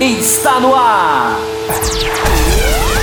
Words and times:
está 0.00 0.60
no 0.60 0.74
ar. 0.76 1.36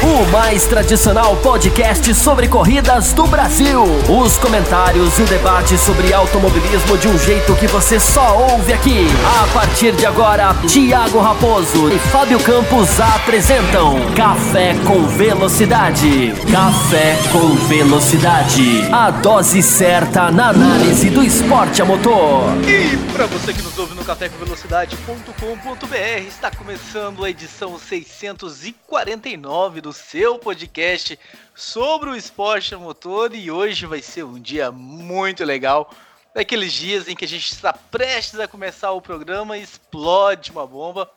O 0.05 0.24
mais 0.31 0.67
tradicional 0.67 1.36
podcast 1.38 2.13
sobre 2.13 2.47
corridas 2.47 3.12
do 3.13 3.25
Brasil. 3.25 3.81
Os 4.07 4.38
comentários 4.38 5.18
e 5.18 5.23
o 5.23 5.25
debate 5.25 5.79
sobre 5.79 6.13
automobilismo 6.13 6.96
de 6.96 7.07
um 7.07 7.18
jeito 7.18 7.55
que 7.55 7.66
você 7.66 8.00
só 8.00 8.38
ouve 8.52 8.71
aqui. 8.71 9.07
A 9.41 9.47
partir 9.52 9.94
de 9.94 10.05
agora, 10.05 10.54
Thiago 10.68 11.20
Raposo 11.20 11.91
e 11.91 11.97
Fábio 11.97 12.39
Campos 12.43 13.00
apresentam 13.00 13.96
Café 14.15 14.75
com 14.86 15.07
Velocidade. 15.07 16.36
Café 16.51 17.18
com 17.32 17.56
Velocidade. 17.68 18.83
A 18.93 19.10
dose 19.10 19.64
certa 19.64 20.29
na 20.29 20.50
análise 20.50 21.10
do 21.10 21.24
esporte 21.24 21.82
a 21.82 21.86
motor. 21.86 22.43
E 22.64 22.96
para 23.11 23.25
você 23.25 23.51
que 23.51 23.64
nos 23.64 23.75
ouve 23.79 23.96
no 23.96 24.06
cafécomvelocidade.com.br, 24.06 26.28
está 26.28 26.51
começando 26.51 27.25
a 27.25 27.29
edição 27.32 27.79
649 27.79 29.82
do 29.82 29.94
seu 29.95 30.37
podcast 30.37 31.17
sobre 31.55 32.09
o 32.09 32.16
esporte 32.16 32.75
motor 32.75 33.33
e 33.33 33.49
hoje 33.49 33.85
vai 33.85 34.02
ser 34.02 34.23
um 34.23 34.39
dia 34.39 34.71
muito 34.71 35.44
legal. 35.44 35.91
Daqueles 36.33 36.73
dias 36.73 37.08
em 37.08 37.16
que 37.16 37.23
a 37.23 37.27
gente 37.27 37.52
está 37.52 37.71
prestes 37.71 38.39
a 38.39 38.47
começar 38.47 38.91
o 38.91 39.02
programa 39.02 39.58
e 39.58 39.63
explode 39.63 40.52
uma 40.52 40.67
bomba. 40.67 41.09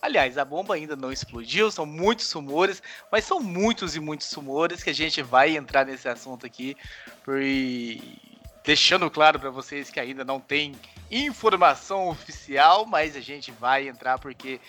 Aliás, 0.00 0.36
a 0.36 0.44
bomba 0.44 0.74
ainda 0.74 0.94
não 0.94 1.10
explodiu, 1.10 1.70
são 1.70 1.86
muitos 1.86 2.30
rumores, 2.30 2.82
mas 3.10 3.24
são 3.24 3.40
muitos 3.40 3.96
e 3.96 4.00
muitos 4.00 4.30
rumores 4.32 4.84
que 4.84 4.90
a 4.90 4.94
gente 4.94 5.22
vai 5.22 5.56
entrar 5.56 5.86
nesse 5.86 6.08
assunto 6.08 6.46
aqui, 6.46 6.76
por... 7.24 7.40
deixando 8.62 9.10
claro 9.10 9.40
para 9.40 9.50
vocês 9.50 9.90
que 9.90 9.98
ainda 9.98 10.22
não 10.22 10.38
tem 10.38 10.76
informação 11.10 12.08
oficial, 12.08 12.84
mas 12.84 13.16
a 13.16 13.20
gente 13.20 13.50
vai 13.50 13.88
entrar 13.88 14.18
porque 14.18 14.60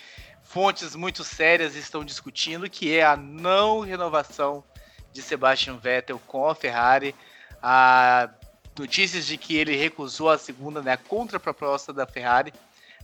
fontes 0.50 0.96
muito 0.96 1.22
sérias 1.22 1.76
estão 1.76 2.04
discutindo, 2.04 2.68
que 2.68 2.92
é 2.92 3.04
a 3.04 3.16
não 3.16 3.80
renovação 3.80 4.64
de 5.12 5.22
Sebastian 5.22 5.76
Vettel 5.76 6.20
com 6.26 6.48
a 6.48 6.56
Ferrari. 6.56 7.14
A 7.62 8.28
notícias 8.76 9.26
de 9.26 9.36
que 9.36 9.56
ele 9.56 9.76
recusou 9.76 10.28
a 10.28 10.36
segunda, 10.36 10.82
né, 10.82 10.92
a 10.92 10.96
contraproposta 10.96 11.92
da 11.92 12.04
Ferrari. 12.04 12.52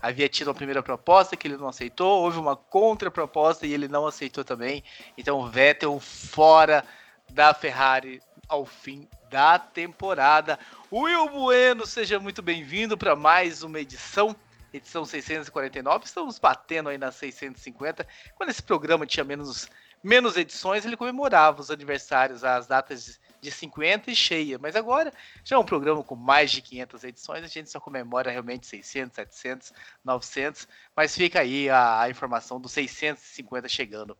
Havia 0.02 0.28
tido 0.28 0.50
a 0.50 0.54
primeira 0.54 0.82
proposta 0.82 1.36
que 1.36 1.46
ele 1.46 1.56
não 1.56 1.68
aceitou, 1.68 2.20
houve 2.22 2.38
uma 2.38 2.56
contraproposta 2.56 3.64
e 3.64 3.72
ele 3.72 3.86
não 3.86 4.08
aceitou 4.08 4.42
também. 4.42 4.82
Então, 5.16 5.48
Vettel 5.48 6.00
fora 6.00 6.84
da 7.30 7.54
Ferrari 7.54 8.20
ao 8.48 8.66
fim 8.66 9.08
da 9.30 9.56
temporada. 9.56 10.58
Will 10.90 11.28
Bueno, 11.28 11.86
seja 11.86 12.18
muito 12.18 12.42
bem-vindo 12.42 12.98
para 12.98 13.14
mais 13.14 13.62
uma 13.62 13.78
edição 13.78 14.34
edição 14.76 15.04
649. 15.04 16.04
Estamos 16.04 16.38
batendo 16.38 16.88
aí 16.88 16.98
nas 16.98 17.14
650. 17.16 18.06
Quando 18.34 18.50
esse 18.50 18.62
programa 18.62 19.06
tinha 19.06 19.24
menos, 19.24 19.68
menos 20.02 20.36
edições, 20.36 20.84
ele 20.84 20.96
comemorava 20.96 21.60
os 21.60 21.70
aniversários, 21.70 22.44
as 22.44 22.66
datas 22.66 23.20
de 23.40 23.50
50 23.50 24.10
e 24.10 24.16
cheia. 24.16 24.58
Mas 24.58 24.76
agora, 24.76 25.12
já 25.44 25.56
é 25.56 25.58
um 25.58 25.64
programa 25.64 26.02
com 26.02 26.16
mais 26.16 26.50
de 26.50 26.62
500 26.62 27.04
edições, 27.04 27.44
a 27.44 27.48
gente 27.48 27.70
só 27.70 27.80
comemora 27.80 28.30
realmente 28.30 28.66
600, 28.66 29.14
700, 29.14 29.72
900. 30.04 30.68
Mas 30.94 31.14
fica 31.14 31.40
aí 31.40 31.68
a, 31.68 32.02
a 32.02 32.10
informação 32.10 32.60
dos 32.60 32.72
650 32.72 33.68
chegando. 33.68 34.16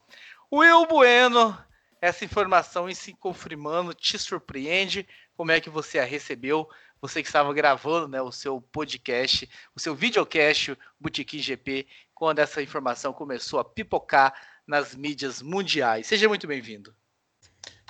Will 0.53 0.87
Bueno, 0.87 1.59
essa 2.01 2.25
informação 2.25 2.89
em 2.89 2.95
se 2.95 3.13
confirmando 3.15 3.95
te 3.95 4.19
surpreende? 4.19 5.09
Como 5.37 5.51
é 5.51 5.61
que 5.61 5.69
você 5.69 5.99
a 5.99 6.05
recebeu? 6.05 6.69
Você 7.07 7.23
que 7.23 7.29
estava 7.29 7.55
gravando 7.55 8.09
né, 8.09 8.21
o 8.21 8.33
seu 8.33 8.61
podcast, 8.61 9.49
o 9.77 9.81
seu 9.81 9.95
videocast 9.95 10.77
Botequim 10.99 11.39
GP, 11.39 11.87
quando 12.13 12.41
essa 12.41 12.61
informação 12.61 13.13
começou 13.13 13.61
a 13.61 13.65
pipocar 13.65 14.35
nas 14.67 14.93
mídias 14.93 15.41
mundiais. 15.41 16.09
Seja 16.09 16.29
muito 16.29 16.49
bem-vindo. 16.49 16.93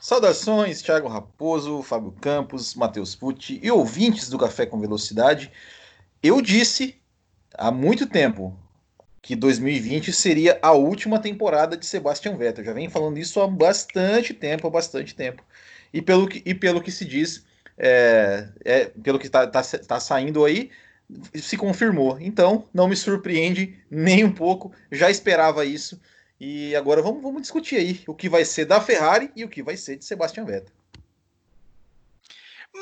Saudações, 0.02 0.82
Thiago 0.82 1.08
Raposo, 1.08 1.82
Fábio 1.82 2.12
Campos, 2.12 2.74
Matheus 2.74 3.16
Pucci 3.16 3.58
e 3.62 3.70
ouvintes 3.70 4.28
do 4.28 4.38
Café 4.38 4.66
com 4.66 4.78
Velocidade. 4.78 5.50
Eu 6.22 6.42
disse 6.42 7.00
há 7.54 7.70
muito 7.70 8.06
tempo 8.06 8.54
que 9.22 9.34
2020 9.34 10.12
seria 10.12 10.58
a 10.60 10.72
última 10.72 11.18
temporada 11.18 11.74
de 11.74 11.86
Sebastian 11.86 12.36
Vettel. 12.36 12.64
Já 12.64 12.74
vem 12.74 12.90
falando 12.90 13.16
isso 13.16 13.40
há 13.40 13.48
bastante 13.48 14.34
tempo, 14.34 14.66
há 14.66 14.70
bastante 14.70 15.14
tempo. 15.14 15.42
E 15.90 16.02
pelo 16.02 16.28
que, 16.28 16.42
e 16.44 16.54
pelo 16.54 16.82
que 16.82 16.92
se 16.92 17.06
diz, 17.06 17.45
é, 17.76 18.48
é, 18.64 18.84
pelo 18.86 19.18
que 19.18 19.26
está 19.26 19.46
tá, 19.46 19.62
tá 19.62 20.00
saindo 20.00 20.44
aí, 20.44 20.70
se 21.34 21.56
confirmou. 21.56 22.18
Então, 22.20 22.68
não 22.72 22.88
me 22.88 22.96
surpreende 22.96 23.78
nem 23.90 24.24
um 24.24 24.32
pouco, 24.32 24.72
já 24.90 25.10
esperava 25.10 25.64
isso. 25.64 26.00
E 26.38 26.74
agora 26.76 27.00
vamos, 27.00 27.22
vamos 27.22 27.42
discutir 27.42 27.76
aí 27.76 28.02
o 28.06 28.14
que 28.14 28.28
vai 28.28 28.44
ser 28.44 28.66
da 28.66 28.80
Ferrari 28.80 29.30
e 29.34 29.44
o 29.44 29.48
que 29.48 29.62
vai 29.62 29.76
ser 29.76 29.96
de 29.96 30.04
Sebastian 30.04 30.44
Vettel. 30.44 30.74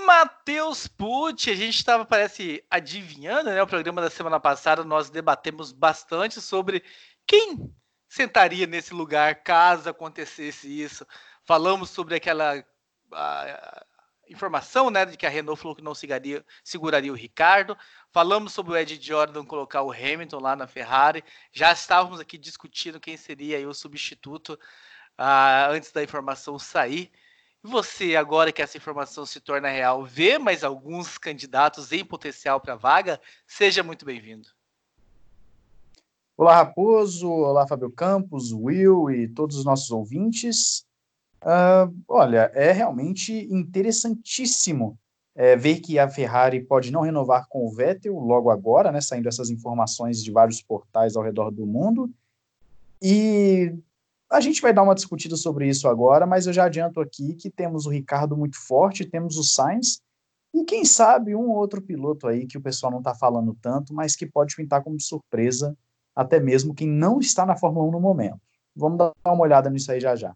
Matheus 0.07 0.89
Pucci, 0.89 1.51
a 1.51 1.55
gente 1.55 1.77
estava, 1.77 2.05
parece, 2.05 2.65
adivinhando, 2.69 3.51
né? 3.51 3.63
O 3.63 3.67
programa 3.67 4.03
da 4.03 4.11
semana 4.11 4.41
passada 4.41 4.83
nós 4.83 5.09
debatemos 5.09 5.71
bastante 5.71 6.41
sobre 6.41 6.83
quem 7.25 7.71
sentaria 8.09 8.67
nesse 8.67 8.93
lugar 8.93 9.37
caso 9.37 9.89
acontecesse 9.89 10.69
isso. 10.69 11.07
Falamos 11.45 11.91
sobre 11.91 12.17
aquela 12.17 12.65
informação, 14.29 14.91
né, 14.91 15.05
de 15.05 15.17
que 15.17 15.27
a 15.27 15.29
Renault 15.29 15.61
falou 15.61 15.77
que 15.77 15.83
não 15.83 15.95
seguraria, 15.95 17.13
o 17.13 17.17
Ricardo. 17.17 17.77
Falamos 18.11 18.53
sobre 18.53 18.73
o 18.73 18.77
Ed 18.77 18.99
Jordan 19.01 19.45
colocar 19.45 19.83
o 19.83 19.93
Hamilton 19.93 20.41
lá 20.41 20.57
na 20.57 20.67
Ferrari. 20.67 21.25
Já 21.53 21.73
estávamos 21.73 22.21
aqui 22.21 22.39
discutindo 22.39 23.01
quem 23.01 23.17
seria 23.17 23.69
o 23.69 23.75
substituto 23.75 24.59
uh, 25.19 25.71
antes 25.71 25.93
da 25.93 26.03
informação 26.03 26.59
sair. 26.59 27.11
E 27.63 27.69
você, 27.69 28.15
agora 28.15 28.53
que 28.53 28.61
essa 28.61 28.77
informação 28.77 29.25
se 29.25 29.41
torna 29.41 29.69
real, 29.69 30.05
vê 30.05 30.39
mais 30.39 30.63
alguns 30.63 31.17
candidatos 31.17 31.93
em 31.93 32.05
potencial 32.05 32.61
para 32.61 32.75
a 32.75 32.77
vaga? 32.77 33.21
Seja 33.47 33.83
muito 33.83 34.05
bem-vindo. 34.05 34.49
Olá, 36.37 36.57
Raposo. 36.57 37.31
Olá, 37.31 37.67
Fábio 37.67 37.91
Campos, 37.91 38.53
Will 38.53 39.11
e 39.11 39.29
todos 39.29 39.57
os 39.57 39.65
nossos 39.65 39.91
ouvintes. 39.91 40.85
Uh, 41.45 41.95
olha, 42.09 42.51
é 42.55 42.73
realmente 42.73 43.47
interessantíssimo 43.53 44.99
é, 45.35 45.55
ver 45.55 45.81
que 45.81 45.99
a 45.99 46.09
Ferrari 46.09 46.65
pode 46.65 46.91
não 46.91 47.03
renovar 47.03 47.47
com 47.49 47.67
o 47.67 47.71
Vettel 47.71 48.19
logo 48.19 48.49
agora, 48.49 48.91
né, 48.91 49.01
saindo 49.01 49.29
essas 49.29 49.51
informações 49.51 50.25
de 50.25 50.33
vários 50.33 50.63
portais 50.63 51.17
ao 51.17 51.23
redor 51.23 51.51
do 51.51 51.67
mundo. 51.67 52.11
E 53.03 53.75
a 54.31 54.41
gente 54.41 54.63
vai 54.63 54.73
dar 54.73 54.83
uma 54.83 54.95
discutida 54.95 55.37
sobre 55.37 55.69
isso 55.69 55.87
agora, 55.87 56.27
mas 56.27 56.47
eu 56.47 56.53
já 56.53 56.65
adianto 56.65 56.99
aqui 56.99 57.35
que 57.35 57.51
temos 57.51 57.85
o 57.85 57.91
Ricardo 57.91 58.37
muito 58.37 58.57
forte, 58.59 59.05
temos 59.05 59.37
o 59.37 59.45
Sainz, 59.45 60.01
e 60.55 60.65
quem 60.65 60.85
sabe 60.85 61.35
um 61.35 61.51
outro 61.51 61.83
piloto 61.83 62.29
aí 62.29 62.47
que 62.47 62.57
o 62.57 62.63
pessoal 62.63 62.93
não 62.93 63.01
está 63.01 63.15
falando 63.15 63.55
tanto, 63.61 63.93
mas 63.93 64.15
que 64.15 64.25
pode 64.25 64.55
pintar 64.55 64.83
como 64.83 65.01
surpresa, 65.01 65.77
até 66.15 66.39
mesmo 66.39 66.73
quem 66.73 66.89
não 66.89 67.19
está 67.19 67.45
na 67.45 67.57
Fórmula 67.57 67.89
1 67.89 67.91
no 67.91 68.01
momento. 68.01 68.41
Vamos 68.75 68.99
dar 68.99 69.13
uma 69.27 69.43
olhada 69.43 69.69
nisso 69.69 69.91
aí 69.91 70.01
já 70.01 70.15
já. 70.15 70.35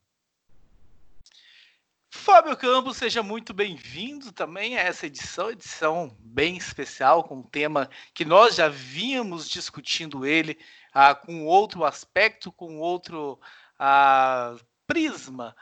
Fábio 2.30 2.54
Campos, 2.58 2.98
seja 2.98 3.22
muito 3.22 3.54
bem-vindo 3.54 4.30
também 4.32 4.76
a 4.76 4.82
essa 4.82 5.06
edição, 5.06 5.50
edição 5.50 6.14
bem 6.20 6.58
especial, 6.58 7.24
com 7.24 7.36
um 7.36 7.42
tema 7.42 7.88
que 8.12 8.22
nós 8.22 8.56
já 8.56 8.68
vínhamos 8.68 9.48
discutindo 9.48 10.26
ele 10.26 10.58
ah, 10.92 11.14
com 11.14 11.46
outro 11.46 11.86
aspecto, 11.86 12.52
com 12.52 12.80
outro 12.80 13.40
ah, 13.78 14.54
prisma 14.86 15.56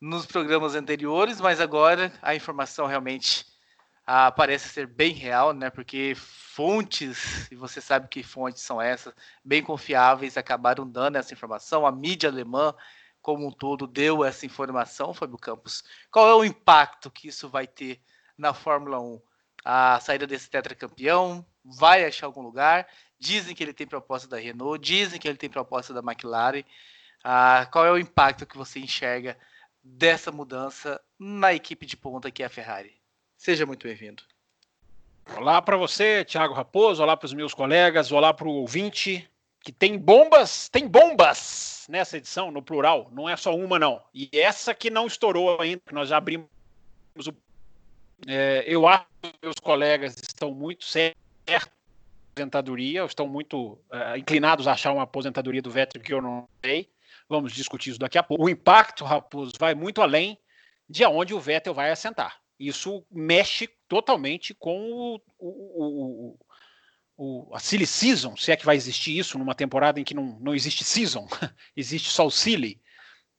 nos 0.00 0.24
programas 0.24 0.74
anteriores, 0.74 1.38
mas 1.38 1.60
agora 1.60 2.10
a 2.22 2.34
informação 2.34 2.86
realmente 2.86 3.44
ah, 4.06 4.32
parece 4.32 4.70
ser 4.70 4.86
bem 4.86 5.12
real, 5.12 5.52
né? 5.52 5.68
Porque 5.68 6.14
fontes, 6.16 7.46
e 7.52 7.54
você 7.54 7.78
sabe 7.78 8.08
que 8.08 8.22
fontes 8.22 8.62
são 8.62 8.80
essas, 8.80 9.12
bem 9.44 9.62
confiáveis, 9.62 10.38
acabaram 10.38 10.88
dando 10.88 11.16
essa 11.16 11.34
informação. 11.34 11.86
A 11.86 11.92
mídia 11.92 12.30
alemã 12.30 12.74
como 13.26 13.44
um 13.44 13.50
todo 13.50 13.88
deu 13.88 14.24
essa 14.24 14.46
informação, 14.46 15.12
Fábio 15.12 15.36
Campos. 15.36 15.82
Qual 16.12 16.28
é 16.28 16.34
o 16.36 16.44
impacto 16.44 17.10
que 17.10 17.26
isso 17.26 17.48
vai 17.48 17.66
ter 17.66 18.00
na 18.38 18.54
Fórmula 18.54 19.00
1? 19.00 19.20
A 19.64 19.98
saída 19.98 20.28
desse 20.28 20.48
tetracampeão 20.48 21.44
vai 21.64 22.04
achar 22.04 22.26
algum 22.26 22.40
lugar? 22.40 22.86
Dizem 23.18 23.52
que 23.52 23.64
ele 23.64 23.72
tem 23.72 23.84
proposta 23.84 24.28
da 24.28 24.36
Renault, 24.36 24.78
dizem 24.78 25.18
que 25.18 25.26
ele 25.26 25.36
tem 25.36 25.50
proposta 25.50 25.92
da 25.92 25.98
McLaren. 25.98 26.62
Ah, 27.24 27.68
qual 27.72 27.84
é 27.84 27.90
o 27.90 27.98
impacto 27.98 28.46
que 28.46 28.56
você 28.56 28.78
enxerga 28.78 29.36
dessa 29.82 30.30
mudança 30.30 31.00
na 31.18 31.52
equipe 31.52 31.84
de 31.84 31.96
ponta 31.96 32.30
que 32.30 32.44
é 32.44 32.46
a 32.46 32.48
Ferrari? 32.48 32.94
Seja 33.36 33.66
muito 33.66 33.88
bem-vindo. 33.88 34.22
Olá 35.36 35.60
para 35.60 35.76
você, 35.76 36.24
Thiago 36.24 36.54
Raposo. 36.54 37.02
Olá 37.02 37.16
para 37.16 37.26
os 37.26 37.34
meus 37.34 37.52
colegas. 37.52 38.12
Olá 38.12 38.32
para 38.32 38.46
o 38.46 38.52
ouvinte 38.52 39.28
que 39.66 39.72
tem 39.72 39.98
bombas, 39.98 40.68
tem 40.68 40.86
bombas 40.86 41.86
nessa 41.88 42.16
edição, 42.16 42.52
no 42.52 42.62
plural, 42.62 43.10
não 43.10 43.28
é 43.28 43.36
só 43.36 43.52
uma, 43.52 43.80
não. 43.80 44.00
E 44.14 44.30
essa 44.32 44.72
que 44.72 44.90
não 44.90 45.08
estourou 45.08 45.60
ainda, 45.60 45.82
que 45.84 45.92
nós 45.92 46.08
já 46.08 46.18
abrimos 46.18 46.46
o. 47.16 47.34
É, 48.28 48.62
eu 48.64 48.86
acho 48.86 49.04
que 49.20 49.32
meus 49.42 49.56
colegas 49.56 50.14
estão 50.22 50.54
muito 50.54 50.84
certos 50.84 51.20
aposentadoria, 52.32 53.04
estão 53.04 53.26
muito 53.26 53.72
uh, 53.72 54.16
inclinados 54.16 54.68
a 54.68 54.72
achar 54.72 54.92
uma 54.92 55.02
aposentadoria 55.02 55.60
do 55.60 55.70
Vettel 55.70 56.00
que 56.00 56.14
eu 56.14 56.22
não 56.22 56.48
sei. 56.64 56.88
Vamos 57.28 57.52
discutir 57.52 57.90
isso 57.90 57.98
daqui 57.98 58.18
a 58.18 58.22
pouco. 58.22 58.44
O 58.44 58.48
impacto, 58.48 59.04
Raposo, 59.04 59.54
vai 59.58 59.74
muito 59.74 60.00
além 60.00 60.38
de 60.88 61.04
onde 61.06 61.34
o 61.34 61.40
Vettel 61.40 61.74
vai 61.74 61.90
assentar. 61.90 62.40
Isso 62.56 63.04
mexe 63.10 63.68
totalmente 63.88 64.54
com 64.54 64.78
o, 64.92 65.20
o, 65.38 65.48
o, 65.48 66.38
a 67.52 67.58
silly 67.58 67.86
season, 67.86 68.36
se 68.36 68.52
é 68.52 68.56
que 68.56 68.66
vai 68.66 68.76
existir 68.76 69.18
isso 69.18 69.38
numa 69.38 69.54
temporada 69.54 69.98
em 69.98 70.04
que 70.04 70.14
não, 70.14 70.38
não 70.40 70.54
existe 70.54 70.84
season, 70.84 71.26
existe 71.76 72.10
só 72.10 72.26
o 72.26 72.30
silly. 72.30 72.80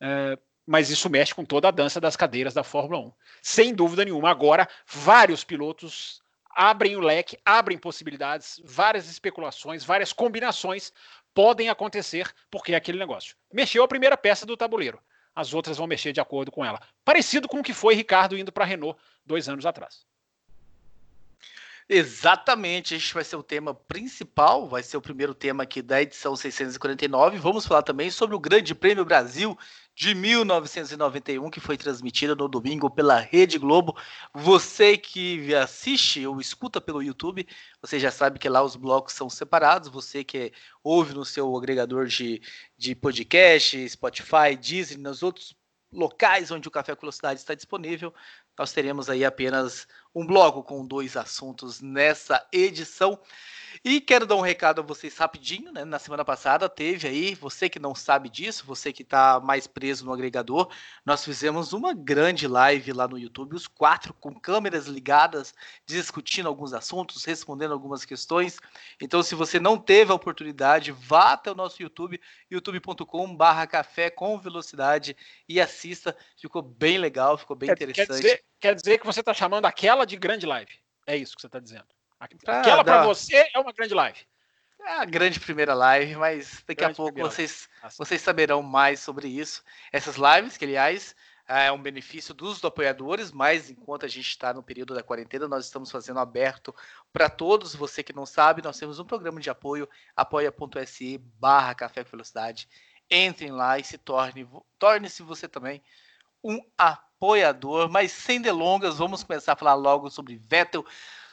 Uh, 0.01 0.39
mas 0.65 0.89
isso 0.89 1.09
mexe 1.09 1.33
com 1.33 1.45
toda 1.45 1.69
a 1.69 1.71
dança 1.71 2.01
das 2.01 2.17
cadeiras 2.17 2.53
da 2.53 2.63
Fórmula 2.63 2.99
1. 2.99 3.11
Sem 3.41 3.73
dúvida 3.73 4.03
nenhuma. 4.03 4.29
Agora, 4.29 4.67
vários 4.85 5.43
pilotos 5.43 6.21
abrem 6.53 6.95
o 6.95 6.99
leque, 6.99 7.37
abrem 7.45 7.77
possibilidades, 7.77 8.59
várias 8.65 9.09
especulações, 9.09 9.85
várias 9.85 10.11
combinações 10.11 10.91
podem 11.33 11.69
acontecer, 11.69 12.33
porque 12.49 12.73
é 12.73 12.75
aquele 12.75 12.97
negócio. 12.97 13.35
Mexeu 13.53 13.83
a 13.83 13.87
primeira 13.87 14.17
peça 14.17 14.45
do 14.45 14.57
tabuleiro, 14.57 14.99
as 15.35 15.53
outras 15.53 15.77
vão 15.77 15.85
mexer 15.85 16.11
de 16.11 16.19
acordo 16.19 16.51
com 16.51 16.65
ela. 16.65 16.81
Parecido 17.05 17.47
com 17.47 17.59
o 17.59 17.63
que 17.63 17.73
foi 17.73 17.93
Ricardo 17.93 18.35
indo 18.35 18.51
para 18.51 18.63
a 18.63 18.67
Renault 18.67 18.99
dois 19.23 19.47
anos 19.47 19.65
atrás. 19.65 20.03
Exatamente, 21.89 22.95
este 22.95 23.13
vai 23.13 23.23
ser 23.23 23.37
o 23.37 23.43
tema 23.43 23.73
principal, 23.73 24.67
vai 24.67 24.83
ser 24.83 24.97
o 24.97 25.01
primeiro 25.01 25.33
tema 25.33 25.63
aqui 25.63 25.81
da 25.81 26.01
edição 26.01 26.35
649. 26.35 27.37
Vamos 27.37 27.65
falar 27.65 27.81
também 27.81 28.11
sobre 28.11 28.35
o 28.35 28.39
Grande 28.41 28.75
Prêmio 28.75 29.05
Brasil 29.05 29.57
de 29.95 30.13
1991, 30.13 31.49
que 31.49 31.61
foi 31.61 31.77
transmitida 31.77 32.35
no 32.35 32.49
domingo 32.49 32.89
pela 32.89 33.17
Rede 33.17 33.57
Globo. 33.57 33.95
Você 34.33 34.97
que 34.97 35.55
assiste 35.55 36.27
ou 36.27 36.41
escuta 36.41 36.81
pelo 36.81 37.01
YouTube, 37.01 37.47
você 37.81 37.97
já 37.97 38.11
sabe 38.11 38.37
que 38.37 38.49
lá 38.49 38.61
os 38.61 38.75
blocos 38.75 39.13
são 39.13 39.29
separados. 39.29 39.87
Você 39.87 40.25
que 40.25 40.51
ouve 40.83 41.13
no 41.13 41.23
seu 41.23 41.55
agregador 41.55 42.05
de, 42.05 42.41
de 42.77 42.95
podcast, 42.95 43.89
Spotify, 43.89 44.57
Disney, 44.59 45.01
nos 45.01 45.23
outros 45.23 45.55
locais 45.91 46.51
onde 46.51 46.67
o 46.67 46.71
Café 46.71 46.93
com 46.95 47.01
Velocidade 47.01 47.39
está 47.39 47.55
disponível, 47.55 48.13
nós 48.57 48.71
teremos 48.71 49.09
aí 49.09 49.23
apenas 49.23 49.87
um 50.17 50.25
bloco 50.25 50.63
com 50.63 50.83
dois 50.83 51.15
assuntos 51.15 51.79
nessa 51.79 52.43
edição. 52.51 53.19
E 53.85 54.01
quero 54.01 54.25
dar 54.25 54.35
um 54.35 54.41
recado 54.41 54.81
a 54.81 54.83
vocês 54.83 55.15
rapidinho, 55.15 55.71
né? 55.71 55.85
Na 55.85 55.99
semana 55.99 56.25
passada 56.25 56.67
teve 56.67 57.07
aí, 57.07 57.35
você 57.35 57.69
que 57.69 57.77
não 57.77 57.93
sabe 57.93 58.27
disso, 58.27 58.65
você 58.65 58.91
que 58.91 59.03
está 59.03 59.39
mais 59.39 59.67
preso 59.67 60.03
no 60.03 60.11
agregador, 60.11 60.71
nós 61.05 61.23
fizemos 61.23 61.71
uma 61.71 61.93
grande 61.93 62.47
live 62.47 62.91
lá 62.93 63.07
no 63.07 63.19
YouTube, 63.19 63.55
os 63.55 63.67
quatro 63.67 64.11
com 64.11 64.33
câmeras 64.33 64.87
ligadas, 64.87 65.53
discutindo 65.85 66.47
alguns 66.47 66.73
assuntos, 66.73 67.23
respondendo 67.23 67.73
algumas 67.73 68.03
questões. 68.03 68.57
Então, 68.99 69.21
se 69.21 69.35
você 69.35 69.59
não 69.59 69.77
teve 69.77 70.11
a 70.11 70.15
oportunidade, 70.15 70.91
vá 70.91 71.33
até 71.33 71.51
o 71.51 71.55
nosso 71.55 71.79
YouTube, 71.79 72.19
youtube.com/barra 72.49 73.67
café 73.67 74.09
com 74.09 74.39
velocidade 74.39 75.15
e 75.47 75.61
assista. 75.61 76.17
Ficou 76.35 76.63
bem 76.63 76.97
legal, 76.97 77.37
ficou 77.37 77.55
bem 77.55 77.67
quer, 77.67 77.75
interessante. 77.75 78.07
Quer 78.07 78.13
dizer, 78.13 78.43
quer 78.59 78.75
dizer 78.75 78.99
que 78.99 79.05
você 79.05 79.19
está 79.19 79.33
chamando 79.33 79.65
aquela 79.65 80.05
de 80.05 80.17
grande 80.17 80.45
live? 80.45 80.71
É 81.05 81.15
isso 81.15 81.35
que 81.35 81.41
você 81.41 81.47
está 81.47 81.59
dizendo? 81.59 81.85
Aquela 82.19 82.83
para 82.83 83.05
você 83.05 83.49
é 83.53 83.59
uma 83.59 83.71
grande 83.71 83.93
live. 83.93 84.19
É 84.85 85.01
a 85.01 85.05
grande 85.05 85.39
primeira 85.39 85.73
live, 85.73 86.15
mas 86.15 86.63
daqui 86.65 86.75
grande 86.75 86.93
a 86.93 86.95
pouco 86.95 87.19
vocês, 87.19 87.67
ah, 87.81 87.89
vocês 87.97 88.21
saberão 88.21 88.61
mais 88.61 88.99
sobre 88.99 89.27
isso. 89.27 89.63
Essas 89.91 90.15
lives, 90.15 90.55
que 90.55 90.65
aliás 90.65 91.15
é 91.47 91.71
um 91.71 91.81
benefício 91.81 92.33
dos 92.33 92.63
apoiadores, 92.63 93.31
mas 93.31 93.69
enquanto 93.69 94.05
a 94.05 94.09
gente 94.09 94.27
está 94.27 94.53
no 94.53 94.61
período 94.61 94.93
da 94.93 95.01
quarentena, 95.01 95.47
nós 95.47 95.65
estamos 95.65 95.89
fazendo 95.89 96.19
aberto 96.19 96.75
para 97.13 97.29
todos. 97.29 97.73
Você 97.73 98.03
que 98.03 98.13
não 98.13 98.25
sabe, 98.25 98.61
nós 98.61 98.77
temos 98.77 98.99
um 98.99 99.05
programa 99.05 99.39
de 99.39 99.49
apoio, 99.49 99.87
apoia.se 100.15 101.17
barra 101.39 101.73
Café 101.73 102.03
com 102.03 102.11
Velocidade. 102.11 102.67
Entrem 103.09 103.51
lá 103.51 103.79
e 103.79 103.83
se 103.83 103.97
torne, 103.97 104.47
torne-se 104.77 105.23
você 105.23 105.47
também 105.47 105.81
um 106.43 106.59
apoiador. 106.77 107.89
Mas 107.89 108.11
sem 108.11 108.41
delongas, 108.41 108.97
vamos 108.97 109.23
começar 109.23 109.53
a 109.53 109.57
falar 109.57 109.75
logo 109.75 110.09
sobre 110.09 110.37
Vettel 110.37 110.85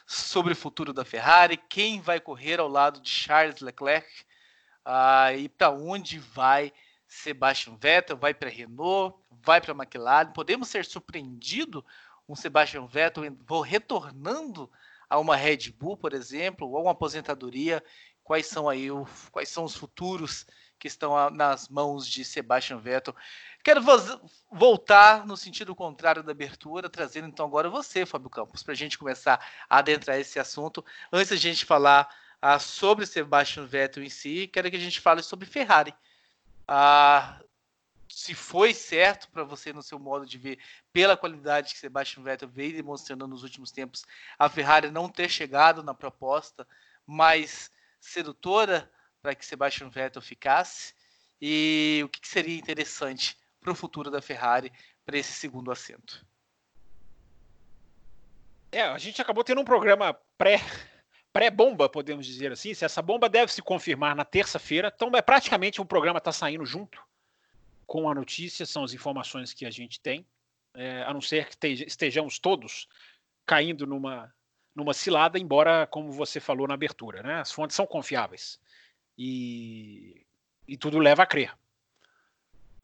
sobre 0.06 0.52
o 0.52 0.56
futuro 0.56 0.92
da 0.92 1.04
Ferrari, 1.04 1.56
quem 1.56 2.00
vai 2.00 2.20
correr 2.20 2.60
ao 2.60 2.68
lado 2.68 3.00
de 3.00 3.08
Charles 3.08 3.60
Leclerc 3.60 4.06
uh, 4.86 5.36
e 5.36 5.48
para 5.48 5.70
onde 5.70 6.18
vai 6.18 6.72
Sebastian 7.06 7.76
Vettel, 7.76 8.16
vai 8.16 8.34
para 8.34 8.50
Renault, 8.50 9.16
vai 9.30 9.60
para 9.60 9.72
McLaren. 9.72 10.32
Podemos 10.32 10.68
ser 10.68 10.84
surpreendidos 10.84 11.82
um 12.28 12.34
Sebastian 12.34 12.86
Vettel 12.86 13.24
retornando 13.62 14.70
a 15.08 15.18
uma 15.18 15.36
Red 15.36 15.70
Bull, 15.78 15.96
por 15.96 16.12
exemplo, 16.12 16.70
ou 16.70 16.82
uma 16.82 16.92
aposentadoria. 16.92 17.82
Quais 18.22 18.46
são 18.46 18.68
aí 18.68 18.90
o, 18.90 19.06
quais 19.30 19.48
são 19.48 19.64
os 19.64 19.76
futuros 19.76 20.46
que 20.78 20.88
estão 20.88 21.30
nas 21.30 21.68
mãos 21.68 22.08
de 22.08 22.24
Sebastian 22.24 22.78
Vettel? 22.78 23.14
Quero 23.64 23.80
voltar 24.52 25.26
no 25.26 25.38
sentido 25.38 25.74
contrário 25.74 26.22
da 26.22 26.32
abertura, 26.32 26.90
trazendo 26.90 27.28
então 27.28 27.46
agora 27.46 27.70
você, 27.70 28.04
Fábio 28.04 28.28
Campos, 28.28 28.62
para 28.62 28.72
a 28.72 28.76
gente 28.76 28.98
começar 28.98 29.40
a 29.70 29.78
adentrar 29.78 30.18
esse 30.18 30.38
assunto. 30.38 30.84
Antes 31.10 31.40
de 31.40 31.48
a 31.48 31.50
gente 31.50 31.64
falar 31.64 32.14
ah, 32.42 32.58
sobre 32.58 33.06
Sebastian 33.06 33.64
Vettel 33.64 34.04
em 34.04 34.10
si, 34.10 34.48
quero 34.48 34.70
que 34.70 34.76
a 34.76 34.80
gente 34.80 35.00
fale 35.00 35.22
sobre 35.22 35.46
Ferrari. 35.46 35.94
Ah, 36.68 37.40
se 38.06 38.34
foi 38.34 38.74
certo 38.74 39.30
para 39.30 39.44
você 39.44 39.72
no 39.72 39.82
seu 39.82 39.98
modo 39.98 40.26
de 40.26 40.36
ver, 40.36 40.58
pela 40.92 41.16
qualidade 41.16 41.72
que 41.72 41.80
Sebastian 41.80 42.22
Vettel 42.22 42.50
veio 42.50 42.76
demonstrando 42.76 43.26
nos 43.26 43.42
últimos 43.42 43.72
tempos, 43.72 44.04
a 44.38 44.46
Ferrari 44.46 44.90
não 44.90 45.08
ter 45.08 45.30
chegado 45.30 45.82
na 45.82 45.94
proposta 45.94 46.68
mais 47.06 47.70
sedutora 47.98 48.92
para 49.22 49.34
que 49.34 49.46
Sebastian 49.46 49.88
Vettel 49.88 50.20
ficasse, 50.20 50.92
e 51.40 52.02
o 52.04 52.10
que 52.10 52.28
seria 52.28 52.58
interessante 52.58 53.42
para 53.64 53.72
o 53.72 53.74
futuro 53.74 54.10
da 54.10 54.20
Ferrari 54.20 54.70
para 55.06 55.16
esse 55.16 55.32
segundo 55.32 55.72
assento. 55.72 56.24
É, 58.70 58.82
a 58.82 58.98
gente 58.98 59.22
acabou 59.22 59.42
tendo 59.42 59.62
um 59.62 59.64
programa 59.64 60.14
pré 60.36 60.60
pré-bomba, 61.32 61.88
podemos 61.88 62.26
dizer 62.26 62.52
assim. 62.52 62.74
Se 62.74 62.84
essa 62.84 63.02
bomba 63.02 63.28
deve 63.28 63.50
se 63.50 63.60
confirmar 63.60 64.14
na 64.14 64.24
terça-feira, 64.24 64.92
então 64.94 65.10
é 65.16 65.22
praticamente 65.22 65.80
um 65.80 65.86
programa 65.86 66.18
está 66.18 66.30
saindo 66.30 66.64
junto 66.64 67.02
com 67.86 68.08
a 68.08 68.14
notícia, 68.14 68.64
são 68.64 68.84
as 68.84 68.92
informações 68.92 69.52
que 69.52 69.66
a 69.66 69.70
gente 69.70 69.98
tem, 69.98 70.24
é, 70.74 71.02
a 71.02 71.12
não 71.12 71.20
ser 71.20 71.48
que 71.48 71.66
estejamos 71.66 72.38
todos 72.38 72.86
caindo 73.44 73.86
numa 73.86 74.32
numa 74.74 74.92
cilada, 74.92 75.38
embora, 75.38 75.86
como 75.86 76.10
você 76.10 76.40
falou 76.40 76.66
na 76.66 76.74
abertura, 76.74 77.22
né, 77.22 77.40
as 77.40 77.52
fontes 77.52 77.76
são 77.76 77.86
confiáveis 77.86 78.58
e, 79.16 80.26
e 80.66 80.76
tudo 80.76 80.98
leva 80.98 81.22
a 81.22 81.26
crer. 81.26 81.56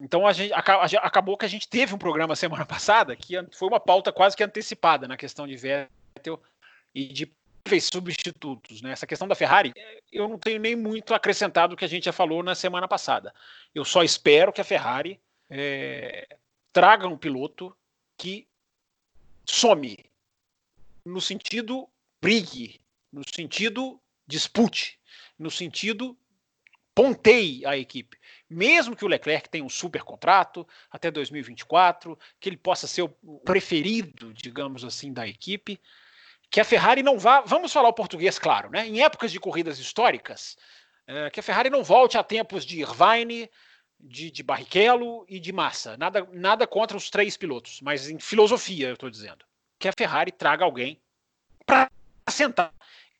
Então 0.01 0.25
a 0.25 0.33
gente, 0.33 0.51
acabou 0.53 1.37
que 1.37 1.45
a 1.45 1.49
gente 1.49 1.67
teve 1.67 1.93
um 1.93 1.97
programa 1.97 2.35
semana 2.35 2.65
passada 2.65 3.15
que 3.15 3.35
foi 3.53 3.67
uma 3.67 3.79
pauta 3.79 4.11
quase 4.11 4.35
que 4.35 4.43
antecipada 4.43 5.07
na 5.07 5.15
questão 5.15 5.47
de 5.47 5.55
Vettel 5.55 6.41
e 6.93 7.05
de 7.05 7.31
substitutos. 7.79 8.81
Né? 8.81 8.91
Essa 8.91 9.07
questão 9.07 9.27
da 9.27 9.35
Ferrari, 9.35 9.73
eu 10.11 10.27
não 10.27 10.37
tenho 10.37 10.59
nem 10.59 10.75
muito 10.75 11.13
acrescentado 11.13 11.73
o 11.73 11.77
que 11.77 11.85
a 11.85 11.87
gente 11.87 12.05
já 12.05 12.11
falou 12.11 12.43
na 12.43 12.55
semana 12.55 12.87
passada. 12.87 13.33
Eu 13.73 13.85
só 13.85 14.03
espero 14.03 14.51
que 14.51 14.59
a 14.59 14.65
Ferrari 14.65 15.19
é, 15.49 16.35
traga 16.73 17.07
um 17.07 17.17
piloto 17.17 17.73
que 18.17 18.47
some 19.45 19.97
no 21.05 21.21
sentido 21.21 21.87
brigue, 22.21 22.81
no 23.11 23.21
sentido 23.33 23.99
dispute, 24.27 24.99
no 25.37 25.49
sentido 25.49 26.17
ponteie 26.93 27.65
a 27.65 27.77
equipe 27.77 28.17
mesmo 28.51 28.95
que 28.95 29.05
o 29.05 29.07
Leclerc 29.07 29.47
tenha 29.49 29.63
um 29.63 29.69
super 29.69 30.03
contrato 30.03 30.67
até 30.91 31.09
2024, 31.09 32.19
que 32.37 32.49
ele 32.49 32.57
possa 32.57 32.85
ser 32.85 33.03
o 33.03 33.39
preferido, 33.45 34.33
digamos 34.33 34.83
assim, 34.83 35.13
da 35.13 35.25
equipe, 35.25 35.79
que 36.49 36.59
a 36.59 36.65
Ferrari 36.65 37.01
não 37.01 37.17
vá, 37.17 37.39
vamos 37.39 37.71
falar 37.71 37.87
o 37.87 37.93
português 37.93 38.37
claro, 38.37 38.69
né? 38.69 38.85
Em 38.85 39.01
épocas 39.01 39.31
de 39.31 39.39
corridas 39.39 39.79
históricas, 39.79 40.57
é, 41.07 41.29
que 41.29 41.39
a 41.39 41.43
Ferrari 41.43 41.69
não 41.69 41.81
volte 41.81 42.17
a 42.17 42.23
tempos 42.23 42.65
de 42.65 42.81
Irvine, 42.81 43.49
de, 43.97 44.29
de 44.29 44.43
Barrichello 44.43 45.25
e 45.29 45.39
de 45.39 45.53
Massa. 45.53 45.95
Nada, 45.95 46.27
nada 46.33 46.67
contra 46.67 46.97
os 46.97 47.09
três 47.09 47.37
pilotos, 47.37 47.79
mas 47.81 48.09
em 48.09 48.19
filosofia 48.19 48.89
eu 48.89 48.95
estou 48.95 49.09
dizendo. 49.09 49.45
Que 49.79 49.87
a 49.87 49.93
Ferrari 49.93 50.31
traga 50.31 50.65
alguém 50.65 50.99
para 51.65 51.89
sentar 52.29 52.73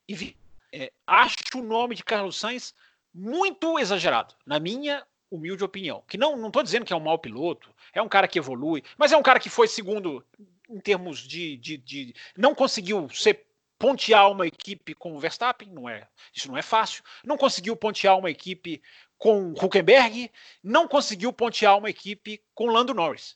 e 0.10 0.36
é, 0.74 0.92
acho 1.08 1.36
o 1.56 1.62
nome 1.62 1.96
de 1.96 2.04
Carlos 2.04 2.38
Sainz 2.38 2.74
muito 3.14 3.80
exagerado. 3.80 4.36
Na 4.46 4.60
minha 4.60 5.06
humilde 5.32 5.64
opinião. 5.64 6.04
Que 6.08 6.18
não 6.18 6.36
não 6.36 6.52
dizendo 6.64 6.86
que 6.86 6.94
é 6.94 6.96
um 6.96 7.00
mau 7.00 7.18
piloto, 7.18 7.74
é 7.94 8.02
um 8.02 8.10
cara 8.10 8.28
que 8.28 8.38
evolui, 8.38 8.84
mas 8.98 9.12
é 9.12 9.18
um 9.18 9.24
cara 9.24 9.40
que 9.40 9.50
foi 9.50 9.68
segundo 9.68 10.24
em 10.70 10.80
termos 10.80 11.20
de, 11.20 11.58
de, 11.58 11.78
de 11.78 12.16
não 12.38 12.54
conseguiu 12.54 13.10
ser 13.10 13.46
pontear 13.80 14.30
uma 14.30 14.46
equipe 14.46 14.94
com 14.94 15.16
o 15.16 15.20
Verstappen, 15.20 15.70
não 15.70 15.90
é, 15.90 16.08
isso 16.34 16.48
não 16.48 16.58
é 16.58 16.62
fácil. 16.62 17.04
Não 17.24 17.38
conseguiu 17.38 17.76
pontear 17.76 18.18
uma 18.18 18.30
equipe 18.30 18.82
com 19.18 19.54
Huckenberg, 19.54 20.32
não 20.64 20.88
conseguiu 20.88 21.34
pontear 21.34 21.78
uma 21.78 21.90
equipe 21.90 22.42
com 22.54 22.68
Lando 22.68 22.94
Norris. 22.94 23.36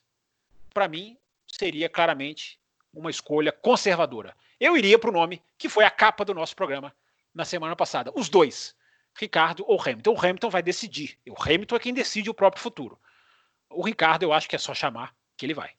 Para 0.72 0.88
mim, 0.88 1.16
seria 1.46 1.88
claramente 1.88 2.58
uma 2.94 3.10
escolha 3.10 3.50
conservadora. 3.50 4.36
Eu 4.58 4.76
iria 4.76 4.98
para 4.98 5.10
o 5.10 5.12
nome 5.12 5.42
que 5.58 5.68
foi 5.68 5.84
a 5.84 5.90
capa 5.90 6.24
do 6.24 6.34
nosso 6.34 6.54
programa 6.54 6.94
na 7.34 7.44
semana 7.44 7.74
passada. 7.74 8.12
Os 8.14 8.28
dois, 8.28 8.74
Ricardo 9.18 9.64
ou 9.66 9.80
Hamilton. 9.80 10.12
O 10.12 10.18
Hamilton 10.18 10.50
vai 10.50 10.62
decidir. 10.62 11.18
O 11.28 11.40
Hamilton 11.40 11.76
é 11.76 11.80
quem 11.80 11.94
decide 11.94 12.30
o 12.30 12.34
próprio 12.34 12.62
futuro. 12.62 12.98
O 13.70 13.82
Ricardo, 13.82 14.22
eu 14.22 14.32
acho 14.32 14.48
que 14.48 14.56
é 14.56 14.58
só 14.58 14.74
chamar 14.74 15.14
que 15.36 15.44
ele 15.44 15.54
vai. 15.54 15.70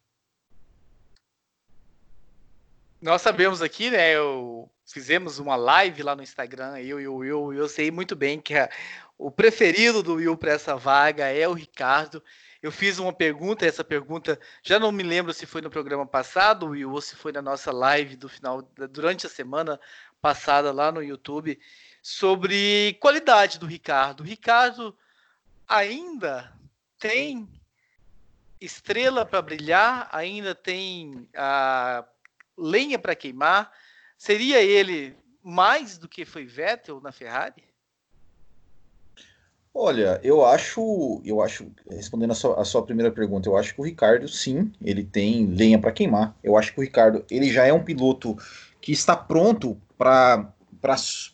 Nós 3.02 3.22
sabemos 3.22 3.62
aqui, 3.62 3.92
né? 3.92 4.16
Eu 4.16 4.70
fizemos 4.88 5.38
uma 5.38 5.56
live 5.56 6.02
lá 6.02 6.16
no 6.16 6.24
Instagram, 6.24 6.80
eu 6.80 7.00
e 7.00 7.08
o 7.08 7.16
Will, 7.18 7.54
eu 7.54 7.68
sei 7.68 7.92
muito 7.92 8.16
bem 8.16 8.40
que 8.40 8.56
a, 8.56 8.70
o 9.18 9.30
preferido 9.30 10.02
do 10.02 10.16
Will 10.16 10.38
para 10.38 10.54
essa 10.54 10.76
vaga 10.78 11.28
é 11.28 11.48
o 11.48 11.54
Ricardo. 11.54 12.24
Eu 12.62 12.72
fiz 12.72 12.98
uma 12.98 13.14
pergunta, 13.14 13.66
essa 13.66 13.84
pergunta 13.84 14.40
já 14.64 14.80
não 14.80 14.92
me 14.92 15.04
lembro 15.04 15.34
se 15.34 15.46
foi 15.46 15.62
no 15.62 15.70
programa 15.70 16.06
passado, 16.08 16.68
Will, 16.68 16.92
ou 16.92 17.02
se 17.02 17.16
foi 17.16 17.32
na 17.32 17.42
nossa 17.42 17.72
live 17.72 18.16
do 18.16 18.30
final, 18.30 18.62
durante 18.90 19.28
a 19.28 19.30
semana 19.30 19.80
passada 20.22 20.72
lá 20.72 20.92
no 20.92 21.04
YouTube, 21.04 21.60
sobre 22.08 22.94
qualidade 23.02 23.60
do 23.60 23.66
Ricardo. 23.66 24.22
O 24.22 24.24
Ricardo 24.26 24.96
ainda 25.68 26.54
tem 26.98 27.46
estrela 28.62 29.26
para 29.26 29.42
brilhar, 29.42 30.08
ainda 30.14 30.56
tem 30.56 31.28
a 31.36 32.06
lenha 32.58 32.98
para 32.98 33.14
queimar. 33.14 33.74
Seria 34.18 34.64
ele 34.64 35.18
mais 35.44 35.98
do 35.98 36.08
que 36.08 36.24
foi 36.24 36.46
Vettel 36.46 37.02
na 37.02 37.12
Ferrari? 37.12 37.66
Olha, 39.74 40.18
eu 40.24 40.46
acho, 40.46 41.22
eu 41.26 41.42
acho, 41.42 41.70
respondendo 41.92 42.32
a 42.32 42.36
sua, 42.36 42.62
a 42.62 42.64
sua, 42.64 42.86
primeira 42.86 43.12
pergunta, 43.12 43.50
eu 43.50 43.58
acho 43.58 43.76
que 43.76 43.82
o 43.82 43.84
Ricardo, 43.84 44.30
sim, 44.30 44.72
ele 44.82 45.04
tem 45.04 45.46
lenha 45.46 45.78
para 45.78 45.92
queimar. 45.92 46.38
Eu 46.42 46.56
acho 46.56 46.74
que 46.74 46.80
o 46.80 46.84
Ricardo, 46.84 47.26
ele 47.30 47.52
já 47.52 47.66
é 47.66 47.74
um 47.74 47.84
piloto 47.84 48.38
que 48.80 48.94
está 48.94 49.14
pronto 49.14 49.80
para 49.98 50.54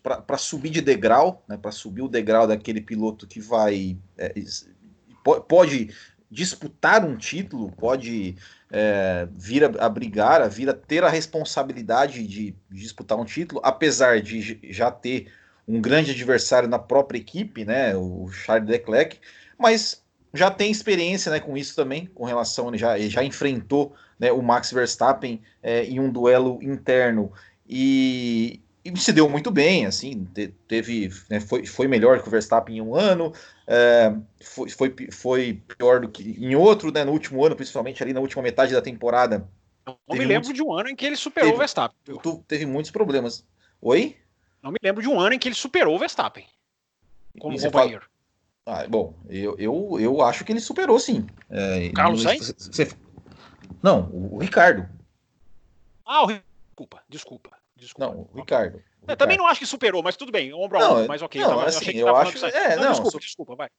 para 0.01 0.37
subir 0.37 0.69
de 0.69 0.81
degrau, 0.81 1.43
né, 1.47 1.57
para 1.57 1.71
subir 1.71 2.01
o 2.01 2.07
degrau 2.07 2.47
daquele 2.47 2.81
piloto 2.81 3.27
que 3.27 3.39
vai 3.39 3.97
é, 4.17 4.33
pode 5.47 5.93
disputar 6.29 7.05
um 7.05 7.15
título, 7.15 7.71
pode 7.71 8.35
é, 8.71 9.27
vir 9.31 9.63
a, 9.63 9.85
a, 9.85 9.89
brigar, 9.89 10.41
a 10.41 10.47
vir 10.47 10.69
a 10.69 10.73
ter 10.73 11.03
a 11.03 11.09
responsabilidade 11.09 12.25
de, 12.27 12.55
de 12.69 12.81
disputar 12.81 13.19
um 13.19 13.25
título, 13.25 13.61
apesar 13.63 14.21
de 14.21 14.59
já 14.71 14.89
ter 14.89 15.31
um 15.67 15.79
grande 15.79 16.11
adversário 16.11 16.67
na 16.67 16.79
própria 16.79 17.19
equipe, 17.19 17.63
né, 17.63 17.95
o 17.95 18.27
Charles 18.31 18.69
Leclerc, 18.69 19.19
mas 19.57 20.03
já 20.33 20.49
tem 20.49 20.71
experiência 20.71 21.31
né, 21.31 21.39
com 21.39 21.55
isso 21.55 21.75
também, 21.75 22.07
com 22.07 22.25
relação, 22.25 22.69
ele 22.69 22.77
já, 22.77 22.97
ele 22.97 23.09
já 23.09 23.23
enfrentou 23.23 23.95
né, 24.19 24.31
o 24.31 24.41
Max 24.41 24.71
Verstappen 24.71 25.41
é, 25.61 25.85
em 25.85 25.99
um 25.99 26.11
duelo 26.11 26.59
interno. 26.63 27.31
E, 27.69 28.59
e, 28.83 28.97
se 28.97 29.13
deu 29.13 29.29
muito 29.29 29.49
bem, 29.49 29.85
assim, 29.85 30.25
teve, 30.67 31.09
né, 31.29 31.39
foi, 31.39 31.65
foi 31.65 31.87
melhor 31.87 32.21
que 32.21 32.27
o 32.27 32.31
Verstappen 32.31 32.77
em 32.77 32.81
um 32.81 32.95
ano, 32.95 33.33
é, 33.65 34.13
foi, 34.41 34.69
foi, 34.69 34.95
foi 35.11 35.61
pior 35.77 36.01
do 36.01 36.09
que 36.09 36.23
em 36.23 36.55
outro, 36.55 36.91
né, 36.91 37.03
no 37.03 37.11
último 37.11 37.45
ano, 37.45 37.55
principalmente 37.55 38.03
ali 38.03 38.13
na 38.13 38.19
última 38.19 38.41
metade 38.41 38.73
da 38.73 38.81
temporada. 38.81 39.47
Não 39.85 39.97
me 40.09 40.19
lembro 40.19 40.47
muitos, 40.47 40.53
de 40.53 40.63
um 40.63 40.73
ano 40.73 40.89
em 40.89 40.95
que 40.95 41.05
ele 41.05 41.15
superou 41.15 41.49
teve, 41.49 41.55
o 41.55 41.59
Verstappen. 41.59 41.97
Teve 42.47 42.65
muitos 42.65 42.91
problemas. 42.91 43.45
Oi? 43.81 44.17
Não 44.61 44.71
me 44.71 44.77
lembro 44.81 45.01
de 45.01 45.09
um 45.09 45.19
ano 45.19 45.33
em 45.33 45.39
que 45.39 45.47
ele 45.47 45.55
superou 45.55 45.95
o 45.95 45.99
Verstappen 45.99 46.45
como 47.39 47.59
companheiro. 47.59 48.05
Fala... 48.65 48.83
Ah, 48.83 48.87
bom, 48.87 49.13
eu, 49.27 49.57
eu, 49.57 49.97
eu 49.99 50.21
acho 50.21 50.45
que 50.45 50.53
ele 50.53 50.61
superou 50.61 50.97
sim. 50.99 51.25
É, 51.49 51.89
Carlos 51.89 52.21
Sainz? 52.23 52.53
Você... 52.57 52.89
Não, 53.81 54.09
o 54.13 54.37
Ricardo. 54.37 54.87
Ah, 56.05 56.23
o 56.23 56.27
desculpa, 56.27 57.03
desculpa, 57.09 57.49
desculpa. 57.83 58.13
Não, 58.13 58.29
Ricardo. 58.33 58.77
Eu 58.77 58.81
Ricardo. 59.01 59.19
também 59.19 59.37
não 59.37 59.47
acho 59.47 59.59
que 59.59 59.65
superou, 59.65 60.01
mas 60.01 60.15
tudo 60.15 60.31
bem, 60.31 60.53
ombro 60.53 60.79
a 60.79 60.91
ombro, 60.91 61.07
mas 61.07 61.21
ok. 61.21 61.41
Não, 61.41 61.59
assim, 61.59 61.61
eu 61.61 61.77
achei 61.77 61.93
que 61.93 61.99
eu 61.99 62.15
acho, 62.15 62.45
é, 62.45 62.75
não, 62.75 62.83
não, 62.83 62.91
desculpa, 62.91 63.11
su 63.11 63.19
desculpa, 63.19 63.55
vai. 63.55 63.69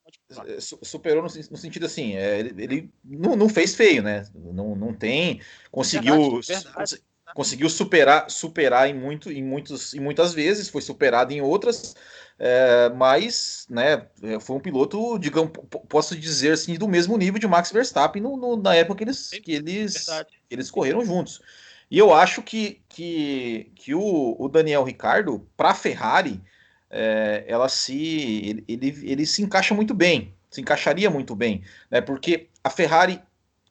Superou 0.59 1.23
no, 1.23 1.29
no, 1.51 1.57
sentido 1.57 1.85
assim, 1.85 2.15
é, 2.15 2.39
ele, 2.39 2.63
ele 2.63 2.89
não, 3.03 3.35
não, 3.35 3.49
fez 3.49 3.75
feio, 3.75 4.03
né? 4.03 4.25
Não, 4.33 4.75
não 4.75 4.93
tem, 4.93 5.41
conseguiu, 5.71 6.41
verdade, 6.41 6.63
verdade 6.63 7.01
conseguiu 7.33 7.69
superar, 7.69 8.29
superar 8.29 8.89
em, 8.89 8.93
muito, 8.93 9.31
em, 9.31 9.43
muitos, 9.43 9.93
em 9.93 9.99
muitas 9.99 10.33
vezes, 10.33 10.69
foi 10.69 10.81
superado 10.81 11.33
em 11.33 11.41
outras, 11.41 11.95
é, 12.37 12.89
mas 12.89 13.65
né, 13.69 14.07
é, 14.21 14.39
foi 14.39 14.55
um 14.55 14.59
piloto, 14.59 15.17
digamos, 15.17 15.51
posso 15.89 16.15
dizer 16.15 16.53
assim, 16.53 16.75
do 16.75 16.87
mesmo 16.87 17.17
nível 17.17 17.39
de 17.39 17.47
Max 17.47 17.71
Verstappen 17.71 18.21
no, 18.21 18.37
no, 18.37 18.55
na 18.55 18.75
época 18.75 18.99
que 18.99 19.03
eles, 19.03 19.29
que 19.29 19.51
eles, 19.51 20.07
eles 20.49 20.69
correram 20.69 21.03
juntos. 21.05 21.41
E 21.89 21.97
eu 21.97 22.13
acho 22.13 22.41
que, 22.41 22.81
que, 22.89 23.71
que 23.75 23.93
o, 23.93 24.35
o 24.39 24.47
Daniel 24.49 24.83
Ricardo, 24.83 25.47
para 25.55 25.69
a 25.69 25.75
Ferrari, 25.75 26.41
é, 26.89 27.43
ela 27.47 27.69
se 27.69 27.95
ele, 27.97 28.63
ele, 28.67 29.11
ele, 29.11 29.25
se 29.25 29.41
encaixa 29.41 29.73
muito 29.73 29.93
bem, 29.93 30.33
se 30.49 30.61
encaixaria 30.61 31.09
muito 31.09 31.35
bem, 31.35 31.63
né? 31.89 32.01
Porque 32.01 32.47
a 32.63 32.69
Ferrari, 32.69 33.21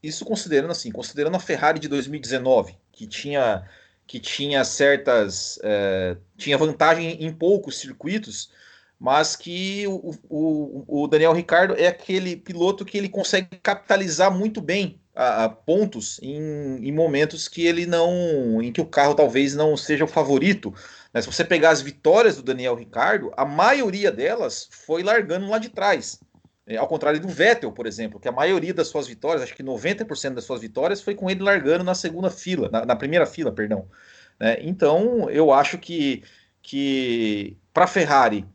isso 0.02 0.24
considerando 0.24 0.70
assim, 0.70 0.92
considerando 0.92 1.36
a 1.36 1.40
Ferrari 1.40 1.78
de 1.80 1.88
2019, 1.88 2.76
que 2.92 3.06
tinha, 3.06 3.68
que 4.06 4.20
tinha 4.20 4.64
certas. 4.64 5.58
É, 5.62 6.16
tinha 6.36 6.58
vantagem 6.58 7.24
em 7.24 7.32
poucos 7.32 7.78
circuitos, 7.78 8.50
mas 8.98 9.34
que 9.34 9.86
o, 9.86 10.14
o, 10.28 11.02
o, 11.02 11.08
Daniel 11.08 11.32
Ricardo 11.32 11.74
é 11.76 11.88
aquele 11.88 12.36
piloto 12.36 12.84
que 12.84 12.96
ele 12.96 13.08
consegue 13.08 13.58
capitalizar 13.62 14.32
muito 14.32 14.60
bem 14.60 15.00
a, 15.14 15.44
a 15.44 15.48
pontos 15.48 16.18
em, 16.22 16.86
em, 16.86 16.92
momentos 16.92 17.46
que 17.48 17.66
ele 17.66 17.86
não. 17.86 18.60
em 18.60 18.72
que 18.72 18.80
o 18.80 18.86
carro 18.86 19.14
talvez 19.14 19.54
não 19.54 19.76
seja 19.76 20.04
o 20.04 20.08
favorito. 20.08 20.74
Né? 21.12 21.20
Se 21.20 21.26
você 21.26 21.44
pegar 21.44 21.70
as 21.70 21.80
vitórias 21.80 22.36
do 22.36 22.42
Daniel 22.42 22.74
Ricardo, 22.74 23.32
a 23.36 23.44
maioria 23.44 24.10
delas 24.10 24.68
foi 24.70 25.02
largando 25.02 25.48
lá 25.48 25.58
de 25.58 25.68
trás. 25.68 26.20
É, 26.66 26.76
ao 26.76 26.88
contrário 26.88 27.20
do 27.20 27.28
Vettel, 27.28 27.70
por 27.72 27.86
exemplo, 27.86 28.18
que 28.18 28.26
a 28.26 28.32
maioria 28.32 28.72
das 28.72 28.88
suas 28.88 29.06
vitórias, 29.06 29.42
acho 29.42 29.54
que 29.54 29.62
90% 29.62 30.34
das 30.34 30.44
suas 30.44 30.62
vitórias, 30.62 31.02
foi 31.02 31.14
com 31.14 31.28
ele 31.28 31.42
largando 31.42 31.84
na 31.84 31.94
segunda 31.94 32.30
fila, 32.30 32.70
na, 32.70 32.86
na 32.86 32.96
primeira 32.96 33.26
fila, 33.26 33.52
perdão. 33.52 33.86
É, 34.40 34.62
então, 34.62 35.28
eu 35.28 35.52
acho 35.52 35.78
que, 35.78 36.24
que 36.62 37.56
para 37.72 37.84
a 37.84 37.88
Ferrari 37.88 38.46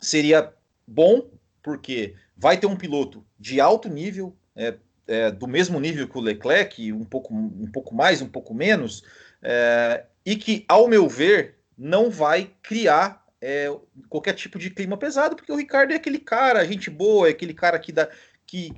seria 0.00 0.52
bom, 0.86 1.30
porque 1.62 2.14
vai 2.36 2.58
ter 2.58 2.66
um 2.66 2.76
piloto 2.76 3.24
de 3.38 3.60
alto 3.60 3.88
nível, 3.88 4.36
é, 4.56 4.74
é, 5.06 5.30
do 5.30 5.46
mesmo 5.46 5.78
nível 5.78 6.08
que 6.08 6.18
o 6.18 6.20
Leclerc, 6.20 6.92
um 6.92 7.04
pouco, 7.04 7.34
um 7.34 7.70
pouco 7.72 7.94
mais, 7.94 8.20
um 8.20 8.28
pouco 8.28 8.54
menos, 8.54 9.02
é, 9.42 10.04
e 10.24 10.36
que, 10.36 10.64
ao 10.68 10.88
meu 10.88 11.08
ver, 11.08 11.56
não 11.78 12.10
vai 12.10 12.50
criar 12.62 13.24
é, 13.40 13.70
qualquer 14.08 14.34
tipo 14.34 14.58
de 14.58 14.70
clima 14.70 14.96
pesado, 14.96 15.36
porque 15.36 15.52
o 15.52 15.56
Ricardo 15.56 15.92
é 15.92 15.96
aquele 15.96 16.18
cara, 16.18 16.66
gente 16.66 16.90
boa, 16.90 17.28
é 17.28 17.30
aquele 17.30 17.54
cara 17.54 17.78
que, 17.78 17.92
dá, 17.92 18.08
que, 18.46 18.72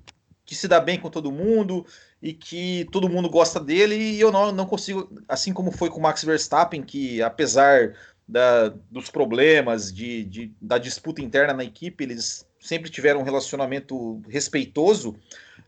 que 0.44 0.54
se 0.54 0.68
dá 0.68 0.80
bem 0.80 0.98
com 0.98 1.08
todo 1.08 1.32
mundo 1.32 1.86
e 2.20 2.32
que 2.32 2.86
todo 2.92 3.08
mundo 3.08 3.30
gosta 3.30 3.60
dele, 3.60 3.94
e 3.94 4.20
eu 4.20 4.32
não, 4.32 4.52
não 4.52 4.66
consigo, 4.66 5.10
assim 5.28 5.52
como 5.52 5.70
foi 5.70 5.88
com 5.88 5.98
o 5.98 6.02
Max 6.02 6.24
Verstappen, 6.24 6.82
que 6.82 7.22
apesar 7.22 7.94
da, 8.28 8.68
dos 8.90 9.08
problemas, 9.08 9.92
de, 9.92 10.24
de, 10.24 10.52
da 10.60 10.76
disputa 10.76 11.22
interna 11.22 11.54
na 11.54 11.64
equipe, 11.64 12.04
eles 12.04 12.46
sempre 12.60 12.90
tiveram 12.90 13.20
um 13.20 13.24
relacionamento 13.24 14.20
respeitoso. 14.28 15.16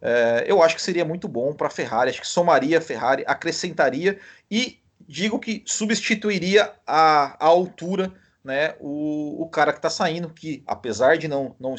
É, 0.02 0.44
eu 0.46 0.62
acho 0.62 0.76
que 0.76 0.82
seria 0.82 1.04
muito 1.04 1.28
bom 1.28 1.52
para 1.52 1.66
a 1.66 1.70
Ferrari, 1.70 2.10
acho 2.10 2.20
que 2.20 2.26
somaria 2.26 2.78
a 2.78 2.80
Ferrari, 2.80 3.24
acrescentaria 3.26 4.18
e 4.50 4.78
digo 5.00 5.38
que 5.38 5.62
substituiria 5.66 6.72
a, 6.86 7.36
a 7.38 7.46
altura 7.46 8.12
né, 8.44 8.74
o, 8.80 9.42
o 9.42 9.48
cara 9.48 9.72
que 9.72 9.78
está 9.78 9.90
saindo, 9.90 10.30
que 10.30 10.62
apesar 10.66 11.18
de 11.18 11.28
não, 11.28 11.54
não 11.60 11.74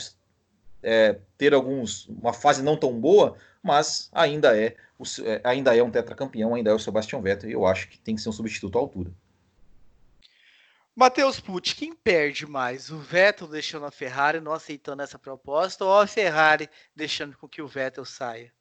é, 0.84 1.18
ter 1.38 1.54
alguns 1.54 2.08
uma 2.08 2.34
fase 2.34 2.64
não 2.64 2.78
tão 2.78 3.00
boa, 3.00 3.36
mas 3.62 4.10
ainda 4.12 4.58
é, 4.58 4.76
o, 4.98 5.04
é, 5.26 5.42
ainda 5.44 5.76
é 5.76 5.84
um 5.84 5.92
tetracampeão, 5.92 6.56
ainda 6.56 6.72
é 6.72 6.74
o 6.74 6.80
Sebastian 6.80 7.22
Vettel, 7.22 7.50
e 7.50 7.54
eu 7.54 7.66
acho 7.66 7.90
que 7.90 8.00
tem 8.00 8.16
que 8.16 8.22
ser 8.22 8.30
um 8.30 8.34
substituto 8.34 8.78
à 8.78 8.82
altura. 8.82 9.12
Matheus 11.02 11.40
Pucci, 11.40 11.76
quem 11.76 11.96
perde 11.96 12.46
mais? 12.46 12.92
O 12.92 13.00
Vettel 13.00 13.48
deixando 13.48 13.88
a 13.88 13.92
Ferrari, 13.92 14.40
não 14.40 14.54
aceitando 14.54 15.02
essa 15.02 15.18
proposta, 15.18 15.84
ou 15.84 16.00
a 16.00 16.06
Ferrari 16.06 16.70
deixando 16.96 17.36
com 17.36 17.48
que 17.48 17.60
o 17.60 17.68
Vettel 17.68 18.06
saia? 18.06 18.54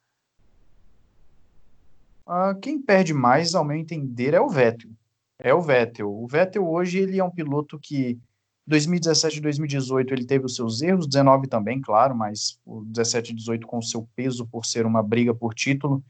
Uh, 2.25 2.59
quem 2.59 2.81
perde 2.81 3.13
mais, 3.13 3.53
ao 3.53 3.63
meu 3.63 3.77
entender, 3.77 4.33
é 4.33 4.41
o 4.41 4.49
Vettel 4.49 4.89
é 5.37 5.53
o 5.53 5.61
Vettel. 5.61 6.11
O 6.11 6.27
Vettel 6.27 6.67
hoje 6.67 6.97
ele 6.97 7.19
é 7.19 7.23
um 7.23 7.29
piloto 7.29 7.79
que 7.79 8.17
2017 8.65 9.37
e 9.37 9.41
2018 9.41 10.11
ele 10.11 10.25
teve 10.25 10.45
os 10.45 10.55
seus 10.55 10.81
erros, 10.81 11.07
19 11.07 11.47
também, 11.47 11.79
claro, 11.79 12.15
mas 12.15 12.59
o 12.65 12.83
17 12.85 13.33
e 13.33 13.35
18 13.35 13.67
com 13.67 13.77
o 13.77 13.83
seu 13.83 14.07
peso 14.15 14.47
por 14.47 14.65
ser 14.65 14.87
uma 14.87 15.03
briga 15.03 15.31
por 15.31 15.53
título. 15.53 16.03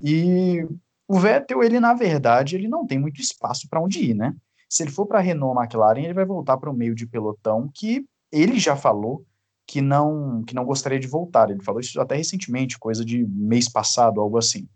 E 0.00 0.66
o 1.06 1.18
Vettel, 1.18 1.62
ele 1.62 1.78
na 1.78 1.92
verdade, 1.92 2.56
ele 2.56 2.68
não 2.68 2.86
tem 2.86 2.98
muito 2.98 3.20
espaço 3.20 3.68
para 3.68 3.80
onde 3.80 3.98
ir, 3.98 4.14
né? 4.14 4.34
Se 4.68 4.82
ele 4.82 4.90
for 4.90 5.06
para 5.06 5.18
a 5.18 5.22
Renault 5.22 5.58
McLaren, 5.58 6.02
ele 6.02 6.14
vai 6.14 6.24
voltar 6.24 6.56
para 6.58 6.70
o 6.70 6.74
meio 6.74 6.94
de 6.94 7.06
pelotão 7.06 7.70
que 7.72 8.04
ele 8.30 8.58
já 8.58 8.76
falou 8.76 9.24
que 9.66 9.80
não 9.80 10.42
que 10.44 10.54
não 10.54 10.64
gostaria 10.64 10.98
de 10.98 11.06
voltar. 11.06 11.50
Ele 11.50 11.62
falou 11.62 11.80
isso 11.80 12.00
até 12.00 12.16
recentemente, 12.16 12.78
coisa 12.78 13.04
de 13.04 13.24
mês 13.24 13.68
passado, 13.68 14.20
algo 14.20 14.36
assim. 14.36 14.68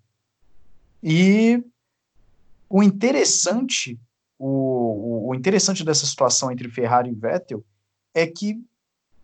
E 1.03 1.63
o 2.69 2.83
interessante, 2.83 3.99
o, 4.39 5.29
o 5.29 5.35
interessante 5.35 5.85
dessa 5.85 6.07
situação 6.07 6.51
entre 6.51 6.71
Ferrari 6.71 7.11
e 7.11 7.15
Vettel 7.15 7.65
é 8.15 8.27
que 8.27 8.63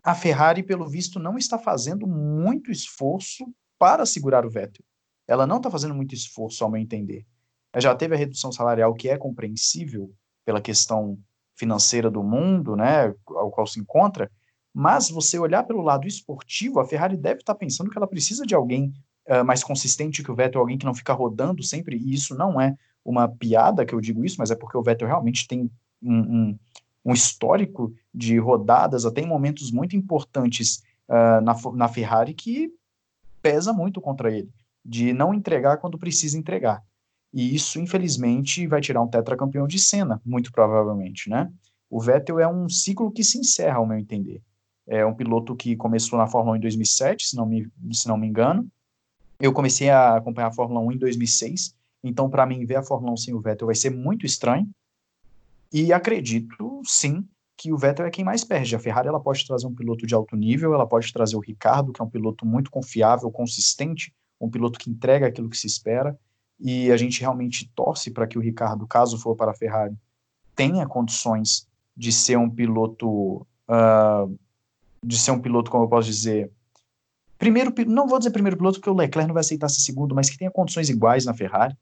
a 0.03 0.15
Ferrari, 0.15 0.63
pelo 0.63 0.89
visto, 0.89 1.19
não 1.19 1.37
está 1.37 1.59
fazendo 1.59 2.07
muito 2.07 2.71
esforço 2.71 3.47
para 3.79 4.07
segurar 4.07 4.45
o 4.47 4.51
Vettel. 4.51 4.85
Ela 5.27 5.47
não 5.47 5.59
está 5.59 5.71
fazendo 5.71 5.95
muito 5.95 6.15
esforço, 6.15 6.65
ao 6.65 6.71
meu 6.71 6.81
entender. 6.81 7.27
Ela 7.73 7.83
já 7.83 7.95
teve 7.95 8.15
a 8.15 8.19
redução 8.19 8.51
salarial, 8.51 8.95
que 8.95 9.09
é 9.09 9.19
compreensível 9.19 10.11
pela 10.49 10.63
questão 10.63 11.19
financeira 11.55 12.11
do 12.11 12.23
mundo, 12.23 12.75
né, 12.75 13.15
ao 13.27 13.51
qual 13.51 13.67
se 13.67 13.79
encontra, 13.79 14.31
mas 14.73 15.11
você 15.11 15.39
olhar 15.39 15.63
pelo 15.65 15.83
lado 15.83 16.09
esportivo, 16.09 16.81
a 16.81 16.87
Ferrari 16.87 17.19
deve 17.19 17.41
estar 17.41 17.55
pensando 17.55 17.91
que 17.91 17.99
ela 17.99 18.07
precisa 18.07 18.47
de 18.47 18.55
alguém 18.55 18.95
uh, 19.29 19.45
mais 19.45 19.63
consistente 19.63 20.23
que 20.23 20.31
o 20.31 20.35
Vettel, 20.35 20.63
alguém 20.63 20.79
que 20.79 20.87
não 20.87 20.95
fica 20.95 21.13
rodando 21.13 21.63
sempre, 21.63 21.99
e 21.99 22.15
isso 22.15 22.35
não 22.35 22.59
é 22.59 22.75
uma 23.05 23.29
piada 23.29 23.85
que 23.85 23.95
eu 23.95 24.01
digo 24.01 24.25
isso, 24.25 24.37
mas 24.39 24.51
é 24.51 24.57
porque 24.57 24.79
o 24.79 24.83
Vettel 24.83 25.07
realmente 25.07 25.47
tem 25.47 25.71
um, 26.03 26.19
um, 26.19 26.59
um 27.05 27.13
histórico 27.13 27.93
de 28.15 28.39
rodadas, 28.39 29.05
até 29.05 29.21
em 29.21 29.27
momentos 29.27 29.71
muito 29.71 29.95
importantes 29.95 30.83
uh, 31.11 31.43
na, 31.43 31.55
na 31.75 31.89
Ferrari, 31.89 32.33
que 32.33 32.73
pesa 33.43 33.71
muito 33.71 34.01
contra 34.01 34.33
ele, 34.33 34.49
de 34.83 35.13
não 35.13 35.35
entregar 35.35 35.77
quando 35.77 35.99
precisa 35.99 36.39
entregar. 36.39 36.83
E 37.39 37.55
isso, 37.55 37.79
infelizmente, 37.79 38.67
vai 38.67 38.81
tirar 38.81 39.01
um 39.01 39.07
tetracampeão 39.07 39.65
de 39.69 39.79
cena, 39.79 40.21
muito 40.27 40.51
provavelmente, 40.51 41.31
né? 41.31 41.49
O 41.89 42.01
Vettel 42.01 42.41
é 42.41 42.49
um 42.49 42.69
ciclo 42.69 43.13
que 43.13 43.23
se 43.23 43.39
encerra, 43.39 43.77
ao 43.77 43.87
meu 43.87 43.97
entender. 43.97 44.43
É 44.85 45.07
um 45.07 45.15
piloto 45.15 45.55
que 45.55 45.77
começou 45.77 46.19
na 46.19 46.27
Fórmula 46.27 46.57
1 46.57 46.57
em 46.57 46.61
2007, 46.63 47.29
se 47.29 47.37
não 47.37 47.47
me, 47.47 47.71
se 47.93 48.09
não 48.09 48.19
me 48.19 48.27
engano. 48.27 48.67
Eu 49.39 49.53
comecei 49.53 49.89
a 49.89 50.17
acompanhar 50.17 50.49
a 50.49 50.53
Fórmula 50.53 50.81
1 50.81 50.93
em 50.95 50.99
2006, 50.99 51.77
então 52.03 52.29
para 52.29 52.45
mim 52.45 52.67
ver 52.67 52.75
a 52.75 52.83
Fórmula 52.83 53.13
1 53.13 53.17
sem 53.19 53.35
o 53.35 53.41
Vettel 53.41 53.67
vai 53.67 53.77
ser 53.77 53.91
muito 53.91 54.27
estranho. 54.27 54.69
E 55.73 55.93
acredito, 55.93 56.83
sim, 56.85 57.25
que 57.57 57.73
o 57.73 57.79
Vettel 57.79 58.07
é 58.07 58.11
quem 58.11 58.25
mais 58.25 58.43
perde. 58.43 58.75
A 58.75 58.81
Ferrari 58.81 59.07
ela 59.07 59.21
pode 59.21 59.47
trazer 59.47 59.69
um 59.69 59.75
piloto 59.77 60.09
de 60.09 60.13
alto 60.13 60.35
nível, 60.35 60.75
ela 60.75 60.89
pode 60.89 61.13
trazer 61.13 61.37
o 61.37 61.41
Ricardo, 61.41 61.93
que 61.93 62.03
é 62.03 62.05
um 62.05 62.11
piloto 62.11 62.45
muito 62.45 62.69
confiável, 62.69 63.31
consistente, 63.31 64.13
um 64.41 64.51
piloto 64.51 64.77
que 64.77 64.91
entrega 64.91 65.29
aquilo 65.29 65.49
que 65.49 65.57
se 65.57 65.69
espera 65.69 66.19
e 66.61 66.91
a 66.91 66.97
gente 66.97 67.21
realmente 67.21 67.71
torce 67.75 68.11
para 68.11 68.27
que 68.27 68.39
o 68.39 68.41
Ricardo, 68.41 68.87
caso 68.87 69.19
for 69.19 69.37
para 69.37 69.53
a 69.53 69.55
Ferrari, 69.55 69.95
tenha 70.57 70.87
condições 70.87 71.69
de 71.97 72.13
ser 72.13 72.37
um 72.37 72.51
piloto, 72.51 73.47
uh, 73.69 74.39
de 75.05 75.19
ser 75.19 75.31
um 75.31 75.41
piloto, 75.41 75.71
como 75.71 75.85
eu 75.85 75.89
posso 75.89 76.09
dizer, 76.09 76.51
primeiro, 77.39 77.73
não 77.87 78.09
vou 78.09 78.19
dizer 78.19 78.31
primeiro 78.31 78.57
piloto, 78.57 78.79
porque 78.79 78.91
o 78.91 78.95
Leclerc 78.95 79.29
não 79.29 79.35
vai 79.35 79.43
aceitar 79.43 79.69
ser 79.69 79.81
segundo, 79.81 80.15
mas 80.15 80.29
que 80.29 80.39
tenha 80.39 80.51
condições 80.51 80.89
iguais 80.89 81.25
na 81.25 81.35
Ferrari. 81.35 81.77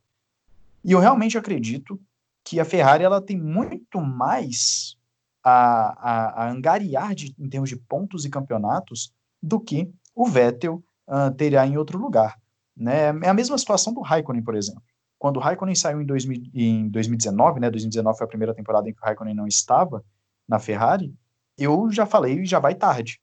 E 0.85 0.93
eu 0.93 1.01
realmente 1.01 1.39
acredito 1.39 2.01
que 2.45 2.61
a 2.61 2.65
Ferrari 2.65 3.03
ela 3.03 3.21
tem 3.21 3.37
muito 3.37 4.01
mais 4.01 4.97
a, 5.43 5.53
a, 5.53 6.45
a 6.45 6.51
angariar 6.51 7.15
de, 7.15 7.35
em 7.39 7.49
termos 7.49 7.69
de 7.69 7.77
pontos 7.77 8.25
e 8.25 8.31
campeonatos 8.31 9.13
do 9.43 9.59
que 9.59 9.91
o 10.15 10.27
Vettel 10.27 10.83
uh, 11.09 11.35
terá 11.37 11.67
em 11.67 11.77
outro 11.77 11.99
lugar. 11.99 12.39
Né? 12.77 13.07
É 13.23 13.29
a 13.29 13.35
mesma 13.35 13.57
situação 13.57 13.95
do 13.95 14.01
Raikkonen, 14.01 14.43
por 14.43 14.55
exemplo. 14.55 14.83
Quando 15.19 15.39
o 15.39 15.41
Raikkonen 15.41 15.75
saiu 15.75 16.01
em, 16.01 16.07
2000, 16.07 16.43
em 16.55 16.89
2019, 16.91 17.61
né? 17.61 17.71
2019 17.71 18.19
foi 18.19 18.25
a 18.27 18.29
primeira 18.29 18.55
temporada 18.55 18.89
em 18.89 18.93
que 18.93 19.01
o 19.01 19.05
Raikkonen 19.05 19.35
não 19.35 19.47
estava 19.47 20.05
na 20.47 20.59
Ferrari, 20.59 21.15
eu 21.57 21.91
já 21.91 22.05
falei 22.05 22.45
já 22.45 22.59
vai 22.59 22.75
tarde, 22.75 23.19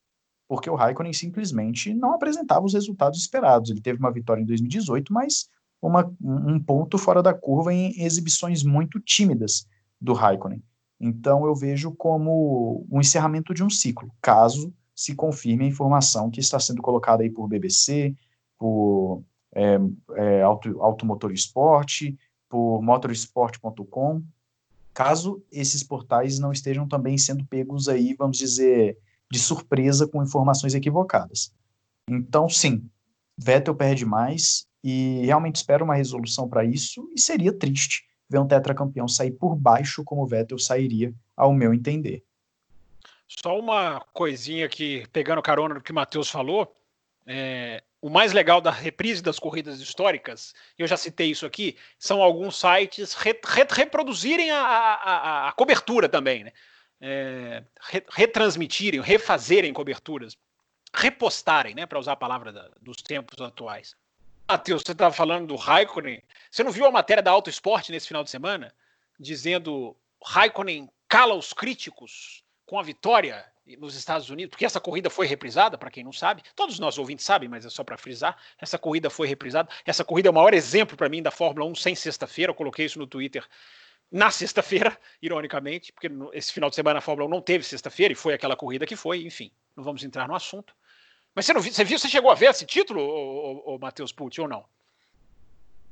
porque 0.48 0.70
o 0.70 0.76
Raikkonen 0.76 1.14
simplesmente 1.14 1.94
não 1.94 2.14
apresentava 2.14 2.66
os 2.66 2.74
resultados 2.74 3.20
esperados. 3.20 3.70
Ele 3.70 3.82
teve 3.82 4.00
uma 4.00 4.12
vitória 4.12 4.42
em 4.42 4.46
2018, 4.46 5.14
mas 5.14 5.48
uma, 5.82 6.12
um 6.20 6.60
ponto 6.60 6.98
fora 6.98 7.22
da 7.22 7.34
curva 7.34 7.74
em 7.74 8.02
exibições 8.02 8.64
muito 8.64 9.00
tímidas 9.00 9.68
do 10.02 10.14
Raikkonen. 10.14 10.64
Então 11.00 11.46
eu 11.46 11.54
vejo 11.54 11.92
como 11.92 12.86
um 12.90 13.00
encerramento 13.00 13.54
de 13.54 13.64
um 13.64 13.70
ciclo, 13.70 14.10
caso 14.22 14.74
se 14.96 15.16
confirme 15.16 15.66
a 15.66 15.68
informação 15.68 16.30
que 16.30 16.40
está 16.40 16.60
sendo 16.60 16.82
colocada 16.82 17.24
aí 17.24 17.30
por 17.30 17.48
BBC, 17.48 18.16
por 18.58 19.24
é, 19.54 19.78
é, 20.16 20.42
Auto, 20.42 20.82
Automotor 20.82 21.32
Esporte, 21.32 22.18
por 22.50 22.82
motorsport.com, 22.82 24.24
caso 24.94 25.44
esses 25.52 25.84
portais 25.84 26.38
não 26.40 26.52
estejam 26.52 26.88
também 26.88 27.18
sendo 27.18 27.46
pegos 27.46 27.90
aí, 27.90 28.14
vamos 28.14 28.38
dizer, 28.38 28.98
de 29.32 29.40
surpresa 29.40 30.08
com 30.08 30.22
informações 30.22 30.76
equivocadas. 30.76 31.54
Então, 32.08 32.48
sim, 32.48 32.88
Vettel 33.38 33.76
perde 33.76 34.06
mais 34.06 34.68
e 34.84 35.22
realmente 35.26 35.56
espero 35.56 35.86
uma 35.86 35.96
resolução 35.96 36.48
para 36.48 36.64
isso 36.64 37.10
e 37.16 37.20
seria 37.20 37.52
triste 37.52 38.04
ver 38.30 38.40
um 38.40 38.48
tetracampeão 38.48 39.08
sair 39.08 39.32
por 39.32 39.56
baixo 39.56 40.04
como 40.04 40.24
o 40.24 40.28
Vettel 40.28 40.60
sairia, 40.60 41.14
ao 41.36 41.54
meu 41.54 41.74
entender. 41.74 42.24
Só 43.28 43.60
uma 43.60 44.00
coisinha 44.14 44.70
que, 44.70 45.08
pegando 45.12 45.42
carona 45.42 45.76
do 45.76 45.82
que 45.82 45.92
o 45.92 45.96
Matheus 45.96 46.30
falou, 46.30 46.72
é, 47.26 47.82
o 48.04 48.10
mais 48.10 48.34
legal 48.34 48.60
da 48.60 48.70
reprise 48.70 49.24
das 49.24 49.40
corridas 49.40 49.80
históricas, 49.80 50.54
eu 50.78 50.86
já 50.86 50.98
citei 50.98 51.32
isso 51.32 51.46
aqui, 51.46 51.78
são 51.98 52.22
alguns 52.22 52.60
sites 52.60 53.14
re, 53.14 53.32
re, 53.32 53.66
reproduzirem 53.70 54.52
a, 54.52 54.60
a, 54.60 55.48
a, 55.48 55.52
cobertura 55.54 56.10
também, 56.10 56.44
né? 56.44 56.52
É, 57.00 57.64
re, 57.80 58.04
retransmitirem, 58.12 59.00
refazerem 59.00 59.72
coberturas, 59.72 60.38
repostarem, 60.94 61.74
né? 61.74 61.86
Para 61.86 61.98
usar 61.98 62.12
a 62.12 62.18
palavra 62.18 62.52
da, 62.52 62.70
dos 62.82 62.98
tempos 62.98 63.40
atuais. 63.40 63.96
Matheus, 64.50 64.84
você 64.86 64.92
estava 64.92 65.16
falando 65.16 65.48
do 65.48 65.56
Raikkonen. 65.56 66.22
Você 66.52 66.62
não 66.62 66.72
viu 66.72 66.86
a 66.86 66.92
matéria 66.92 67.24
da 67.24 67.32
Auto 67.32 67.50
Esporte 67.50 67.90
nesse 67.90 68.10
final 68.10 68.22
de 68.22 68.30
semana? 68.30 68.76
Dizendo 69.18 69.96
Raikkonen 70.22 70.90
cala 71.08 71.36
os 71.36 71.54
críticos 71.54 72.44
com 72.66 72.78
a 72.78 72.84
vitória 72.84 73.46
nos 73.78 73.96
Estados 73.96 74.30
Unidos, 74.30 74.52
porque 74.52 74.66
essa 74.66 74.80
corrida 74.80 75.10
foi 75.10 75.26
reprisada, 75.26 75.78
para 75.78 75.90
quem 75.90 76.04
não 76.04 76.12
sabe, 76.12 76.44
todos 76.56 76.80
nós 76.80 76.98
ouvintes 76.98 77.26
sabem, 77.26 77.48
mas 77.48 77.66
é 77.66 77.70
só 77.70 77.84
para 77.84 77.98
frisar, 77.98 78.38
essa 78.60 78.78
corrida 78.78 79.10
foi 79.10 79.28
reprisada. 79.28 79.70
Essa 79.86 80.04
corrida 80.04 80.28
é 80.28 80.32
o 80.32 80.34
maior 80.34 80.54
exemplo 80.54 80.98
para 80.98 81.08
mim 81.08 81.22
da 81.22 81.32
Fórmula 81.32 81.66
1 81.70 81.76
sem 81.76 81.96
sexta-feira, 81.96 82.52
eu 82.52 82.56
coloquei 82.56 82.86
isso 82.86 83.00
no 83.00 83.08
Twitter 83.08 83.48
na 84.14 84.30
sexta-feira, 84.30 84.96
ironicamente, 85.20 85.92
porque 85.92 86.08
esse 86.34 86.54
final 86.54 86.70
de 86.70 86.76
semana 86.76 87.00
a 87.00 87.02
Fórmula 87.02 87.28
1 87.28 87.32
não 87.32 87.42
teve 87.42 87.64
sexta-feira 87.64 88.14
e 88.14 88.16
foi 88.16 88.36
aquela 88.36 88.56
corrida 88.56 88.86
que 88.86 88.96
foi, 88.96 89.26
enfim, 89.26 89.52
não 89.76 89.84
vamos 89.84 90.04
entrar 90.04 90.28
no 90.28 90.36
assunto. 90.36 90.76
Mas 91.34 91.46
você, 91.46 91.54
não 91.54 91.62
viu, 91.62 91.74
você 91.74 91.84
viu, 91.84 91.98
você 91.98 92.08
chegou 92.08 92.30
a 92.30 92.36
ver 92.36 92.52
esse 92.52 92.64
título, 92.64 93.02
o, 93.02 93.80
Matheus 93.80 94.12
Pucci, 94.12 94.40
ou 94.40 94.48
não? 94.48 94.66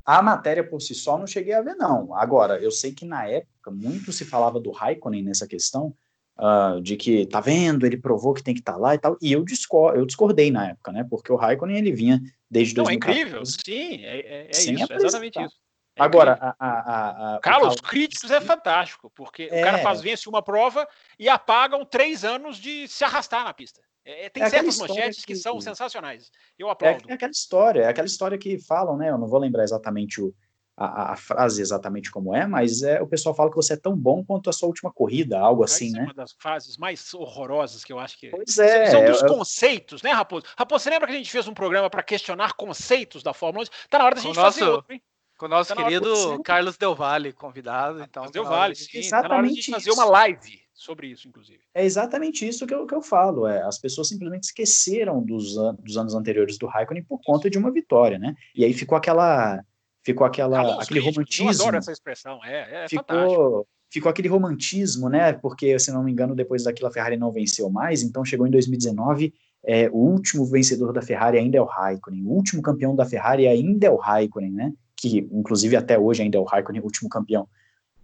A 0.05 0.21
matéria 0.21 0.63
por 0.63 0.79
si 0.81 0.93
só 0.93 1.17
não 1.17 1.25
cheguei 1.25 1.53
a 1.53 1.63
ver, 1.63 1.75
não. 1.75 2.13
Agora, 2.15 2.60
eu 2.60 2.69
sei 2.69 2.93
que 2.93 3.05
na 3.05 3.27
época 3.27 3.71
muito 3.71 4.12
se 4.12 4.23
falava 4.23 4.60
do 4.60 4.69
Raikkonen 4.69 5.23
nessa 5.23 5.47
questão, 5.47 5.95
uh, 6.41 6.82
de 6.82 6.97
que 6.97 7.25
tá 7.27 7.39
vendo, 7.39 7.86
ele 7.86 7.97
provou 7.97 8.34
que 8.34 8.43
tem 8.43 8.54
que 8.54 8.60
estar 8.60 8.73
tá 8.73 8.80
lá 8.80 8.95
e 8.95 8.97
tal, 8.97 9.17
e 9.21 9.32
eu, 9.32 9.45
discor 9.45 9.95
eu 9.95 10.06
discordei 10.06 10.49
na 10.49 10.69
época, 10.69 10.91
né? 10.91 11.06
Porque 11.10 11.32
o 11.32 11.36
Raikkonen 11.36 11.77
ele 11.77 11.91
vinha 11.91 12.19
desde 12.49 12.75
Não, 12.75 12.84
2014. 12.84 12.89
é 12.89 13.21
incrível, 13.21 13.45
sim, 13.45 14.04
é, 14.04 14.19
é, 14.19 14.47
é 14.47 14.49
isso, 14.49 14.93
é 14.93 14.95
exatamente 14.95 15.39
isso. 15.39 15.56
É 15.97 16.04
Agora, 16.04 16.38
a, 16.41 16.56
a, 16.58 17.36
a, 17.36 17.39
Carlos, 17.41 17.75
críticos 17.75 18.32
é 18.32 18.39
fantástico, 18.39 19.12
porque 19.13 19.47
o 19.47 19.62
cara 19.62 19.80
é. 19.80 19.84
faz 19.84 20.01
vence 20.01 20.27
uma 20.27 20.41
prova 20.41 20.88
e 21.19 21.27
apagam 21.27 21.86
três 21.86 22.23
anos 22.23 22.58
de 22.58 22.88
se 22.88 23.04
arrastar 23.04 23.43
na 23.43 23.54
pista. 23.54 23.82
É, 24.04 24.30
tem 24.30 24.41
é 24.41 24.49
certas 24.49 24.77
manchetes 24.80 25.23
que, 25.23 25.34
que, 25.34 25.39
são 25.39 25.60
sensacionais. 25.60 26.32
Eu 26.58 26.69
é 26.69 26.71
aplaudo. 26.71 27.04
É, 27.10 27.13
aquela 27.13 27.32
história, 27.32 27.82
é 27.82 27.88
aquela 27.88 28.08
história 28.08 28.38
que 28.38 28.58
falam, 28.58 28.97
né? 28.97 29.10
Eu 29.10 29.17
não 29.17 29.27
vou 29.27 29.39
lembrar 29.39 29.63
exatamente 29.63 30.21
o, 30.21 30.34
a, 30.75 31.13
a, 31.13 31.15
frase 31.15 31.62
exatamente 31.62 32.10
como 32.10 32.36
é, 32.36 32.47
mas 32.47 32.81
é, 32.81 33.01
o 33.01 33.07
pessoal 33.07 33.36
fala 33.36 33.49
que 33.49 33.55
você 33.55 33.73
é 33.73 33.77
tão 33.77 33.95
bom 33.95 34.23
quanto 34.23 34.49
a 34.49 34.53
sua 34.53 34.67
última 34.67 34.91
corrida, 34.91 35.39
algo 35.39 35.63
assim, 35.63 35.88
Essa 35.88 35.97
né? 35.97 36.01
É 36.01 36.05
uma 36.05 36.13
das 36.13 36.34
frases 36.34 36.77
mais 36.77 37.13
horrorosas 37.13 37.84
que 37.84 37.93
eu 37.93 37.99
acho 37.99 38.17
que. 38.17 38.29
Pois 38.29 38.57
é. 38.57 38.88
São 38.88 39.05
dos 39.05 39.21
eu, 39.21 39.27
conceitos, 39.27 40.01
né, 40.01 40.12
Raposo? 40.12 40.45
Raposo, 40.57 40.84
você 40.84 40.89
lembra 40.89 41.07
que 41.07 41.13
a 41.13 41.17
gente 41.17 41.31
fez 41.31 41.47
um 41.47 41.53
programa 41.53 41.89
para 41.89 42.03
questionar 42.03 42.53
conceitos 42.53 43.21
da 43.21 43.34
Fórmula 43.34 43.65
1? 43.65 43.89
Tá 43.89 43.99
na 43.99 44.05
hora 44.05 44.15
da 44.15 44.21
gente 44.21 44.36
nosso, 44.36 44.60
fazer 44.60 44.71
outro, 44.71 44.93
hein? 44.93 45.01
Com 45.38 45.45
o 45.45 45.49
nosso 45.49 45.73
tá 45.73 45.84
querido 45.84 46.41
Carlos 46.43 46.77
Del 46.77 46.95
Valle 46.95 47.34
convidado. 47.34 48.01
Então, 48.03 48.29
Del 48.29 48.45
Valle, 48.45 48.75
sim. 48.75 48.99
Exatamente 48.99 49.10
tá 49.10 49.27
na 49.27 49.36
hora 49.36 49.47
de 49.47 49.53
a 49.53 49.55
gente 49.55 49.71
fazer 49.71 49.91
uma 49.91 50.05
live 50.05 50.62
sobre 50.73 51.07
isso, 51.07 51.27
inclusive. 51.27 51.60
É 51.73 51.86
exatamente 51.86 52.47
isso 52.47 52.65
que 52.65 52.73
eu, 52.73 52.86
que 52.86 52.93
eu 52.93 53.01
falo. 53.01 53.47
É, 53.47 53.62
as 53.63 53.79
pessoas 53.79 54.07
simplesmente 54.07 54.43
esqueceram 54.43 55.21
dos, 55.21 55.57
an 55.57 55.75
dos 55.75 55.97
anos 55.97 56.15
anteriores 56.15 56.57
do 56.57 56.65
Raikkonen 56.65 57.03
por 57.03 57.19
conta 57.23 57.49
de 57.49 57.57
uma 57.57 57.71
vitória, 57.71 58.17
né? 58.17 58.36
E 58.55 58.65
aí 58.65 58.73
ficou 58.73 58.97
aquela 58.97 59.63
ficou 60.03 60.25
aquela, 60.25 60.81
aquele 60.81 60.99
romantismo. 60.99 61.51
Eu 61.51 61.55
adoro 61.55 61.77
essa 61.77 61.91
expressão, 61.91 62.43
é, 62.43 62.85
é 62.85 62.87
ficou, 62.87 63.67
ficou 63.91 64.09
aquele 64.09 64.27
romantismo, 64.27 65.09
né? 65.09 65.33
Porque, 65.33 65.77
se 65.79 65.91
não 65.91 66.03
me 66.03 66.11
engano, 66.11 66.35
depois 66.35 66.63
daquilo 66.63 66.87
a 66.87 66.91
Ferrari 66.91 67.17
não 67.17 67.31
venceu 67.31 67.69
mais, 67.69 68.01
então 68.01 68.25
chegou 68.25 68.47
em 68.47 68.51
2019, 68.51 69.33
é, 69.63 69.89
o 69.89 69.97
último 69.97 70.45
vencedor 70.45 70.91
da 70.91 71.01
Ferrari 71.01 71.37
ainda 71.37 71.57
é 71.57 71.61
o 71.61 71.65
Raikkonen, 71.65 72.25
o 72.25 72.31
último 72.31 72.61
campeão 72.61 72.95
da 72.95 73.05
Ferrari 73.05 73.47
ainda 73.47 73.87
é 73.87 73.91
o 73.91 73.97
Raikkonen, 73.97 74.51
né? 74.51 74.73
Que, 74.95 75.19
inclusive, 75.31 75.75
até 75.75 75.99
hoje 75.99 76.23
ainda 76.23 76.37
é 76.37 76.41
o 76.41 76.45
Raikkonen, 76.45 76.81
o 76.81 76.85
último 76.85 77.09
campeão. 77.09 77.47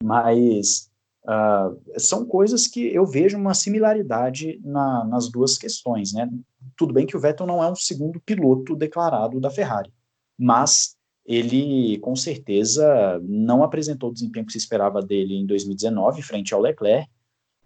Mas 0.04 0.92
uh, 1.26 2.00
são 2.00 2.26
coisas 2.26 2.68
que 2.68 2.94
eu 2.94 3.06
vejo 3.06 3.38
uma 3.38 3.54
similaridade 3.54 4.60
na, 4.64 5.04
nas 5.06 5.32
duas 5.32 5.58
questões, 5.58 6.14
né? 6.14 6.30
Tudo 6.76 6.94
bem 6.94 7.08
que 7.08 7.18
o 7.18 7.20
Vettel 7.20 7.48
não 7.48 7.64
é 7.64 7.72
um 7.72 7.76
segundo 7.76 8.20
piloto 8.20 8.76
declarado 8.76 9.40
da 9.40 9.50
Ferrari, 9.50 9.92
mas 10.38 10.97
ele 11.28 11.98
com 12.00 12.16
certeza 12.16 13.20
não 13.24 13.62
apresentou 13.62 14.10
o 14.10 14.14
desempenho 14.14 14.46
que 14.46 14.54
se 14.54 14.58
esperava 14.58 15.02
dele 15.02 15.36
em 15.36 15.46
2019 15.46 16.22
frente 16.22 16.54
ao 16.54 16.62
Leclerc 16.62 17.10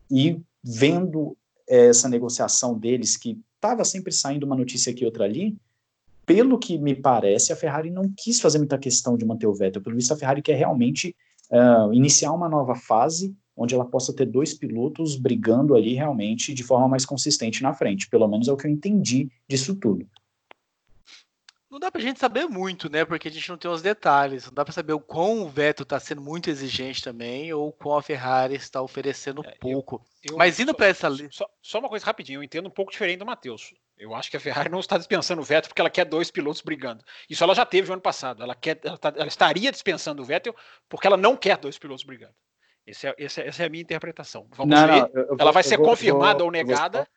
e 0.09 0.41
vendo 0.63 1.37
essa 1.67 2.09
negociação 2.09 2.77
deles 2.77 3.15
que 3.15 3.39
estava 3.55 3.85
sempre 3.85 4.11
saindo 4.11 4.45
uma 4.45 4.55
notícia 4.55 4.91
aqui 4.91 5.05
outra 5.05 5.25
ali, 5.25 5.55
pelo 6.25 6.57
que 6.57 6.77
me 6.77 6.95
parece, 6.95 7.53
a 7.53 7.55
Ferrari 7.55 7.91
não 7.91 8.11
quis 8.17 8.41
fazer 8.41 8.57
muita 8.57 8.77
questão 8.77 9.15
de 9.15 9.25
manter 9.25 9.47
o 9.47 9.53
Vettel. 9.53 9.81
Pelo 9.81 9.95
visto, 9.95 10.13
a 10.13 10.17
Ferrari 10.17 10.41
quer 10.41 10.55
realmente 10.55 11.15
uh, 11.51 11.93
iniciar 11.93 12.31
uma 12.31 12.49
nova 12.49 12.75
fase 12.75 13.35
onde 13.55 13.75
ela 13.75 13.85
possa 13.85 14.13
ter 14.13 14.25
dois 14.25 14.53
pilotos 14.53 15.15
brigando 15.15 15.75
ali 15.75 15.93
realmente 15.93 16.53
de 16.53 16.63
forma 16.63 16.87
mais 16.87 17.05
consistente 17.05 17.61
na 17.61 17.73
frente. 17.73 18.09
Pelo 18.09 18.27
menos 18.27 18.47
é 18.47 18.51
o 18.51 18.57
que 18.57 18.65
eu 18.65 18.71
entendi 18.71 19.29
disso 19.47 19.75
tudo. 19.75 20.07
Não 21.71 21.79
dá 21.79 21.89
pra 21.89 22.01
gente 22.01 22.19
saber 22.19 22.47
muito, 22.47 22.89
né? 22.89 23.05
Porque 23.05 23.29
a 23.29 23.31
gente 23.31 23.49
não 23.49 23.57
tem 23.57 23.71
os 23.71 23.81
detalhes. 23.81 24.45
Não 24.47 24.53
dá 24.53 24.65
pra 24.65 24.73
saber 24.73 24.91
o 24.91 24.99
quão 24.99 25.41
o 25.41 25.47
Vettel 25.47 25.85
tá 25.85 25.97
sendo 26.01 26.21
muito 26.21 26.49
exigente 26.49 27.01
também, 27.01 27.53
ou 27.53 27.69
o 27.69 27.71
quão 27.71 27.97
a 27.97 28.01
Ferrari 28.01 28.55
está 28.55 28.81
oferecendo 28.81 29.41
é, 29.45 29.55
pouco. 29.55 30.05
Eu, 30.21 30.33
eu, 30.33 30.37
Mas 30.37 30.59
indo 30.59 30.73
para 30.73 30.87
essa. 30.87 31.09
Só, 31.29 31.49
só, 31.61 31.79
uma 31.79 31.87
coisa 31.87 32.05
rapidinho, 32.05 32.39
eu 32.39 32.43
entendo 32.43 32.67
um 32.67 32.71
pouco 32.71 32.91
diferente 32.91 33.19
do 33.19 33.25
Matheus. 33.25 33.73
Eu 33.97 34.13
acho 34.13 34.29
que 34.29 34.35
a 34.35 34.39
Ferrari 34.39 34.67
não 34.67 34.81
está 34.81 34.97
dispensando 34.97 35.41
o 35.41 35.45
Vettel 35.45 35.69
porque 35.69 35.79
ela 35.79 35.89
quer 35.89 36.03
dois 36.03 36.29
pilotos 36.29 36.61
brigando. 36.61 37.05
Isso 37.29 37.41
ela 37.41 37.55
já 37.55 37.65
teve 37.65 37.87
no 37.87 37.93
ano 37.93 38.01
passado. 38.01 38.43
Ela, 38.43 38.53
quer, 38.53 38.77
ela, 38.83 38.97
tá, 38.97 39.13
ela 39.15 39.27
estaria 39.27 39.71
dispensando 39.71 40.21
o 40.21 40.25
Vettel 40.25 40.53
porque 40.89 41.07
ela 41.07 41.15
não 41.15 41.37
quer 41.37 41.57
dois 41.57 41.77
pilotos 41.77 42.03
brigando. 42.03 42.35
Esse 42.85 43.07
é, 43.07 43.15
esse 43.17 43.41
é, 43.41 43.47
essa 43.47 43.63
é 43.63 43.67
a 43.67 43.69
minha 43.69 43.83
interpretação. 43.83 44.45
Vamos 44.51 44.75
não, 44.75 44.87
ver. 44.87 45.01
Não, 45.01 45.09
eu, 45.13 45.37
ela 45.39 45.51
vai 45.51 45.63
ser 45.63 45.77
vou, 45.77 45.85
confirmada 45.85 46.39
vou, 46.39 46.47
ou 46.47 46.51
negada. 46.51 47.07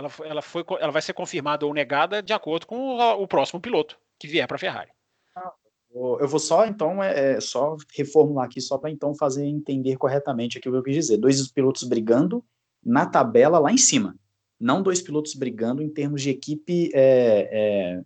Ela, 0.00 0.10
ela, 0.24 0.42
foi, 0.42 0.64
ela 0.80 0.90
vai 0.90 1.02
ser 1.02 1.12
confirmada 1.12 1.66
ou 1.66 1.74
negada 1.74 2.22
de 2.22 2.32
acordo 2.32 2.66
com 2.66 2.96
o, 2.96 3.22
o 3.22 3.28
próximo 3.28 3.60
piloto 3.60 3.98
que 4.18 4.26
vier 4.26 4.46
para 4.48 4.56
a 4.56 4.58
Ferrari. 4.58 4.90
Eu 5.92 6.28
vou 6.28 6.38
só, 6.38 6.66
então, 6.66 7.02
é, 7.02 7.32
é 7.32 7.40
só 7.40 7.76
reformular 7.94 8.46
aqui, 8.46 8.60
só 8.60 8.78
para 8.78 8.90
então 8.90 9.14
fazer 9.14 9.44
entender 9.44 9.96
corretamente 9.96 10.56
aqui 10.56 10.68
o 10.68 10.72
que 10.72 10.78
eu 10.78 10.82
quis 10.82 10.94
dizer. 10.94 11.16
Dois 11.18 11.48
pilotos 11.48 11.82
brigando 11.82 12.44
na 12.82 13.04
tabela 13.04 13.58
lá 13.58 13.72
em 13.72 13.76
cima. 13.76 14.16
Não 14.58 14.82
dois 14.82 15.02
pilotos 15.02 15.34
brigando 15.34 15.82
em 15.82 15.88
termos 15.88 16.22
de 16.22 16.30
equipe, 16.30 16.90
é, 16.94 17.48
é, 17.50 18.02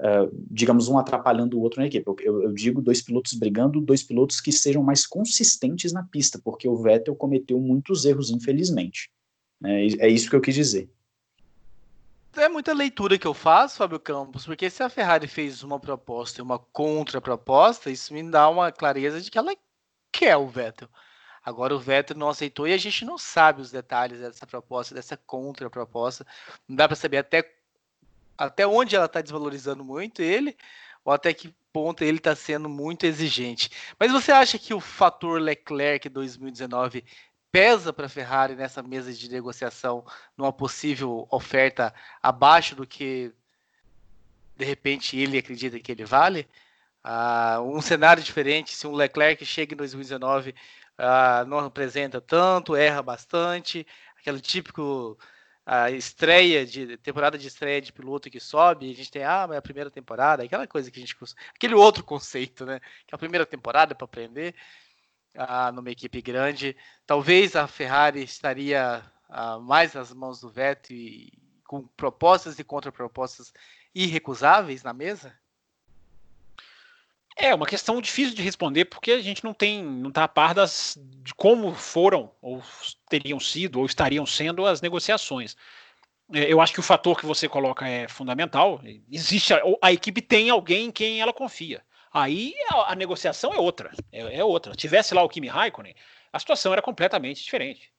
é 0.00 0.28
digamos, 0.50 0.88
um 0.88 0.98
atrapalhando 0.98 1.56
o 1.56 1.62
outro 1.62 1.80
na 1.80 1.86
equipe. 1.86 2.04
Eu, 2.06 2.16
eu, 2.20 2.42
eu, 2.42 2.52
digo 2.52 2.82
dois 2.82 3.00
pilotos 3.00 3.32
brigando, 3.34 3.80
dois 3.80 4.02
pilotos 4.02 4.40
que 4.40 4.50
sejam 4.50 4.82
mais 4.82 5.06
consistentes 5.06 5.92
na 5.92 6.02
pista, 6.02 6.40
porque 6.42 6.68
o 6.68 6.76
Vettel 6.76 7.14
cometeu 7.14 7.60
muitos 7.60 8.04
erros, 8.04 8.30
infelizmente. 8.30 9.08
É, 9.62 10.06
é 10.06 10.08
isso 10.08 10.28
que 10.28 10.36
eu 10.36 10.40
quis 10.40 10.54
dizer 10.54 10.90
é 12.36 12.48
muita 12.48 12.72
leitura 12.72 13.18
que 13.18 13.26
eu 13.26 13.34
faço, 13.34 13.76
Fábio 13.76 13.98
Campos, 14.00 14.44
porque 14.46 14.68
se 14.70 14.82
a 14.82 14.88
Ferrari 14.88 15.26
fez 15.26 15.62
uma 15.62 15.78
proposta 15.78 16.40
e 16.40 16.42
uma 16.42 16.58
contraproposta, 16.58 17.90
isso 17.90 18.12
me 18.12 18.22
dá 18.22 18.48
uma 18.48 18.72
clareza 18.72 19.20
de 19.20 19.30
que 19.30 19.38
ela 19.38 19.54
quer 20.12 20.36
o 20.36 20.48
Vettel. 20.48 20.88
Agora 21.44 21.74
o 21.74 21.78
Vettel 21.78 22.16
não 22.16 22.28
aceitou 22.28 22.66
e 22.66 22.72
a 22.72 22.78
gente 22.78 23.04
não 23.04 23.18
sabe 23.18 23.60
os 23.60 23.70
detalhes 23.70 24.20
dessa 24.20 24.46
proposta, 24.46 24.94
dessa 24.94 25.16
contraproposta. 25.16 26.26
Não 26.66 26.76
dá 26.76 26.88
para 26.88 26.96
saber 26.96 27.18
até, 27.18 27.44
até 28.38 28.66
onde 28.66 28.96
ela 28.96 29.06
está 29.06 29.20
desvalorizando 29.20 29.84
muito 29.84 30.22
ele, 30.22 30.56
ou 31.04 31.12
até 31.12 31.34
que 31.34 31.54
ponto 31.72 32.02
ele 32.02 32.18
está 32.18 32.34
sendo 32.34 32.68
muito 32.68 33.04
exigente. 33.04 33.68
Mas 33.98 34.10
você 34.10 34.32
acha 34.32 34.58
que 34.58 34.72
o 34.72 34.80
fator 34.80 35.40
Leclerc 35.40 36.08
2019 36.08 37.04
pesa 37.54 37.92
para 37.92 38.06
a 38.06 38.08
Ferrari 38.08 38.56
nessa 38.56 38.82
mesa 38.82 39.12
de 39.12 39.30
negociação 39.30 40.04
numa 40.36 40.52
possível 40.52 41.24
oferta 41.30 41.94
abaixo 42.20 42.74
do 42.74 42.84
que 42.84 43.32
de 44.56 44.64
repente 44.64 45.16
ele 45.16 45.38
acredita 45.38 45.78
que 45.78 45.92
ele 45.92 46.04
vale? 46.04 46.48
Uh, 47.04 47.62
um 47.62 47.80
cenário 47.80 48.24
diferente, 48.24 48.74
se 48.74 48.88
um 48.88 48.92
Leclerc 48.92 49.44
chega 49.46 49.72
em 49.72 49.76
2019, 49.76 50.50
uh, 50.50 50.54
ah, 50.98 51.44
não 51.46 51.58
apresenta 51.60 52.20
tanto, 52.20 52.74
erra 52.74 53.00
bastante, 53.02 53.86
aquele 54.18 54.40
típico 54.40 55.16
a 55.64 55.92
estreia 55.92 56.66
de 56.66 56.96
temporada 56.98 57.38
de 57.38 57.46
estreia 57.46 57.80
de 57.80 57.92
piloto 57.92 58.28
que 58.28 58.40
sobe, 58.40 58.90
a 58.90 58.94
gente 58.94 59.12
tem 59.12 59.22
ah, 59.22 59.46
mas 59.46 59.54
é 59.54 59.58
a 59.58 59.62
primeira 59.62 59.90
temporada, 59.92 60.42
aquela 60.42 60.66
coisa 60.66 60.90
que 60.90 60.98
a 60.98 61.00
gente 61.00 61.16
aquele 61.54 61.74
outro 61.74 62.02
conceito, 62.02 62.66
né? 62.66 62.80
Que 63.06 63.14
é 63.14 63.16
a 63.16 63.18
primeira 63.18 63.46
temporada 63.46 63.94
para 63.94 64.04
aprender 64.04 64.56
ah, 65.36 65.72
numa 65.72 65.90
equipe 65.90 66.20
grande. 66.22 66.76
Talvez 67.06 67.56
a 67.56 67.66
Ferrari 67.66 68.22
estaria 68.22 69.02
ah, 69.28 69.58
mais 69.58 69.94
nas 69.94 70.12
mãos 70.12 70.40
do 70.40 70.48
Vettel 70.48 70.96
e 70.96 71.32
com 71.64 71.86
propostas 71.96 72.58
e 72.58 72.64
contrapropostas 72.64 73.52
irrecusáveis 73.94 74.82
na 74.82 74.92
mesa? 74.92 75.32
É 77.36 77.52
uma 77.52 77.66
questão 77.66 78.00
difícil 78.00 78.34
de 78.34 78.42
responder 78.42 78.84
porque 78.84 79.10
a 79.10 79.20
gente 79.20 79.42
não 79.42 79.52
tem, 79.52 79.82
não 79.82 80.08
está 80.08 80.22
a 80.24 80.28
par 80.28 80.54
das, 80.54 80.96
de 81.00 81.34
como 81.34 81.74
foram 81.74 82.30
ou 82.40 82.62
teriam 83.08 83.40
sido 83.40 83.80
ou 83.80 83.86
estariam 83.86 84.24
sendo 84.24 84.64
as 84.64 84.80
negociações. 84.80 85.56
É, 86.32 86.52
eu 86.52 86.60
acho 86.60 86.72
que 86.72 86.80
o 86.80 86.82
fator 86.82 87.18
que 87.18 87.26
você 87.26 87.48
coloca 87.48 87.88
é 87.88 88.06
fundamental. 88.06 88.80
Existe 89.10 89.52
a, 89.52 89.60
a 89.82 89.92
equipe 89.92 90.22
tem 90.22 90.48
alguém 90.48 90.86
em 90.86 90.92
quem 90.92 91.20
ela 91.20 91.32
confia. 91.32 91.82
Aí 92.14 92.54
a, 92.70 92.94
negociação 92.94 93.52
é 93.52 93.58
outra, 93.58 93.90
é, 94.12 94.36
é, 94.36 94.44
outra. 94.44 94.72
Tivesse 94.72 95.12
lá 95.12 95.22
o 95.24 95.28
Kimi 95.28 95.48
Raikkonen, 95.48 95.96
a 96.32 96.38
situação 96.38 96.72
era 96.72 96.80
completamente 96.80 97.42
diferente. 97.42 97.92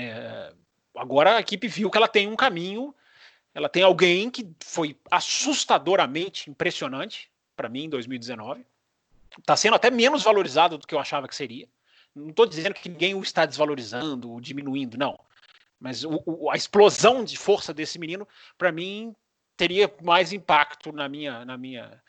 É, 0.00 0.52
agora 0.96 1.36
a 1.36 1.40
equipe 1.40 1.68
viu 1.68 1.88
que 1.88 1.96
ela 1.96 2.08
tem 2.08 2.26
um 2.26 2.34
caminho, 2.34 2.92
ela 3.54 3.68
tem 3.68 3.84
alguém 3.84 4.28
que 4.28 4.50
foi 4.64 4.98
assustadoramente 5.08 6.50
impressionante 6.50 7.30
para 7.54 7.68
mim 7.68 7.84
em 7.84 7.88
2019. 7.88 8.66
Está 9.38 9.56
sendo 9.56 9.76
até 9.76 9.92
menos 9.92 10.24
valorizado 10.24 10.76
do 10.76 10.84
que 10.84 10.94
eu 10.94 10.98
achava 10.98 11.28
que 11.28 11.36
seria. 11.36 11.68
Não 12.12 12.30
estou 12.30 12.46
dizendo 12.46 12.74
que 12.74 12.88
ninguém 12.88 13.14
o 13.14 13.22
está 13.22 13.46
desvalorizando 13.46 14.28
ou 14.28 14.40
diminuindo, 14.40 14.98
não. 14.98 15.16
Mas 15.78 16.02
o, 16.02 16.20
o, 16.26 16.50
a 16.50 16.56
explosão 16.56 17.22
de 17.22 17.38
força 17.38 17.72
desse 17.72 17.96
menino, 17.96 18.26
para 18.58 18.72
mim, 18.72 19.14
teria 19.56 19.92
mais 20.02 20.32
impacto 20.32 20.90
na 20.90 21.08
minha, 21.08 21.44
na 21.44 21.56
minha, 21.56 22.02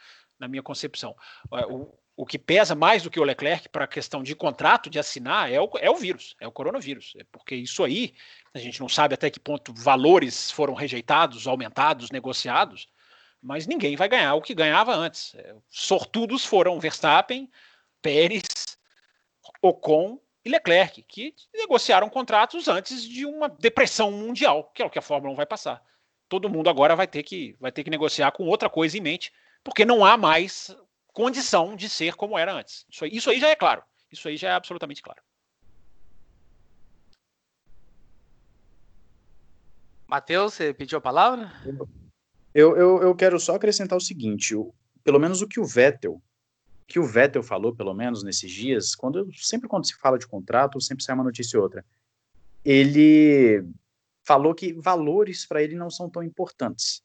na 0.44 0.48
minha 0.48 0.62
concepção. 0.62 1.16
O, 1.70 1.88
o 2.16 2.26
que 2.26 2.38
pesa 2.38 2.76
mais 2.76 3.02
do 3.02 3.10
que 3.10 3.20
o 3.20 3.24
Leclerc 3.24 3.70
para 3.70 3.86
a 3.86 3.88
questão 3.88 4.22
de 4.22 4.36
contrato, 4.36 4.90
de 4.90 5.00
assinar, 5.00 5.52
é 5.52 5.60
o, 5.60 5.70
é 5.80 5.90
o 5.90 5.96
vírus, 5.96 6.36
é 6.40 6.48
o 6.48 6.52
coronavírus. 6.52 7.14
É 7.18 7.24
porque 7.32 7.56
isso 7.56 7.84
aí, 7.84 8.14
a 8.54 8.60
gente 8.60 8.80
não 8.80 8.90
sabe 8.90 9.16
até 9.16 9.30
que 9.30 9.40
ponto 9.40 9.74
valores 9.74 10.52
foram 10.52 10.74
rejeitados, 10.74 11.48
aumentados, 11.48 12.12
negociados, 12.12 12.88
mas 13.42 13.66
ninguém 13.66 13.96
vai 13.96 14.08
ganhar 14.08 14.36
o 14.36 14.42
que 14.42 14.54
ganhava 14.54 14.94
antes. 14.94 15.34
É, 15.36 15.56
sortudos 15.70 16.46
foram 16.46 16.80
Verstappen, 16.80 17.50
Pérez, 18.02 18.78
Ocon 19.62 20.20
e 20.46 20.50
Leclerc, 20.50 21.02
que 21.04 21.34
negociaram 21.54 22.10
contratos 22.10 22.68
antes 22.68 23.04
de 23.04 23.26
uma 23.26 23.50
depressão 23.50 24.12
mundial, 24.12 24.72
que 24.74 24.84
é 24.84 24.86
o 24.86 24.90
que 24.90 25.00
a 25.00 25.02
Fórmula 25.02 25.34
1 25.34 25.36
vai 25.38 25.46
passar. 25.46 25.82
Todo 26.30 26.50
mundo 26.50 26.70
agora 26.70 26.96
vai 26.96 27.08
ter 27.08 27.24
que, 27.24 27.56
vai 27.60 27.72
ter 27.72 27.84
que 27.84 27.90
negociar 27.90 28.32
com 28.32 28.46
outra 28.46 28.70
coisa 28.70 28.98
em 28.98 29.02
mente, 29.02 29.32
porque 29.64 29.86
não 29.86 30.04
há 30.04 30.18
mais 30.18 30.76
condição 31.08 31.76
de 31.76 31.88
ser 31.88 32.16
como 32.16 32.38
era 32.38 32.54
antes. 32.54 32.86
Isso 32.90 33.06
aí, 33.06 33.12
isso 33.14 33.30
aí 33.30 33.40
já 33.40 33.50
é 33.50 33.56
claro. 33.56 33.84
Isso 34.12 34.28
aí 34.28 34.36
já 34.36 34.50
é 34.50 34.54
absolutamente 34.54 35.02
claro. 35.02 35.22
Matheus, 40.08 40.54
você 40.54 40.74
pediu 40.74 40.98
a 40.98 41.02
palavra? 41.02 41.52
Eu, 42.54 42.78
eu, 42.78 43.02
eu 43.02 43.16
quero 43.16 43.40
só 43.40 43.56
acrescentar 43.56 43.98
o 43.98 44.02
seguinte: 44.02 44.56
o, 44.56 44.74
pelo 45.04 45.20
menos 45.20 45.42
o 45.42 45.48
que 45.48 45.60
o 45.60 45.66
Vettel, 45.66 46.22
que 46.88 47.00
o 47.00 47.06
Vettel 47.06 47.42
falou, 47.42 47.76
pelo 47.76 47.94
menos 47.94 48.24
nesses 48.24 48.52
dias, 48.52 48.94
quando 48.94 49.28
sempre 49.36 49.68
quando 49.68 49.88
se 49.88 49.96
fala 49.96 50.20
de 50.20 50.28
contrato, 50.28 50.80
sempre 50.82 51.04
sai 51.04 51.16
uma 51.16 51.24
notícia 51.24 51.58
ou 51.58 51.64
outra. 51.64 51.84
Ele 52.64 53.66
falou 54.24 54.54
que 54.54 54.74
valores 54.74 55.46
para 55.46 55.64
ele 55.64 55.76
não 55.76 55.90
são 55.90 56.10
tão 56.10 56.22
importantes 56.22 57.04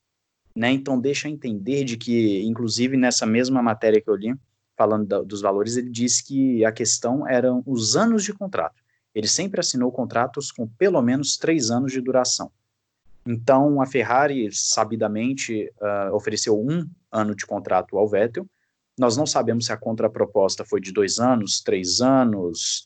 né? 0.58 0.72
Então 0.72 1.00
deixa 1.00 1.28
entender 1.28 1.84
de 1.84 1.96
que, 1.96 2.42
inclusive 2.42 2.96
nessa 2.96 3.24
mesma 3.24 3.62
matéria 3.62 4.00
que 4.00 4.10
eu 4.10 4.16
li, 4.16 4.34
falando 4.76 5.06
da, 5.06 5.22
dos 5.22 5.40
valores, 5.40 5.76
ele 5.76 5.88
disse 5.88 6.24
que 6.24 6.64
a 6.64 6.72
questão 6.72 7.26
eram 7.28 7.62
os 7.64 7.96
anos 7.96 8.24
de 8.24 8.32
contrato. 8.32 8.82
Ele 9.14 9.28
sempre 9.28 9.60
assinou 9.60 9.92
contratos 9.92 10.50
com 10.50 10.66
pelo 10.66 11.00
menos 11.00 11.36
três 11.36 11.70
anos 11.70 11.92
de 11.92 12.00
duração. 12.00 12.50
Então 13.24 13.80
a 13.80 13.86
Ferrari 13.86 14.50
sabidamente 14.52 15.72
uh, 15.80 16.12
ofereceu 16.12 16.58
um 16.58 16.88
ano 17.12 17.36
de 17.36 17.46
contrato 17.46 17.96
ao 17.96 18.08
Vettel. 18.08 18.44
Nós 18.98 19.16
não 19.16 19.26
sabemos 19.26 19.66
se 19.66 19.72
a 19.72 19.76
contraproposta 19.76 20.64
foi 20.64 20.80
de 20.80 20.92
dois 20.92 21.20
anos, 21.20 21.60
três 21.60 22.00
anos, 22.00 22.84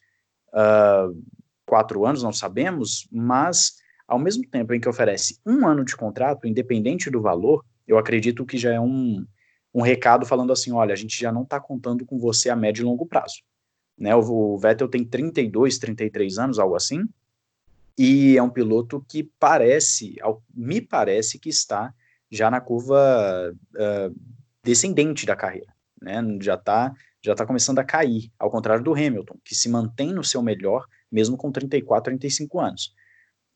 uh, 0.48 1.16
quatro 1.64 2.04
anos, 2.04 2.22
não 2.22 2.35
sabemos, 2.35 3.08
mas 3.11 3.82
ao 4.07 4.19
mesmo 4.19 4.47
tempo 4.47 4.75
em 4.75 4.81
que 4.81 4.88
oferece 4.88 5.38
um 5.47 5.67
ano 5.67 5.85
de 5.85 5.97
contrato, 5.97 6.47
independente 6.47 7.11
do 7.11 7.21
valor, 7.21 7.65
eu 7.87 7.99
acredito 7.99 8.45
que 8.45 8.59
já 8.59 8.73
é 8.73 8.81
um, 8.81 9.25
um 9.75 9.83
recado 9.83 10.27
falando 10.27 10.53
assim: 10.53 10.73
olha, 10.73 10.93
a 10.93 10.97
gente 10.97 11.19
já 11.19 11.33
não 11.33 11.43
está 11.43 11.61
contando 11.61 12.05
com 12.05 12.19
você 12.19 12.51
a 12.51 12.57
médio 12.57 12.83
e 12.83 12.85
longo 12.85 13.07
prazo. 13.07 13.43
Né? 13.99 14.15
O, 14.15 14.59
Vettel 14.59 14.88
tem 14.88 15.05
32, 15.05 15.79
33 15.79 16.38
anos, 16.38 16.59
algo 16.59 16.75
assim, 16.75 17.05
e 17.99 18.37
é 18.37 18.43
um 18.43 18.51
piloto 18.51 19.05
que 19.09 19.31
parece, 19.38 20.17
me 20.55 20.81
parece 20.81 21.38
que 21.38 21.49
está 21.49 21.93
já 22.31 22.51
na 22.51 22.61
curva 22.61 23.55
uh, 23.75 24.21
descendente 24.65 25.27
da 25.27 25.37
carreira. 25.37 25.73
né? 26.01 26.21
Já 26.41 26.55
está 26.55 26.93
já 27.25 27.37
tá 27.37 27.47
começando 27.47 27.79
a 27.79 27.85
cair, 27.85 28.33
ao 28.37 28.51
contrário 28.51 28.83
do 28.83 28.93
Hamilton, 28.93 29.37
que 29.45 29.55
se 29.55 29.69
mantém 29.69 30.12
no 30.12 30.25
seu 30.25 30.43
melhor, 30.43 30.87
mesmo 31.11 31.37
com 31.37 31.53
34, 31.53 32.11
35 32.11 32.59
anos. 32.59 32.93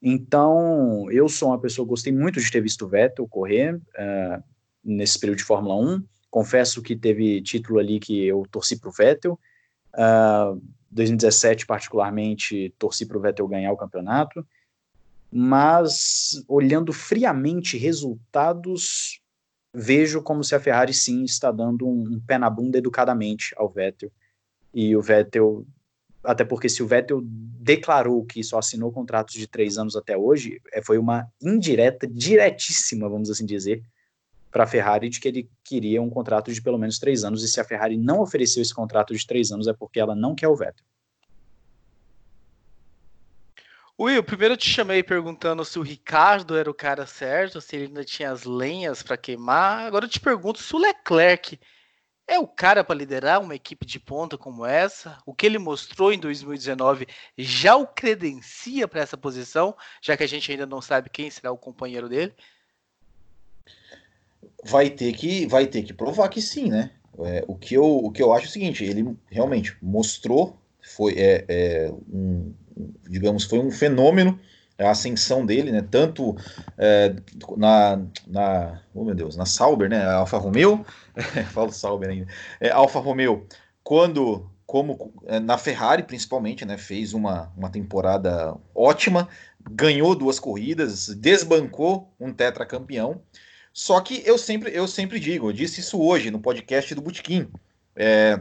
Então, 0.08 1.10
eu 1.10 1.28
sou 1.28 1.48
uma 1.48 1.58
pessoa, 1.58 1.84
gostei 1.84 2.12
muito 2.12 2.38
de 2.38 2.48
ter 2.48 2.60
visto 2.60 2.84
o 2.84 2.88
Vettel 2.88 3.26
correr 3.26 3.74
uh, 3.74 4.40
nesse 4.84 5.18
período 5.18 5.38
de 5.38 5.42
Fórmula 5.42 5.74
1. 5.74 6.04
Confesso 6.30 6.80
que 6.80 6.94
teve 6.94 7.42
título 7.42 7.80
ali 7.80 7.98
que 7.98 8.24
eu 8.24 8.46
torci 8.48 8.78
para 8.78 8.88
o 8.88 8.92
Vettel. 8.92 9.32
Uh, 9.92 10.62
2017, 10.92 11.66
particularmente, 11.66 12.72
torci 12.78 13.04
para 13.04 13.18
o 13.18 13.20
Vettel 13.20 13.48
ganhar 13.48 13.72
o 13.72 13.76
campeonato. 13.76 14.46
Mas, 15.28 16.40
olhando 16.46 16.92
friamente 16.92 17.76
resultados, 17.76 19.20
vejo 19.74 20.22
como 20.22 20.44
se 20.44 20.54
a 20.54 20.60
Ferrari 20.60 20.94
sim 20.94 21.24
está 21.24 21.50
dando 21.50 21.84
um, 21.84 22.04
um 22.12 22.20
pé 22.24 22.38
na 22.38 22.48
bunda 22.48 22.78
educadamente 22.78 23.52
ao 23.56 23.68
Vettel. 23.68 24.12
E 24.72 24.94
o 24.94 25.02
Vettel, 25.02 25.66
até 26.26 26.44
porque 26.44 26.68
se 26.68 26.82
o 26.82 26.86
Vettel 26.86 27.22
declarou 27.24 28.24
que 28.24 28.42
só 28.42 28.58
assinou 28.58 28.92
contratos 28.92 29.34
de 29.34 29.46
três 29.46 29.78
anos 29.78 29.96
até 29.96 30.16
hoje, 30.16 30.60
é, 30.72 30.82
foi 30.82 30.98
uma 30.98 31.26
indireta, 31.40 32.06
diretíssima, 32.06 33.08
vamos 33.08 33.30
assim 33.30 33.46
dizer, 33.46 33.82
para 34.50 34.64
a 34.64 34.66
Ferrari 34.66 35.08
de 35.08 35.20
que 35.20 35.28
ele 35.28 35.50
queria 35.64 36.02
um 36.02 36.10
contrato 36.10 36.52
de 36.52 36.60
pelo 36.60 36.78
menos 36.78 36.98
três 36.98 37.24
anos. 37.24 37.42
E 37.42 37.48
se 37.48 37.60
a 37.60 37.64
Ferrari 37.64 37.96
não 37.96 38.20
ofereceu 38.20 38.62
esse 38.62 38.74
contrato 38.74 39.14
de 39.14 39.26
três 39.26 39.50
anos, 39.52 39.66
é 39.66 39.72
porque 39.72 40.00
ela 40.00 40.14
não 40.14 40.34
quer 40.34 40.48
o 40.48 40.56
Vettel. 40.56 40.84
Will, 43.98 44.22
primeiro 44.22 44.52
eu 44.54 44.58
te 44.58 44.68
chamei 44.68 45.02
perguntando 45.02 45.64
se 45.64 45.78
o 45.78 45.82
Ricardo 45.82 46.54
era 46.54 46.70
o 46.70 46.74
cara 46.74 47.06
certo, 47.06 47.62
se 47.62 47.76
ele 47.76 47.86
ainda 47.86 48.04
tinha 48.04 48.30
as 48.30 48.44
lenhas 48.44 49.02
para 49.02 49.16
queimar. 49.16 49.86
Agora 49.86 50.04
eu 50.04 50.08
te 50.10 50.20
pergunto 50.20 50.62
se 50.62 50.74
o 50.74 50.78
Leclerc 50.78 51.58
é 52.26 52.38
o 52.38 52.46
cara 52.46 52.82
para 52.82 52.96
liderar 52.96 53.40
uma 53.40 53.54
equipe 53.54 53.86
de 53.86 54.00
ponta 54.00 54.36
como 54.36 54.66
essa. 54.66 55.18
O 55.24 55.32
que 55.32 55.46
ele 55.46 55.58
mostrou 55.58 56.12
em 56.12 56.18
2019 56.18 57.06
já 57.38 57.76
o 57.76 57.86
credencia 57.86 58.88
para 58.88 59.00
essa 59.00 59.16
posição, 59.16 59.74
já 60.02 60.16
que 60.16 60.24
a 60.24 60.26
gente 60.26 60.50
ainda 60.50 60.66
não 60.66 60.82
sabe 60.82 61.08
quem 61.08 61.30
será 61.30 61.52
o 61.52 61.58
companheiro 61.58 62.08
dele. 62.08 62.34
Vai 64.64 64.90
ter 64.90 65.12
que, 65.12 65.46
vai 65.46 65.66
ter 65.66 65.82
que 65.82 65.92
provar 65.92 66.28
que 66.28 66.42
sim, 66.42 66.68
né? 66.68 66.90
É, 67.20 67.44
o, 67.46 67.54
que 67.54 67.74
eu, 67.74 67.84
o 67.84 68.10
que 68.10 68.22
eu 68.22 68.32
acho 68.32 68.46
é 68.46 68.48
o 68.48 68.52
seguinte: 68.52 68.84
ele 68.84 69.16
realmente 69.30 69.76
mostrou, 69.80 70.60
foi 70.82 71.14
é, 71.16 71.44
é 71.48 71.92
um, 72.12 72.52
digamos, 73.08 73.44
foi 73.44 73.60
um 73.60 73.70
fenômeno 73.70 74.38
a 74.78 74.90
ascensão 74.90 75.44
dele, 75.46 75.72
né? 75.72 75.86
Tanto 75.90 76.36
é, 76.76 77.14
na, 77.56 78.00
na, 78.26 78.82
oh 78.94 79.04
meu 79.04 79.14
Deus, 79.14 79.36
na 79.36 79.46
Sauber, 79.46 79.88
né? 79.88 80.04
Alfa 80.04 80.38
Romeo, 80.38 80.84
falo 81.52 81.72
Sauber 81.72 82.10
ainda, 82.10 82.26
é, 82.60 82.70
Alfa 82.70 82.98
Romeo, 82.98 83.46
quando 83.82 84.48
como 84.66 85.12
é, 85.26 85.38
na 85.38 85.56
Ferrari 85.56 86.02
principalmente, 86.02 86.64
né? 86.64 86.76
Fez 86.76 87.14
uma, 87.14 87.52
uma 87.56 87.70
temporada 87.70 88.54
ótima, 88.74 89.28
ganhou 89.70 90.14
duas 90.14 90.38
corridas, 90.38 91.08
desbancou 91.08 92.12
um 92.18 92.32
tetracampeão. 92.32 93.22
Só 93.72 94.00
que 94.00 94.22
eu 94.24 94.38
sempre, 94.38 94.74
eu 94.74 94.88
sempre 94.88 95.20
digo, 95.20 95.48
eu 95.48 95.52
disse 95.52 95.80
isso 95.80 96.00
hoje 96.00 96.30
no 96.30 96.40
podcast 96.40 96.94
do 96.94 97.02
Butiquim, 97.02 97.48
é, 97.94 98.40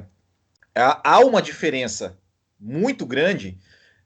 há 0.74 1.20
uma 1.20 1.42
diferença 1.42 2.18
muito 2.60 3.06
grande 3.06 3.58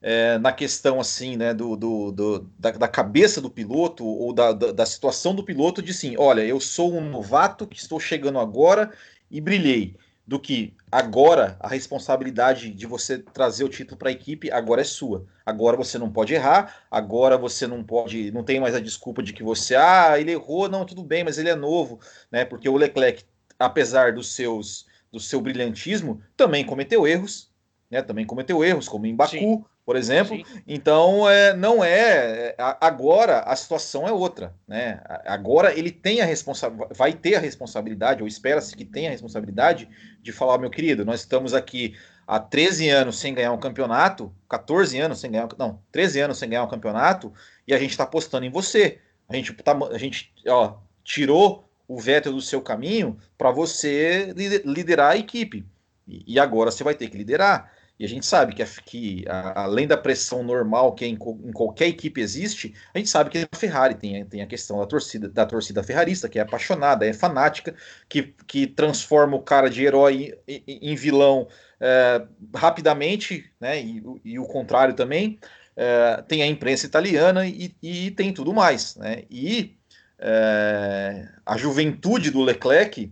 é, 0.02 0.38
na 0.38 0.52
questão 0.52 1.00
assim, 1.00 1.36
né, 1.36 1.54
do, 1.54 1.76
do, 1.76 2.12
do 2.12 2.40
da, 2.58 2.72
da, 2.72 2.88
cabeça 2.88 3.42
do 3.42 3.50
piloto 3.50 4.06
ou 4.06 4.32
da, 4.34 4.54
da, 4.54 4.72
da, 4.72 4.86
situação 4.86 5.36
do 5.36 5.44
piloto 5.44 5.82
de 5.82 5.94
sim, 5.94 6.16
olha, 6.18 6.42
eu 6.42 6.60
sou 6.60 6.96
um 6.96 7.10
novato 7.10 7.68
que 7.68 7.78
estou 7.78 8.00
chegando 8.00 8.40
agora 8.40 8.94
e 9.30 9.42
brilhei, 9.42 9.96
do 10.30 10.40
que 10.40 10.76
agora 10.92 11.58
a 11.60 11.68
responsabilidade 11.68 12.72
de 12.72 12.86
você 12.86 13.18
trazer 13.18 13.64
o 13.64 13.70
título 13.70 13.98
para 13.98 14.10
a 14.10 14.12
equipe 14.12 14.52
agora 14.52 14.82
é 14.82 14.84
sua. 14.84 15.26
Agora 15.44 15.76
você 15.76 15.98
não 15.98 16.12
pode 16.12 16.36
errar, 16.36 16.84
agora 16.92 17.36
você 17.36 17.66
não 17.66 17.84
pode, 17.84 18.32
não 18.32 18.44
tem 18.44 18.60
mais 18.60 18.76
a 18.76 18.80
desculpa 18.80 19.24
de 19.24 19.34
que 19.34 19.42
você, 19.42 19.76
ah, 19.76 20.20
ele 20.20 20.32
errou, 20.32 20.70
não, 20.70 20.86
tudo 20.86 21.04
bem, 21.04 21.24
mas 21.24 21.40
ele 21.40 21.50
é 21.50 21.56
novo, 21.56 22.00
né? 22.32 22.46
Porque 22.46 22.70
o 22.70 22.78
Leclerc, 22.78 23.24
apesar 23.58 24.14
dos 24.14 24.36
seus 24.36 24.86
do 25.12 25.20
seu 25.20 25.42
brilhantismo, 25.42 26.22
também 26.38 26.64
cometeu 26.64 27.08
erros, 27.08 27.50
né? 27.90 28.04
Também 28.04 28.24
cometeu 28.24 28.64
erros, 28.64 28.88
como 28.88 29.08
em 29.08 29.16
Baku, 29.16 29.32
Sim 29.32 29.66
por 29.90 29.96
exemplo. 29.96 30.38
Sim. 30.38 30.44
Então, 30.68 31.28
é, 31.28 31.52
não 31.56 31.84
é, 31.84 32.50
é. 32.50 32.56
Agora 32.80 33.40
a 33.40 33.56
situação 33.56 34.08
é 34.08 34.12
outra. 34.12 34.54
Né? 34.68 35.02
Agora 35.26 35.76
ele 35.76 35.90
tem 35.90 36.22
a 36.22 36.26
responsabilidade, 36.26 36.94
vai 36.96 37.12
ter 37.12 37.34
a 37.34 37.40
responsabilidade, 37.40 38.22
ou 38.22 38.28
espera-se 38.28 38.78
que 38.78 38.86
tenha 38.86 39.10
a 39.10 39.12
responsabilidade, 39.12 39.90
de 40.22 40.32
falar, 40.32 40.60
meu 40.60 40.70
querido, 40.70 41.04
nós 41.04 41.22
estamos 41.22 41.56
aqui 41.56 41.96
há 42.28 42.40
13 42.40 42.88
anos 42.88 43.18
sem 43.18 43.34
ganhar 43.34 43.52
um 43.52 43.58
campeonato, 43.58 44.32
14 44.48 45.00
anos 45.00 45.20
sem 45.20 45.32
ganhar, 45.32 45.50
não, 45.58 45.82
13 45.92 46.20
anos 46.20 46.38
sem 46.38 46.48
ganhar 46.48 46.66
um 46.66 46.70
campeonato, 46.70 47.34
e 47.68 47.74
a 47.74 47.80
gente 47.80 47.90
está 47.90 48.04
apostando 48.04 48.46
em 48.46 48.52
você. 48.52 49.00
A 49.28 49.36
gente, 49.36 49.54
tá, 49.54 49.76
a 49.92 49.98
gente 49.98 50.32
ó, 50.48 50.76
tirou 51.04 51.68
o 51.88 52.00
Vettel 52.00 52.34
do 52.34 52.42
seu 52.42 52.62
caminho 52.62 53.18
para 53.36 53.50
você 53.50 54.36
liderar 54.64 55.14
a 55.14 55.18
equipe. 55.18 55.66
E 56.08 56.40
agora 56.40 56.70
você 56.70 56.84
vai 56.84 56.94
ter 56.94 57.10
que 57.10 57.18
liderar. 57.18 57.79
E 58.00 58.06
a 58.06 58.08
gente 58.08 58.26
sabe 58.26 58.56
que, 58.56 58.64
que 58.86 59.26
a, 59.28 59.64
além 59.64 59.86
da 59.86 59.98
pressão 59.98 60.42
normal 60.42 60.94
que 60.94 61.06
em, 61.06 61.14
em, 61.14 61.52
qualquer 61.52 61.88
equipe 61.88 62.22
existe, 62.22 62.74
a 62.94 62.98
gente 62.98 63.10
sabe 63.10 63.30
que 63.30 63.40
a 63.40 63.58
Ferrari 63.58 63.96
tem, 63.96 64.24
tem 64.26 64.42
a 64.42 64.48
questão 64.48 64.80
da 64.80 64.86
torcida, 64.86 65.28
da 65.28 65.46
torcida 65.46 65.84
ferrarista, 65.84 66.30
que 66.30 66.40
é 66.40 66.42
apaixonada, 66.42 67.06
é 67.06 67.12
fanática, 67.12 67.76
que, 68.08 68.34
que 68.48 68.66
transforma 68.66 69.36
o 69.36 69.42
cara 69.42 69.70
de 69.70 69.84
herói 69.84 70.34
em, 70.48 70.64
em 70.66 70.96
vilão 70.96 71.50
é, 71.78 72.26
rapidamente, 72.56 73.52
né? 73.60 73.82
E, 73.82 74.02
e, 74.24 74.40
o 74.40 74.46
contrário 74.46 74.94
também. 74.94 75.38
É, 75.76 76.22
tem 76.28 76.44
a 76.44 76.48
imprensa 76.48 76.86
italiana 76.86 77.48
e, 77.48 77.74
e, 77.82 78.12
tem 78.12 78.34
tudo 78.34 78.54
mais. 78.54 78.98
Né? 78.98 79.24
E 79.30 79.78
é, 80.18 81.26
a 81.46 81.58
juventude 81.58 82.32
do 82.32 82.42
Leclerc 82.42 83.12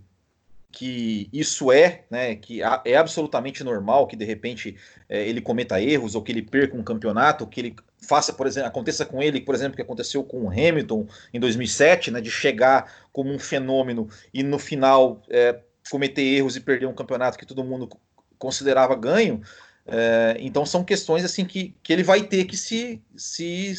que 0.77 1.27
isso 1.33 1.71
é, 1.71 2.03
né, 2.07 2.35
que 2.35 2.61
é 2.85 2.95
absolutamente 2.95 3.63
normal 3.63 4.05
que 4.05 4.15
de 4.15 4.23
repente 4.23 4.77
é, 5.09 5.27
ele 5.27 5.41
cometa 5.41 5.81
erros 5.81 6.13
ou 6.13 6.21
que 6.21 6.31
ele 6.31 6.43
perca 6.43 6.77
um 6.77 6.83
campeonato, 6.83 7.47
que 7.47 7.59
ele 7.59 7.75
faça, 8.07 8.31
por 8.31 8.45
exemplo, 8.45 8.69
aconteça 8.69 9.03
com 9.03 9.19
ele, 9.19 9.41
por 9.41 9.55
exemplo, 9.55 9.75
que 9.75 9.81
aconteceu 9.81 10.23
com 10.23 10.43
o 10.43 10.51
Hamilton 10.51 11.07
em 11.33 11.39
2007, 11.39 12.11
né, 12.11 12.21
de 12.21 12.29
chegar 12.29 12.93
como 13.11 13.33
um 13.33 13.39
fenômeno 13.39 14.07
e 14.31 14.43
no 14.43 14.59
final 14.59 15.23
é, 15.31 15.61
cometer 15.89 16.21
erros 16.21 16.55
e 16.55 16.59
perder 16.59 16.85
um 16.85 16.93
campeonato 16.93 17.39
que 17.39 17.45
todo 17.47 17.63
mundo 17.63 17.89
considerava 18.37 18.95
ganho. 18.95 19.41
É, 19.87 20.37
então 20.39 20.63
são 20.63 20.83
questões 20.83 21.25
assim 21.25 21.43
que, 21.43 21.75
que 21.81 21.91
ele 21.91 22.03
vai 22.03 22.21
ter 22.21 22.45
que 22.45 22.55
se, 22.55 23.01
se 23.15 23.73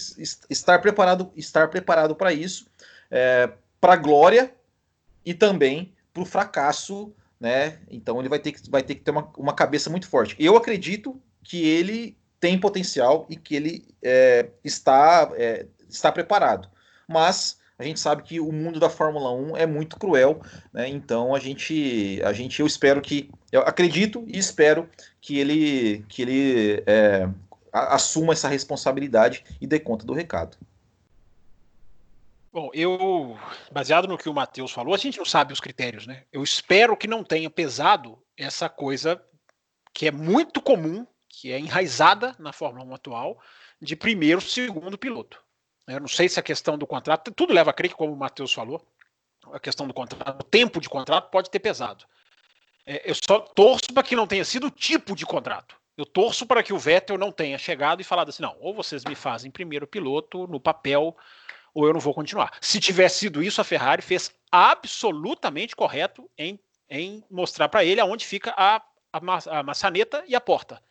estar 0.50 0.80
preparado 0.80 1.30
estar 1.36 1.68
preparado 1.68 2.16
para 2.16 2.32
isso, 2.32 2.66
é, 3.08 3.52
para 3.80 3.94
glória 3.94 4.52
e 5.24 5.32
também 5.32 5.92
para 6.18 6.22
o 6.22 6.26
fracasso, 6.26 7.12
né? 7.38 7.78
Então 7.88 8.18
ele 8.18 8.28
vai 8.28 8.38
ter 8.38 8.52
que, 8.52 8.70
vai 8.70 8.82
ter, 8.82 8.96
que 8.96 9.02
ter 9.02 9.10
uma, 9.10 9.30
uma 9.36 9.52
cabeça 9.52 9.88
muito 9.88 10.08
forte. 10.08 10.34
Eu 10.38 10.56
acredito 10.56 11.20
que 11.42 11.64
ele 11.64 12.16
tem 12.40 12.58
potencial 12.58 13.26
e 13.28 13.36
que 13.36 13.54
ele 13.54 13.84
é, 14.02 14.48
está, 14.64 15.30
é, 15.34 15.66
está 15.88 16.10
preparado. 16.10 16.68
Mas 17.08 17.58
a 17.78 17.84
gente 17.84 18.00
sabe 18.00 18.22
que 18.22 18.40
o 18.40 18.52
mundo 18.52 18.80
da 18.80 18.90
Fórmula 18.90 19.32
1 19.32 19.56
é 19.56 19.66
muito 19.66 19.96
cruel, 19.98 20.40
né? 20.72 20.88
Então 20.88 21.34
a 21.34 21.38
gente, 21.38 22.20
a 22.24 22.32
gente, 22.32 22.60
eu 22.60 22.66
espero 22.66 23.00
que, 23.00 23.30
eu 23.52 23.60
acredito 23.62 24.24
e 24.26 24.36
espero 24.36 24.88
que 25.20 25.38
ele, 25.38 26.04
que 26.08 26.22
ele 26.22 26.82
é, 26.86 27.28
assuma 27.72 28.32
essa 28.32 28.48
responsabilidade 28.48 29.44
e 29.60 29.66
dê 29.66 29.78
conta 29.78 30.04
do 30.04 30.12
recado. 30.12 30.56
Bom, 32.50 32.70
eu, 32.72 33.38
baseado 33.70 34.08
no 34.08 34.16
que 34.16 34.28
o 34.28 34.34
Matheus 34.34 34.72
falou, 34.72 34.94
a 34.94 34.98
gente 34.98 35.18
não 35.18 35.24
sabe 35.24 35.52
os 35.52 35.60
critérios, 35.60 36.06
né? 36.06 36.24
Eu 36.32 36.42
espero 36.42 36.96
que 36.96 37.06
não 37.06 37.22
tenha 37.22 37.50
pesado 37.50 38.18
essa 38.36 38.68
coisa 38.68 39.22
que 39.92 40.06
é 40.06 40.10
muito 40.10 40.60
comum, 40.62 41.06
que 41.28 41.52
é 41.52 41.58
enraizada 41.58 42.34
na 42.38 42.52
Fórmula 42.52 42.84
1 42.84 42.94
atual, 42.94 43.38
de 43.80 43.94
primeiro, 43.94 44.40
segundo 44.40 44.96
piloto. 44.96 45.42
Eu 45.86 46.00
não 46.00 46.08
sei 46.08 46.28
se 46.28 46.40
a 46.40 46.42
questão 46.42 46.78
do 46.78 46.86
contrato, 46.86 47.32
tudo 47.32 47.52
leva 47.52 47.70
a 47.70 47.72
crer 47.72 47.90
que, 47.90 47.96
como 47.96 48.12
o 48.12 48.16
Matheus 48.16 48.52
falou, 48.52 48.86
a 49.52 49.60
questão 49.60 49.86
do 49.86 49.94
contrato, 49.94 50.40
o 50.40 50.44
tempo 50.44 50.80
de 50.80 50.88
contrato 50.88 51.30
pode 51.30 51.50
ter 51.50 51.58
pesado. 51.58 52.04
É, 52.86 53.10
eu 53.10 53.14
só 53.14 53.40
torço 53.40 53.92
para 53.92 54.02
que 54.02 54.16
não 54.16 54.26
tenha 54.26 54.44
sido 54.44 54.68
o 54.68 54.70
tipo 54.70 55.14
de 55.14 55.26
contrato. 55.26 55.76
Eu 55.96 56.06
torço 56.06 56.46
para 56.46 56.62
que 56.62 56.72
o 56.72 56.78
Vettel 56.78 57.18
não 57.18 57.32
tenha 57.32 57.58
chegado 57.58 58.00
e 58.00 58.04
falado 58.04 58.28
assim: 58.28 58.42
não, 58.42 58.56
ou 58.60 58.72
vocês 58.72 59.04
me 59.04 59.14
fazem 59.14 59.50
primeiro 59.50 59.86
piloto 59.86 60.46
no 60.46 60.60
papel 60.60 61.16
ou 61.78 61.86
eu 61.86 61.92
não 61.92 62.00
vou 62.00 62.12
continuar. 62.12 62.50
Se 62.60 62.80
tivesse 62.80 63.20
sido 63.20 63.40
isso, 63.40 63.60
a 63.60 63.64
Ferrari 63.64 64.02
fez 64.02 64.32
absolutamente 64.50 65.76
correto 65.76 66.28
em, 66.36 66.58
em 66.90 67.22
mostrar 67.30 67.68
para 67.68 67.84
ele 67.84 68.00
aonde 68.00 68.26
fica 68.26 68.52
a, 68.56 68.82
a, 69.12 69.58
a, 69.58 69.62
maçaneta 69.62 70.24
e 70.26 70.34
a 70.34 70.40
porta. 70.40 70.82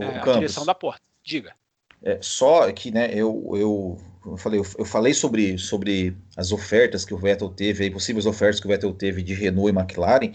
É, 0.00 0.06
a 0.06 0.32
direção 0.32 0.64
da 0.64 0.74
porta. 0.74 1.02
Diga. 1.22 1.54
É, 2.02 2.18
só 2.22 2.72
que, 2.72 2.90
né, 2.90 3.10
eu, 3.12 3.44
eu, 3.54 3.98
eu, 4.24 4.36
falei, 4.38 4.60
eu 4.78 4.84
falei 4.86 5.12
sobre, 5.12 5.58
sobre 5.58 6.16
as 6.34 6.50
ofertas 6.50 7.04
que 7.04 7.12
o 7.12 7.18
Vettel 7.18 7.50
teve, 7.50 7.84
aí, 7.84 7.90
possíveis 7.90 8.24
ofertas 8.24 8.58
que 8.58 8.66
o 8.66 8.70
Vettel 8.70 8.94
teve 8.94 9.22
de 9.22 9.34
Renault 9.34 9.68
e 9.70 9.78
McLaren, 9.78 10.32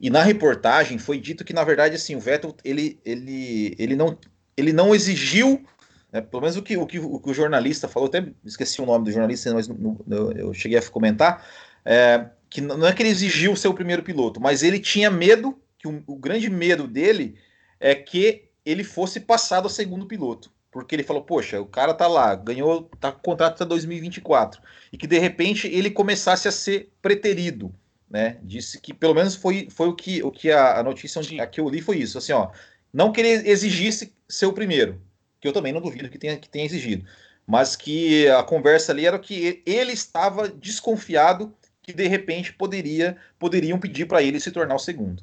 e 0.00 0.10
na 0.10 0.24
reportagem 0.24 0.98
foi 0.98 1.20
dito 1.20 1.44
que, 1.44 1.52
na 1.52 1.62
verdade, 1.62 1.94
assim, 1.94 2.16
o 2.16 2.20
Vettel, 2.20 2.52
ele, 2.64 2.98
ele, 3.04 3.76
ele, 3.78 3.94
não, 3.94 4.18
ele 4.56 4.72
não 4.72 4.92
exigiu, 4.92 5.64
né, 6.12 6.20
pelo 6.20 6.42
menos 6.42 6.56
o 6.56 6.62
que, 6.62 6.76
o, 6.76 6.86
que, 6.86 6.98
o 6.98 7.18
que 7.18 7.30
o 7.30 7.34
jornalista 7.34 7.88
falou, 7.88 8.08
até 8.08 8.26
esqueci 8.44 8.80
o 8.80 8.86
nome 8.86 9.04
do 9.04 9.12
jornalista, 9.12 9.52
mas 9.52 9.68
no, 9.68 10.00
no, 10.06 10.32
eu 10.32 10.54
cheguei 10.54 10.78
a 10.78 10.82
comentar, 10.82 11.46
é, 11.84 12.26
que 12.48 12.60
não 12.60 12.86
é 12.86 12.92
que 12.92 13.02
ele 13.02 13.10
exigiu 13.10 13.54
ser 13.56 13.68
o 13.68 13.74
primeiro 13.74 14.02
piloto, 14.02 14.40
mas 14.40 14.62
ele 14.62 14.78
tinha 14.78 15.10
medo, 15.10 15.58
que 15.78 15.88
o, 15.88 16.02
o 16.06 16.16
grande 16.16 16.48
medo 16.48 16.86
dele 16.86 17.36
é 17.78 17.94
que 17.94 18.48
ele 18.64 18.82
fosse 18.82 19.20
passado 19.20 19.66
a 19.66 19.70
segundo 19.70 20.06
piloto 20.06 20.50
porque 20.76 20.94
ele 20.94 21.02
falou, 21.02 21.22
poxa, 21.22 21.58
o 21.58 21.64
cara 21.64 21.94
tá 21.94 22.06
lá, 22.06 22.34
ganhou, 22.34 22.82
tá 23.00 23.10
com 23.10 23.20
contrato 23.20 23.54
até 23.54 23.64
2024, 23.64 24.60
e 24.92 24.98
que 24.98 25.06
de 25.06 25.18
repente 25.18 25.66
ele 25.66 25.90
começasse 25.90 26.46
a 26.46 26.52
ser 26.52 26.92
preterido, 27.00 27.74
né? 28.10 28.36
Disse 28.42 28.78
que 28.78 28.92
pelo 28.92 29.14
menos 29.14 29.34
foi, 29.34 29.68
foi 29.70 29.88
o 29.88 29.94
que, 29.94 30.22
o 30.22 30.30
que 30.30 30.50
a, 30.50 30.78
a 30.78 30.82
notícia 30.82 31.18
onde, 31.18 31.40
a 31.40 31.46
que 31.46 31.62
eu 31.62 31.68
li 31.70 31.80
foi 31.80 31.96
isso, 31.96 32.18
assim, 32.18 32.32
ó, 32.32 32.50
não 32.92 33.10
que 33.10 33.22
ele 33.22 33.48
exigisse 33.48 34.12
ser 34.28 34.44
o 34.44 34.52
primeiro, 34.52 35.00
que 35.46 35.48
eu 35.48 35.52
também 35.52 35.72
não 35.72 35.80
duvido 35.80 36.08
que 36.08 36.18
tenha, 36.18 36.36
que 36.36 36.48
tenha 36.48 36.64
exigido, 36.64 37.06
mas 37.46 37.76
que 37.76 38.28
a 38.28 38.42
conversa 38.42 38.92
ali 38.92 39.06
era 39.06 39.18
que 39.18 39.62
ele 39.64 39.92
estava 39.92 40.48
desconfiado 40.48 41.54
que 41.82 41.92
de 41.92 42.08
repente 42.08 42.52
poderia 42.52 43.16
poderiam 43.38 43.78
pedir 43.78 44.06
para 44.06 44.22
ele 44.22 44.40
se 44.40 44.50
tornar 44.50 44.74
o 44.74 44.78
segundo. 44.78 45.22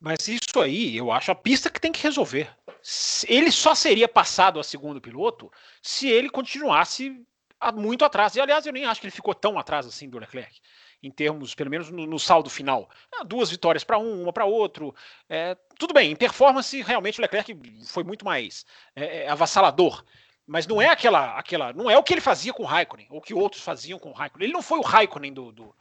Mas 0.00 0.28
isso 0.28 0.60
aí, 0.60 0.96
eu 0.96 1.10
acho 1.10 1.30
a 1.30 1.34
pista 1.34 1.70
que 1.70 1.80
tem 1.80 1.92
que 1.92 2.02
resolver 2.02 2.48
ele 3.28 3.50
só 3.50 3.74
seria 3.74 4.06
passado 4.06 4.60
a 4.60 4.64
segundo 4.64 5.00
piloto 5.00 5.50
se 5.82 6.08
ele 6.08 6.30
continuasse 6.30 7.20
muito 7.74 8.04
atrás. 8.04 8.36
E 8.36 8.40
aliás, 8.40 8.64
eu 8.64 8.72
nem 8.72 8.84
acho 8.84 9.00
que 9.00 9.06
ele 9.06 9.14
ficou 9.14 9.34
tão 9.34 9.58
atrás 9.58 9.86
assim 9.86 10.08
do 10.08 10.18
Leclerc, 10.18 10.60
em 11.02 11.10
termos, 11.10 11.54
pelo 11.54 11.70
menos 11.70 11.90
no, 11.90 12.06
no 12.06 12.18
saldo 12.18 12.50
final. 12.50 12.88
Ah, 13.12 13.24
duas 13.24 13.50
vitórias 13.50 13.84
para 13.84 13.98
um, 13.98 14.22
uma 14.22 14.32
para 14.32 14.44
outro. 14.44 14.94
É, 15.28 15.56
tudo 15.78 15.94
bem, 15.94 16.12
em 16.12 16.16
performance, 16.16 16.82
realmente 16.82 17.18
o 17.18 17.22
Leclerc 17.22 17.56
foi 17.86 18.04
muito 18.04 18.24
mais 18.24 18.64
é, 18.94 19.24
é, 19.24 19.28
avassalador. 19.28 20.04
Mas 20.46 20.66
não 20.66 20.80
é 20.80 20.88
aquela, 20.88 21.36
aquela. 21.36 21.72
Não 21.72 21.90
é 21.90 21.98
o 21.98 22.02
que 22.02 22.14
ele 22.14 22.20
fazia 22.20 22.52
com 22.52 22.62
o 22.62 22.66
Raikkonen, 22.66 23.08
ou 23.10 23.20
que 23.20 23.34
outros 23.34 23.62
faziam 23.62 23.98
com 23.98 24.10
o 24.10 24.12
Raikkonen. 24.12 24.46
Ele 24.46 24.54
não 24.54 24.62
foi 24.62 24.78
o 24.78 24.82
Raikkonen 24.82 25.32
do, 25.32 25.50
do, 25.50 25.74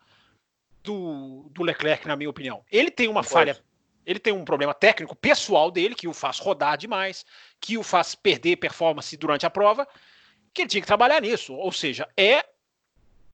do, 0.83 1.49
do 1.51 1.63
Leclerc, 1.63 2.07
na 2.07 2.15
minha 2.15 2.29
opinião. 2.29 2.63
Ele 2.71 2.89
tem 2.89 3.07
uma 3.07 3.21
falha 3.21 3.61
ele 4.05 4.19
tem 4.19 4.31
um 4.31 4.45
problema 4.45 4.73
técnico 4.73 5.15
pessoal 5.15 5.71
dele, 5.71 5.95
que 5.95 6.07
o 6.07 6.13
faz 6.13 6.37
rodar 6.37 6.77
demais, 6.77 7.25
que 7.59 7.77
o 7.77 7.83
faz 7.83 8.13
perder 8.13 8.57
performance 8.57 9.17
durante 9.17 9.45
a 9.45 9.49
prova, 9.49 9.87
que 10.53 10.61
ele 10.61 10.69
tinha 10.69 10.81
que 10.81 10.87
trabalhar 10.87 11.21
nisso. 11.21 11.53
Ou 11.53 11.71
seja, 11.71 12.07
é 12.15 12.45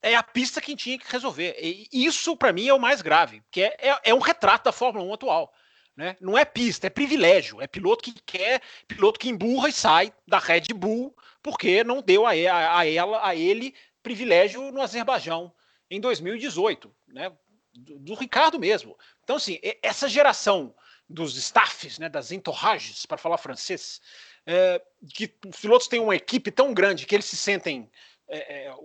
é 0.01 0.15
a 0.15 0.23
pista 0.23 0.59
que 0.59 0.75
tinha 0.75 0.97
que 0.97 1.11
resolver. 1.11 1.55
E 1.59 1.87
isso, 1.91 2.35
para 2.35 2.53
mim, 2.53 2.67
é 2.67 2.73
o 2.73 2.79
mais 2.79 3.01
grave, 3.01 3.43
que 3.51 3.61
é, 3.61 3.75
é, 3.79 3.99
é, 4.05 4.13
um 4.13 4.19
retrato 4.19 4.65
da 4.65 4.71
Fórmula 4.71 5.05
1 5.05 5.13
atual. 5.13 5.53
Né? 5.95 6.15
Não 6.19 6.37
é 6.37 6.45
pista, 6.45 6.87
é 6.87 6.89
privilégio. 6.89 7.61
É 7.61 7.67
piloto 7.67 8.03
que 8.03 8.13
quer, 8.25 8.61
piloto 8.87 9.19
que 9.19 9.29
emburra 9.29 9.69
e 9.69 9.73
sai 9.73 10.13
da 10.27 10.39
Red 10.39 10.73
Bull 10.73 11.15
porque 11.43 11.83
não 11.83 12.01
deu 12.01 12.25
a, 12.25 12.31
a, 12.31 12.79
a 12.79 12.87
ela, 12.87 13.27
a 13.27 13.35
ele, 13.35 13.75
privilégio 14.01 14.71
no 14.71 14.81
Azerbaijão 14.81 15.53
em 15.89 15.99
2018. 15.99 16.93
Né? 17.07 17.31
do, 17.73 17.99
do 17.99 18.13
Ricardo 18.13 18.59
mesmo. 18.59 18.97
Então, 19.23 19.35
assim, 19.35 19.59
essa 19.81 20.07
geração 20.07 20.73
dos 21.09 21.35
staffs, 21.35 21.99
né, 21.99 22.09
das 22.09 22.31
entourages, 22.31 23.05
para 23.05 23.17
falar 23.17 23.37
francês, 23.37 24.01
é, 24.45 24.81
que 25.13 25.33
os 25.45 25.59
pilotos 25.59 25.87
têm 25.87 25.99
uma 25.99 26.15
equipe 26.15 26.51
tão 26.51 26.73
grande 26.73 27.05
que 27.05 27.15
eles 27.15 27.25
se 27.25 27.37
sentem 27.37 27.89
é, 28.31 28.67
é, 28.67 28.75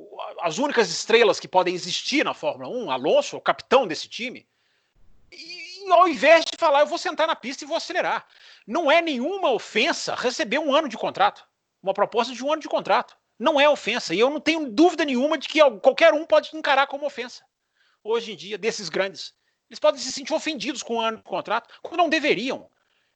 as 0.41 0.59
únicas 0.59 0.91
estrelas 0.91 1.39
que 1.39 1.47
podem 1.47 1.75
existir 1.75 2.25
na 2.25 2.35
Fórmula 2.35 2.69
1, 2.69 2.91
Alonso, 2.91 3.37
o 3.37 3.41
capitão 3.41 3.87
desse 3.87 4.09
time, 4.09 4.47
e, 5.31 5.87
e 5.87 5.93
ao 5.93 6.09
invés 6.09 6.45
de 6.45 6.59
falar, 6.59 6.81
eu 6.81 6.87
vou 6.87 6.99
sentar 6.99 7.29
na 7.29 7.37
pista 7.37 7.65
e 7.65 7.67
vou 7.67 7.77
acelerar. 7.77 8.27
Não 8.67 8.91
é 8.91 9.01
nenhuma 9.01 9.53
ofensa 9.53 10.17
receber 10.17 10.59
um 10.59 10.75
ano 10.75 10.89
de 10.89 10.99
contrato, 10.99 11.47
uma 11.81 11.95
proposta 11.95 12.35
de 12.35 12.45
um 12.45 12.53
ano 12.53 12.61
de 12.61 12.69
contrato. 12.69 13.17
Não 13.39 13.61
é 13.61 13.69
ofensa, 13.69 14.15
e 14.15 14.19
eu 14.19 14.31
não 14.31 14.41
tenho 14.41 14.69
dúvida 14.69 15.05
nenhuma 15.05 15.39
de 15.39 15.47
que 15.47 15.61
qualquer 15.81 16.13
um 16.13 16.27
pode 16.27 16.57
encarar 16.57 16.87
como 16.87 17.07
ofensa 17.07 17.45
hoje 18.03 18.33
em 18.33 18.37
dia, 18.37 18.57
desses 18.59 18.89
grandes. 18.89 19.35
Eles 19.69 19.79
podem 19.79 20.01
se 20.01 20.13
sentir 20.13 20.33
ofendidos 20.33 20.83
com 20.83 20.97
o 20.97 21.01
ano 21.01 21.19
de 21.19 21.25
contrato, 21.25 21.73
quando 21.83 21.99
não 21.99 22.09
deveriam. 22.09 22.69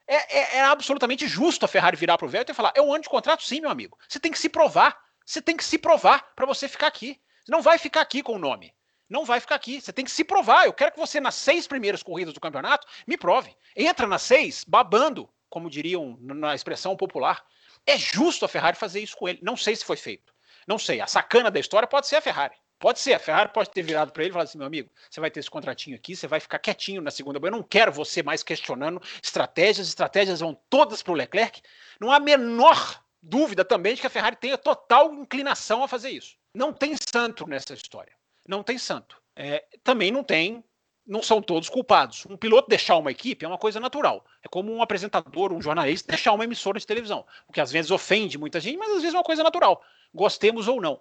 É, 0.07 0.37
é, 0.37 0.57
é 0.57 0.61
absolutamente 0.61 1.27
justo 1.27 1.63
a 1.63 1.67
Ferrari 1.67 1.95
virar 1.95 2.17
para 2.17 2.25
o 2.25 2.29
Vettel 2.29 2.53
e 2.53 2.55
falar: 2.55 2.73
é 2.75 2.81
um 2.81 2.93
ano 2.93 3.03
de 3.03 3.09
contrato, 3.09 3.43
sim, 3.43 3.61
meu 3.61 3.69
amigo. 3.69 3.97
Você 4.07 4.19
tem 4.19 4.31
que 4.31 4.39
se 4.39 4.49
provar. 4.49 4.99
Você 5.25 5.41
tem 5.41 5.55
que 5.55 5.63
se 5.63 5.77
provar 5.77 6.33
para 6.35 6.45
você 6.45 6.67
ficar 6.67 6.87
aqui. 6.87 7.19
Você 7.43 7.51
não 7.51 7.61
vai 7.61 7.77
ficar 7.77 8.01
aqui 8.01 8.21
com 8.21 8.33
o 8.33 8.39
nome. 8.39 8.73
Não 9.09 9.25
vai 9.25 9.39
ficar 9.39 9.55
aqui. 9.55 9.81
Você 9.81 9.91
tem 9.91 10.05
que 10.05 10.11
se 10.11 10.23
provar. 10.23 10.65
Eu 10.65 10.73
quero 10.73 10.91
que 10.91 10.99
você, 10.99 11.19
nas 11.19 11.35
seis 11.35 11.67
primeiras 11.67 12.01
corridas 12.01 12.33
do 12.33 12.39
campeonato, 12.39 12.87
me 13.05 13.17
prove. 13.17 13.55
Entra 13.75 14.07
nas 14.07 14.21
seis, 14.21 14.63
babando, 14.65 15.29
como 15.49 15.69
diriam 15.69 16.17
na 16.21 16.55
expressão 16.55 16.95
popular. 16.95 17.43
É 17.85 17.97
justo 17.97 18.45
a 18.45 18.47
Ferrari 18.47 18.77
fazer 18.77 19.01
isso 19.01 19.17
com 19.17 19.27
ele. 19.27 19.39
Não 19.41 19.57
sei 19.57 19.75
se 19.75 19.83
foi 19.83 19.97
feito. 19.97 20.33
Não 20.67 20.79
sei. 20.79 21.01
A 21.01 21.07
sacana 21.07 21.51
da 21.51 21.59
história 21.59 21.87
pode 21.87 22.07
ser 22.07 22.17
a 22.17 22.21
Ferrari. 22.21 22.55
Pode 22.81 22.99
ser, 22.99 23.13
a 23.13 23.19
Ferrari 23.19 23.51
pode 23.53 23.69
ter 23.69 23.83
virado 23.83 24.11
para 24.11 24.23
ele 24.23 24.31
e 24.31 24.33
falado 24.33 24.47
assim: 24.47 24.57
meu 24.57 24.65
amigo, 24.65 24.89
você 25.07 25.21
vai 25.21 25.29
ter 25.29 25.39
esse 25.39 25.51
contratinho 25.51 25.95
aqui, 25.95 26.15
você 26.15 26.25
vai 26.25 26.39
ficar 26.39 26.57
quietinho 26.57 26.99
na 26.99 27.11
segunda. 27.11 27.39
Eu 27.39 27.51
não 27.51 27.61
quero 27.61 27.91
você 27.91 28.23
mais 28.23 28.41
questionando 28.41 28.99
estratégias, 29.21 29.87
estratégias 29.87 30.39
vão 30.39 30.59
todas 30.67 31.03
para 31.03 31.11
o 31.11 31.15
Leclerc. 31.15 31.61
Não 31.99 32.11
há 32.11 32.19
menor 32.19 32.99
dúvida 33.21 33.63
também 33.63 33.95
de 33.95 34.01
que 34.01 34.07
a 34.07 34.09
Ferrari 34.09 34.35
tenha 34.35 34.57
total 34.57 35.13
inclinação 35.13 35.83
a 35.83 35.87
fazer 35.87 36.09
isso. 36.09 36.35
Não 36.53 36.73
tem 36.73 36.95
santo 37.11 37.47
nessa 37.47 37.73
história. 37.73 38.13
Não 38.47 38.63
tem 38.63 38.77
santo. 38.77 39.21
É, 39.35 39.63
também 39.83 40.11
não 40.11 40.23
tem, 40.23 40.63
não 41.05 41.21
são 41.21 41.41
todos 41.41 41.69
culpados. 41.69 42.25
Um 42.25 42.35
piloto 42.35 42.69
deixar 42.69 42.97
uma 42.97 43.11
equipe 43.11 43.45
é 43.45 43.47
uma 43.47 43.57
coisa 43.57 43.79
natural. 43.79 44.25
É 44.43 44.47
como 44.47 44.73
um 44.73 44.81
apresentador, 44.81 45.53
um 45.53 45.61
jornalista 45.61 46.07
deixar 46.09 46.33
uma 46.33 46.43
emissora 46.43 46.79
de 46.79 46.87
televisão. 46.87 47.25
O 47.47 47.53
que 47.53 47.61
às 47.61 47.71
vezes 47.71 47.91
ofende 47.91 48.37
muita 48.37 48.59
gente, 48.59 48.77
mas 48.77 48.89
às 48.89 49.01
vezes 49.01 49.13
é 49.13 49.17
uma 49.17 49.23
coisa 49.23 49.43
natural. 49.43 49.83
Gostemos 50.13 50.67
ou 50.67 50.81
não. 50.81 50.99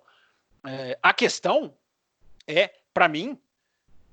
É, 0.64 0.98
a 1.02 1.12
questão 1.12 1.74
é, 2.46 2.70
para 2.92 3.08
mim, 3.08 3.38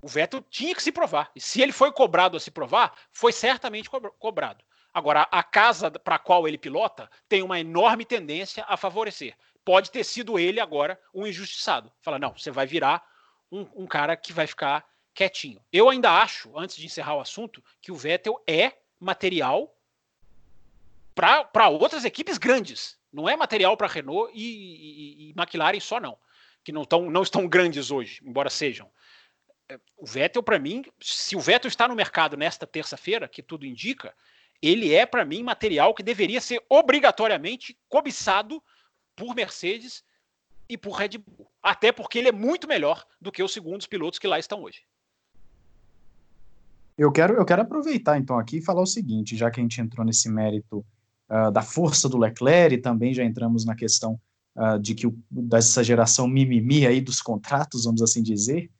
o 0.01 0.07
Vettel 0.07 0.43
tinha 0.49 0.73
que 0.73 0.83
se 0.83 0.91
provar. 0.91 1.31
E 1.35 1.41
se 1.41 1.61
ele 1.61 1.71
foi 1.71 1.91
cobrado 1.91 2.37
a 2.37 2.39
se 2.39 2.51
provar, 2.51 2.93
foi 3.11 3.31
certamente 3.31 3.89
cobrado. 3.89 4.63
Agora, 4.97 5.27
a 5.29 5.43
casa 5.43 5.91
para 5.91 6.15
a 6.15 6.19
qual 6.19 6.47
ele 6.47 6.57
pilota 6.57 7.07
tem 7.29 7.43
uma 7.43 7.59
enorme 7.59 8.03
tendência 8.03 8.65
a 8.67 8.75
favorecer. 8.75 9.37
Pode 9.63 9.91
ter 9.91 10.03
sido 10.03 10.39
ele 10.39 10.59
agora 10.59 10.99
um 11.13 11.27
injustiçado. 11.27 11.93
Fala, 12.01 12.17
não, 12.17 12.35
você 12.35 12.49
vai 12.49 12.65
virar 12.65 13.07
um, 13.51 13.67
um 13.75 13.85
cara 13.85 14.17
que 14.17 14.33
vai 14.33 14.47
ficar 14.47 14.83
quietinho. 15.13 15.61
Eu 15.71 15.87
ainda 15.87 16.11
acho, 16.11 16.57
antes 16.57 16.77
de 16.77 16.87
encerrar 16.87 17.13
o 17.13 17.19
assunto, 17.19 17.63
que 17.79 17.91
o 17.91 17.95
Vettel 17.95 18.41
é 18.47 18.73
material 18.99 19.71
para 21.13 21.69
outras 21.69 22.03
equipes 22.03 22.39
grandes. 22.39 22.97
Não 23.13 23.29
é 23.29 23.37
material 23.37 23.77
para 23.77 23.85
Renault 23.85 24.31
e, 24.33 24.41
e, 24.41 25.29
e 25.29 25.33
McLaren 25.37 25.79
só, 25.79 25.99
não 25.99 26.17
que 26.63 26.71
não, 26.73 26.83
tão, 26.83 27.09
não 27.09 27.21
estão 27.21 27.47
grandes 27.47 27.91
hoje, 27.91 28.19
embora 28.25 28.49
sejam. 28.49 28.91
É, 29.69 29.79
o 29.95 30.05
Vettel, 30.05 30.43
para 30.43 30.57
mim, 30.57 30.83
se 30.99 31.33
o 31.33 31.39
Vettel 31.39 31.69
está 31.69 31.87
no 31.87 31.95
mercado 31.95 32.35
nesta 32.35 32.67
terça-feira, 32.67 33.25
que 33.25 33.41
tudo 33.41 33.65
indica, 33.65 34.13
ele 34.61 34.93
é, 34.93 35.05
para 35.05 35.25
mim, 35.25 35.43
material 35.43 35.93
que 35.93 36.03
deveria 36.03 36.41
ser 36.41 36.61
obrigatoriamente 36.69 37.77
cobiçado 37.87 38.61
por 39.15 39.35
Mercedes 39.35 40.03
e 40.69 40.77
por 40.77 40.91
Red 40.91 41.17
Bull. 41.17 41.49
Até 41.61 41.91
porque 41.91 42.19
ele 42.19 42.29
é 42.29 42.31
muito 42.31 42.67
melhor 42.67 43.05
do 43.19 43.31
que 43.31 43.43
os 43.43 43.53
segundos 43.53 43.87
pilotos 43.87 44.19
que 44.19 44.27
lá 44.27 44.39
estão 44.39 44.63
hoje. 44.63 44.81
Eu 46.97 47.11
quero, 47.11 47.35
eu 47.35 47.45
quero 47.45 47.61
aproveitar 47.61 48.17
então 48.17 48.39
aqui 48.39 48.57
e 48.57 48.63
falar 48.63 48.81
o 48.81 48.87
seguinte, 48.87 49.37
já 49.37 49.51
que 49.51 49.59
a 49.59 49.63
gente 49.63 49.79
entrou 49.79 50.05
nesse 50.05 50.29
mérito 50.29 50.83
uh, 51.29 51.51
da 51.51 51.61
força 51.61 52.09
do 52.09 52.17
Leclerc 52.17 52.73
e 52.73 52.81
também 52.81 53.13
já 53.13 53.23
entramos 53.23 53.65
na 53.65 53.75
questão 53.75 54.19
uh, 54.55 54.79
de 54.79 54.95
que 54.95 55.05
o, 55.05 55.15
dessa 55.29 55.83
geração 55.83 56.27
mimimi 56.27 56.87
aí 56.87 56.99
dos 56.99 57.21
contratos, 57.21 57.85
vamos 57.85 58.01
assim 58.01 58.23
dizer, 58.23 58.71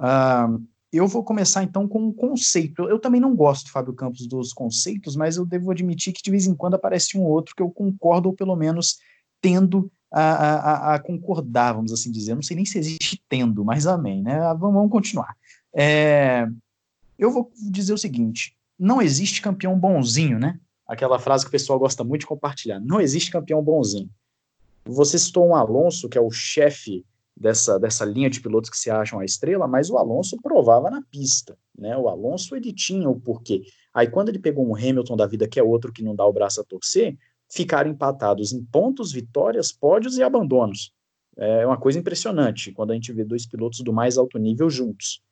uh, 0.00 0.60
eu 0.92 1.06
vou 1.06 1.22
começar 1.22 1.62
então 1.62 1.86
com 1.86 2.08
um 2.08 2.12
conceito. 2.12 2.88
Eu 2.88 2.98
também 2.98 3.20
não 3.20 3.34
gosto, 3.34 3.70
Fábio 3.70 3.94
Campos, 3.94 4.26
dos 4.26 4.52
conceitos, 4.52 5.14
mas 5.14 5.36
eu 5.36 5.46
devo 5.46 5.70
admitir 5.70 6.12
que 6.12 6.22
de 6.22 6.30
vez 6.30 6.46
em 6.46 6.54
quando 6.54 6.74
aparece 6.74 7.16
um 7.16 7.22
outro 7.22 7.54
que 7.54 7.62
eu 7.62 7.70
concordo, 7.70 8.28
ou 8.28 8.34
pelo 8.34 8.56
menos 8.56 8.98
tendo 9.40 9.90
a, 10.12 10.22
a, 10.22 10.94
a 10.94 10.98
concordar, 10.98 11.74
vamos 11.74 11.92
assim 11.92 12.10
dizer. 12.10 12.34
Não 12.34 12.42
sei 12.42 12.56
nem 12.56 12.64
se 12.64 12.78
existe 12.78 13.22
tendo, 13.28 13.64
mas 13.64 13.86
amém, 13.86 14.22
né? 14.22 14.40
Ah, 14.40 14.52
vamos, 14.52 14.74
vamos 14.74 14.90
continuar. 14.90 15.36
É, 15.72 16.48
eu 17.16 17.30
vou 17.30 17.52
dizer 17.70 17.92
o 17.92 17.98
seguinte: 17.98 18.56
não 18.78 19.00
existe 19.00 19.40
campeão 19.40 19.78
bonzinho, 19.78 20.38
né? 20.38 20.58
Aquela 20.86 21.20
frase 21.20 21.44
que 21.44 21.48
o 21.48 21.52
pessoal 21.52 21.78
gosta 21.78 22.02
muito 22.02 22.22
de 22.22 22.26
compartilhar. 22.26 22.80
Não 22.80 23.00
existe 23.00 23.30
campeão 23.30 23.62
bonzinho. 23.62 24.10
Você 24.84 25.18
citou 25.18 25.46
um 25.46 25.54
Alonso, 25.54 26.08
que 26.08 26.18
é 26.18 26.20
o 26.20 26.30
chefe 26.30 27.04
dessa, 27.40 27.80
dessa 27.80 28.04
linha 28.04 28.28
de 28.28 28.38
pilotos 28.38 28.68
que 28.68 28.76
se 28.76 28.90
acham 28.90 29.18
a 29.18 29.24
estrela, 29.24 29.66
mas 29.66 29.88
o 29.88 29.96
Alonso 29.96 30.36
provava 30.42 30.90
na 30.90 31.00
pista, 31.00 31.56
né? 31.76 31.96
O 31.96 32.06
Alonso 32.06 32.54
ele 32.54 32.70
tinha 32.70 33.08
o 33.08 33.18
porquê. 33.18 33.62
Aí 33.94 34.06
quando 34.06 34.28
ele 34.28 34.38
pegou 34.38 34.68
um 34.68 34.76
Hamilton 34.76 35.16
da 35.16 35.26
vida, 35.26 35.48
que 35.48 35.58
é 35.58 35.62
outro 35.62 35.90
que 35.90 36.02
não 36.02 36.14
dá 36.14 36.26
o 36.26 36.32
braço 36.32 36.60
a 36.60 36.64
torcer, 36.64 37.16
ficaram 37.50 37.90
empatados 37.90 38.52
em 38.52 38.62
pontos, 38.62 39.10
vitórias, 39.10 39.72
pódios 39.72 40.18
e 40.18 40.22
abandonos. 40.22 40.92
É 41.36 41.66
uma 41.66 41.78
coisa 41.78 41.98
impressionante 41.98 42.70
quando 42.72 42.90
a 42.90 42.94
gente 42.94 43.10
vê 43.10 43.24
dois 43.24 43.46
pilotos 43.46 43.80
do 43.80 43.92
mais 43.92 44.18
alto 44.18 44.38
nível 44.38 44.68
juntos. 44.68 45.22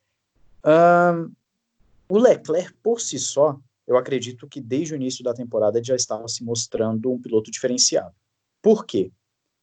O 2.08 2.18
Leclerc, 2.18 2.72
por 2.82 3.02
si 3.02 3.18
só, 3.18 3.60
eu 3.86 3.98
acredito 3.98 4.48
que 4.48 4.62
desde 4.62 4.94
o 4.94 4.96
início 4.96 5.22
da 5.22 5.34
temporada 5.34 5.84
já 5.84 5.94
estava 5.94 6.26
se 6.26 6.42
mostrando 6.42 7.12
um 7.12 7.20
piloto 7.20 7.50
diferenciado. 7.50 8.14
Por 8.62 8.86
quê? 8.86 9.12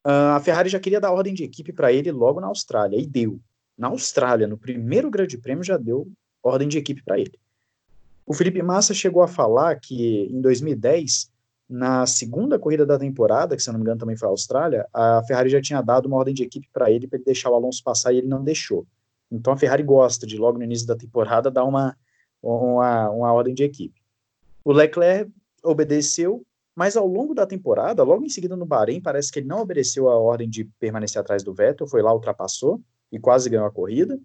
Uh, 0.05 0.35
a 0.35 0.39
Ferrari 0.39 0.69
já 0.69 0.79
queria 0.79 1.01
dar 1.01 1.11
ordem 1.11 1.33
de 1.33 1.43
equipe 1.43 1.73
para 1.73 1.91
ele 1.91 2.11
logo 2.11 2.39
na 2.39 2.47
Austrália, 2.47 2.97
e 2.97 3.07
deu. 3.07 3.39
Na 3.75 3.87
Austrália, 3.87 4.47
no 4.47 4.57
primeiro 4.57 5.09
Grande 5.09 5.37
Prêmio, 5.37 5.63
já 5.63 5.77
deu 5.77 6.07
ordem 6.43 6.67
de 6.67 6.77
equipe 6.77 7.03
para 7.03 7.19
ele. 7.19 7.33
O 8.25 8.33
Felipe 8.33 8.61
Massa 8.61 8.93
chegou 8.93 9.23
a 9.23 9.27
falar 9.27 9.79
que 9.79 10.27
em 10.31 10.39
2010, 10.41 11.31
na 11.67 12.05
segunda 12.05 12.59
corrida 12.59 12.85
da 12.85 12.99
temporada, 12.99 13.55
que 13.55 13.63
se 13.63 13.69
não 13.69 13.79
me 13.79 13.81
engano 13.81 13.99
também 13.99 14.15
foi 14.15 14.27
a 14.27 14.31
Austrália, 14.31 14.87
a 14.93 15.23
Ferrari 15.27 15.49
já 15.49 15.61
tinha 15.61 15.81
dado 15.81 16.05
uma 16.05 16.17
ordem 16.17 16.33
de 16.33 16.43
equipe 16.43 16.67
para 16.71 16.91
ele, 16.91 17.07
para 17.07 17.17
ele 17.17 17.25
deixar 17.25 17.49
o 17.49 17.55
Alonso 17.55 17.83
passar 17.83 18.13
e 18.13 18.19
ele 18.19 18.27
não 18.27 18.43
deixou. 18.43 18.85
Então 19.31 19.53
a 19.53 19.57
Ferrari 19.57 19.83
gosta 19.83 20.25
de, 20.27 20.37
logo 20.37 20.57
no 20.57 20.63
início 20.63 20.85
da 20.85 20.95
temporada, 20.95 21.49
dar 21.49 21.63
uma, 21.63 21.97
uma, 22.41 23.09
uma 23.09 23.33
ordem 23.33 23.53
de 23.53 23.63
equipe. 23.63 23.99
O 24.63 24.71
Leclerc 24.71 25.31
obedeceu, 25.63 26.45
mas 26.75 26.97
ao 26.97 27.07
longo 27.07 27.33
da 27.33 27.47
temporada, 27.47 28.03
logo 28.03 28.25
em 28.25 28.29
seguida 28.29 28.55
no 28.55 28.65
Bahrein, 28.65 29.01
parece 29.01 29.31
que 29.31 29.39
ele 29.39 29.47
não 29.47 29.59
obedeceu 29.59 30.09
a 30.09 30.19
ordem 30.19 30.49
de 30.49 30.65
permanecer 30.79 31.21
atrás 31.21 31.41
do 31.41 31.53
Vettel, 31.53 31.87
foi 31.87 32.01
lá, 32.01 32.13
ultrapassou 32.13 32.81
e 33.11 33.17
quase 33.17 33.49
ganhou 33.49 33.65
a 33.65 33.71
corrida. 33.71 34.19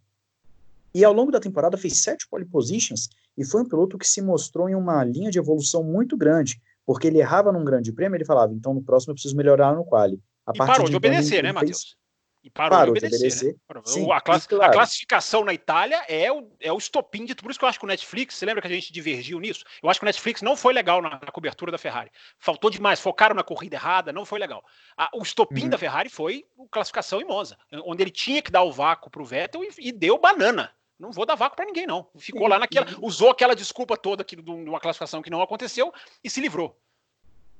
E 0.92 1.04
ao 1.04 1.12
longo 1.12 1.30
da 1.30 1.38
temporada 1.38 1.76
fez 1.76 2.02
sete 2.02 2.28
pole 2.28 2.44
positions 2.44 3.08
e 3.38 3.44
foi 3.44 3.62
um 3.62 3.68
piloto 3.68 3.96
que 3.96 4.08
se 4.08 4.20
mostrou 4.20 4.68
em 4.68 4.74
uma 4.74 5.04
linha 5.04 5.30
de 5.30 5.38
evolução 5.38 5.84
muito 5.84 6.16
grande, 6.16 6.60
porque 6.84 7.06
ele 7.06 7.18
errava 7.18 7.52
num 7.52 7.64
grande 7.64 7.92
prêmio, 7.92 8.16
ele 8.16 8.24
falava, 8.24 8.52
então 8.52 8.74
no 8.74 8.82
próximo 8.82 9.12
eu 9.12 9.14
preciso 9.14 9.36
melhorar 9.36 9.76
no 9.76 9.84
quali. 9.84 10.20
A 10.44 10.50
e 10.52 10.58
parou 10.58 10.86
de, 10.86 10.90
de 10.90 10.96
obedecer, 10.96 11.44
né, 11.44 11.52
Matheus? 11.52 11.96
E 12.42 12.48
parou, 12.48 12.78
parou 12.78 12.94
de 12.94 12.98
obedecer. 12.98 13.18
De 13.18 13.24
obedecer. 13.24 13.74
Né? 13.74 13.82
Sim, 13.84 14.10
a, 14.10 14.20
class, 14.20 14.46
claro. 14.46 14.64
a, 14.64 14.72
classificação 14.72 15.44
na 15.44 15.52
Itália 15.52 16.02
é 16.08 16.32
o, 16.32 16.50
é 16.58 16.72
o 16.72 16.78
estopim 16.78 17.24
de 17.24 17.34
tudo. 17.34 17.44
Por 17.44 17.50
isso 17.50 17.58
que 17.58 17.64
eu 17.64 17.68
acho 17.68 17.78
que 17.78 17.84
o 17.84 17.88
Netflix, 17.88 18.34
você 18.34 18.46
lembra 18.46 18.62
que 18.62 18.68
a 18.68 18.70
gente 18.70 18.92
divergiu 18.92 19.38
nisso? 19.38 19.64
Eu 19.82 19.90
acho 19.90 20.00
que 20.00 20.04
o 20.04 20.06
Netflix 20.06 20.40
não 20.40 20.56
foi 20.56 20.72
legal 20.72 21.02
na, 21.02 21.10
na 21.10 21.32
cobertura 21.32 21.70
da 21.70 21.76
Ferrari. 21.78 22.10
Faltou 22.38 22.70
demais, 22.70 22.98
focaram 22.98 23.34
na 23.34 23.42
corrida 23.42 23.76
errada, 23.76 24.12
não 24.12 24.24
foi 24.24 24.38
legal. 24.38 24.64
A, 24.96 25.10
o 25.14 25.22
estopim 25.22 25.64
uhum. 25.64 25.68
da 25.70 25.78
Ferrari 25.78 26.08
foi 26.08 26.46
a 26.58 26.68
classificação 26.70 27.20
em 27.20 27.24
Monza, 27.24 27.58
onde 27.84 28.02
ele 28.02 28.10
tinha 28.10 28.40
que 28.40 28.50
dar 28.50 28.62
o 28.62 28.72
vácuo 28.72 29.10
para 29.10 29.22
o 29.22 29.24
Vettel 29.24 29.62
e, 29.62 29.70
e 29.78 29.92
deu 29.92 30.18
banana. 30.18 30.72
Não 30.98 31.10
vou 31.12 31.24
dar 31.24 31.34
vácuo 31.34 31.56
para 31.56 31.64
ninguém, 31.64 31.86
não. 31.86 32.06
Ficou 32.18 32.46
lá 32.46 32.58
naquela. 32.58 32.86
Usou 33.00 33.30
aquela 33.30 33.56
desculpa 33.56 33.96
toda 33.96 34.20
aqui 34.20 34.36
de 34.36 34.50
uma 34.50 34.78
classificação 34.78 35.22
que 35.22 35.30
não 35.30 35.40
aconteceu 35.40 35.92
e 36.22 36.28
se 36.28 36.42
livrou. 36.42 36.78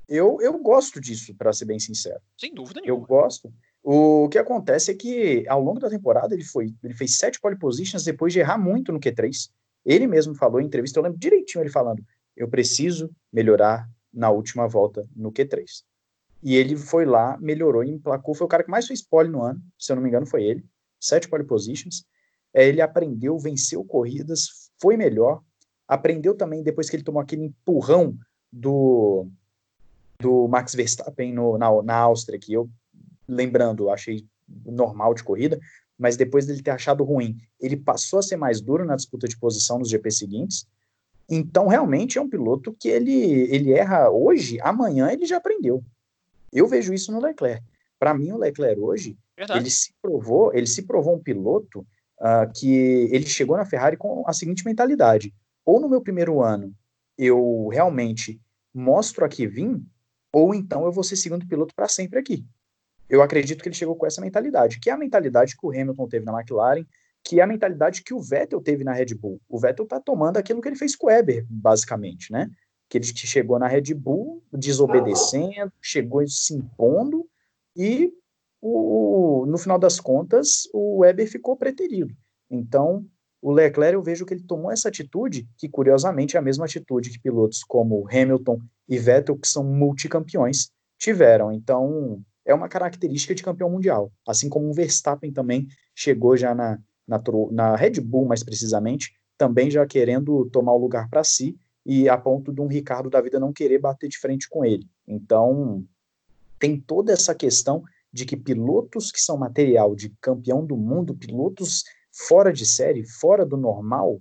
Eu, 0.06 0.38
eu 0.42 0.58
gosto 0.58 1.00
disso, 1.00 1.34
para 1.34 1.52
ser 1.52 1.64
bem 1.64 1.78
sincero. 1.78 2.20
Sem 2.36 2.52
dúvida 2.52 2.80
nenhuma. 2.80 3.00
Eu 3.00 3.06
gosto. 3.06 3.50
O 3.82 4.28
que 4.28 4.38
acontece 4.38 4.90
é 4.90 4.94
que, 4.94 5.44
ao 5.48 5.62
longo 5.62 5.80
da 5.80 5.88
temporada, 5.88 6.34
ele, 6.34 6.44
foi, 6.44 6.74
ele 6.82 6.94
fez 6.94 7.16
sete 7.16 7.40
pole 7.40 7.56
positions 7.56 8.04
depois 8.04 8.32
de 8.32 8.40
errar 8.40 8.58
muito 8.58 8.92
no 8.92 9.00
Q3. 9.00 9.50
Ele 9.84 10.06
mesmo 10.06 10.34
falou 10.34 10.60
em 10.60 10.66
entrevista, 10.66 10.98
eu 10.98 11.02
lembro 11.02 11.18
direitinho 11.18 11.62
ele 11.62 11.70
falando: 11.70 12.04
eu 12.36 12.48
preciso 12.48 13.10
melhorar 13.32 13.88
na 14.12 14.30
última 14.30 14.66
volta 14.66 15.08
no 15.16 15.32
Q3. 15.32 15.82
E 16.42 16.56
ele 16.56 16.76
foi 16.76 17.04
lá, 17.04 17.38
melhorou 17.38 17.84
e 17.84 17.90
emplacou. 17.90 18.34
Foi 18.34 18.46
o 18.46 18.48
cara 18.48 18.64
que 18.64 18.70
mais 18.70 18.86
fez 18.86 19.02
pole 19.02 19.28
no 19.28 19.42
ano, 19.42 19.60
se 19.78 19.92
eu 19.92 19.96
não 19.96 20.02
me 20.02 20.08
engano, 20.08 20.26
foi 20.26 20.44
ele. 20.44 20.64
Sete 20.98 21.28
pole 21.28 21.44
positions. 21.44 22.04
É, 22.52 22.66
ele 22.66 22.80
aprendeu, 22.80 23.38
venceu 23.38 23.84
corridas, 23.84 24.70
foi 24.80 24.96
melhor. 24.96 25.42
Aprendeu 25.86 26.34
também 26.34 26.62
depois 26.62 26.88
que 26.88 26.96
ele 26.96 27.02
tomou 27.02 27.20
aquele 27.20 27.44
empurrão 27.44 28.16
do, 28.50 29.26
do 30.18 30.48
Max 30.48 30.74
Verstappen 30.74 31.32
no, 31.32 31.58
na, 31.58 31.82
na 31.82 31.96
Áustria, 31.96 32.38
que 32.38 32.52
eu, 32.52 32.68
lembrando, 33.30 33.90
achei 33.90 34.26
normal 34.66 35.14
de 35.14 35.22
corrida, 35.22 35.60
mas 35.98 36.16
depois 36.16 36.46
dele 36.46 36.62
ter 36.62 36.70
achado 36.70 37.04
ruim, 37.04 37.36
ele 37.60 37.76
passou 37.76 38.18
a 38.18 38.22
ser 38.22 38.36
mais 38.36 38.60
duro 38.60 38.84
na 38.84 38.96
disputa 38.96 39.28
de 39.28 39.38
posição 39.38 39.78
nos 39.78 39.88
GP 39.88 40.10
seguintes. 40.10 40.66
Então, 41.28 41.68
realmente 41.68 42.18
é 42.18 42.20
um 42.20 42.28
piloto 42.28 42.74
que 42.78 42.88
ele, 42.88 43.12
ele 43.12 43.72
erra 43.72 44.10
hoje, 44.10 44.58
amanhã 44.62 45.10
ele 45.12 45.26
já 45.26 45.36
aprendeu. 45.36 45.84
Eu 46.52 46.66
vejo 46.66 46.92
isso 46.92 47.12
no 47.12 47.20
Leclerc. 47.20 47.62
Para 47.98 48.14
mim, 48.14 48.32
o 48.32 48.38
Leclerc 48.38 48.80
hoje, 48.80 49.16
Verdade. 49.36 49.60
ele 49.60 49.70
se 49.70 49.92
provou, 50.00 50.52
ele 50.54 50.66
se 50.66 50.82
provou 50.82 51.14
um 51.14 51.22
piloto 51.22 51.86
uh, 52.18 52.50
que 52.54 53.08
ele 53.12 53.26
chegou 53.26 53.56
na 53.56 53.64
Ferrari 53.64 53.96
com 53.96 54.24
a 54.26 54.32
seguinte 54.32 54.64
mentalidade: 54.64 55.32
ou 55.64 55.78
no 55.78 55.88
meu 55.88 56.00
primeiro 56.00 56.42
ano 56.42 56.74
eu 57.16 57.68
realmente 57.68 58.40
mostro 58.72 59.24
a 59.26 59.28
que 59.28 59.46
vim, 59.46 59.86
ou 60.32 60.54
então 60.54 60.86
eu 60.86 60.92
vou 60.92 61.04
ser 61.04 61.16
segundo 61.16 61.46
piloto 61.46 61.74
para 61.74 61.86
sempre 61.86 62.18
aqui. 62.18 62.46
Eu 63.10 63.22
acredito 63.22 63.60
que 63.60 63.68
ele 63.68 63.76
chegou 63.76 63.96
com 63.96 64.06
essa 64.06 64.20
mentalidade, 64.20 64.78
que 64.78 64.88
é 64.88 64.92
a 64.92 64.96
mentalidade 64.96 65.56
que 65.56 65.66
o 65.66 65.70
Hamilton 65.70 66.08
teve 66.08 66.24
na 66.24 66.32
McLaren, 66.32 66.86
que 67.24 67.40
é 67.40 67.42
a 67.42 67.46
mentalidade 67.46 68.02
que 68.02 68.14
o 68.14 68.20
Vettel 68.20 68.60
teve 68.62 68.84
na 68.84 68.92
Red 68.92 69.14
Bull. 69.14 69.40
O 69.48 69.58
Vettel 69.58 69.84
está 69.84 70.00
tomando 70.00 70.36
aquilo 70.36 70.60
que 70.60 70.68
ele 70.68 70.76
fez 70.76 70.94
com 70.94 71.08
o 71.08 71.10
Weber, 71.10 71.44
basicamente, 71.50 72.32
né? 72.32 72.48
Que 72.88 72.98
ele 72.98 73.04
chegou 73.04 73.58
na 73.58 73.66
Red 73.66 73.92
Bull 73.94 74.42
desobedecendo, 74.52 75.72
chegou 75.82 76.26
se 76.26 76.54
impondo 76.54 77.28
e 77.76 78.12
o, 78.62 79.44
no 79.46 79.58
final 79.58 79.78
das 79.78 79.98
contas, 79.98 80.68
o 80.72 80.98
Weber 80.98 81.28
ficou 81.28 81.56
preterido. 81.56 82.14
Então, 82.48 83.04
o 83.42 83.50
Leclerc, 83.50 83.94
eu 83.94 84.02
vejo 84.02 84.24
que 84.26 84.34
ele 84.34 84.42
tomou 84.42 84.70
essa 84.70 84.88
atitude, 84.88 85.48
que 85.56 85.68
curiosamente 85.68 86.36
é 86.36 86.38
a 86.38 86.42
mesma 86.42 86.66
atitude 86.66 87.10
que 87.10 87.18
pilotos 87.18 87.64
como 87.64 88.06
Hamilton 88.08 88.60
e 88.88 88.98
Vettel, 88.98 89.36
que 89.36 89.48
são 89.48 89.64
multicampeões, 89.64 90.70
tiveram. 90.98 91.50
Então, 91.50 92.22
é 92.50 92.54
uma 92.54 92.68
característica 92.68 93.34
de 93.34 93.42
campeão 93.42 93.70
mundial. 93.70 94.12
Assim 94.26 94.48
como 94.48 94.68
o 94.68 94.74
Verstappen 94.74 95.32
também 95.32 95.68
chegou 95.94 96.36
já 96.36 96.54
na, 96.54 96.78
na, 97.06 97.22
na 97.52 97.76
Red 97.76 98.00
Bull, 98.00 98.26
mais 98.26 98.42
precisamente, 98.42 99.12
também 99.38 99.70
já 99.70 99.86
querendo 99.86 100.48
tomar 100.50 100.74
o 100.74 100.78
lugar 100.78 101.08
para 101.08 101.22
si, 101.22 101.56
e 101.86 102.08
a 102.08 102.18
ponto 102.18 102.52
de 102.52 102.60
um 102.60 102.66
Ricardo 102.66 103.08
da 103.08 103.20
vida 103.20 103.40
não 103.40 103.52
querer 103.52 103.78
bater 103.78 104.08
de 104.08 104.18
frente 104.18 104.48
com 104.48 104.64
ele. 104.64 104.86
Então, 105.06 105.84
tem 106.58 106.78
toda 106.78 107.12
essa 107.12 107.34
questão 107.34 107.82
de 108.12 108.26
que 108.26 108.36
pilotos 108.36 109.12
que 109.12 109.20
são 109.20 109.38
material 109.38 109.94
de 109.94 110.10
campeão 110.20 110.66
do 110.66 110.76
mundo, 110.76 111.14
pilotos 111.14 111.84
fora 112.12 112.52
de 112.52 112.66
série, 112.66 113.06
fora 113.06 113.46
do 113.46 113.56
normal, 113.56 114.20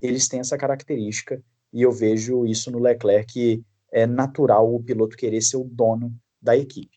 eles 0.00 0.26
têm 0.28 0.40
essa 0.40 0.56
característica, 0.56 1.42
e 1.72 1.82
eu 1.82 1.92
vejo 1.92 2.46
isso 2.46 2.70
no 2.70 2.78
Leclerc, 2.78 3.32
que 3.32 3.62
é 3.92 4.06
natural 4.06 4.74
o 4.74 4.82
piloto 4.82 5.16
querer 5.16 5.42
ser 5.42 5.58
o 5.58 5.64
dono 5.64 6.12
da 6.40 6.56
equipe. 6.56 6.95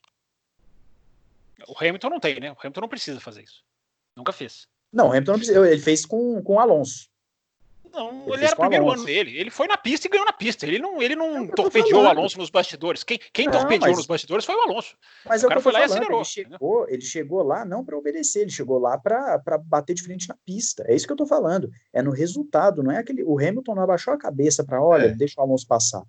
O 1.68 1.78
Hamilton 1.78 2.10
não 2.10 2.20
tem, 2.20 2.39
né? 2.39 2.51
O 2.51 2.57
Hamilton 2.60 2.82
não 2.82 2.89
precisa 2.89 3.20
fazer 3.20 3.43
isso. 3.43 3.64
Nunca 4.16 4.32
fez. 4.32 4.68
Não, 4.91 5.07
o 5.07 5.10
Hamilton 5.10 5.32
não 5.32 5.39
precisa. 5.39 5.70
Ele 5.70 5.82
fez 5.82 6.05
com, 6.05 6.41
com 6.41 6.55
o 6.55 6.60
Alonso. 6.60 7.10
Não, 7.91 8.24
ele, 8.24 8.34
ele 8.34 8.45
era 8.45 8.53
o 8.53 8.57
primeiro 8.57 8.91
ano 8.91 9.03
dele. 9.03 9.38
Ele 9.38 9.49
foi 9.49 9.68
na 9.68 9.78
pista 9.78 10.07
e 10.07 10.10
ganhou 10.10 10.26
na 10.26 10.34
pista. 10.34 10.66
Ele 10.66 10.80
não, 10.80 11.01
ele 11.01 11.16
não 11.16 11.47
torpedeou 11.47 12.03
o 12.03 12.07
Alonso 12.07 12.38
nos 12.38 12.49
bastidores. 12.49 13.03
Quem, 13.03 13.20
quem 13.34 13.45
não, 13.45 13.53
torpedeou 13.53 13.89
mas... 13.89 13.97
nos 13.97 14.05
bastidores 14.05 14.45
foi 14.45 14.55
o 14.55 14.62
Alonso. 14.62 14.95
Mas 15.26 15.43
o 15.43 15.47
é 15.47 15.49
cara 15.49 15.62
foi 15.62 15.72
lá 15.72 15.80
falando. 15.80 15.91
e 15.91 15.95
acelerou. 15.95 16.20
Ele 16.20 16.26
chegou, 16.26 16.89
ele 16.89 17.01
chegou 17.01 17.43
lá 17.43 17.66
não 17.66 17.84
para 17.84 17.97
obedecer, 17.97 18.41
ele 18.41 18.51
chegou 18.51 18.78
lá 18.78 18.97
para 18.97 19.41
bater 19.66 19.93
de 19.93 20.03
frente 20.03 20.28
na 20.28 20.36
pista. 20.45 20.84
É 20.88 20.95
isso 20.95 21.07
que 21.07 21.14
eu 21.14 21.18
tô 21.18 21.26
falando. 21.26 21.70
É 21.91 22.01
no 22.01 22.12
resultado, 22.12 22.84
não 22.84 22.91
é 22.91 22.99
aquele. 22.99 23.24
O 23.24 23.39
Hamilton 23.39 23.76
não 23.76 23.84
abaixou 23.84 24.14
a 24.14 24.18
cabeça 24.18 24.64
para, 24.64 24.82
olha, 24.82 25.05
é. 25.05 25.16
deixa 25.16 25.39
o 25.39 25.43
Alonso 25.43 25.68
passar. 25.68 26.03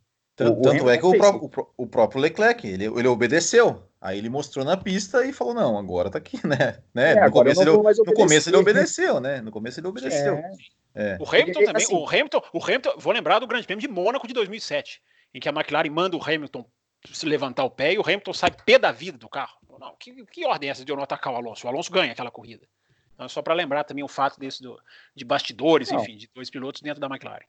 Tanto, 0.44 0.62
tanto 0.62 0.88
é 0.88 0.96
que 0.96 1.04
o, 1.04 1.18
pró 1.18 1.72
o, 1.76 1.86
próprio 1.86 2.20
Leclerc, 2.20 2.66
ele, 2.66 2.86
ele 2.86 3.08
obedeceu. 3.08 3.82
Aí 4.00 4.16
ele 4.16 4.30
mostrou 4.30 4.64
na 4.64 4.76
pista 4.76 5.24
e 5.26 5.32
falou: 5.32 5.52
não, 5.52 5.78
agora 5.78 6.10
tá 6.10 6.16
aqui, 6.16 6.38
né? 6.46 6.78
né? 6.94 7.12
É, 7.12 7.24
no, 7.26 7.30
começo 7.30 7.60
ele, 7.60 7.70
no 7.70 8.14
começo 8.14 8.48
ele 8.48 8.56
obedeceu, 8.56 9.20
né? 9.20 9.42
No 9.42 9.50
começo 9.50 9.78
ele 9.78 9.86
obedeceu. 9.86 10.34
É. 10.34 10.52
É. 10.94 11.18
O 11.20 11.28
Hamilton 11.28 11.64
também, 11.64 11.84
assim, 11.84 11.94
o 11.94 12.08
Hamilton, 12.08 12.42
o 12.52 12.64
Hamilton, 12.64 12.94
vou 12.96 13.12
lembrar 13.12 13.38
do 13.38 13.46
Grande 13.46 13.66
Prêmio 13.66 13.80
de 13.80 13.86
Mônaco 13.86 14.26
de 14.26 14.34
2007, 14.34 15.00
em 15.32 15.38
que 15.38 15.48
a 15.48 15.52
McLaren 15.52 15.90
manda 15.90 16.16
o 16.16 16.22
Hamilton 16.22 16.64
se 17.12 17.26
levantar 17.26 17.64
o 17.64 17.70
pé 17.70 17.92
e 17.92 17.98
o 17.98 18.02
Hamilton 18.02 18.32
sai 18.32 18.50
pé 18.50 18.78
da 18.78 18.90
vida 18.90 19.16
do 19.16 19.28
carro. 19.28 19.56
Não, 19.78 19.94
que, 19.98 20.24
que 20.26 20.44
ordem 20.44 20.68
é 20.68 20.72
essa 20.72 20.84
de 20.84 20.90
eu 20.90 20.96
não 20.96 21.04
atacar 21.04 21.32
o 21.32 21.36
Alonso? 21.36 21.66
O 21.66 21.70
Alonso 21.70 21.92
ganha 21.92 22.12
aquela 22.12 22.30
corrida. 22.30 22.66
Então, 23.14 23.28
só 23.28 23.40
para 23.40 23.54
lembrar 23.54 23.84
também 23.84 24.02
o 24.02 24.08
fato 24.08 24.40
desse 24.40 24.62
do, 24.62 24.78
de 25.14 25.24
bastidores, 25.24 25.90
não. 25.90 26.00
enfim, 26.00 26.16
de 26.16 26.28
dois 26.34 26.50
pilotos 26.50 26.82
dentro 26.82 27.00
da 27.00 27.06
McLaren. 27.06 27.44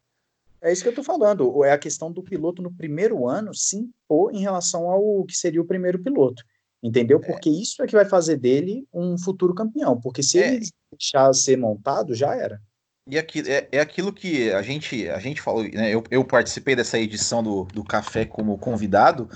É 0.62 0.72
isso 0.72 0.84
que 0.84 0.90
eu 0.90 0.92
estou 0.92 1.04
falando. 1.04 1.64
É 1.66 1.72
a 1.72 1.78
questão 1.78 2.12
do 2.12 2.22
piloto 2.22 2.62
no 2.62 2.72
primeiro 2.72 3.28
ano 3.28 3.54
se 3.54 3.78
impor 3.78 4.34
em 4.34 4.42
relação 4.42 4.90
ao 4.90 5.26
que 5.26 5.36
seria 5.36 5.62
o 5.62 5.66
primeiro 5.66 6.02
piloto. 6.02 6.44
Entendeu? 6.84 7.20
É. 7.24 7.26
Porque 7.26 7.50
é. 7.50 7.54
isso 7.54 7.82
é 7.82 7.88
que 7.88 7.96
vai 7.96 8.06
fazer 8.06 8.38
dele 8.38 8.88
um 8.94 9.18
futuro 9.18 9.54
campeão. 9.54 10.00
Porque 10.00 10.22
se 10.22 10.40
é. 10.40 10.56
ele 10.56 10.68
deixar 10.92 11.34
ser 11.34 11.58
montado, 11.58 12.14
já 12.14 12.36
era. 12.36 12.62
E 13.08 13.18
aqui, 13.18 13.42
é, 13.52 13.68
é 13.72 13.80
aquilo 13.80 14.14
que 14.14 14.52
a 14.52 14.62
gente, 14.62 15.10
a 15.10 15.20
gente 15.20 15.42
falou, 15.42 15.64
né? 15.64 15.94
Eu, 15.94 16.04
eu 16.12 16.24
participei 16.24 16.76
dessa 16.76 17.00
edição 17.00 17.42
do, 17.42 17.64
do 17.66 17.84
Café 17.84 18.26
como 18.26 18.58
convidado, 18.58 19.28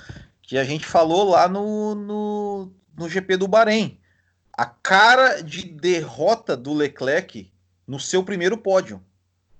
que 0.44 0.58
a 0.58 0.64
gente 0.64 0.86
falou 0.86 1.30
lá 1.30 1.48
no, 1.50 1.96
no, 1.96 2.72
no 2.96 3.10
GP 3.10 3.38
do 3.38 3.48
Bahrein. 3.48 4.00
A 4.54 4.66
cara 4.66 5.42
de 5.42 5.68
derrota 5.68 6.56
do 6.56 6.74
Leclerc 6.74 7.52
no 7.88 8.00
seu 8.00 8.24
primeiro 8.24 8.58
pódio. 8.58 9.02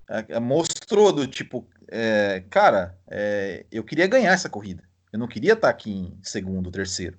É, 0.08 0.24
é, 0.28 0.40
mostrou 0.40 1.12
do 1.12 1.26
tipo, 1.26 1.66
é, 1.88 2.42
cara, 2.50 2.96
é, 3.08 3.64
eu 3.70 3.82
queria 3.82 4.06
ganhar 4.06 4.32
essa 4.32 4.48
corrida. 4.48 4.82
Eu 5.12 5.18
não 5.18 5.26
queria 5.26 5.54
estar 5.54 5.68
aqui 5.68 5.90
em 5.90 6.18
segundo, 6.22 6.70
terceiro. 6.70 7.16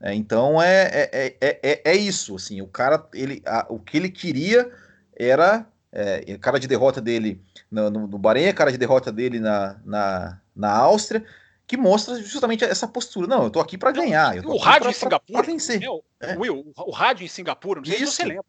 É, 0.00 0.14
então 0.14 0.60
é, 0.60 1.08
é, 1.12 1.36
é, 1.40 1.82
é, 1.84 1.96
isso, 1.96 2.36
assim, 2.36 2.60
o 2.60 2.66
cara, 2.66 3.06
ele, 3.14 3.42
a, 3.46 3.66
o 3.70 3.78
que 3.78 3.96
ele 3.96 4.10
queria 4.10 4.70
era 5.18 5.66
é, 5.90 6.36
cara 6.38 6.60
de 6.60 6.68
derrota 6.68 7.00
dele 7.00 7.40
no, 7.70 7.90
no, 7.90 8.06
no 8.06 8.18
Bahrein, 8.18 8.48
a 8.48 8.52
cara 8.52 8.70
de 8.70 8.76
derrota 8.76 9.10
dele 9.10 9.40
na, 9.40 9.80
na, 9.84 10.40
na 10.54 10.70
Áustria, 10.70 11.24
que 11.66 11.76
mostra 11.76 12.22
justamente 12.22 12.62
essa 12.62 12.86
postura. 12.86 13.26
Não, 13.26 13.44
eu 13.44 13.50
tô 13.50 13.60
aqui 13.60 13.78
para 13.78 13.90
ganhar. 13.90 14.36
o 14.44 14.58
rádio 14.58 14.82
pra, 14.82 14.90
em 14.90 14.94
Singapura, 14.94 15.42
pra, 15.42 15.52
vencer. 15.52 15.80
Meu, 15.80 16.04
é. 16.20 16.36
Will, 16.36 16.72
o 16.76 16.90
rádio 16.90 17.24
em 17.24 17.28
Singapura, 17.28 17.80
não 17.80 17.86
sei 17.86 17.96
Isso. 17.96 18.12
se 18.12 18.16
você 18.16 18.24
lembra. 18.24 18.44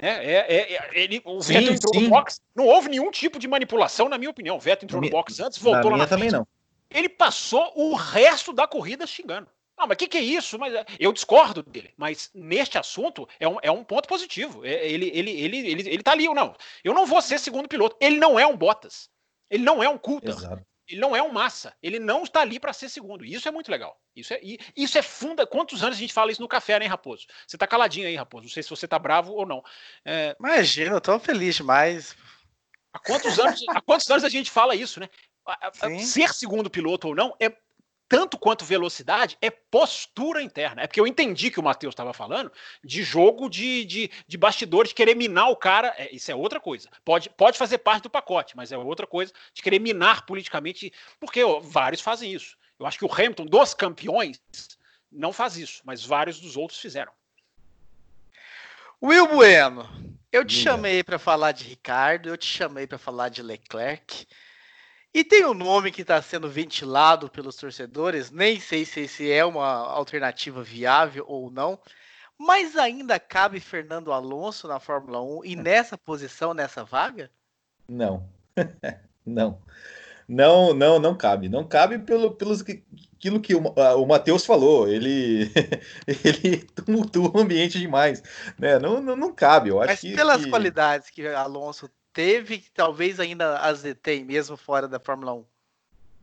É, 0.00 0.08
é, 0.08 0.76
é, 0.76 0.88
ele, 0.94 1.20
o 1.24 1.40
sim, 1.40 1.54
Vettel 1.54 1.74
entrou 1.74 1.94
sim. 1.94 2.02
no 2.02 2.08
box, 2.10 2.40
não 2.54 2.66
houve 2.66 2.88
nenhum 2.88 3.10
tipo 3.10 3.38
de 3.38 3.48
manipulação, 3.48 4.08
na 4.08 4.18
minha 4.18 4.30
opinião. 4.30 4.56
O 4.56 4.60
Vettel 4.60 4.86
entrou 4.86 5.02
no 5.02 5.10
box 5.10 5.40
antes, 5.40 5.58
voltou 5.58 5.90
na 5.90 5.96
lá 5.96 6.02
na 6.04 6.06
também 6.06 6.30
não. 6.30 6.46
Ele 6.90 7.08
passou 7.08 7.72
o 7.74 7.94
resto 7.94 8.52
da 8.52 8.66
corrida 8.66 9.06
xingando. 9.06 9.48
Ah, 9.76 9.86
mas 9.86 9.94
o 9.94 9.98
que, 9.98 10.08
que, 10.08 10.18
é 10.18 10.22
isso? 10.22 10.58
Mas 10.58 10.72
eu 10.98 11.12
discordo 11.12 11.62
dele. 11.62 11.92
Mas 11.96 12.30
neste 12.34 12.76
assunto 12.76 13.28
é 13.38 13.46
um, 13.46 13.58
é 13.62 13.70
um 13.70 13.84
ponto 13.84 14.08
positivo. 14.08 14.66
Ele, 14.66 15.10
ele, 15.14 15.30
ele, 15.30 15.56
ele, 15.70 15.88
ele 15.88 16.02
tá 16.02 16.12
ali 16.12 16.26
ou 16.26 16.34
não. 16.34 16.54
Eu 16.82 16.92
não 16.92 17.06
vou 17.06 17.22
ser 17.22 17.38
segundo 17.38 17.68
piloto. 17.68 17.96
Ele 18.00 18.16
não 18.16 18.38
é 18.38 18.44
um 18.44 18.56
Bottas. 18.56 19.08
Ele 19.48 19.62
não 19.62 19.80
é 19.80 19.88
um 19.88 19.96
Coulter. 19.96 20.30
Exato. 20.30 20.66
Ele 20.88 21.00
não 21.00 21.14
é 21.14 21.22
um 21.22 21.30
massa. 21.30 21.76
Ele 21.82 21.98
não 21.98 22.22
está 22.22 22.40
ali 22.40 22.58
para 22.58 22.72
ser 22.72 22.88
segundo. 22.88 23.24
Isso 23.24 23.46
é 23.46 23.50
muito 23.50 23.70
legal. 23.70 24.00
Isso 24.16 24.32
é, 24.32 24.40
isso 24.74 24.96
é 24.96 25.02
funda. 25.02 25.46
Quantos 25.46 25.82
anos 25.82 25.96
a 25.96 26.00
gente 26.00 26.12
fala 26.12 26.32
isso 26.32 26.40
no 26.40 26.48
café, 26.48 26.78
né, 26.78 26.86
Raposo? 26.86 27.26
Você 27.46 27.56
está 27.56 27.66
caladinho 27.66 28.08
aí, 28.08 28.16
Raposo. 28.16 28.44
Não 28.44 28.50
sei 28.50 28.62
se 28.62 28.70
você 28.70 28.86
está 28.86 28.98
bravo 28.98 29.34
ou 29.34 29.44
não. 29.44 29.62
É... 30.04 30.34
Imagina, 30.38 30.96
eu 30.96 31.00
tô 31.00 31.18
feliz 31.18 31.56
demais. 31.56 32.16
Há 32.92 32.98
quantos 32.98 33.38
anos, 33.38 33.62
há 33.68 33.80
quantos 33.82 34.10
anos 34.10 34.24
a 34.24 34.28
gente 34.30 34.50
fala 34.50 34.74
isso, 34.74 34.98
né? 34.98 35.08
Ser 36.00 36.32
segundo 36.32 36.70
piloto 36.70 37.08
ou 37.08 37.14
não 37.14 37.34
é 37.40 37.54
tanto 38.08 38.38
quanto 38.38 38.64
velocidade, 38.64 39.36
é 39.40 39.50
postura 39.50 40.42
interna. 40.42 40.82
É 40.82 40.86
porque 40.86 41.00
eu 41.00 41.06
entendi 41.06 41.50
que 41.50 41.60
o 41.60 41.62
Matheus 41.62 41.92
estava 41.92 42.12
falando 42.12 42.50
de 42.82 43.02
jogo 43.02 43.48
de, 43.48 43.84
de, 43.84 44.10
de 44.26 44.38
bastidores, 44.38 44.88
de 44.88 44.94
querer 44.94 45.14
minar 45.14 45.50
o 45.50 45.56
cara. 45.56 45.94
É, 45.98 46.14
isso 46.14 46.30
é 46.30 46.34
outra 46.34 46.58
coisa. 46.58 46.88
Pode, 47.04 47.28
pode 47.30 47.58
fazer 47.58 47.78
parte 47.78 48.04
do 48.04 48.10
pacote, 48.10 48.56
mas 48.56 48.72
é 48.72 48.78
outra 48.78 49.06
coisa 49.06 49.32
de 49.52 49.62
querer 49.62 49.78
minar 49.78 50.24
politicamente, 50.24 50.92
porque 51.20 51.44
ó, 51.44 51.60
vários 51.60 52.00
fazem 52.00 52.32
isso. 52.32 52.56
Eu 52.78 52.86
acho 52.86 52.98
que 52.98 53.04
o 53.04 53.12
Hamilton, 53.12 53.44
dos 53.44 53.74
campeões, 53.74 54.40
não 55.10 55.32
faz 55.32 55.56
isso, 55.56 55.82
mas 55.84 56.04
vários 56.04 56.40
dos 56.40 56.56
outros 56.56 56.80
fizeram. 56.80 57.12
Will 59.02 59.26
Bueno, 59.28 59.88
eu 60.32 60.44
te 60.44 60.54
chamei 60.54 61.02
para 61.02 61.18
falar 61.18 61.52
de 61.52 61.64
Ricardo, 61.64 62.28
eu 62.28 62.36
te 62.36 62.46
chamei 62.46 62.86
para 62.86 62.98
falar 62.98 63.28
de 63.28 63.42
Leclerc. 63.42 64.26
E 65.12 65.24
tem 65.24 65.44
um 65.44 65.54
nome 65.54 65.90
que 65.90 66.02
está 66.02 66.20
sendo 66.20 66.48
ventilado 66.48 67.30
pelos 67.30 67.56
torcedores, 67.56 68.30
nem 68.30 68.60
sei 68.60 68.84
se 68.84 69.00
esse 69.00 69.30
é 69.30 69.44
uma 69.44 69.64
alternativa 69.64 70.62
viável 70.62 71.24
ou 71.26 71.50
não, 71.50 71.78
mas 72.36 72.76
ainda 72.76 73.18
cabe 73.18 73.58
Fernando 73.58 74.12
Alonso 74.12 74.68
na 74.68 74.78
Fórmula 74.78 75.20
1 75.20 75.44
e 75.44 75.56
nessa 75.56 75.98
posição, 75.98 76.54
nessa 76.54 76.84
vaga? 76.84 77.30
Não, 77.88 78.28
não. 79.26 79.60
Não, 80.28 80.74
não, 80.74 80.98
não 80.98 81.16
cabe. 81.16 81.48
Não 81.48 81.66
cabe 81.66 81.98
pelo, 82.00 82.32
pelos 82.32 82.60
que, 82.60 82.84
aquilo 83.16 83.40
que 83.40 83.54
o, 83.54 83.60
o 83.60 84.06
Matheus 84.06 84.44
falou. 84.44 84.86
Ele, 84.86 85.50
ele 86.06 86.58
tumultua 86.58 87.30
o 87.34 87.40
ambiente 87.40 87.78
demais. 87.78 88.22
Né? 88.58 88.78
Não, 88.78 89.00
não, 89.00 89.16
não 89.16 89.32
cabe. 89.32 89.70
Eu 89.70 89.80
acho 89.80 89.88
Mas 89.88 90.00
que, 90.00 90.14
pelas 90.14 90.44
que... 90.44 90.50
qualidades 90.50 91.08
que 91.08 91.26
Alonso 91.26 91.90
teve, 92.18 92.58
que 92.58 92.70
talvez 92.72 93.20
ainda 93.20 93.58
as 93.58 93.82
detém, 93.82 94.24
mesmo 94.24 94.56
fora 94.56 94.88
da 94.88 94.98
Fórmula 94.98 95.34
1? 95.34 95.44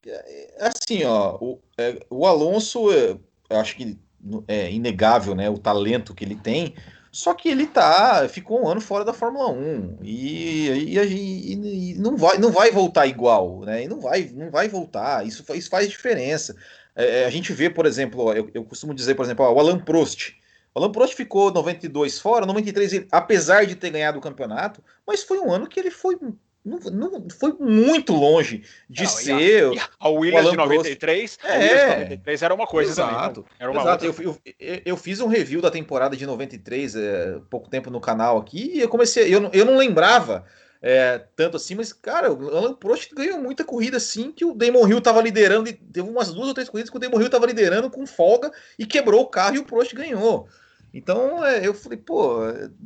É, 0.06 0.58
assim, 0.60 1.06
ó, 1.06 1.38
o, 1.40 1.62
é, 1.78 2.06
o 2.10 2.28
Alonso, 2.28 2.92
é, 2.92 3.18
eu 3.50 3.58
acho 3.58 3.78
que 3.78 3.98
é 4.46 4.70
inegável, 4.70 5.34
né, 5.34 5.50
o 5.50 5.58
talento 5.58 6.14
que 6.14 6.26
ele 6.26 6.36
tem, 6.36 6.76
só 7.14 7.34
que 7.34 7.48
ele 7.48 7.66
tá, 7.66 8.28
ficou 8.28 8.62
um 8.62 8.68
ano 8.68 8.82
fora 8.82 9.06
da 9.06 9.14
Fórmula 9.14 9.50
1 9.50 10.00
e, 10.02 10.68
e, 10.68 11.00
e, 11.00 11.54
e, 11.54 11.94
não, 11.94 12.18
vai, 12.18 12.38
não 12.40 12.52
vai 12.52 12.72
voltar 12.72 13.08
igual, 13.08 13.62
né? 13.62 13.86
E 13.86 13.88
não 13.88 14.02
vai, 14.02 14.30
não 14.34 14.52
vai 14.52 14.68
voltar. 14.68 15.26
Isso, 15.26 15.46
isso 15.56 15.70
faz 15.70 15.88
diferença. 15.88 16.58
É, 16.94 17.24
a 17.24 17.30
gente 17.30 17.54
vê, 17.54 17.70
por 17.70 17.86
exemplo, 17.86 18.34
eu, 18.34 18.52
eu 18.54 18.66
costumo 18.66 18.94
dizer, 18.94 19.16
por 19.16 19.24
exemplo, 19.24 19.46
ó, 19.46 19.54
o 19.54 19.60
Alan 19.62 19.80
Prost. 19.80 20.34
O 20.76 20.80
Alan 20.80 20.92
Prost 20.92 21.16
ficou 21.16 21.52
92 21.52 22.20
fora, 22.20 22.46
93 22.46 22.94
ele, 22.94 23.08
apesar 23.10 23.66
de 23.66 23.76
ter 23.76 23.90
ganhado 23.90 24.18
o 24.18 24.22
campeonato, 24.22 24.84
mas 25.08 25.24
foi 25.24 25.40
um 25.40 25.50
ano 25.50 25.68
que 25.68 25.80
ele 25.80 25.90
foi 25.90 26.18
não, 26.66 26.80
não 26.80 27.30
foi 27.30 27.54
muito 27.60 28.12
longe 28.12 28.64
de 28.90 29.04
não, 29.04 29.10
ser. 29.10 29.80
A, 29.80 30.08
a 30.08 30.10
Williams 30.10 30.50
de 30.50 30.58
93, 30.58 31.40
é, 31.44 31.54
Williams 31.54 31.80
de 31.80 32.00
93 32.00 32.42
era 32.42 32.54
uma 32.54 32.66
coisa 32.66 32.92
exato, 32.92 33.44
também. 33.44 33.58
Era 33.60 33.72
uma 33.72 33.82
exato. 33.82 34.06
Eu, 34.06 34.16
eu, 34.60 34.82
eu, 34.84 34.98
fiz 34.98 35.22
um 35.22 35.28
review 35.28 35.62
da 35.62 35.70
temporada 35.70 36.18
de 36.18 36.26
93 36.26 36.96
é, 36.96 37.40
pouco 37.52 37.70
tempo 37.70 37.92
no 37.92 38.02
canal 38.02 38.38
aqui 38.40 38.72
e 38.74 38.82
eu 38.82 38.90
comecei. 38.90 39.34
Eu, 39.34 39.50
eu 39.54 39.64
não 39.64 39.78
lembrava 39.78 40.44
é, 40.82 41.20
tanto 41.36 41.58
assim, 41.58 41.76
mas, 41.76 41.94
cara, 41.94 42.34
o 42.34 42.56
Alan 42.56 42.74
Prost 42.74 43.14
ganhou 43.14 43.40
muita 43.40 43.64
corrida 43.64 43.98
assim 43.98 44.32
que 44.32 44.44
o 44.44 44.54
Damon 44.54 44.88
Hill 44.88 45.02
tava 45.02 45.22
liderando. 45.22 45.72
Teve 45.72 46.10
umas 46.10 46.34
duas 46.34 46.48
ou 46.48 46.54
três 46.54 46.68
corridas 46.68 46.90
que 46.90 46.98
o 46.98 47.00
Damon 47.00 47.22
Hill 47.22 47.30
tava 47.30 47.46
liderando 47.46 47.92
com 47.92 48.08
folga 48.08 48.52
e 48.78 48.88
quebrou 48.88 49.22
o 49.22 49.28
carro 49.28 49.56
e 49.56 49.60
o 49.60 49.66
Prost 49.66 49.94
ganhou. 49.94 50.48
Então 50.96 51.46
é, 51.46 51.68
eu 51.68 51.74
falei, 51.74 51.98
pô, 51.98 52.42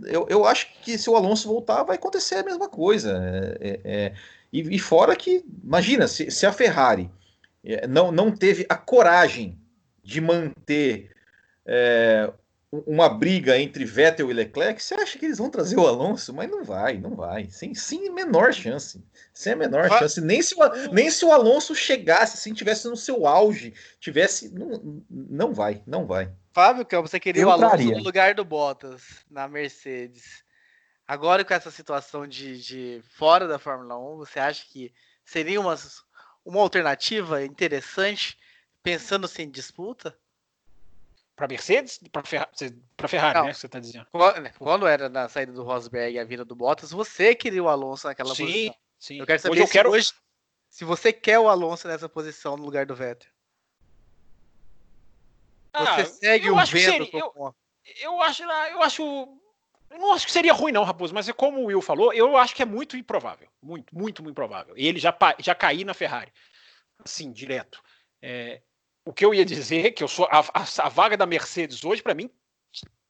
eu, 0.07 0.25
eu 0.27 0.43
acho 0.43 0.67
que 0.81 0.97
se 0.97 1.07
o 1.11 1.15
Alonso 1.15 1.47
voltar 1.47 1.83
vai 1.83 1.95
acontecer 1.95 2.35
a 2.37 2.43
mesma 2.43 2.67
coisa. 2.67 3.21
É, 3.61 3.69
é, 3.69 3.81
é 3.83 4.13
e, 4.51 4.75
e, 4.75 4.79
fora 4.79 5.15
que, 5.15 5.45
imagina, 5.63 6.07
se, 6.07 6.31
se 6.31 6.43
a 6.47 6.51
Ferrari 6.51 7.07
é, 7.63 7.85
não, 7.85 8.11
não 8.11 8.31
teve 8.31 8.65
a 8.67 8.75
coragem 8.75 9.59
de 10.03 10.19
manter 10.19 11.11
é, 11.67 12.33
uma 12.71 13.07
briga 13.07 13.59
entre 13.59 13.85
Vettel 13.85 14.31
e 14.31 14.33
Leclerc, 14.33 14.81
você 14.81 14.95
acha 14.95 15.19
que 15.19 15.25
eles 15.25 15.37
vão 15.37 15.51
trazer 15.51 15.77
o 15.77 15.85
Alonso? 15.85 16.33
Mas 16.33 16.49
não 16.49 16.63
vai, 16.63 16.97
não 16.97 17.15
vai. 17.15 17.47
Sem, 17.51 17.75
sem 17.75 18.09
menor 18.11 18.51
chance. 18.55 19.03
Sem 19.31 19.53
a 19.53 19.55
menor 19.55 19.85
ah. 19.85 19.99
chance. 19.99 20.19
Nem 20.19 20.41
se, 20.41 20.55
o, 20.55 20.91
nem 20.91 21.11
se 21.11 21.23
o 21.23 21.31
Alonso 21.31 21.75
chegasse, 21.75 22.37
assim, 22.37 22.55
tivesse 22.55 22.87
no 22.87 22.97
seu 22.97 23.27
auge, 23.27 23.71
tivesse. 23.99 24.51
Não, 24.51 25.03
não 25.07 25.53
vai, 25.53 25.83
não 25.85 26.07
vai. 26.07 26.31
Fábio 26.51 26.85
Campos, 26.85 27.11
você 27.11 27.19
queria 27.19 27.43
eu 27.43 27.47
o 27.47 27.51
Alonso 27.51 27.75
traria. 27.75 27.97
no 27.97 28.03
lugar 28.03 28.33
do 28.33 28.43
Bottas 28.43 29.23
na 29.29 29.47
Mercedes. 29.47 30.43
Agora 31.07 31.43
com 31.43 31.53
essa 31.53 31.71
situação 31.71 32.27
de, 32.27 32.61
de 32.61 33.03
fora 33.15 33.47
da 33.47 33.57
Fórmula 33.57 33.97
1, 33.97 34.17
você 34.17 34.39
acha 34.39 34.65
que 34.67 34.93
seria 35.25 35.59
uma, 35.59 35.75
uma 36.45 36.61
alternativa 36.61 37.43
interessante, 37.43 38.37
pensando-se 38.83 39.41
em 39.41 39.49
disputa? 39.49 40.17
Para 41.35 41.47
Mercedes? 41.47 41.99
Para 42.11 42.23
Ferrari, 42.23 42.51
Ferrari 43.07 43.47
né? 43.47 43.53
Você 43.53 43.65
está 43.65 43.79
dizendo. 43.79 44.05
Quando, 44.11 44.41
né, 44.41 44.53
quando, 44.59 44.85
era 44.85 45.07
na 45.07 45.29
saída 45.29 45.53
do 45.53 45.63
Rosberg 45.63 46.15
e 46.15 46.19
a 46.19 46.25
vinda 46.25 46.43
do 46.43 46.55
Bottas, 46.55 46.91
você 46.91 47.33
queria 47.33 47.63
o 47.63 47.69
Alonso 47.69 48.07
naquela 48.07 48.35
sim, 48.35 48.45
posição. 48.45 48.75
Sim, 48.99 49.19
Eu 49.19 49.25
quero 49.25 49.39
saber 49.39 49.53
hoje 49.53 49.61
eu 49.61 49.67
se, 49.67 49.73
quero... 49.73 49.89
hoje, 49.89 50.13
se 50.69 50.83
você 50.83 51.13
quer 51.13 51.39
o 51.39 51.47
Alonso 51.47 51.87
nessa 51.87 52.09
posição 52.09 52.57
no 52.57 52.65
lugar 52.65 52.85
do 52.85 52.93
Vettel. 52.93 53.31
Ah, 55.87 55.95
Você 55.97 56.05
segue 56.05 56.49
o 56.49 56.55
vento. 56.55 56.67
Seria, 56.67 57.09
eu, 57.13 57.55
eu, 58.01 58.21
acho, 58.21 58.43
ah, 58.43 58.69
eu 58.69 58.81
acho. 58.81 59.01
Eu 59.89 59.97
não 59.97 60.13
acho 60.13 60.25
que 60.25 60.31
seria 60.31 60.53
ruim, 60.53 60.71
não, 60.71 60.83
Raposo, 60.83 61.13
mas 61.13 61.27
é 61.27 61.33
como 61.33 61.61
o 61.61 61.65
Will 61.65 61.81
falou, 61.81 62.13
eu 62.13 62.37
acho 62.37 62.53
que 62.53 62.61
é 62.61 62.65
muito 62.65 62.95
improvável. 62.95 63.49
Muito, 63.61 63.95
muito, 63.95 64.21
muito 64.21 64.33
improvável. 64.33 64.77
E 64.77 64.87
ele 64.87 64.99
já, 64.99 65.15
já 65.39 65.55
cair 65.55 65.83
na 65.83 65.95
Ferrari. 65.95 66.31
Assim, 67.03 67.31
direto. 67.31 67.81
É, 68.21 68.61
o 69.03 69.11
que 69.11 69.25
eu 69.25 69.33
ia 69.33 69.45
dizer, 69.45 69.91
que 69.91 70.03
eu 70.03 70.07
sou. 70.07 70.27
A, 70.29 70.39
a, 70.39 70.85
a 70.85 70.89
vaga 70.89 71.17
da 71.17 71.25
Mercedes 71.25 71.83
hoje, 71.83 72.03
para 72.03 72.13
mim, 72.13 72.29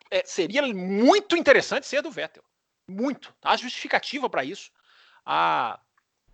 é, 0.10 0.24
seria 0.26 0.62
muito 0.74 1.36
interessante 1.36 1.86
ser 1.86 1.98
a 1.98 2.02
do 2.02 2.12
Vettel. 2.12 2.44
Muito. 2.88 3.36
Há 3.44 3.58
justificativa 3.58 4.30
para 4.30 4.44
isso. 4.44 4.72
A, 5.26 5.80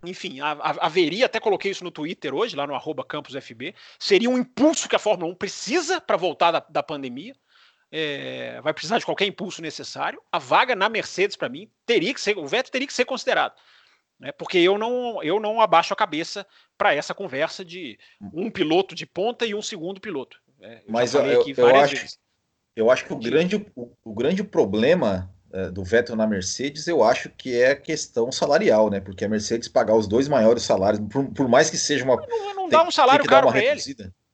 enfim, 0.04 0.38
haveria, 0.40 1.26
até 1.26 1.40
coloquei 1.40 1.70
isso 1.70 1.84
no 1.84 1.90
Twitter 1.90 2.34
hoje, 2.34 2.56
lá 2.56 2.66
no 2.66 2.74
arroba 2.74 3.04
campusfb, 3.04 3.74
seria 3.98 4.30
um 4.30 4.38
impulso 4.38 4.88
que 4.88 4.96
a 4.96 4.98
Fórmula 4.98 5.32
1 5.32 5.34
precisa 5.34 6.00
para 6.00 6.16
voltar 6.16 6.52
da, 6.52 6.60
da 6.68 6.82
pandemia. 6.82 7.34
É, 7.90 8.60
vai 8.62 8.74
precisar 8.74 8.98
de 8.98 9.06
qualquer 9.06 9.26
impulso 9.26 9.62
necessário. 9.62 10.20
A 10.30 10.38
vaga 10.38 10.74
na 10.74 10.88
Mercedes, 10.88 11.36
para 11.36 11.48
mim, 11.48 11.70
teria 11.84 12.12
que 12.12 12.20
ser, 12.20 12.36
o 12.36 12.46
Vettel 12.46 12.72
teria 12.72 12.86
que 12.86 12.92
ser 12.92 13.04
considerado. 13.04 13.54
Né, 14.18 14.32
porque 14.32 14.58
eu 14.58 14.78
não, 14.78 15.22
eu 15.22 15.38
não 15.38 15.60
abaixo 15.60 15.92
a 15.92 15.96
cabeça 15.96 16.46
para 16.76 16.94
essa 16.94 17.14
conversa 17.14 17.64
de 17.64 17.98
um 18.32 18.50
piloto 18.50 18.94
de 18.94 19.04
ponta 19.04 19.44
e 19.44 19.54
um 19.54 19.60
segundo 19.60 20.00
piloto. 20.00 20.40
É, 20.60 20.78
eu 20.78 20.84
Mas 20.88 21.14
eu, 21.14 21.22
eu, 21.24 21.44
eu, 21.54 21.76
acho, 21.76 22.18
eu 22.74 22.90
acho 22.90 23.04
que 23.04 23.12
o 23.12 23.16
grande, 23.18 23.56
o, 23.74 23.92
o 24.02 24.14
grande 24.14 24.42
problema 24.42 25.35
do 25.72 25.84
Vettel 25.84 26.16
na 26.16 26.26
Mercedes, 26.26 26.86
eu 26.86 27.02
acho 27.02 27.30
que 27.30 27.60
é 27.60 27.74
questão 27.74 28.30
salarial, 28.30 28.90
né? 28.90 29.00
Porque 29.00 29.24
a 29.24 29.28
Mercedes 29.28 29.68
pagar 29.68 29.94
os 29.94 30.06
dois 30.06 30.28
maiores 30.28 30.62
salários, 30.62 31.00
por, 31.08 31.24
por 31.32 31.48
mais 31.48 31.70
que 31.70 31.78
seja 31.78 32.04
uma. 32.04 32.16
Não, 32.16 32.54
não 32.54 32.68
dá 32.68 32.82
um 32.82 32.90
salário 32.90 33.24
caro 33.24 33.48
para 33.48 33.58
ele. 33.58 33.82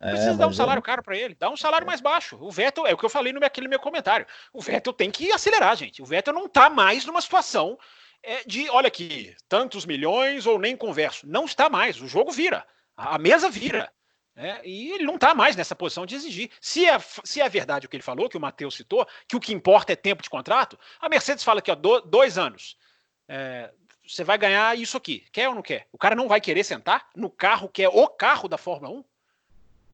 Não 0.03 0.11
precisa 0.11 0.33
é, 0.33 0.37
dar 0.37 0.49
um 0.49 0.53
salário 0.53 0.81
é... 0.81 0.83
caro 0.83 1.03
para 1.03 1.17
ele, 1.17 1.37
dá 1.39 1.49
um 1.49 1.57
salário 1.57 1.87
mais 1.87 2.01
baixo. 2.01 2.37
O 2.41 2.51
Vettel, 2.51 2.87
é 2.87 2.93
o 2.93 2.97
que 2.97 3.05
eu 3.05 3.11
falei 3.11 3.33
no 3.33 3.39
meu, 3.39 3.47
aquele 3.47 3.69
meu 3.69 3.79
comentário. 3.79 4.27
O 4.53 4.61
Vettel 4.61 4.93
tem 4.93 5.11
que 5.11 5.31
acelerar, 5.31 5.77
gente. 5.77 6.03
O 6.03 6.07
Vettel 6.07 6.35
não 6.35 6.47
está 6.47 6.69
mais 6.69 7.07
numa 7.07 7.21
situação 7.21 7.79
é, 8.23 8.43
de, 8.45 8.69
olha 8.71 8.89
aqui, 8.89 9.35
tantos 9.49 9.87
milhões 9.87 10.45
ou 10.45 10.59
nem 10.59 10.77
converso. 10.77 11.27
Não 11.29 11.45
está 11.45 11.71
mais. 11.71 12.01
O 12.01 12.09
jogo 12.09 12.33
vira. 12.33 12.67
A 12.97 13.17
mesa 13.17 13.49
vira. 13.49 13.93
É, 14.35 14.67
e 14.67 14.93
ele 14.93 15.05
não 15.05 15.17
está 15.17 15.35
mais 15.35 15.55
nessa 15.57 15.77
posição 15.77 16.07
de 16.07 16.15
exigir. 16.15 16.51
Se 16.61 16.87
é, 16.87 16.99
se 17.23 17.41
é 17.41 17.49
verdade 17.49 17.87
o 17.87 17.89
que 17.89 17.97
ele 17.97 18.03
falou, 18.03 18.29
que 18.29 18.37
o 18.37 18.41
Matheus 18.41 18.75
citou, 18.75 19.07
que 19.29 19.37
o 19.37 19.41
que 19.41 19.53
importa 19.53 19.93
é 19.93 19.97
tempo 19.97 20.23
de 20.23 20.31
contrato, 20.31 20.79
a 21.01 21.09
Mercedes 21.09 21.45
fala 21.45 21.61
que 21.61 21.71
ó, 21.71 21.75
do, 21.75 22.01
dois 22.01 22.39
anos. 22.39 22.77
É, 23.29 23.71
você 24.07 24.25
vai 24.25 24.39
ganhar 24.39 24.77
isso 24.77 24.97
aqui. 24.97 25.27
Quer 25.33 25.49
ou 25.49 25.55
não 25.55 25.63
quer? 25.63 25.87
O 25.93 25.99
cara 25.99 26.15
não 26.15 26.29
vai 26.29 26.41
querer 26.41 26.65
sentar 26.65 27.09
no 27.15 27.31
carro 27.31 27.69
que 27.69 27.83
é 27.83 27.89
o 27.89 28.09
carro 28.09 28.49
da 28.49 28.59
Fórmula 28.59 28.93
1 28.99 29.05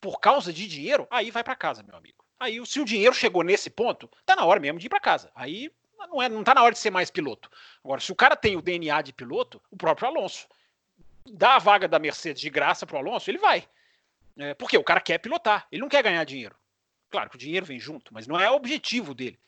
por 0.00 0.20
causa 0.20 0.52
de 0.52 0.66
dinheiro, 0.68 1.06
aí 1.10 1.30
vai 1.30 1.42
para 1.42 1.56
casa, 1.56 1.82
meu 1.82 1.96
amigo. 1.96 2.24
Aí, 2.38 2.64
se 2.64 2.80
o 2.80 2.84
dinheiro 2.84 3.12
chegou 3.14 3.42
nesse 3.42 3.68
ponto, 3.68 4.08
tá 4.24 4.36
na 4.36 4.44
hora 4.44 4.60
mesmo 4.60 4.78
de 4.78 4.86
ir 4.86 4.88
para 4.88 5.00
casa. 5.00 5.30
Aí 5.34 5.72
não, 5.98 6.22
é, 6.22 6.28
não 6.28 6.44
tá 6.44 6.54
na 6.54 6.62
hora 6.62 6.72
de 6.72 6.78
ser 6.78 6.90
mais 6.90 7.10
piloto. 7.10 7.50
Agora, 7.84 8.00
se 8.00 8.12
o 8.12 8.14
cara 8.14 8.36
tem 8.36 8.56
o 8.56 8.62
DNA 8.62 9.02
de 9.02 9.12
piloto, 9.12 9.60
o 9.70 9.76
próprio 9.76 10.08
Alonso, 10.08 10.46
dá 11.32 11.56
a 11.56 11.58
vaga 11.58 11.88
da 11.88 11.98
Mercedes 11.98 12.40
de 12.40 12.48
graça 12.48 12.86
pro 12.86 12.98
Alonso, 12.98 13.28
ele 13.28 13.38
vai. 13.38 13.68
É, 14.38 14.54
porque 14.54 14.78
o 14.78 14.84
cara 14.84 15.00
quer 15.00 15.18
pilotar, 15.18 15.66
ele 15.70 15.82
não 15.82 15.88
quer 15.88 16.02
ganhar 16.02 16.24
dinheiro. 16.24 16.56
Claro 17.10 17.28
que 17.28 17.36
o 17.36 17.38
dinheiro 17.38 17.66
vem 17.66 17.80
junto, 17.80 18.14
mas 18.14 18.26
não 18.26 18.38
é 18.38 18.50
o 18.50 18.54
objetivo 18.54 19.14
dele. 19.14 19.38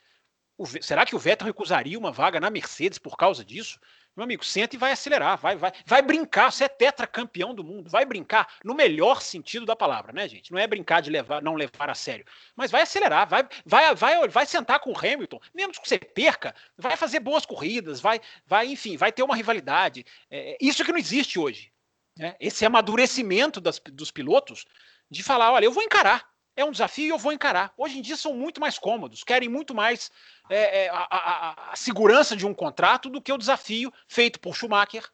O, 0.58 0.66
será 0.66 1.06
que 1.06 1.14
o 1.14 1.18
Vettel 1.18 1.46
recusaria 1.46 1.98
uma 1.98 2.12
vaga 2.12 2.40
na 2.40 2.50
Mercedes 2.50 2.98
por 2.98 3.16
causa 3.16 3.44
disso? 3.44 3.78
Meu 4.16 4.24
amigo, 4.24 4.44
senta 4.44 4.74
e 4.74 4.78
vai 4.78 4.92
acelerar, 4.92 5.38
vai, 5.38 5.56
vai, 5.56 5.72
vai 5.86 6.02
brincar. 6.02 6.50
Você 6.50 6.64
é 6.64 6.68
tetracampeão 6.68 7.54
do 7.54 7.62
mundo, 7.62 7.88
vai 7.88 8.04
brincar 8.04 8.46
no 8.64 8.74
melhor 8.74 9.22
sentido 9.22 9.64
da 9.64 9.76
palavra, 9.76 10.12
né, 10.12 10.28
gente? 10.28 10.50
Não 10.50 10.58
é 10.58 10.66
brincar 10.66 11.00
de 11.00 11.10
levar, 11.10 11.40
não 11.40 11.54
levar 11.54 11.88
a 11.88 11.94
sério, 11.94 12.26
mas 12.56 12.70
vai 12.70 12.82
acelerar, 12.82 13.28
vai, 13.28 13.48
vai, 13.64 13.94
vai, 13.94 14.28
vai 14.28 14.44
sentar 14.44 14.80
com 14.80 14.92
o 14.92 14.98
Hamilton, 14.98 15.40
mesmo 15.54 15.72
que 15.72 15.88
você 15.88 15.98
perca, 15.98 16.54
vai 16.76 16.96
fazer 16.96 17.20
boas 17.20 17.46
corridas, 17.46 18.00
vai, 18.00 18.20
vai, 18.44 18.66
enfim, 18.66 18.96
vai 18.96 19.12
ter 19.12 19.22
uma 19.22 19.36
rivalidade. 19.36 20.04
É, 20.28 20.58
isso 20.60 20.84
que 20.84 20.92
não 20.92 20.98
existe 20.98 21.38
hoje. 21.38 21.72
Né? 22.20 22.36
Esse 22.38 22.66
amadurecimento 22.66 23.62
das, 23.62 23.80
dos 23.80 24.10
pilotos 24.10 24.66
de 25.10 25.22
falar, 25.22 25.52
olha, 25.52 25.64
eu 25.64 25.72
vou 25.72 25.82
encarar, 25.82 26.28
é 26.54 26.62
um 26.62 26.70
desafio 26.70 27.06
e 27.06 27.08
eu 27.08 27.16
vou 27.16 27.32
encarar. 27.32 27.72
Hoje 27.78 27.98
em 27.98 28.02
dia 28.02 28.14
são 28.14 28.34
muito 28.34 28.60
mais 28.60 28.78
cômodos, 28.78 29.24
querem 29.24 29.48
muito 29.48 29.74
mais 29.74 30.10
é, 30.50 30.84
é, 30.84 30.88
a, 30.90 31.06
a, 31.10 31.72
a, 31.72 31.76
segurança 31.76 32.36
de 32.36 32.46
um 32.46 32.52
contrato 32.52 33.08
do 33.08 33.22
que 33.22 33.32
o 33.32 33.38
desafio 33.38 33.90
feito 34.06 34.38
por 34.38 34.54
Schumacher, 34.54 35.08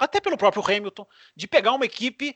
até 0.00 0.22
pelo 0.22 0.38
próprio 0.38 0.64
Hamilton, 0.64 1.06
de 1.36 1.46
pegar 1.46 1.74
uma 1.74 1.84
equipe 1.84 2.34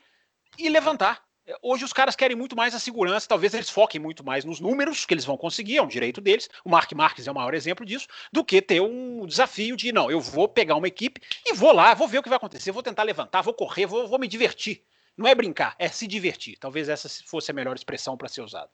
e 0.58 0.68
levantar. 0.68 1.24
Hoje 1.60 1.84
os 1.84 1.92
caras 1.92 2.14
querem 2.14 2.36
muito 2.36 2.54
mais 2.54 2.72
a 2.74 2.78
segurança, 2.78 3.26
talvez 3.28 3.52
eles 3.52 3.68
foquem 3.68 4.00
muito 4.00 4.24
mais 4.24 4.44
nos 4.44 4.60
números 4.60 5.04
que 5.04 5.12
eles 5.12 5.24
vão 5.24 5.36
conseguir, 5.36 5.76
é 5.76 5.82
um 5.82 5.88
direito 5.88 6.20
deles. 6.20 6.48
O 6.64 6.70
Mark 6.70 6.92
Marques 6.92 7.26
é 7.26 7.32
o 7.32 7.34
maior 7.34 7.52
exemplo 7.52 7.84
disso, 7.84 8.06
do 8.32 8.44
que 8.44 8.62
ter 8.62 8.80
um 8.80 9.26
desafio 9.26 9.76
de 9.76 9.90
não, 9.92 10.10
eu 10.10 10.20
vou 10.20 10.48
pegar 10.48 10.76
uma 10.76 10.86
equipe 10.86 11.20
e 11.44 11.52
vou 11.52 11.72
lá, 11.72 11.94
vou 11.94 12.06
ver 12.06 12.18
o 12.18 12.22
que 12.22 12.28
vai 12.28 12.36
acontecer, 12.36 12.70
vou 12.70 12.82
tentar 12.82 13.02
levantar, 13.02 13.42
vou 13.42 13.54
correr, 13.54 13.86
vou, 13.86 14.06
vou 14.06 14.18
me 14.18 14.28
divertir. 14.28 14.82
Não 15.16 15.26
é 15.26 15.34
brincar, 15.34 15.74
é 15.78 15.88
se 15.88 16.06
divertir. 16.06 16.56
Talvez 16.58 16.88
essa 16.88 17.08
fosse 17.26 17.50
a 17.50 17.54
melhor 17.54 17.74
expressão 17.74 18.16
para 18.16 18.28
ser 18.28 18.40
usada. 18.40 18.70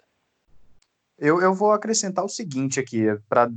Eu, 1.18 1.40
eu 1.40 1.52
vou 1.52 1.72
acrescentar 1.72 2.24
o 2.24 2.28
seguinte 2.28 2.78
aqui, 2.78 3.06
para 3.28 3.50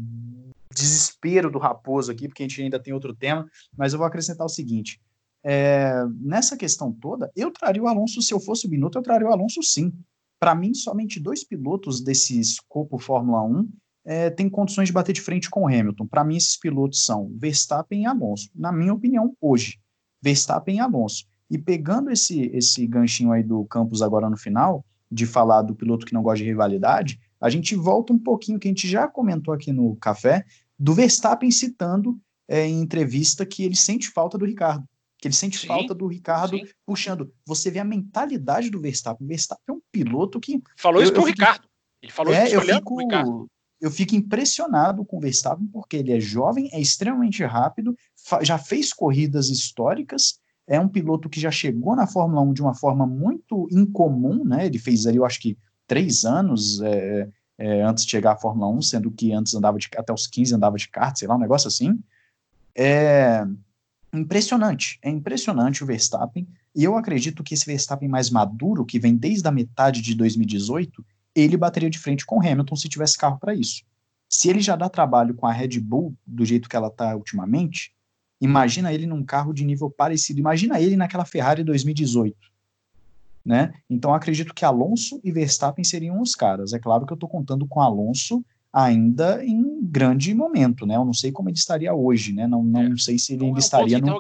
desespero 0.74 1.52
do 1.52 1.60
Raposo 1.60 2.12
aqui, 2.12 2.28
porque 2.28 2.44
a 2.44 2.48
gente 2.48 2.62
ainda 2.62 2.80
tem 2.80 2.94
outro 2.94 3.14
tema, 3.14 3.50
mas 3.78 3.94
eu 3.94 4.00
vou 4.00 4.08
acrescentar 4.08 4.46
o 4.46 4.50
seguinte. 4.50 5.00
É, 5.44 6.06
nessa 6.20 6.56
questão 6.56 6.92
toda, 6.92 7.32
eu 7.36 7.52
traria 7.52 7.82
o 7.82 7.88
Alonso, 7.88 8.22
se 8.22 8.34
eu 8.34 8.40
fosse 8.40 8.68
o 8.68 8.70
Binotto, 8.70 8.98
eu 8.98 9.04
traria 9.04 9.28
o 9.28 9.32
Alonso 9.32 9.62
sim. 9.64 9.92
Para 10.40 10.56
mim, 10.56 10.74
somente 10.74 11.20
dois 11.20 11.44
pilotos 11.44 12.02
desse 12.02 12.40
escopo 12.40 12.98
Fórmula 12.98 13.44
1 13.44 13.70
é, 14.04 14.30
têm 14.30 14.50
condições 14.50 14.88
de 14.88 14.94
bater 14.94 15.14
de 15.14 15.22
frente 15.22 15.50
com 15.50 15.64
o 15.64 15.68
Hamilton. 15.68 16.08
Para 16.08 16.24
mim, 16.24 16.36
esses 16.36 16.58
pilotos 16.58 17.04
são 17.04 17.32
Verstappen 17.36 18.04
e 18.04 18.06
Alonso. 18.06 18.50
Na 18.56 18.72
minha 18.72 18.94
opinião, 18.94 19.36
hoje, 19.40 19.80
Verstappen 20.22 20.78
e 20.78 20.80
Alonso. 20.80 21.26
E 21.50 21.58
pegando 21.58 22.10
esse, 22.10 22.50
esse 22.54 22.88
ganchinho 22.88 23.32
aí 23.32 23.44
do 23.44 23.66
Campos 23.66 24.02
agora 24.02 24.30
no 24.30 24.38
final, 24.38 24.86
de 25.12 25.26
falar 25.26 25.62
do 25.62 25.76
piloto 25.76 26.06
que 26.06 26.14
não 26.14 26.24
gosta 26.24 26.38
de 26.38 26.46
rivalidade, 26.46 27.20
a 27.40 27.50
gente 27.50 27.76
volta 27.76 28.14
um 28.14 28.20
pouquinho, 28.20 28.58
que 28.58 28.68
a 28.68 28.72
gente 28.72 28.88
já 28.88 29.08
comentou 29.08 29.54
aqui 29.54 29.74
no 29.74 29.96
café, 29.98 30.46
do 30.80 30.94
Verstappen 30.94 31.52
citando 31.52 32.18
é, 32.48 32.66
em 32.66 32.82
entrevista 32.82 33.46
que 33.46 33.64
ele 33.64 33.76
sente 33.76 34.10
falta 34.10 34.38
do 34.38 34.46
Ricardo. 34.46 34.88
Que 35.22 35.28
ele 35.28 35.36
sente 35.36 35.60
sim, 35.60 35.68
falta 35.68 35.94
do 35.94 36.08
Ricardo 36.08 36.58
sim. 36.58 36.66
puxando. 36.84 37.32
Você 37.46 37.70
vê 37.70 37.78
a 37.78 37.86
mentalidade 37.86 38.72
do 38.72 38.82
Verstappen. 38.82 39.24
O 39.24 39.28
Verstappen 39.28 39.64
é 39.68 39.72
um 39.72 39.82
piloto 39.92 40.40
que. 40.40 40.60
Falou 40.76 41.00
eu, 41.00 41.04
isso 41.04 41.14
pro 41.14 41.24
fico, 41.24 41.40
Ricardo. 41.40 41.68
Ele 42.02 42.12
falou 42.12 42.34
é, 42.34 42.46
isso 42.46 42.56
eu 42.56 42.62
fico, 42.62 43.00
Ricardo. 43.00 43.48
Eu 43.80 43.92
fico 43.92 44.16
impressionado 44.16 45.06
com 45.06 45.18
o 45.18 45.20
Verstappen, 45.20 45.68
porque 45.68 45.98
ele 45.98 46.12
é 46.12 46.20
jovem, 46.20 46.70
é 46.74 46.80
extremamente 46.80 47.44
rápido, 47.44 47.96
já 48.42 48.58
fez 48.58 48.94
corridas 48.94 49.50
históricas, 49.50 50.40
é 50.68 50.80
um 50.80 50.88
piloto 50.88 51.30
que 51.30 51.40
já 51.40 51.50
chegou 51.50 51.96
na 51.96 52.06
Fórmula 52.06 52.42
1 52.42 52.54
de 52.54 52.62
uma 52.62 52.74
forma 52.76 53.06
muito 53.06 53.68
incomum, 53.72 54.44
né? 54.44 54.66
Ele 54.68 54.78
fez 54.78 55.06
ali, 55.06 55.18
eu 55.18 55.26
acho 55.26 55.40
que, 55.40 55.58
três 55.88 56.26
anos 56.26 56.80
é, 56.82 57.30
é, 57.58 57.82
antes 57.82 58.06
de 58.06 58.12
chegar 58.12 58.34
à 58.34 58.38
Fórmula 58.38 58.70
1, 58.70 58.82
sendo 58.84 59.12
que 59.12 59.34
antes 59.34 59.54
andava 59.54 59.78
de, 59.78 59.88
até 59.96 60.14
os 60.14 60.28
15 60.28 60.54
andava 60.56 60.78
de 60.78 60.88
kart, 60.88 61.18
sei 61.18 61.28
lá, 61.28 61.36
um 61.36 61.40
negócio 61.40 61.68
assim. 61.68 62.00
É 62.76 63.46
impressionante, 64.18 65.00
é 65.02 65.10
impressionante 65.10 65.84
o 65.84 65.88
Verstappen, 65.88 66.48
e 66.76 66.84
eu 66.84 66.98
acredito 66.98 67.44
que 67.44 67.54
esse 67.54 67.66
Verstappen 67.66 68.10
mais 68.10 68.30
maduro, 68.30 68.86
que 68.86 69.00
vem 69.00 69.16
desde 69.16 69.48
a 69.48 69.52
metade 69.52 70.02
de 70.02 70.16
2018, 70.16 71.06
ele 71.36 71.58
bateria 71.58 71.90
de 71.90 72.00
frente 72.00 72.26
com 72.26 72.40
Hamilton 72.40 72.76
se 72.76 72.90
tivesse 72.90 73.18
carro 73.18 73.40
para 73.40 73.56
isso. 73.56 73.84
Se 74.30 74.50
ele 74.50 74.62
já 74.62 74.76
dá 74.76 74.90
trabalho 74.90 75.34
com 75.34 75.46
a 75.46 75.52
Red 75.52 75.80
Bull 75.80 76.16
do 76.26 76.46
jeito 76.46 76.70
que 76.70 76.76
ela 76.76 76.88
está 76.88 77.16
ultimamente, 77.16 77.94
imagina 78.40 78.94
ele 78.94 79.06
num 79.06 79.24
carro 79.24 79.54
de 79.54 79.64
nível 79.64 79.90
parecido, 79.90 80.40
imagina 80.40 80.80
ele 80.80 80.96
naquela 80.96 81.26
Ferrari 81.26 81.64
2018 81.64 82.52
né? 83.46 83.74
Então 83.90 84.14
acredito 84.14 84.54
que 84.54 84.64
Alonso 84.64 85.20
e 85.24 85.32
Verstappen 85.32 85.84
seriam 85.84 86.22
os 86.22 86.36
caras. 86.36 86.74
É 86.74 86.80
claro 86.80 87.06
que 87.06 87.14
eu 87.14 87.16
estou 87.16 87.30
contando 87.30 87.68
com 87.68 87.82
Alonso 87.82 88.44
ainda 88.74 89.44
em 89.44 89.82
grande 89.84 90.34
momento, 90.34 90.86
né? 90.86 90.96
Eu 90.96 91.06
não 91.06 91.14
sei 91.14 91.32
como 91.32 91.50
ele 91.50 91.58
estaria 91.58 91.94
hoje, 91.94 92.34
né? 92.34 92.48
Não, 92.48 92.64
não 92.64 92.94
é. 92.94 92.98
sei 92.98 93.18
se 93.18 93.34
ele 93.34 93.46
ainda 93.46 93.56
é 93.56 93.58
um 93.58 93.60
estaria 93.60 94.00
no. 94.00 94.20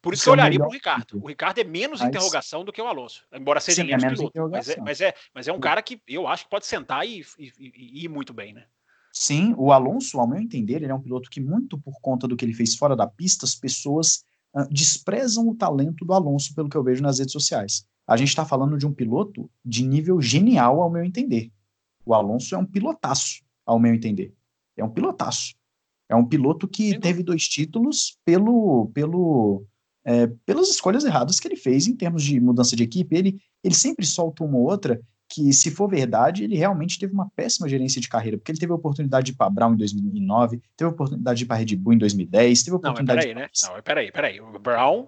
Por 0.00 0.14
isso 0.14 0.24
que 0.24 0.28
eu 0.28 0.32
olharia 0.32 0.58
para 0.58 0.68
o 0.68 0.72
Ricardo. 0.72 1.22
O 1.22 1.28
Ricardo 1.28 1.58
é 1.58 1.64
menos 1.64 2.00
mas... 2.00 2.08
interrogação 2.08 2.64
do 2.64 2.72
que 2.72 2.80
o 2.80 2.86
Alonso, 2.86 3.24
embora 3.32 3.60
seja 3.60 3.82
Sim, 3.82 3.88
menos, 3.88 4.02
é 4.02 4.06
menos 4.06 4.30
piloto. 4.30 4.50
Mas 4.50 4.68
é, 4.68 4.76
mas 4.80 5.00
é, 5.00 5.14
mas, 5.34 5.48
é, 5.48 5.52
um 5.52 5.60
cara 5.60 5.82
que 5.82 6.00
eu 6.08 6.26
acho 6.26 6.44
que 6.44 6.50
pode 6.50 6.66
sentar 6.66 7.06
e, 7.06 7.24
e, 7.38 7.52
e 7.58 8.04
ir 8.04 8.08
muito 8.08 8.32
bem, 8.32 8.52
né? 8.52 8.64
Sim, 9.12 9.54
o 9.58 9.72
Alonso, 9.72 10.20
ao 10.20 10.28
meu 10.28 10.40
entender, 10.40 10.76
ele 10.76 10.86
é 10.86 10.94
um 10.94 11.00
piloto 11.00 11.28
que, 11.28 11.40
muito 11.40 11.76
por 11.78 12.00
conta 12.00 12.28
do 12.28 12.36
que 12.36 12.44
ele 12.44 12.54
fez 12.54 12.76
fora 12.76 12.94
da 12.94 13.08
pista, 13.08 13.44
as 13.44 13.56
pessoas 13.56 14.22
uh, 14.54 14.68
desprezam 14.70 15.48
o 15.48 15.54
talento 15.54 16.04
do 16.04 16.12
Alonso, 16.12 16.54
pelo 16.54 16.68
que 16.68 16.76
eu 16.76 16.84
vejo 16.84 17.02
nas 17.02 17.18
redes 17.18 17.32
sociais 17.32 17.84
a 18.10 18.16
gente 18.16 18.30
está 18.30 18.44
falando 18.44 18.76
de 18.76 18.84
um 18.84 18.92
piloto 18.92 19.48
de 19.64 19.86
nível 19.86 20.20
genial, 20.20 20.82
ao 20.82 20.90
meu 20.90 21.04
entender. 21.04 21.48
O 22.04 22.12
Alonso 22.12 22.56
é 22.56 22.58
um 22.58 22.66
pilotaço, 22.66 23.40
ao 23.70 23.78
meu 23.78 23.94
entender. 23.94 24.32
É 24.76 24.84
um 24.84 24.90
pilotaço. 24.90 25.54
É 26.08 26.16
um 26.16 26.26
piloto 26.26 26.66
que 26.66 26.90
Sim. 26.90 27.00
teve 27.00 27.22
dois 27.22 27.46
títulos 27.46 28.18
pelo, 28.24 28.90
pelo, 28.92 29.64
é, 30.04 30.26
pelas 30.44 30.68
escolhas 30.68 31.04
erradas 31.04 31.38
que 31.38 31.46
ele 31.46 31.56
fez 31.56 31.86
em 31.86 31.94
termos 31.94 32.24
de 32.24 32.40
mudança 32.40 32.74
de 32.74 32.82
equipe. 32.82 33.14
Ele, 33.16 33.40
ele 33.62 33.74
sempre 33.74 34.04
solta 34.04 34.42
uma 34.42 34.58
ou 34.58 34.64
outra 34.64 35.00
que, 35.28 35.52
se 35.52 35.70
for 35.70 35.88
verdade, 35.88 36.42
ele 36.42 36.56
realmente 36.56 36.98
teve 36.98 37.12
uma 37.12 37.30
péssima 37.36 37.68
gerência 37.68 38.00
de 38.00 38.08
carreira, 38.08 38.36
porque 38.36 38.50
ele 38.50 38.58
teve 38.58 38.72
a 38.72 38.74
oportunidade 38.74 39.26
de 39.26 39.32
ir 39.32 39.36
para 39.36 39.48
Brown 39.48 39.74
em 39.74 39.76
2009, 39.76 40.60
teve 40.76 40.90
a 40.90 40.92
oportunidade 40.92 41.38
de 41.38 41.44
ir 41.44 41.46
para 41.46 41.56
Red 41.56 41.76
Bull 41.76 41.92
em 41.92 41.98
2010, 41.98 42.62
teve 42.64 42.74
a 42.74 42.78
oportunidade. 42.78 43.28
Não, 43.28 43.34
mas 43.34 43.50
peraí, 43.62 43.70
né? 43.70 43.76
Não, 43.76 43.82
peraí, 43.82 44.12
peraí. 44.12 44.40
O 44.40 44.58
Brown 44.58 45.06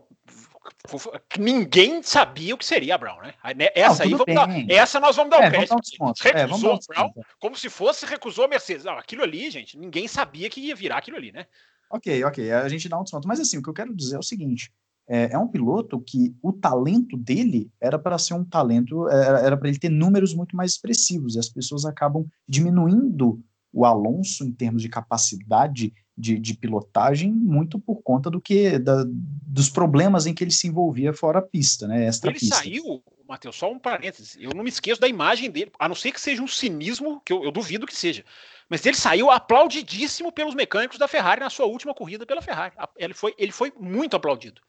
ninguém 1.39 2.03
sabia 2.03 2.55
o 2.55 2.59
que 2.59 2.65
seria 2.65 2.95
a 2.95 2.99
Brown, 2.99 3.19
né? 3.21 3.35
Essa 3.75 4.05
não, 4.05 4.11
aí 4.11 4.15
vamos 4.15 4.35
dar, 4.35 4.71
essa 4.71 5.01
nós 5.01 5.17
vamos 5.17 5.31
dar 5.31 5.43
é, 5.43 5.49
o 5.49 5.51
crédito. 5.51 5.77
Recusou 6.23 6.75
é, 6.75 6.79
Brown 6.89 7.13
como 7.41 7.57
se 7.57 7.69
fosse 7.69 8.07
recusou 8.07 8.45
a 8.45 8.49
Mercedes. 8.49 8.85
Não, 8.85 8.97
aquilo 8.99 9.23
ali, 9.23 9.51
gente, 9.51 9.79
ninguém 9.79 10.07
sabia 10.07 10.49
que 10.49 10.61
ia 10.61 10.75
virar 10.75 10.99
aquilo 10.99 11.17
ali, 11.17 11.33
né? 11.33 11.47
Ok, 11.91 12.25
ok, 12.25 12.53
a 12.53 12.69
gente 12.69 12.89
dá 12.89 12.99
um 12.99 13.03
desconto. 13.03 13.29
Mas 13.29 13.41
assim, 13.41 13.59
o 13.59 13.63
que 13.63 13.69
eu 13.69 13.75
quero 13.75 13.95
dizer 13.95 14.17
é 14.17 14.19
o 14.19 14.23
seguinte: 14.23 14.73
é, 15.09 15.33
é 15.33 15.39
um 15.39 15.49
piloto 15.49 16.01
que 16.01 16.35
o 16.43 16.53
talento 16.53 17.17
dele 17.17 17.71
era 17.81 17.99
para 17.99 18.19
ser 18.19 18.35
um 18.35 18.45
talento, 18.45 19.09
era 19.09 19.57
para 19.57 19.69
ele 19.69 19.79
ter 19.79 19.91
números 19.91 20.35
muito 20.35 20.57
mais 20.57 20.73
expressivos, 20.73 21.35
e 21.35 21.39
as 21.39 21.49
pessoas 21.49 21.85
acabam 21.85 22.27
diminuindo 22.49 23.43
o 23.73 23.85
Alonso 23.85 24.45
em 24.45 24.53
termos 24.53 24.83
de 24.83 24.89
capacidade 24.89 25.93
de, 26.17 26.39
de 26.39 26.55
pilotagem 26.55 27.33
muito 27.33 27.79
por 27.79 28.03
conta 28.03 28.31
do 28.31 28.41
que 28.41 28.79
da, 28.79 29.05
dos 29.07 29.71
problemas 29.71 30.27
em 30.27 30.35
que 30.35 30.45
ele 30.45 30.51
se 30.51 30.69
envolvia 30.69 31.13
fora 31.13 31.39
a 31.39 31.43
pista, 31.43 31.87
né? 31.87 32.07
Extra 32.07 32.31
ele 32.31 32.39
pista. 32.39 32.57
saiu, 32.57 33.03
Matheus, 33.27 33.57
só 33.57 33.71
um 33.71 33.79
parênteses. 33.79 34.37
Eu 34.39 34.51
não 34.55 34.63
me 34.63 34.69
esqueço 34.69 35.01
da 35.01 35.09
imagem 35.09 35.51
dele, 35.51 35.73
a 35.79 35.89
não 35.89 35.95
ser 35.95 36.13
que 36.13 36.21
seja 36.21 36.43
um 36.43 36.49
cinismo, 36.49 37.21
que 37.25 37.33
eu, 37.33 37.45
eu 37.45 37.51
duvido 37.51 37.87
que 37.87 37.97
seja. 37.97 38.25
Mas 38.69 38.85
ele 38.87 38.97
saiu 38.97 39.31
aplaudidíssimo 39.31 40.33
pelos 40.33 40.55
mecânicos 40.55 40.99
da 40.99 41.09
Ferrari 41.09 41.41
na 41.41 41.51
sua 41.51 41.67
última 41.67 41.95
corrida 41.95 42.27
pela 42.27 42.43
Ferrari. 42.43 42.75
Ele 42.97 43.15
foi, 43.15 43.35
ele 43.39 43.53
foi 43.53 43.73
muito 43.79 44.17
aplaudido. 44.17 44.61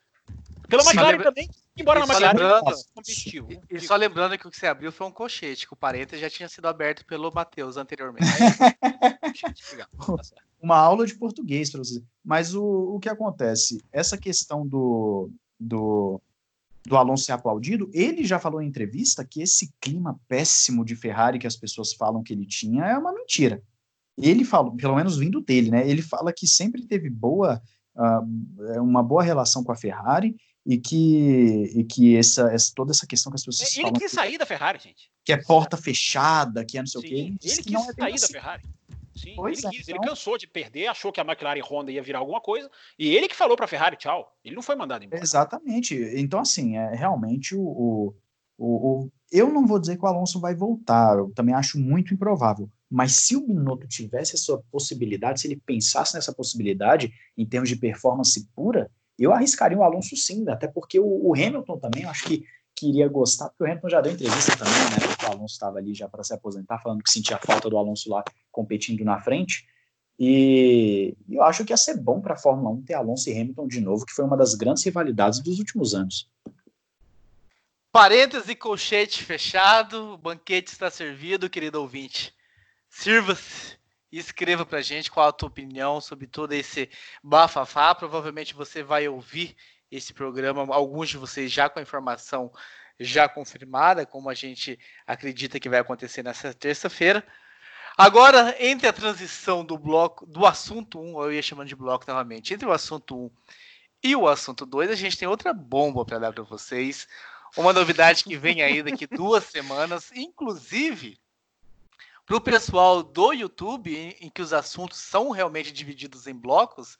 Pela 0.67 0.83
McLaren 0.83 1.11
lembra... 1.11 1.25
também, 1.25 1.49
embora 1.77 1.99
na 1.99 2.05
McLaren 2.05 2.33
lembrando, 2.33 2.75
competitivo. 2.95 3.51
E, 3.51 3.61
e, 3.69 3.79
só 3.79 3.95
lembrando 3.95 4.37
que 4.37 4.47
o 4.47 4.51
que 4.51 4.57
você 4.57 4.67
abriu 4.67 4.91
foi 4.91 5.07
um 5.07 5.11
colchete, 5.11 5.67
que 5.67 5.73
o 5.73 5.77
parênteses 5.77 6.21
já 6.21 6.29
tinha 6.29 6.49
sido 6.49 6.67
aberto 6.67 7.05
pelo 7.05 7.31
Matheus 7.31 7.77
anteriormente. 7.77 8.25
Uma 10.63 10.77
aula 10.77 11.05
de 11.05 11.15
português 11.15 11.69
para 11.69 11.83
você. 11.83 12.01
Mas 12.23 12.55
o, 12.55 12.63
o 12.63 12.99
que 12.99 13.09
acontece? 13.09 13.83
Essa 13.91 14.17
questão 14.17 14.65
do, 14.65 15.29
do 15.59 16.21
do 16.85 16.97
Alonso 16.97 17.23
ser 17.23 17.31
aplaudido, 17.31 17.89
ele 17.93 18.25
já 18.25 18.37
falou 18.39 18.61
em 18.61 18.67
entrevista 18.67 19.23
que 19.23 19.41
esse 19.41 19.73
clima 19.79 20.19
péssimo 20.27 20.83
de 20.83 20.95
Ferrari 20.95 21.39
que 21.39 21.47
as 21.47 21.55
pessoas 21.55 21.93
falam 21.93 22.21
que 22.21 22.33
ele 22.33 22.45
tinha 22.45 22.83
é 22.83 22.97
uma 22.97 23.13
mentira. 23.13 23.61
Ele 24.17 24.43
falou, 24.43 24.75
pelo 24.75 24.95
menos 24.95 25.17
vindo 25.17 25.41
dele, 25.41 25.71
né? 25.71 25.87
Ele 25.87 26.01
fala 26.01 26.33
que 26.33 26.45
sempre 26.45 26.85
teve 26.85 27.09
boa, 27.09 27.61
uh, 27.95 28.81
uma 28.81 29.01
boa 29.01 29.23
relação 29.23 29.63
com 29.63 29.71
a 29.71 29.75
Ferrari 29.75 30.35
e 30.65 30.77
que, 30.77 31.71
e 31.75 31.83
que 31.83 32.15
essa, 32.15 32.51
essa, 32.53 32.71
toda 32.75 32.91
essa 32.91 33.07
questão 33.07 33.31
que 33.31 33.37
as 33.37 33.45
pessoas 33.45 33.69
ele 33.69 33.81
falam. 33.83 33.89
Ele 33.89 33.99
quis 33.99 34.11
sair 34.11 34.37
da 34.37 34.45
Ferrari, 34.45 34.79
gente. 34.79 35.09
Que 35.25 35.33
é 35.33 35.37
porta 35.37 35.77
fechada, 35.77 36.65
que 36.65 36.77
é 36.77 36.81
não 36.81 36.87
sei 36.87 37.01
Sim, 37.01 37.07
o 37.07 37.09
quê. 37.09 37.15
Ele, 37.15 37.37
ele 37.41 37.63
quis 37.63 37.87
é 37.87 37.93
sair 37.93 38.13
assim. 38.13 38.21
da 38.21 38.27
Ferrari. 38.27 38.63
Sim, 39.15 39.33
pois 39.35 39.63
ele, 39.63 39.67
é, 39.67 39.79
então... 39.79 39.95
ele 39.95 40.07
cansou 40.07 40.37
de 40.37 40.47
perder, 40.47 40.87
achou 40.87 41.11
que 41.11 41.21
a 41.21 41.23
McLaren 41.23 41.59
e 41.59 41.61
Honda 41.61 41.91
ia 41.91 42.01
virar 42.01 42.19
alguma 42.19 42.41
coisa, 42.41 42.69
e 42.97 43.15
ele 43.15 43.27
que 43.27 43.35
falou 43.35 43.55
para 43.55 43.65
a 43.65 43.67
Ferrari 43.67 43.95
tchau. 43.95 44.35
Ele 44.43 44.55
não 44.55 44.61
foi 44.61 44.75
mandado 44.75 45.03
embora. 45.03 45.21
Exatamente. 45.21 45.95
Então, 46.15 46.39
assim, 46.39 46.77
é 46.77 46.95
realmente 46.95 47.55
o, 47.55 47.61
o, 47.61 48.15
o, 48.57 48.65
o, 48.67 49.11
Eu 49.31 49.49
não 49.49 49.67
vou 49.67 49.79
dizer 49.79 49.97
que 49.97 50.03
o 50.03 50.07
Alonso 50.07 50.39
vai 50.39 50.55
voltar, 50.55 51.17
eu 51.17 51.31
também 51.35 51.53
acho 51.53 51.79
muito 51.79 52.13
improvável. 52.13 52.69
Mas 52.89 53.15
se 53.15 53.35
o 53.35 53.41
Binotto 53.41 53.87
tivesse 53.87 54.35
essa 54.35 54.57
possibilidade, 54.71 55.41
se 55.41 55.47
ele 55.47 55.61
pensasse 55.65 56.13
nessa 56.15 56.33
possibilidade 56.33 57.11
em 57.37 57.45
termos 57.45 57.69
de 57.69 57.75
performance 57.75 58.47
pura, 58.55 58.91
eu 59.17 59.31
arriscaria 59.31 59.77
o 59.77 59.83
Alonso 59.83 60.15
sim, 60.15 60.47
até 60.49 60.67
porque 60.67 60.99
o, 60.99 61.29
o 61.29 61.33
Hamilton 61.33 61.79
também, 61.79 62.03
eu 62.03 62.09
acho 62.09 62.25
que 62.25 62.45
queria 62.75 63.07
gostar, 63.07 63.49
porque 63.49 63.63
o 63.63 63.67
Hamilton 63.67 63.89
já 63.89 64.01
deu 64.01 64.11
entrevista 64.11 64.57
também, 64.57 64.73
né? 64.73 65.12
Alonso 65.33 65.53
estava 65.53 65.77
ali 65.77 65.93
já 65.93 66.07
para 66.07 66.23
se 66.23 66.33
aposentar, 66.33 66.79
falando 66.79 67.03
que 67.03 67.11
sentia 67.11 67.37
falta 67.37 67.69
do 67.69 67.77
Alonso 67.77 68.09
lá 68.09 68.23
competindo 68.51 69.03
na 69.03 69.19
frente. 69.19 69.67
E 70.19 71.15
eu 71.29 71.43
acho 71.43 71.65
que 71.65 71.73
ia 71.73 71.77
ser 71.77 71.97
bom 71.97 72.21
para 72.21 72.33
a 72.35 72.37
Fórmula 72.37 72.69
1 72.69 72.81
ter 72.83 72.93
Alonso 72.93 73.29
e 73.29 73.33
Hamilton 73.33 73.67
de 73.67 73.81
novo, 73.81 74.05
que 74.05 74.13
foi 74.13 74.23
uma 74.23 74.37
das 74.37 74.53
grandes 74.53 74.83
rivalidades 74.83 75.39
dos 75.39 75.59
últimos 75.59 75.95
anos. 75.95 76.29
Parêntese 77.91 78.55
colchete 78.55 79.23
fechado, 79.23 80.13
o 80.13 80.17
banquete 80.17 80.71
está 80.71 80.89
servido, 80.89 81.49
querido 81.49 81.79
ouvinte. 81.79 82.33
Sirva-se 82.89 83.77
e 84.11 84.17
escreva 84.17 84.65
para 84.65 84.81
gente 84.81 85.11
qual 85.11 85.27
a 85.27 85.31
tua 85.31 85.47
opinião 85.47 85.99
sobre 85.99 86.27
todo 86.27 86.53
esse 86.53 86.89
bafafá. 87.23 87.93
Provavelmente 87.93 88.53
você 88.53 88.81
vai 88.81 89.07
ouvir 89.07 89.55
esse 89.91 90.13
programa, 90.13 90.73
alguns 90.73 91.09
de 91.09 91.17
vocês 91.17 91.51
já 91.51 91.69
com 91.69 91.79
a 91.79 91.83
informação 91.83 92.51
já 92.99 93.27
confirmada, 93.27 94.05
como 94.05 94.29
a 94.29 94.33
gente 94.33 94.79
acredita 95.05 95.59
que 95.59 95.69
vai 95.69 95.79
acontecer 95.79 96.23
nessa 96.23 96.53
terça-feira. 96.53 97.25
Agora, 97.97 98.55
entre 98.59 98.87
a 98.87 98.93
transição 98.93 99.63
do 99.63 99.77
bloco, 99.77 100.25
do 100.25 100.45
assunto 100.45 100.99
1, 100.99 101.21
eu 101.23 101.33
ia 101.33 101.41
chamando 101.41 101.67
de 101.67 101.75
bloco 101.75 102.05
novamente, 102.07 102.53
entre 102.53 102.67
o 102.67 102.71
assunto 102.71 103.15
1 103.15 103.31
e 104.03 104.15
o 104.15 104.27
assunto 104.27 104.65
2, 104.65 104.89
a 104.89 104.95
gente 104.95 105.17
tem 105.17 105.27
outra 105.27 105.53
bomba 105.53 106.03
para 106.03 106.19
dar 106.19 106.33
para 106.33 106.43
vocês. 106.43 107.07
Uma 107.55 107.71
novidade 107.71 108.23
que 108.23 108.35
vem 108.35 108.61
aí 108.61 108.81
daqui 108.81 109.05
duas 109.07 109.45
semanas, 109.45 110.11
inclusive 110.13 111.17
para 112.25 112.37
o 112.37 112.41
pessoal 112.41 113.03
do 113.03 113.31
YouTube, 113.31 113.95
em, 113.95 114.15
em 114.21 114.29
que 114.29 114.41
os 114.41 114.53
assuntos 114.53 114.97
são 114.97 115.29
realmente 115.29 115.71
divididos 115.71 116.25
em 116.25 116.33
blocos, 116.33 116.97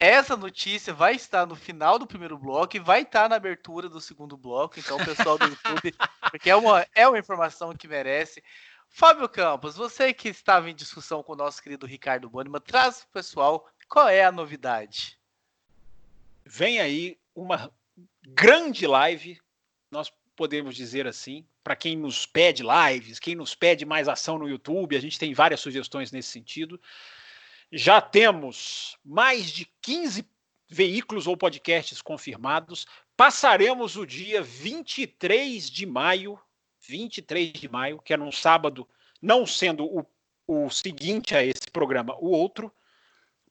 essa 0.00 0.36
notícia 0.36 0.94
vai 0.94 1.14
estar 1.14 1.46
no 1.46 1.56
final 1.56 1.98
do 1.98 2.06
primeiro 2.06 2.38
bloco 2.38 2.76
e 2.76 2.80
vai 2.80 3.02
estar 3.02 3.28
na 3.28 3.36
abertura 3.36 3.88
do 3.88 4.00
segundo 4.00 4.36
bloco. 4.36 4.78
Então, 4.78 4.96
pessoal 4.98 5.36
do 5.36 5.46
YouTube, 5.46 5.94
porque 6.30 6.50
é 6.50 6.56
uma, 6.56 6.86
é 6.94 7.08
uma 7.08 7.18
informação 7.18 7.74
que 7.74 7.88
merece. 7.88 8.42
Fábio 8.88 9.28
Campos, 9.28 9.76
você 9.76 10.12
que 10.14 10.28
estava 10.28 10.70
em 10.70 10.74
discussão 10.74 11.22
com 11.22 11.32
o 11.32 11.36
nosso 11.36 11.62
querido 11.62 11.86
Ricardo 11.86 12.30
Bonima, 12.30 12.60
traz 12.60 13.00
para 13.00 13.08
o 13.08 13.12
pessoal 13.12 13.68
qual 13.88 14.08
é 14.08 14.24
a 14.24 14.32
novidade. 14.32 15.18
Vem 16.44 16.80
aí 16.80 17.18
uma 17.34 17.70
grande 18.26 18.86
live, 18.86 19.38
nós 19.90 20.12
podemos 20.36 20.76
dizer 20.76 21.06
assim, 21.06 21.44
para 21.64 21.74
quem 21.74 21.96
nos 21.96 22.24
pede 22.24 22.62
lives, 22.62 23.18
quem 23.18 23.34
nos 23.34 23.54
pede 23.54 23.84
mais 23.84 24.08
ação 24.08 24.38
no 24.38 24.48
YouTube, 24.48 24.96
a 24.96 25.00
gente 25.00 25.18
tem 25.18 25.34
várias 25.34 25.60
sugestões 25.60 26.12
nesse 26.12 26.28
sentido. 26.30 26.80
Já 27.70 28.00
temos 28.00 28.96
mais 29.04 29.50
de 29.50 29.66
15 29.82 30.26
veículos 30.68 31.26
ou 31.26 31.36
podcasts 31.36 32.00
confirmados. 32.00 32.86
Passaremos 33.16 33.96
o 33.96 34.06
dia 34.06 34.42
23 34.42 35.70
de 35.70 35.84
maio, 35.84 36.40
23 36.86 37.52
de 37.52 37.68
maio, 37.68 38.00
que 38.00 38.14
é 38.14 38.16
num 38.16 38.32
sábado, 38.32 38.88
não 39.20 39.44
sendo 39.44 39.84
o, 39.84 40.06
o 40.46 40.70
seguinte 40.70 41.34
a 41.34 41.44
esse 41.44 41.70
programa, 41.70 42.16
o 42.18 42.30
outro. 42.30 42.72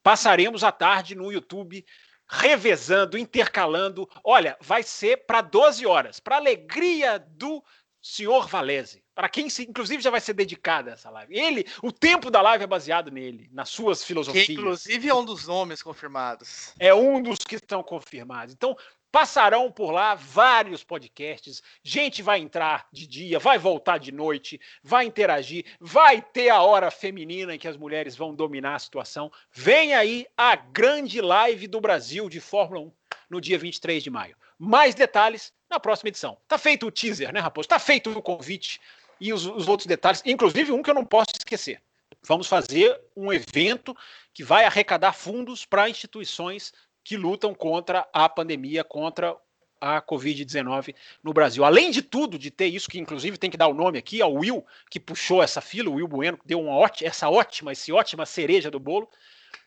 Passaremos 0.01 0.63
a 0.63 0.71
tarde 0.71 1.13
no 1.13 1.31
YouTube 1.31 1.85
revezando, 2.27 3.17
intercalando. 3.17 4.09
Olha, 4.23 4.57
vai 4.59 4.83
ser 4.83 5.25
para 5.25 5.41
12 5.41 5.85
horas, 5.85 6.19
para 6.19 6.37
alegria 6.37 7.19
do 7.19 7.63
senhor 8.07 8.47
Valese 8.47 9.03
para 9.17 9.27
quem 9.27 9.49
se, 9.49 9.63
inclusive 9.63 10.03
já 10.03 10.11
vai 10.11 10.21
ser 10.21 10.33
dedicada 10.33 10.91
essa 10.91 11.09
live. 11.09 11.35
Ele, 11.35 11.65
o 11.81 11.91
tempo 11.91 12.29
da 12.29 12.39
live 12.39 12.65
é 12.65 12.67
baseado 12.67 13.09
nele, 13.09 13.49
nas 13.51 13.67
suas 13.67 14.03
filosofias. 14.03 14.45
Que 14.45 14.53
inclusive 14.53 15.09
é 15.09 15.15
um 15.15 15.25
dos 15.25 15.47
nomes 15.47 15.81
confirmados. 15.81 16.71
É 16.79 16.93
um 16.93 17.19
dos 17.19 17.39
que 17.39 17.55
estão 17.55 17.81
confirmados. 17.81 18.53
Então, 18.53 18.77
passarão 19.11 19.71
por 19.71 19.89
lá 19.89 20.13
vários 20.13 20.83
podcasts. 20.83 21.63
Gente 21.81 22.21
vai 22.21 22.39
entrar 22.39 22.87
de 22.93 23.07
dia, 23.07 23.39
vai 23.39 23.57
voltar 23.57 23.97
de 23.97 24.11
noite, 24.11 24.61
vai 24.83 25.05
interagir, 25.05 25.65
vai 25.79 26.21
ter 26.21 26.49
a 26.49 26.61
hora 26.61 26.91
feminina 26.91 27.55
em 27.55 27.57
que 27.57 27.67
as 27.67 27.75
mulheres 27.75 28.15
vão 28.15 28.35
dominar 28.35 28.75
a 28.75 28.79
situação. 28.79 29.31
Vem 29.51 29.95
aí 29.95 30.27
a 30.37 30.55
grande 30.55 31.19
live 31.21 31.65
do 31.65 31.81
Brasil 31.81 32.29
de 32.29 32.39
Fórmula 32.39 32.81
1 32.81 32.91
no 33.31 33.41
dia 33.41 33.57
23 33.57 34.03
de 34.03 34.11
maio. 34.11 34.37
Mais 34.57 34.95
detalhes 34.95 35.53
na 35.69 35.79
próxima 35.79 36.09
edição. 36.09 36.37
Tá 36.47 36.57
feito 36.57 36.87
o 36.87 36.91
teaser, 36.91 37.33
né, 37.33 37.39
Raposo? 37.39 37.67
Tá 37.67 37.79
feito 37.79 38.09
o 38.11 38.21
convite 38.21 38.79
e 39.19 39.33
os, 39.33 39.45
os 39.45 39.67
outros 39.67 39.87
detalhes, 39.87 40.21
inclusive 40.25 40.71
um 40.71 40.81
que 40.81 40.89
eu 40.89 40.95
não 40.95 41.05
posso 41.05 41.31
esquecer. 41.37 41.81
Vamos 42.23 42.47
fazer 42.47 42.99
um 43.15 43.31
evento 43.31 43.95
que 44.33 44.43
vai 44.43 44.65
arrecadar 44.65 45.13
fundos 45.13 45.65
para 45.65 45.89
instituições 45.89 46.73
que 47.03 47.15
lutam 47.15 47.53
contra 47.53 48.07
a 48.11 48.27
pandemia, 48.27 48.83
contra 48.83 49.35
a 49.79 50.01
Covid-19 50.01 50.93
no 51.23 51.33
Brasil. 51.33 51.63
Além 51.63 51.91
de 51.91 52.01
tudo, 52.01 52.37
de 52.37 52.51
ter 52.51 52.67
isso, 52.67 52.89
que 52.89 52.99
inclusive 52.99 53.37
tem 53.37 53.49
que 53.49 53.57
dar 53.57 53.67
o 53.67 53.73
nome 53.73 53.97
aqui 53.97 54.21
ao 54.21 54.33
Will, 54.33 54.65
que 54.89 54.99
puxou 54.99 55.41
essa 55.41 55.61
fila, 55.61 55.89
o 55.89 55.93
Will 55.93 56.07
Bueno, 56.07 56.37
que 56.37 56.47
deu 56.47 56.59
uma 56.59 56.75
ótima, 56.75 57.07
essa 57.07 57.29
ótima, 57.29 57.71
esse 57.71 57.91
ótima 57.91 58.25
cereja 58.25 58.69
do 58.69 58.79
bolo. 58.79 59.09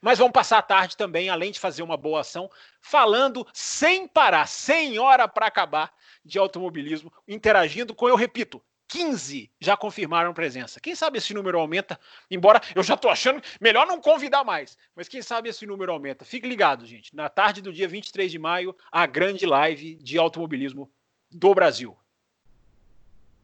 Mas 0.01 0.19
vamos 0.19 0.33
passar 0.33 0.59
a 0.59 0.63
tarde 0.63 0.97
também, 0.97 1.29
além 1.29 1.51
de 1.51 1.61
fazer 1.61 1.83
uma 1.83 1.97
boa 1.97 2.21
ação, 2.21 2.51
falando 2.81 3.47
sem 3.53 4.07
parar, 4.07 4.47
sem 4.47 4.99
hora 4.99 5.27
para 5.29 5.47
acabar 5.47 5.93
de 6.25 6.39
automobilismo, 6.39 7.13
interagindo 7.27 7.95
com, 7.95 8.09
eu 8.09 8.17
repito, 8.17 8.63
15 8.91 9.51
já 9.61 9.77
confirmaram 9.77 10.35
presença. 10.35 10.81
Quem 10.81 10.95
sabe 10.97 11.19
esse 11.19 11.33
número 11.33 11.61
aumenta, 11.61 11.99
embora 12.29 12.61
eu 12.75 12.83
já 12.83 12.95
estou 12.95 13.11
achando 13.11 13.41
melhor 13.61 13.87
não 13.87 14.01
convidar 14.01 14.43
mais, 14.43 14.77
mas 14.97 15.09
quem 15.09 15.23
sabe 15.23 15.49
esse 15.49 15.65
número 15.65 15.93
aumenta. 15.93 16.25
Fique 16.25 16.49
ligado, 16.49 16.85
gente. 16.85 17.15
Na 17.15 17.29
tarde 17.29 17.63
do 17.63 17.73
dia 17.73 17.87
23 17.87 18.31
de 18.31 18.39
maio, 18.39 18.77
a 18.91 19.07
grande 19.07 19.47
live 19.47 19.95
de 19.95 20.19
automobilismo 20.19 20.91
do 21.31 21.55
Brasil. 21.55 21.97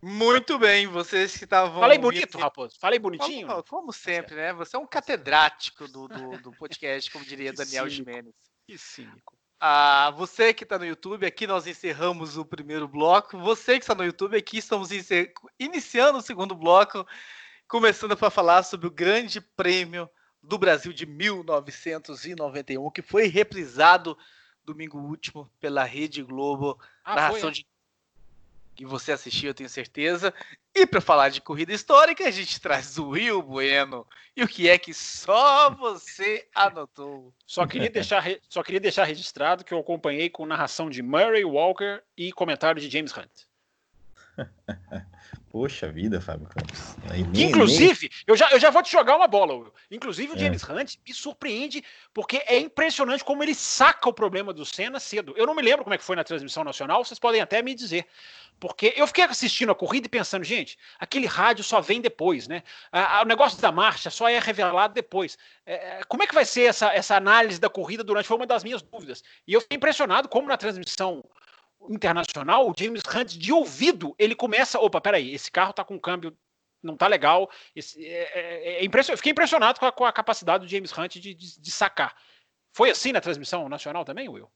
Muito 0.09 0.57
bem, 0.57 0.87
vocês 0.87 1.37
que 1.37 1.43
estavam. 1.43 1.81
Falei 1.81 1.99
bonito, 1.99 2.39
Raposo. 2.39 2.77
Falei 2.79 2.97
bonitinho. 2.97 3.49
Como, 3.49 3.65
como 3.65 3.93
sempre, 3.93 4.37
né? 4.37 4.53
Você 4.53 4.77
é 4.77 4.79
um 4.79 4.87
catedrático 4.87 5.89
do, 5.89 6.07
do, 6.07 6.39
do 6.39 6.53
podcast, 6.53 7.11
como 7.11 7.25
diria 7.25 7.51
Daniel 7.53 7.89
Jimenez. 7.89 8.33
Que 8.69 8.79
cínico. 8.79 9.37
Ah, 9.59 10.13
você 10.17 10.55
que 10.55 10.63
está 10.63 10.79
no 10.79 10.87
YouTube, 10.87 11.27
aqui 11.27 11.45
nós 11.45 11.67
encerramos 11.67 12.37
o 12.37 12.45
primeiro 12.45 12.87
bloco. 12.87 13.37
Você 13.39 13.79
que 13.79 13.83
está 13.83 13.97
no 13.97 14.05
YouTube, 14.05 14.37
aqui 14.37 14.59
estamos 14.59 14.91
iniciando 15.59 16.19
o 16.19 16.23
segundo 16.23 16.55
bloco, 16.55 17.05
começando 17.67 18.17
para 18.17 18.31
falar 18.31 18.63
sobre 18.63 18.87
o 18.87 18.93
Grande 18.93 19.41
Prêmio 19.41 20.09
do 20.41 20.57
Brasil 20.57 20.93
de 20.93 21.05
1991, 21.05 22.93
que 22.93 23.03
foi 23.03 23.27
reprisado 23.27 24.17
domingo 24.65 24.99
último 24.99 25.51
pela 25.59 25.83
Rede 25.83 26.23
Globo, 26.23 26.79
ah, 27.05 27.17
narração 27.17 27.41
foi, 27.41 27.51
é? 27.51 27.53
de 27.55 27.67
que 28.77 28.85
você 28.85 29.11
assistiu, 29.11 29.51
eu 29.51 29.55
tenho 29.55 29.69
certeza. 29.69 30.33
E 30.75 30.87
para 30.87 31.01
falar 31.01 31.31
de 31.31 31.41
corrida 31.41 31.73
histórica, 31.73 32.29
a 32.29 32.31
gente 32.31 32.61
traz 32.61 32.99
o 32.99 33.09
Will 33.09 33.43
Bueno. 33.43 34.07
E 34.37 34.45
o 34.45 34.49
que 34.49 34.69
é 34.69 34.79
que 34.79 34.93
só 34.93 35.71
você 35.71 36.47
anotou? 36.55 37.33
Só 37.47 37.67
queria 37.67 37.89
deixar, 37.89 38.23
só 38.49 38.63
queria 38.63 38.81
deixar 38.81 39.05
registrado 39.05 39.65
que 39.65 39.73
eu 39.73 39.79
acompanhei 39.79 40.29
com 40.29 40.45
narração 40.45 40.91
de 40.91 41.03
Murray 41.03 41.45
Walker 41.45 42.03
e 42.17 42.31
comentário 42.31 42.81
de 42.81 42.91
James 42.91 43.13
Hunt. 43.17 43.47
Poxa 45.57 45.91
vida, 45.91 46.21
Fábio 46.21 46.47
Campos. 46.49 46.97
Nem, 47.09 47.49
Inclusive, 47.49 48.11
nem... 48.11 48.21
Eu, 48.27 48.37
já, 48.37 48.51
eu 48.51 48.61
já 48.61 48.69
vou 48.69 48.83
te 48.83 48.93
jogar 48.93 49.17
uma 49.17 49.27
bola, 49.27 49.55
Will. 49.55 49.73
Inclusive, 49.91 50.35
o 50.35 50.37
é. 50.37 50.39
James 50.39 50.63
é. 50.63 50.71
Hunt 50.71 50.97
me 51.03 51.15
surpreende, 51.15 51.83
porque 52.13 52.43
é 52.47 52.59
impressionante 52.59 53.25
como 53.25 53.43
ele 53.43 53.55
saca 53.55 54.07
o 54.07 54.13
problema 54.13 54.53
do 54.53 54.67
Senna 54.67 55.01
cedo. 55.01 55.33
Eu 55.35 55.47
não 55.47 55.55
me 55.55 55.63
lembro 55.63 55.83
como 55.83 55.95
é 55.95 55.97
que 55.99 56.05
foi 56.05 56.15
na 56.15 56.23
transmissão 56.23 56.63
nacional, 56.63 57.03
vocês 57.03 57.19
podem 57.19 57.41
até 57.41 57.63
me 57.63 57.75
dizer. 57.75 58.07
Porque 58.61 58.93
eu 58.99 59.07
fiquei 59.07 59.25
assistindo 59.25 59.73
a 59.73 59.75
corrida 59.75 60.07
e 60.07 60.11
pensando, 60.11 60.45
gente, 60.45 60.79
aquele 60.99 61.27
rádio 61.27 61.65
só 61.65 61.81
vem 61.81 62.03
depois, 62.03 62.47
né? 62.47 62.63
o 63.23 63.25
negócio 63.25 63.59
da 63.59 63.73
marcha 63.73 64.11
só 64.11 64.29
é 64.29 64.39
revelado 64.39 64.93
depois. 64.93 65.39
É, 65.65 65.75
é, 65.75 66.01
como 66.07 66.23
é 66.23 66.27
que 66.27 66.35
vai 66.35 66.45
ser 66.45 66.65
essa, 66.65 66.93
essa 66.93 67.17
análise 67.17 67.59
da 67.59 67.71
corrida 67.71 68.05
durante? 68.05 68.29
Foi 68.29 68.37
uma 68.37 68.47
das 68.47 68.63
minhas 68.63 68.83
dúvidas. 68.83 69.25
E 69.47 69.55
eu 69.55 69.63
fiquei 69.63 69.79
impressionado 69.79 70.29
como 70.29 70.49
na 70.49 70.59
transmissão 70.59 71.25
internacional, 71.89 72.69
o 72.69 72.75
James 72.77 73.03
Hunt, 73.03 73.37
de 73.37 73.53
ouvido, 73.53 74.15
ele 74.19 74.35
começa. 74.35 74.79
Opa, 74.79 75.01
peraí, 75.01 75.35
esse 75.35 75.51
carro 75.51 75.73
tá 75.73 75.85
com 75.85 75.99
câmbio. 75.99 76.37
Não 76.83 76.97
tá 76.97 77.07
legal. 77.07 77.51
Esse, 77.75 78.05
é, 78.05 78.31
é, 78.35 78.73
é 78.81 78.85
impression... 78.85 79.13
Eu 79.13 79.17
fiquei 79.17 79.33
impressionado 79.33 79.81
com 79.81 79.87
a, 79.87 79.93
com 79.93 80.05
a, 80.05 80.13
capacidade 80.13 80.65
do 80.65 80.71
James 80.71 80.97
Hunt 80.97 81.15
de, 81.15 81.35
de, 81.35 81.61
de 81.61 81.71
sacar. 81.71 82.15
Foi 82.73 82.91
assim 82.91 83.13
na 83.13 83.21
transmissão 83.21 83.69
nacional 83.69 84.05
também, 84.05 84.29
Will? 84.29 84.49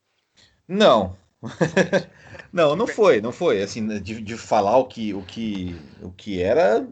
Não, 0.69 1.17
não, 2.53 2.77
não 2.77 2.87
foi, 2.87 3.21
não 3.21 3.33
foi. 3.33 3.63
Assim, 3.63 3.87
de, 4.01 4.21
de, 4.21 4.37
falar 4.37 4.77
o 4.77 4.85
que, 4.85 5.15
o 5.15 5.23
que, 5.23 5.75
o 6.03 6.13
que 6.13 6.41
era, 6.41 6.87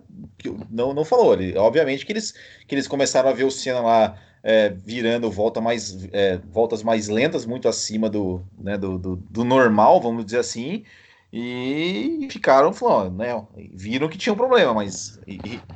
não, 0.71 0.95
não 0.95 1.05
falou. 1.05 1.35
Ele, 1.35 1.57
obviamente 1.57 2.05
que 2.05 2.13
eles, 2.13 2.33
que 2.67 2.75
eles 2.75 2.89
começaram 2.89 3.29
a 3.29 3.35
ver 3.35 3.45
o 3.45 3.51
Senna 3.51 3.81
lá 3.81 4.19
é, 4.43 4.71
virando 4.71 5.31
volta 5.31 5.61
mais, 5.61 6.09
é, 6.13 6.39
voltas 6.51 6.83
mais 6.83 7.09
lentas, 7.09 7.45
muito 7.45 7.69
acima 7.69 8.09
do, 8.09 8.43
né, 8.59 8.77
do, 8.77 8.99
do, 8.99 9.17
do, 9.17 9.45
normal, 9.45 10.01
vamos 10.01 10.25
dizer 10.25 10.39
assim, 10.39 10.85
e 11.31 12.27
ficaram 12.31 12.73
falando, 12.73 13.19
né? 13.19 13.47
Viram 13.75 14.09
que 14.09 14.17
tinha 14.17 14.33
um 14.33 14.37
problema, 14.37 14.73
mas 14.73 15.21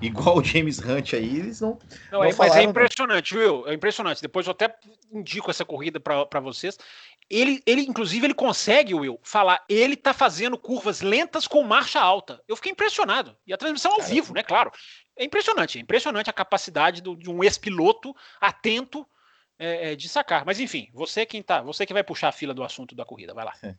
igual 0.00 0.38
o 0.40 0.44
James 0.44 0.78
Hunt 0.78 1.12
aí, 1.12 1.40
eles 1.40 1.60
não. 1.60 1.78
Não, 2.10 2.20
não 2.20 2.24
é, 2.24 2.34
mas 2.38 2.56
é 2.56 2.62
impressionante, 2.62 3.34
viu? 3.34 3.68
É 3.68 3.74
impressionante. 3.74 4.22
Depois 4.22 4.46
eu 4.46 4.52
até 4.52 4.74
indico 5.12 5.50
essa 5.50 5.64
corrida 5.64 6.00
para 6.00 6.40
vocês. 6.40 6.78
Ele, 7.33 7.62
ele, 7.64 7.80
inclusive, 7.80 8.26
ele 8.26 8.35
consegue, 8.35 8.93
Will, 8.95 9.18
falar, 9.22 9.64
ele 9.66 9.97
tá 9.97 10.12
fazendo 10.12 10.59
curvas 10.59 11.01
lentas 11.01 11.47
com 11.47 11.62
marcha 11.62 11.99
alta. 11.99 12.43
Eu 12.47 12.57
fiquei 12.57 12.70
impressionado. 12.70 13.35
E 13.47 13.55
a 13.55 13.57
transmissão 13.57 13.93
ao 13.93 13.99
Cara, 13.99 14.11
vivo, 14.11 14.35
né? 14.35 14.43
Claro. 14.43 14.70
É 15.16 15.24
impressionante, 15.24 15.78
é 15.78 15.80
impressionante 15.80 16.28
a 16.28 16.33
capacidade 16.33 17.01
do, 17.01 17.16
de 17.16 17.30
um 17.30 17.43
ex-piloto 17.43 18.14
atento 18.39 19.07
é, 19.59 19.93
é, 19.93 19.97
de 19.97 20.11
sacar. 20.11 20.45
Mas 20.45 20.61
enfim, 20.61 20.91
você 20.93 21.24
quem 21.24 21.43
tá, 21.43 21.62
você 21.62 21.87
que 21.87 21.95
vai 21.95 22.05
puxar 22.05 22.28
a 22.28 22.33
fila 22.33 22.53
do 22.53 22.62
assunto 22.62 22.95
da 22.95 23.05
corrida, 23.05 23.33
vai 23.33 23.47
lá. 23.47 23.55
É. 23.62 23.74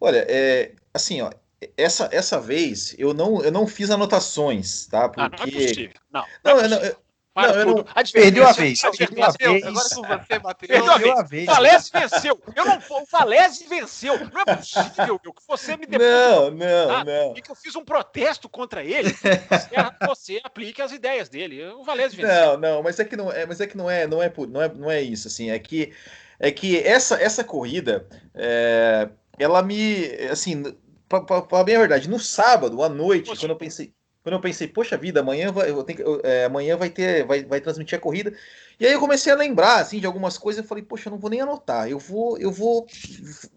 Olha, 0.00 0.26
é, 0.28 0.74
assim, 0.92 1.20
ó, 1.20 1.30
essa, 1.76 2.08
essa 2.12 2.40
vez 2.40 2.96
eu 2.98 3.14
não, 3.14 3.42
eu 3.42 3.52
não 3.52 3.66
fiz 3.66 3.90
anotações, 3.90 4.86
tá? 4.86 5.08
Porque... 5.08 5.20
Ah, 5.20 5.28
não 5.28 5.44
é 5.44 5.68
possível. 5.68 6.00
Não, 6.10 6.26
não, 6.44 6.68
não, 6.68 6.76
é 6.78 6.88
eu, 6.90 6.96
para 7.38 7.64
não, 7.64 7.74
tudo. 7.74 7.86
Não... 7.94 8.12
Perdeu 8.12 8.48
a 8.48 8.52
vez. 8.52 8.80
Perdeu 8.80 9.24
a 9.24 9.30
vez. 9.30 9.64
Agora 9.66 9.90
com 9.90 10.02
você, 10.02 10.38
Matheus. 10.42 10.56
Perdeu 10.58 11.18
a 11.18 11.22
vez. 11.22 11.48
O 11.48 11.52
Valese 11.52 11.90
venceu. 11.92 12.42
Eu 12.56 12.64
não, 12.64 12.78
o 12.78 13.04
Valese 13.10 13.66
venceu. 13.68 14.18
Não 14.18 14.40
é 14.40 14.56
possível 14.56 15.18
que 15.18 15.42
você 15.46 15.76
me 15.76 15.86
depois. 15.86 16.10
Não, 16.10 16.50
não, 16.50 16.90
ah, 16.90 17.04
não. 17.04 17.36
E 17.36 17.42
que 17.42 17.50
eu 17.50 17.54
fiz 17.54 17.76
um 17.76 17.84
protesto 17.84 18.48
contra 18.48 18.82
ele. 18.82 19.10
Você, 19.12 19.30
você 20.06 20.40
aplique 20.42 20.82
as 20.82 20.90
ideias 20.90 21.28
dele. 21.28 21.64
O 21.68 21.84
Valese 21.84 22.16
venceu. 22.16 22.34
Não, 22.34 22.56
não, 22.56 22.82
mas 22.82 22.98
é 22.98 23.04
que 23.04 23.16
não 23.16 23.32
é, 23.32 23.46
mas 23.46 23.60
é 23.60 23.66
que 23.66 23.76
não 23.76 23.88
é, 23.88 24.06
não 24.06 24.20
é, 24.22 24.32
não 24.48 24.62
é, 24.62 24.68
não 24.68 24.90
é 24.90 25.00
isso 25.00 25.28
assim. 25.28 25.50
É 25.50 25.58
que 25.58 25.92
é 26.40 26.50
que 26.50 26.78
essa 26.78 27.14
essa 27.22 27.44
corrida, 27.44 28.08
é, 28.34 29.08
ela 29.38 29.62
me, 29.62 30.06
assim, 30.30 30.62
para 31.08 31.64
bem 31.64 31.76
a 31.76 31.80
verdade, 31.80 32.08
no 32.08 32.18
sábado 32.18 32.82
à 32.82 32.88
noite, 32.88 33.26
Poxa. 33.26 33.40
quando 33.40 33.52
eu 33.52 33.56
pensei 33.56 33.92
quando 34.28 34.34
eu 34.34 34.40
pensei, 34.40 34.68
poxa 34.68 34.94
vida, 34.94 35.20
amanhã 35.20 35.50
vai, 35.50 35.70
eu 35.70 35.82
tenho, 35.82 36.00
eu, 36.00 36.20
é, 36.22 36.44
amanhã 36.44 36.76
vai 36.76 36.90
ter, 36.90 37.24
vai, 37.24 37.42
vai 37.44 37.62
transmitir 37.62 37.96
a 37.96 38.00
corrida. 38.00 38.30
E 38.78 38.86
aí 38.86 38.92
eu 38.92 39.00
comecei 39.00 39.32
a 39.32 39.36
lembrar 39.36 39.76
assim 39.76 39.98
de 39.98 40.04
algumas 40.04 40.36
coisas. 40.36 40.62
Eu 40.62 40.68
falei, 40.68 40.84
poxa, 40.84 41.08
eu 41.08 41.12
não 41.12 41.18
vou 41.18 41.30
nem 41.30 41.40
anotar. 41.40 41.88
Eu 41.88 41.98
vou, 41.98 42.36
eu 42.36 42.52
vou, 42.52 42.86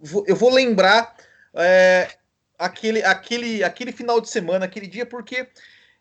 vou 0.01 0.24
eu 0.26 0.34
vou 0.34 0.49
lembrar 0.49 1.13
é, 1.53 2.07
aquele, 2.57 3.03
aquele, 3.03 3.61
aquele 3.65 3.91
final 3.91 4.22
de 4.22 4.30
semana, 4.30 4.63
aquele 4.63 4.88
dia, 4.88 5.05
porque 5.05 5.45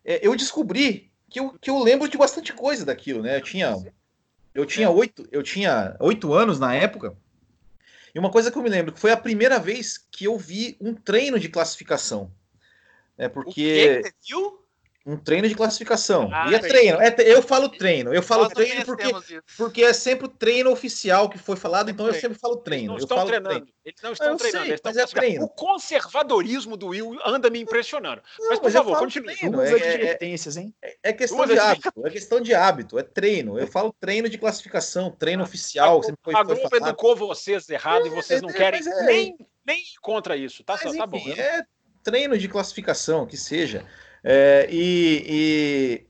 é, 0.04 0.24
eu 0.24 0.36
descobri 0.36 1.10
que 1.28 1.40
eu, 1.40 1.58
que 1.60 1.68
eu 1.68 1.82
lembro 1.82 2.08
de 2.08 2.16
bastante 2.16 2.52
coisa 2.52 2.84
daquilo, 2.84 3.22
né? 3.22 3.38
Eu 3.38 3.42
tinha, 3.42 3.76
eu 4.54 4.64
tinha 4.64 4.88
oito, 4.88 5.26
eu 5.32 5.42
tinha 5.42 5.96
oito 5.98 6.32
anos 6.32 6.60
na 6.60 6.76
época. 6.76 7.16
E 8.14 8.20
uma 8.20 8.30
coisa 8.30 8.52
que 8.52 8.56
eu 8.56 8.62
me 8.62 8.70
lembro 8.70 8.92
que 8.92 9.00
foi 9.00 9.10
a 9.10 9.16
primeira 9.16 9.58
vez 9.58 9.98
que 9.98 10.26
eu 10.26 10.38
vi 10.38 10.76
um 10.80 10.94
treino 10.94 11.40
de 11.40 11.48
classificação. 11.48 12.30
É 13.20 13.28
porque. 13.28 13.50
O 13.50 13.52
que 13.52 14.08
você 14.08 14.14
viu? 14.26 14.59
Um 15.10 15.16
treino 15.16 15.48
de 15.48 15.56
classificação. 15.56 16.30
Ah, 16.32 16.48
e 16.48 16.54
é 16.54 16.58
treino. 16.60 17.00
É, 17.00 17.14
eu 17.18 17.42
falo 17.42 17.68
treino. 17.68 18.14
Eu 18.14 18.22
falo 18.22 18.48
treino 18.48 18.84
porque, 18.84 19.12
porque 19.56 19.82
é 19.82 19.92
sempre 19.92 20.26
o 20.26 20.28
treino 20.28 20.70
oficial 20.70 21.28
que 21.28 21.36
foi 21.36 21.56
falado, 21.56 21.90
então 21.90 22.06
eu 22.06 22.14
sempre 22.14 22.38
falo 22.38 22.58
treino. 22.58 22.92
Eles 22.94 23.06
não 23.08 23.16
estão 23.16 23.26
treinando. 23.26 23.48
Treino. 23.48 23.68
Eles 23.84 24.02
não 24.02 24.12
estão 24.12 24.36
treinando. 24.36 24.66
Sei, 24.66 24.78
mas 24.84 24.96
é 24.96 25.06
treino. 25.06 25.44
O 25.44 25.48
conservadorismo 25.48 26.76
do 26.76 26.88
Will 26.88 27.18
anda 27.24 27.50
me 27.50 27.58
impressionando. 27.58 28.22
Não, 28.38 28.48
mas, 28.50 28.58
por 28.60 28.66
mas 28.66 28.72
favor, 28.72 28.98
continue. 29.00 29.34
Treino. 29.36 29.60
É, 29.60 29.72
advertências, 29.72 30.56
hein? 30.56 30.72
É, 30.80 30.96
é 31.02 31.12
questão 31.12 31.44
de 31.44 31.58
hábito. 31.58 32.06
É 32.06 32.10
questão 32.10 32.40
de 32.40 32.54
hábito. 32.54 32.98
É 32.98 33.02
treino. 33.02 33.58
Eu 33.58 33.66
falo 33.66 33.92
treino 33.98 34.28
de 34.28 34.38
classificação, 34.38 35.10
treino 35.10 35.42
ah, 35.42 35.46
oficial. 35.46 36.00
A, 36.00 36.14
foi, 36.22 36.34
a 36.36 36.42
Globo 36.44 36.76
educou 36.76 37.16
vocês 37.16 37.68
errado 37.68 38.06
e 38.06 38.10
vocês 38.10 38.40
não 38.40 38.50
querem 38.50 38.80
nem, 39.06 39.36
nem 39.66 39.82
contra 40.00 40.36
isso. 40.36 40.62
Tá, 40.62 40.78
tá 40.78 41.06
bom. 41.06 41.18
É 41.36 41.64
treino 42.02 42.38
de 42.38 42.48
classificação, 42.48 43.26
que 43.26 43.36
seja. 43.36 43.84
É, 44.22 44.68
e, 44.70 45.24
e, 45.26 46.06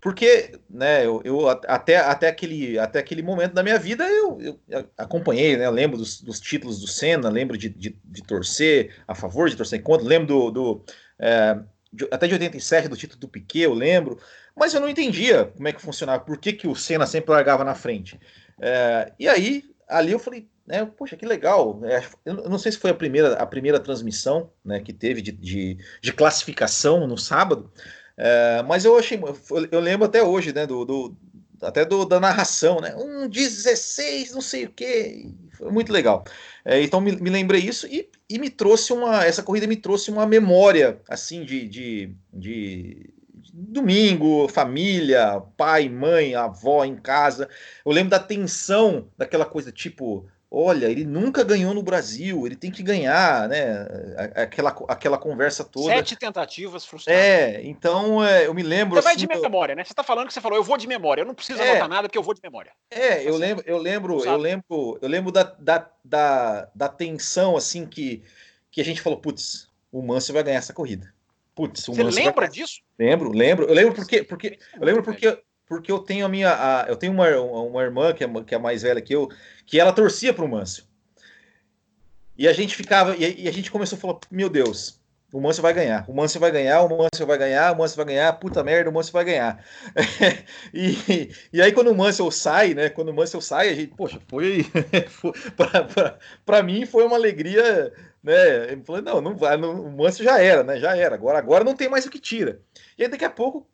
porque 0.00 0.58
né, 0.68 1.04
eu, 1.06 1.20
eu, 1.24 1.48
até, 1.48 1.96
até, 1.96 2.28
aquele, 2.28 2.78
até 2.78 2.98
aquele 2.98 3.22
momento 3.22 3.54
da 3.54 3.62
minha 3.62 3.78
vida 3.78 4.04
eu, 4.08 4.38
eu 4.68 4.88
acompanhei, 4.96 5.56
né, 5.56 5.68
lembro 5.70 5.96
dos, 5.96 6.20
dos, 6.20 6.38
títulos 6.38 6.80
do 6.80 6.86
Senna, 6.86 7.28
lembro 7.28 7.56
de, 7.56 7.68
de, 7.68 7.98
de, 8.04 8.22
torcer 8.22 8.94
a 9.08 9.14
favor, 9.14 9.48
de 9.48 9.56
torcer 9.56 9.82
contra, 9.82 10.06
lembro 10.06 10.26
do, 10.26 10.50
do 10.50 10.84
é, 11.18 11.58
de, 11.92 12.06
até 12.10 12.26
de 12.26 12.34
87 12.34 12.88
do 12.88 12.96
título 12.96 13.20
do 13.20 13.28
Piquet, 13.28 13.62
eu 13.62 13.74
lembro, 13.74 14.18
mas 14.54 14.74
eu 14.74 14.80
não 14.80 14.88
entendia 14.88 15.46
como 15.46 15.66
é 15.66 15.72
que 15.72 15.80
funcionava, 15.80 16.22
por 16.22 16.38
que, 16.38 16.52
que 16.52 16.68
o 16.68 16.74
Senna 16.74 17.06
sempre 17.06 17.32
largava 17.32 17.64
na 17.64 17.74
frente. 17.74 18.20
É, 18.60 19.12
e 19.18 19.26
aí, 19.28 19.64
ali 19.88 20.12
eu 20.12 20.18
falei, 20.18 20.48
né, 20.66 20.84
poxa, 20.84 21.16
que 21.16 21.24
legal. 21.24 21.80
É, 21.84 22.02
eu 22.24 22.48
não 22.48 22.58
sei 22.58 22.72
se 22.72 22.78
foi 22.78 22.90
a 22.90 22.94
primeira, 22.94 23.34
a 23.34 23.46
primeira 23.46 23.78
transmissão 23.78 24.50
né, 24.64 24.80
que 24.80 24.92
teve 24.92 25.22
de, 25.22 25.32
de, 25.32 25.78
de 26.00 26.12
classificação 26.12 27.06
no 27.06 27.16
sábado, 27.16 27.70
é, 28.16 28.62
mas 28.66 28.84
eu 28.84 28.98
achei, 28.98 29.20
eu 29.70 29.80
lembro 29.80 30.06
até 30.06 30.22
hoje, 30.22 30.52
né, 30.52 30.66
do, 30.66 30.84
do 30.84 31.16
até 31.62 31.86
do, 31.86 32.04
da 32.04 32.20
narração, 32.20 32.80
né, 32.80 32.94
um 32.96 33.28
16, 33.28 34.32
não 34.32 34.42
sei 34.42 34.66
o 34.66 34.70
que, 34.70 35.32
foi 35.52 35.70
muito 35.70 35.92
legal. 35.92 36.24
É, 36.64 36.82
então 36.82 37.00
me, 37.00 37.12
me, 37.12 37.30
lembrei 37.30 37.62
isso 37.62 37.86
e, 37.86 38.10
e 38.28 38.38
me 38.38 38.50
trouxe 38.50 38.92
uma, 38.92 39.24
essa 39.24 39.42
corrida 39.42 39.66
me 39.66 39.76
trouxe 39.76 40.10
uma 40.10 40.26
memória, 40.26 41.00
assim, 41.08 41.44
de, 41.44 41.66
de, 41.66 42.14
de 42.32 43.14
domingo, 43.52 44.48
família, 44.48 45.40
pai, 45.56 45.88
mãe, 45.88 46.34
avó 46.34 46.84
em 46.84 46.96
casa. 46.96 47.48
Eu 47.84 47.92
lembro 47.92 48.10
da 48.10 48.18
tensão, 48.18 49.08
daquela 49.16 49.46
coisa 49.46 49.72
tipo, 49.72 50.26
olha, 50.50 50.86
ele 50.86 51.04
nunca 51.04 51.42
ganhou 51.42 51.74
no 51.74 51.82
Brasil, 51.82 52.46
ele 52.46 52.56
tem 52.56 52.70
que 52.70 52.82
ganhar, 52.82 53.48
né? 53.48 53.86
Aquela, 54.34 54.70
aquela 54.88 55.18
conversa 55.18 55.64
toda. 55.64 55.86
Sete 55.86 56.16
tentativas 56.16 56.84
frustradas. 56.84 57.20
É, 57.20 57.62
então 57.64 58.24
é, 58.24 58.46
eu 58.46 58.54
me 58.54 58.62
lembro. 58.62 58.96
Você 58.96 59.02
vai 59.02 59.16
de 59.16 59.26
memória, 59.26 59.74
né? 59.74 59.84
Você 59.84 59.92
está 59.92 60.02
falando 60.02 60.28
que 60.28 60.34
você 60.34 60.40
falou, 60.40 60.58
eu 60.58 60.64
vou 60.64 60.76
de 60.76 60.86
memória, 60.86 61.22
eu 61.22 61.26
não 61.26 61.34
preciso 61.34 61.60
é, 61.60 61.70
anotar 61.70 61.88
nada 61.88 62.08
porque 62.08 62.18
eu 62.18 62.22
vou 62.22 62.34
de 62.34 62.40
memória. 62.42 62.72
É, 62.90 63.28
eu 63.28 63.36
lembro, 63.36 63.64
eu 63.66 63.78
lembro, 63.78 64.24
eu 64.24 64.36
lembro, 64.36 64.98
eu 65.00 65.08
lembro 65.08 65.32
da, 65.32 65.42
da, 65.42 65.90
da, 66.04 66.68
da 66.74 66.88
tensão 66.88 67.56
assim 67.56 67.86
que, 67.86 68.22
que 68.70 68.80
a 68.80 68.84
gente 68.84 69.00
falou, 69.00 69.18
putz, 69.18 69.68
o 69.90 70.02
Manso 70.02 70.32
vai 70.32 70.42
ganhar 70.42 70.58
essa 70.58 70.72
corrida. 70.72 71.12
Putz, 71.54 71.88
o 71.88 71.94
Você 71.94 72.02
lembra 72.02 72.46
vai... 72.46 72.48
disso? 72.50 72.82
Lembro, 72.98 73.32
lembro. 73.32 73.66
Eu 73.66 73.74
lembro 73.74 73.94
porque, 73.94 74.22
porque 74.22 74.58
eu 74.74 74.84
lembro 74.84 75.02
porque 75.02 75.42
porque 75.66 75.90
eu 75.90 75.98
tenho 75.98 76.24
a 76.24 76.28
minha. 76.28 76.50
A, 76.50 76.86
eu 76.88 76.96
tenho 76.96 77.12
uma, 77.12 77.28
uma 77.40 77.82
irmã 77.82 78.12
que 78.12 78.24
é, 78.24 78.28
que 78.44 78.54
é 78.54 78.58
mais 78.58 78.82
velha 78.82 79.00
que 79.02 79.14
eu, 79.14 79.28
que 79.66 79.80
ela 79.80 79.92
torcia 79.92 80.32
para 80.32 80.44
o 80.44 80.48
Mâncio. 80.48 80.84
E 82.38 82.46
a 82.46 82.52
gente 82.52 82.76
ficava. 82.76 83.16
E, 83.16 83.44
e, 83.44 83.48
a 83.48 83.52
gente 83.52 83.70
começou 83.70 83.96
a 83.96 84.00
falar: 84.00 84.18
Meu 84.30 84.48
Deus, 84.48 85.00
o 85.32 85.40
Mâncio 85.40 85.62
vai 85.62 85.74
ganhar, 85.74 86.04
o 86.08 86.14
Mâncio 86.14 86.38
vai 86.38 86.52
ganhar, 86.52 86.82
o 86.82 86.88
Mâncio 86.88 87.26
vai 87.26 87.36
ganhar, 87.36 87.72
o 87.72 87.78
Mâncio 87.78 87.96
vai 87.96 88.06
ganhar, 88.06 88.32
puta 88.34 88.62
merda, 88.62 88.90
o 88.90 88.92
Mâncio 88.92 89.12
vai 89.12 89.24
ganhar. 89.24 89.64
e, 90.72 91.30
e 91.52 91.60
aí, 91.60 91.72
quando 91.72 91.90
o 91.90 91.96
Mâncio 91.96 92.30
sai, 92.30 92.74
né? 92.74 92.88
Quando 92.88 93.08
o 93.08 93.14
Mâncio 93.14 93.40
sai, 93.40 93.70
a 93.70 93.74
gente, 93.74 93.92
poxa, 93.96 94.20
foi. 94.28 94.64
foi 95.10 95.32
para 96.44 96.62
mim 96.62 96.86
foi 96.86 97.04
uma 97.04 97.16
alegria. 97.16 97.92
Né? 98.22 98.72
Ele 98.72 98.82
falou, 98.84 99.02
não, 99.02 99.20
não 99.20 99.36
vai, 99.36 99.56
não, 99.56 99.80
o 99.80 99.90
Mâncio 99.90 100.24
já 100.24 100.40
era, 100.40 100.62
né? 100.62 100.78
Já 100.78 100.96
era. 100.96 101.14
Agora, 101.14 101.38
agora 101.38 101.64
não 101.64 101.76
tem 101.76 101.88
mais 101.88 102.06
o 102.06 102.10
que 102.10 102.18
tira. 102.18 102.60
E 102.96 103.02
aí, 103.02 103.08
daqui 103.08 103.24
a 103.24 103.30
pouco, 103.30 103.66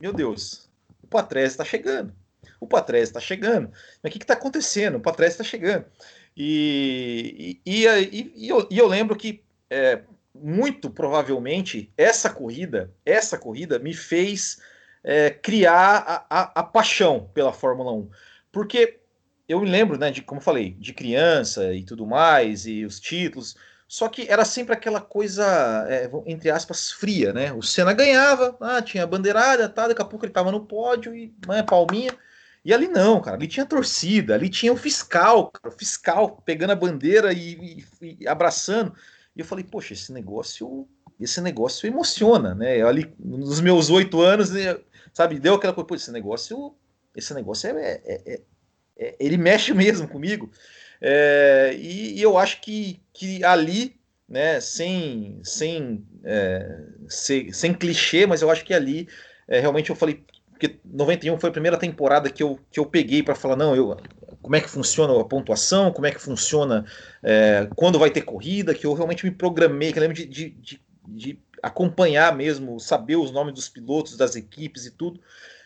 meu 0.00 0.12
Deus, 0.12 0.67
o 1.08 1.10
Patrese 1.10 1.54
está 1.54 1.64
chegando. 1.64 2.12
O 2.60 2.66
Patrese 2.66 3.04
está 3.04 3.20
chegando. 3.20 3.70
Mas 4.02 4.10
o 4.10 4.12
que 4.12 4.22
está 4.22 4.34
acontecendo? 4.34 4.98
O 4.98 5.00
Patrese 5.00 5.32
está 5.32 5.44
chegando. 5.44 5.86
E, 6.36 7.58
e, 7.64 7.86
e, 7.86 8.32
e, 8.36 8.48
eu, 8.48 8.68
e 8.70 8.78
eu 8.78 8.86
lembro 8.86 9.16
que 9.16 9.42
é, 9.70 10.02
muito 10.34 10.90
provavelmente 10.90 11.90
essa 11.96 12.30
corrida, 12.30 12.92
essa 13.04 13.38
corrida 13.38 13.78
me 13.78 13.94
fez 13.94 14.60
é, 15.02 15.30
criar 15.30 16.04
a, 16.06 16.26
a, 16.28 16.60
a, 16.60 16.62
paixão 16.62 17.30
pela 17.32 17.52
Fórmula 17.52 17.92
1. 17.92 18.10
Porque 18.52 19.00
eu 19.48 19.60
me 19.60 19.70
lembro, 19.70 19.98
né, 19.98 20.10
de 20.10 20.20
como 20.20 20.40
eu 20.40 20.44
falei, 20.44 20.72
de 20.78 20.92
criança 20.92 21.72
e 21.72 21.82
tudo 21.82 22.06
mais, 22.06 22.66
e 22.66 22.84
os 22.84 23.00
títulos. 23.00 23.56
Só 23.88 24.06
que 24.06 24.28
era 24.28 24.44
sempre 24.44 24.74
aquela 24.74 25.00
coisa, 25.00 25.46
é, 25.88 26.10
entre 26.26 26.50
aspas, 26.50 26.92
fria, 26.92 27.32
né? 27.32 27.54
O 27.54 27.62
Senna 27.62 27.94
ganhava, 27.94 28.54
ah, 28.60 28.82
tinha 28.82 29.06
bandeirada, 29.06 29.66
tá, 29.66 29.88
daqui 29.88 30.02
a 30.02 30.04
pouco 30.04 30.26
ele 30.26 30.32
tava 30.32 30.52
no 30.52 30.66
pódio 30.66 31.14
e 31.14 31.34
né, 31.46 31.62
palminha. 31.62 32.12
E 32.62 32.74
ali 32.74 32.86
não, 32.86 33.18
cara, 33.18 33.38
ali 33.38 33.46
tinha 33.46 33.64
torcida, 33.64 34.34
ali 34.34 34.50
tinha 34.50 34.70
o 34.70 34.76
fiscal, 34.76 35.50
cara, 35.50 35.74
o 35.74 35.78
fiscal 35.78 36.42
pegando 36.44 36.72
a 36.72 36.76
bandeira 36.76 37.32
e, 37.32 37.82
e, 38.02 38.18
e 38.20 38.28
abraçando. 38.28 38.92
E 39.34 39.40
eu 39.40 39.46
falei, 39.46 39.64
poxa, 39.64 39.94
esse 39.94 40.12
negócio, 40.12 40.86
esse 41.18 41.40
negócio 41.40 41.86
emociona, 41.86 42.54
né? 42.54 42.76
Eu, 42.76 42.88
ali, 42.88 43.10
nos 43.18 43.58
meus 43.58 43.88
oito 43.88 44.20
anos, 44.20 44.50
né, 44.50 44.78
sabe, 45.14 45.38
deu 45.38 45.54
aquela 45.54 45.72
coisa, 45.72 46.04
esse 46.04 46.12
negócio, 46.12 46.74
esse 47.16 47.32
negócio 47.32 47.70
é, 47.70 47.72
é, 47.80 48.02
é, 48.04 48.40
é 48.98 49.16
ele 49.18 49.38
mexe 49.38 49.72
mesmo 49.72 50.06
comigo. 50.06 50.50
É, 51.00 51.74
e, 51.78 52.18
e, 52.18 52.22
eu 52.22 52.36
acho 52.36 52.60
que, 52.60 53.00
que 53.12 53.44
ali, 53.44 53.96
né, 54.28 54.60
sem, 54.60 55.40
sem, 55.42 56.04
é, 56.24 56.80
sem, 57.08 57.52
sem 57.52 57.72
clichê, 57.72 58.26
mas 58.26 58.42
eu 58.42 58.50
acho 58.50 58.64
que 58.64 58.74
ali 58.74 59.08
é, 59.46 59.60
realmente 59.60 59.90
eu 59.90 59.96
falei, 59.96 60.24
porque 60.50 60.78
91 60.84 61.38
foi 61.38 61.50
a 61.50 61.52
primeira 61.52 61.76
temporada 61.76 62.28
que 62.28 62.42
eu, 62.42 62.58
que 62.70 62.80
eu 62.80 62.86
peguei 62.86 63.22
para 63.22 63.34
falar, 63.34 63.56
não, 63.56 63.76
eu, 63.76 63.96
como 64.42 64.56
é 64.56 64.60
que 64.60 64.68
funciona 64.68 65.18
a 65.18 65.24
pontuação, 65.24 65.92
como 65.92 66.06
é 66.06 66.10
que 66.10 66.20
funciona 66.20 66.84
é, 67.22 67.68
quando 67.76 67.98
vai 67.98 68.10
ter 68.10 68.22
corrida, 68.22 68.74
que 68.74 68.86
eu 68.86 68.92
realmente 68.92 69.24
me 69.24 69.30
programei, 69.30 69.92
que 69.92 69.98
eu 69.98 70.02
lembro 70.02 70.16
de, 70.16 70.26
de, 70.26 70.50
de, 70.50 70.80
de, 71.06 71.38
acompanhar 71.62 72.36
mesmo, 72.36 72.78
saber 72.78 73.16
os 73.16 73.32
nomes 73.32 73.54
dos 73.54 73.68
pilotos, 73.68 74.16
das 74.16 74.36
equipes 74.36 74.86
e 74.86 74.90
tudo. 74.90 75.20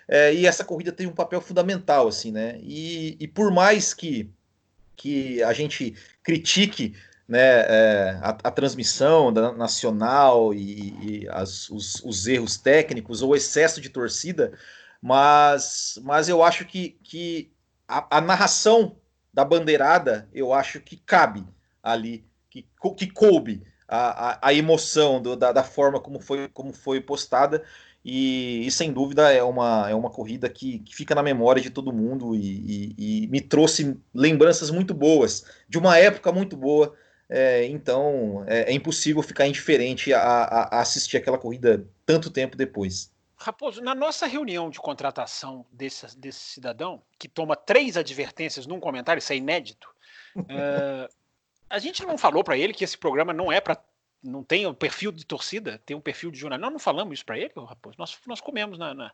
É, 0.08 0.34
e 0.34 0.46
essa 0.46 0.64
corrida 0.64 0.90
tem 0.90 1.06
um 1.06 1.14
papel 1.14 1.40
fundamental, 1.40 2.08
assim, 2.08 2.32
né? 2.32 2.58
E, 2.62 3.16
e 3.20 3.28
por 3.28 3.50
mais 3.50 3.92
que, 3.94 4.30
que 5.02 5.42
a 5.42 5.52
gente 5.52 5.96
critique 6.22 6.94
né, 7.26 7.40
é, 7.40 8.18
a, 8.22 8.28
a, 8.44 8.50
transmissão 8.52 9.32
da 9.32 9.50
nacional 9.50 10.54
e, 10.54 11.24
e 11.24 11.28
as, 11.28 11.68
os, 11.70 12.00
os, 12.04 12.28
erros 12.28 12.56
técnicos 12.56 13.20
ou 13.20 13.34
excesso 13.34 13.80
de 13.80 13.88
torcida, 13.88 14.52
mas, 15.00 15.98
mas 16.04 16.28
eu 16.28 16.40
acho 16.40 16.64
que, 16.64 16.90
que 17.02 17.52
a, 17.88 18.18
a, 18.18 18.20
narração 18.20 18.96
da 19.34 19.44
bandeirada, 19.44 20.28
eu 20.32 20.52
acho 20.52 20.78
que 20.78 20.96
cabe 20.96 21.44
ali, 21.82 22.24
que, 22.48 22.64
que 22.96 23.10
coube 23.10 23.60
a, 23.88 24.30
a, 24.30 24.38
a 24.40 24.54
emoção 24.54 25.20
do, 25.20 25.34
da, 25.34 25.50
da, 25.50 25.64
forma 25.64 25.98
como 25.98 26.20
foi, 26.20 26.48
como 26.48 26.72
foi 26.72 27.00
postada. 27.00 27.64
E, 28.04 28.66
e, 28.66 28.70
sem 28.70 28.92
dúvida 28.92 29.32
é 29.32 29.42
uma, 29.42 29.88
é 29.88 29.94
uma 29.94 30.10
corrida 30.10 30.48
que, 30.48 30.80
que 30.80 30.94
fica 30.94 31.14
na 31.14 31.22
memória 31.22 31.62
de 31.62 31.70
todo 31.70 31.92
mundo 31.92 32.34
e, 32.34 32.94
e, 32.98 33.24
e 33.24 33.26
me 33.28 33.40
trouxe 33.40 33.96
lembranças 34.12 34.70
muito 34.70 34.92
boas, 34.92 35.44
de 35.68 35.78
uma 35.78 35.96
época 35.96 36.32
muito 36.32 36.56
boa. 36.56 36.94
É, 37.28 37.64
então 37.66 38.44
é, 38.46 38.70
é, 38.70 38.72
impossível 38.74 39.22
ficar 39.22 39.46
indiferente 39.46 40.12
a, 40.12 40.20
a, 40.20 40.76
a 40.76 40.80
assistir 40.80 41.16
aquela 41.16 41.38
corrida 41.38 41.86
tanto 42.04 42.28
tempo 42.28 42.56
depois. 42.56 43.10
Raposo, 43.36 43.80
na 43.80 43.94
nossa 43.94 44.26
reunião 44.26 44.70
de 44.70 44.78
contratação 44.78 45.64
desse, 45.72 46.16
desse 46.18 46.40
cidadão, 46.40 47.02
que 47.18 47.28
toma 47.28 47.56
três 47.56 47.96
advertências 47.96 48.66
num 48.66 48.78
comentário, 48.78 49.18
isso 49.18 49.32
é 49.32 49.36
inédito, 49.36 49.88
uh, 50.36 51.12
a 51.68 51.78
gente 51.78 52.04
não 52.04 52.18
falou 52.18 52.44
para 52.44 52.56
ele 52.56 52.72
que 52.72 52.84
esse 52.84 52.96
programa 52.96 53.32
não 53.32 53.50
é 53.50 53.60
para. 53.60 53.82
Não 54.22 54.44
tem 54.44 54.66
um 54.66 54.74
perfil 54.74 55.10
de 55.10 55.26
torcida, 55.26 55.80
tem 55.84 55.96
um 55.96 56.00
perfil 56.00 56.30
de 56.30 56.38
jornal. 56.38 56.58
Nós 56.58 56.72
não 56.72 56.78
falamos 56.78 57.14
isso 57.14 57.24
para 57.24 57.38
ele, 57.38 57.52
Raposo. 57.56 57.96
Nós, 57.98 58.16
nós 58.26 58.40
comemos 58.40 58.78
na, 58.78 58.94
na, 58.94 59.12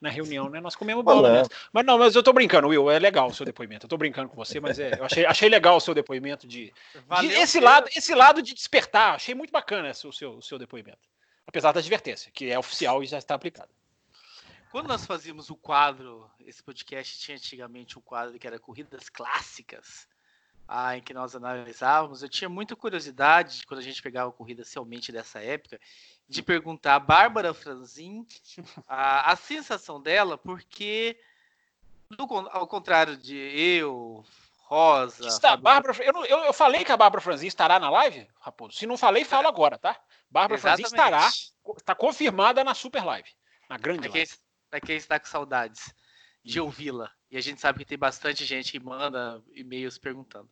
na, 0.00 0.10
reunião, 0.10 0.48
né? 0.48 0.60
Nós 0.60 0.74
comemos 0.74 1.04
bola 1.04 1.30
mesmo. 1.30 1.54
Mas 1.72 1.86
não, 1.86 1.96
mas 1.96 2.14
eu 2.16 2.22
tô 2.22 2.32
brincando, 2.32 2.68
Will. 2.68 2.90
É 2.90 2.98
legal 2.98 3.28
o 3.28 3.34
seu 3.34 3.46
depoimento. 3.46 3.86
Eu 3.86 3.90
tô 3.90 3.96
brincando 3.96 4.28
com 4.28 4.34
você, 4.34 4.58
mas 4.58 4.78
é, 4.78 4.98
eu 4.98 5.04
achei, 5.04 5.24
achei 5.24 5.48
legal 5.48 5.76
o 5.76 5.80
seu 5.80 5.94
depoimento 5.94 6.46
de. 6.46 6.72
de 7.20 7.26
esse, 7.34 7.60
lado, 7.60 7.88
esse 7.94 8.14
lado 8.14 8.42
de 8.42 8.52
despertar. 8.52 9.14
Achei 9.14 9.34
muito 9.34 9.52
bacana 9.52 9.90
esse, 9.90 10.06
o, 10.06 10.12
seu, 10.12 10.38
o 10.38 10.42
seu 10.42 10.58
depoimento 10.58 11.08
apesar 11.48 11.72
da 11.72 11.80
advertência, 11.80 12.30
que 12.30 12.50
é 12.50 12.58
oficial 12.58 13.02
e 13.02 13.06
já 13.06 13.16
está 13.16 13.34
aplicada. 13.34 13.70
Quando 14.70 14.86
nós 14.86 15.06
fazíamos 15.06 15.48
o 15.48 15.56
quadro, 15.56 16.30
esse 16.40 16.62
podcast 16.62 17.18
tinha 17.18 17.38
antigamente 17.38 17.98
um 17.98 18.02
quadro 18.02 18.38
que 18.38 18.46
era 18.46 18.58
Corridas 18.58 19.08
Clássicas, 19.08 20.06
ah, 20.68 20.98
em 20.98 21.00
que 21.00 21.14
nós 21.14 21.34
analisávamos, 21.34 22.22
eu 22.22 22.28
tinha 22.28 22.48
muita 22.48 22.76
curiosidade, 22.76 23.66
quando 23.66 23.80
a 23.80 23.82
gente 23.82 24.02
pegava 24.02 24.30
corridas 24.30 24.70
realmente 24.70 25.10
dessa 25.10 25.40
época, 25.40 25.80
de 26.28 26.42
perguntar 26.42 26.96
a 26.96 27.00
Bárbara 27.00 27.54
Franzin 27.54 28.26
a, 28.86 29.32
a 29.32 29.36
sensação 29.36 30.00
dela, 30.00 30.36
porque, 30.36 31.18
ao 32.52 32.66
contrário 32.66 33.16
de 33.16 33.34
eu, 33.34 34.22
Rosa. 34.58 35.26
Está, 35.26 35.56
Bárbara, 35.56 35.96
eu, 36.04 36.12
eu, 36.26 36.38
eu, 36.44 36.52
falei 36.52 36.84
que 36.84 36.92
a 36.92 36.96
Bárbara 36.98 37.22
Franzin 37.22 37.46
estará 37.46 37.80
na 37.80 37.88
live, 37.88 38.28
Raposo. 38.38 38.76
Se 38.76 38.86
não 38.86 38.98
falei, 38.98 39.24
falo 39.24 39.48
agora, 39.48 39.78
tá? 39.78 39.98
Bárbara 40.30 40.60
Franzin 40.60 40.82
estará, 40.82 41.26
está 41.78 41.94
confirmada 41.94 42.62
na 42.62 42.74
Super 42.74 43.02
Live, 43.02 43.30
na 43.70 43.78
grande 43.78 44.00
para 44.00 44.10
quem, 44.10 44.20
live. 44.20 44.32
Para 44.68 44.80
quem 44.80 44.96
está 44.96 45.18
com 45.18 45.26
saudades 45.26 45.94
de 46.44 46.60
ouvi-la. 46.60 47.10
E 47.30 47.36
a 47.36 47.40
gente 47.40 47.60
sabe 47.60 47.80
que 47.80 47.84
tem 47.84 47.98
bastante 47.98 48.44
gente 48.44 48.72
que 48.72 48.80
manda 48.80 49.42
e-mails 49.54 49.98
perguntando. 49.98 50.50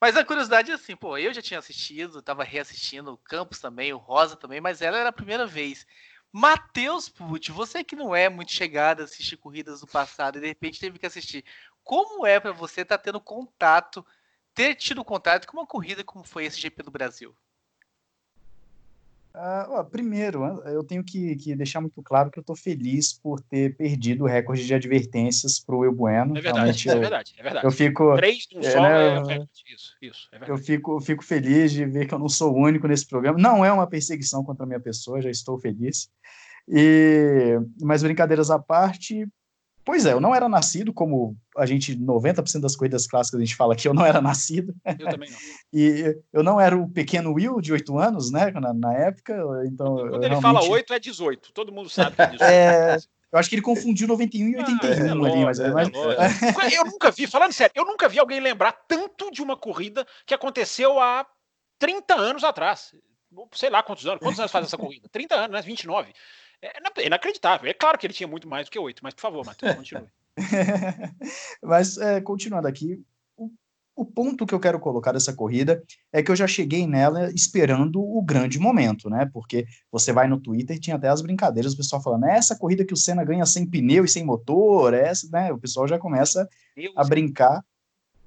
Mas 0.00 0.16
a 0.16 0.24
curiosidade 0.24 0.70
é 0.70 0.74
assim, 0.74 0.96
pô, 0.96 1.18
eu 1.18 1.34
já 1.34 1.42
tinha 1.42 1.58
assistido, 1.58 2.20
estava 2.20 2.44
reassistindo, 2.44 3.12
o 3.12 3.18
Campos 3.18 3.58
também, 3.58 3.92
o 3.92 3.98
Rosa 3.98 4.36
também, 4.36 4.60
mas 4.60 4.80
ela 4.80 4.96
era 4.96 5.08
a 5.08 5.12
primeira 5.12 5.46
vez. 5.46 5.86
Matheus 6.32 7.08
Pucci, 7.08 7.50
você 7.50 7.82
que 7.82 7.96
não 7.96 8.14
é 8.14 8.28
muito 8.28 8.52
chegado 8.52 9.00
a 9.00 9.04
assistir 9.04 9.36
corridas 9.36 9.80
do 9.80 9.86
passado 9.86 10.38
e 10.38 10.40
de 10.40 10.46
repente 10.46 10.78
teve 10.78 10.98
que 10.98 11.06
assistir, 11.06 11.44
como 11.82 12.26
é 12.26 12.38
para 12.38 12.52
você 12.52 12.82
estar 12.82 12.98
tá 12.98 13.04
tendo 13.04 13.20
contato, 13.20 14.06
ter 14.54 14.74
tido 14.74 15.04
contato 15.04 15.46
com 15.46 15.56
uma 15.56 15.66
corrida 15.66 16.04
como 16.04 16.22
foi 16.22 16.44
esse 16.44 16.60
GP 16.60 16.82
do 16.82 16.90
Brasil? 16.90 17.36
Uh, 19.34 19.84
primeiro, 19.84 20.42
eu 20.66 20.82
tenho 20.82 21.04
que, 21.04 21.36
que, 21.36 21.54
deixar 21.54 21.80
muito 21.80 22.02
claro 22.02 22.30
que 22.30 22.38
eu 22.38 22.40
estou 22.40 22.56
feliz 22.56 23.12
por 23.12 23.40
ter 23.40 23.76
perdido 23.76 24.24
o 24.24 24.26
recorde 24.26 24.66
de 24.66 24.74
advertências 24.74 25.60
para 25.60 25.76
o 25.76 25.84
El 25.84 25.92
Bueno. 25.92 26.36
É 26.36 26.40
verdade, 26.40 26.88
é 26.88 26.92
eu, 26.92 27.00
verdade, 27.00 27.34
é 27.38 27.42
verdade. 27.42 27.66
Eu 27.66 27.70
fico, 27.70 28.16
Três 28.16 28.48
um 28.54 28.60
é, 28.60 28.70
só 28.70 28.82
né, 28.82 29.34
é, 29.34 29.46
isso, 29.72 29.96
isso, 30.02 30.28
é 30.32 30.50
Eu 30.50 30.56
fico, 30.58 31.00
fico 31.00 31.24
feliz 31.24 31.72
de 31.72 31.84
ver 31.84 32.06
que 32.06 32.14
eu 32.14 32.18
não 32.18 32.28
sou 32.28 32.52
o 32.52 32.58
único 32.58 32.88
nesse 32.88 33.06
programa. 33.06 33.38
Não 33.38 33.64
é 33.64 33.72
uma 33.72 33.86
perseguição 33.86 34.42
contra 34.42 34.64
a 34.64 34.66
minha 34.66 34.80
pessoa, 34.80 35.22
já 35.22 35.30
estou 35.30 35.58
feliz. 35.58 36.10
E, 36.66 37.58
mas 37.80 38.02
brincadeiras 38.02 38.50
à 38.50 38.58
parte, 38.58 39.26
Pois 39.88 40.04
é, 40.04 40.12
eu 40.12 40.20
não 40.20 40.34
era 40.34 40.50
nascido, 40.50 40.92
como 40.92 41.34
a 41.56 41.64
gente, 41.64 41.96
90% 41.96 42.60
das 42.60 42.76
corridas 42.76 43.06
clássicas 43.06 43.40
a 43.40 43.42
gente 43.42 43.56
fala 43.56 43.74
que 43.74 43.88
eu 43.88 43.94
não 43.94 44.04
era 44.04 44.20
nascido. 44.20 44.74
Eu 44.84 45.08
também 45.08 45.30
não. 45.30 45.38
e 45.72 46.14
eu 46.30 46.42
não 46.42 46.60
era 46.60 46.76
o 46.76 46.86
pequeno 46.90 47.32
Will 47.32 47.58
de 47.58 47.72
8 47.72 47.98
anos, 47.98 48.30
né, 48.30 48.50
na, 48.50 48.74
na 48.74 48.92
época, 48.92 49.32
então... 49.64 49.96
Quando 49.96 50.24
ele 50.24 50.28
realmente... 50.28 50.42
fala 50.42 50.62
8, 50.62 50.92
é 50.92 50.98
18, 50.98 51.52
todo 51.54 51.72
mundo 51.72 51.88
sabe 51.88 52.16
que 52.16 52.20
é 52.20 52.26
18. 52.26 52.42
é... 52.52 52.98
Eu 53.32 53.38
acho 53.38 53.48
que 53.48 53.54
ele 53.54 53.62
confundiu 53.62 54.06
91 54.06 54.46
e 54.46 54.56
81 54.58 55.24
ah, 55.24 55.28
é 55.28 55.32
ali, 55.32 55.44
mas, 55.46 55.58
é, 55.58 55.70
mas... 55.70 55.88
Eu 56.70 56.84
nunca 56.84 57.10
vi, 57.10 57.26
falando 57.26 57.52
sério, 57.52 57.72
eu 57.74 57.86
nunca 57.86 58.10
vi 58.10 58.18
alguém 58.18 58.40
lembrar 58.40 58.72
tanto 58.86 59.30
de 59.30 59.40
uma 59.40 59.56
corrida 59.56 60.06
que 60.26 60.34
aconteceu 60.34 61.00
há 61.00 61.26
30 61.78 62.14
anos 62.14 62.44
atrás. 62.44 62.94
Sei 63.54 63.70
lá 63.70 63.82
quantos 63.82 64.06
anos, 64.06 64.20
quantos 64.20 64.38
anos 64.38 64.52
faz 64.52 64.66
essa 64.66 64.76
corrida? 64.76 65.08
30 65.10 65.34
anos, 65.34 65.50
né? 65.50 65.62
29. 65.62 66.12
É 66.62 67.06
inacreditável. 67.06 67.70
É 67.70 67.74
claro 67.74 67.98
que 67.98 68.06
ele 68.06 68.14
tinha 68.14 68.26
muito 68.26 68.48
mais 68.48 68.66
do 68.66 68.70
que 68.70 68.78
oito, 68.78 69.02
mas 69.02 69.14
por 69.14 69.20
favor, 69.20 69.46
Matheus, 69.46 69.76
continue. 69.76 70.08
mas, 71.62 71.96
é, 71.98 72.20
continuando 72.20 72.66
aqui, 72.66 73.00
o, 73.36 73.50
o, 73.94 74.04
ponto 74.04 74.46
que 74.46 74.54
eu 74.54 74.60
quero 74.60 74.80
colocar 74.80 75.12
dessa 75.12 75.32
corrida 75.32 75.82
é 76.12 76.22
que 76.22 76.30
eu 76.30 76.36
já 76.36 76.46
cheguei 76.46 76.86
nela 76.86 77.30
esperando 77.32 78.00
o 78.00 78.20
grande 78.22 78.58
momento, 78.58 79.08
né? 79.08 79.28
Porque 79.32 79.66
você 79.90 80.12
vai 80.12 80.26
no 80.26 80.40
Twitter 80.40 80.76
e 80.76 80.80
tinha 80.80 80.96
até 80.96 81.08
as 81.08 81.22
brincadeiras, 81.22 81.74
o 81.74 81.76
pessoal 81.76 82.02
falando, 82.02 82.26
é 82.26 82.36
essa 82.36 82.56
corrida 82.56 82.84
que 82.84 82.94
o 82.94 82.96
Senna 82.96 83.24
ganha 83.24 83.46
sem 83.46 83.66
pneu 83.66 84.04
e 84.04 84.08
sem 84.08 84.24
motor, 84.24 84.94
é 84.94 85.08
essa, 85.08 85.28
né? 85.30 85.52
O 85.52 85.58
pessoal 85.58 85.86
já 85.86 85.98
começa 85.98 86.48
Deus 86.74 86.92
a 86.96 87.04
brincar. 87.04 87.64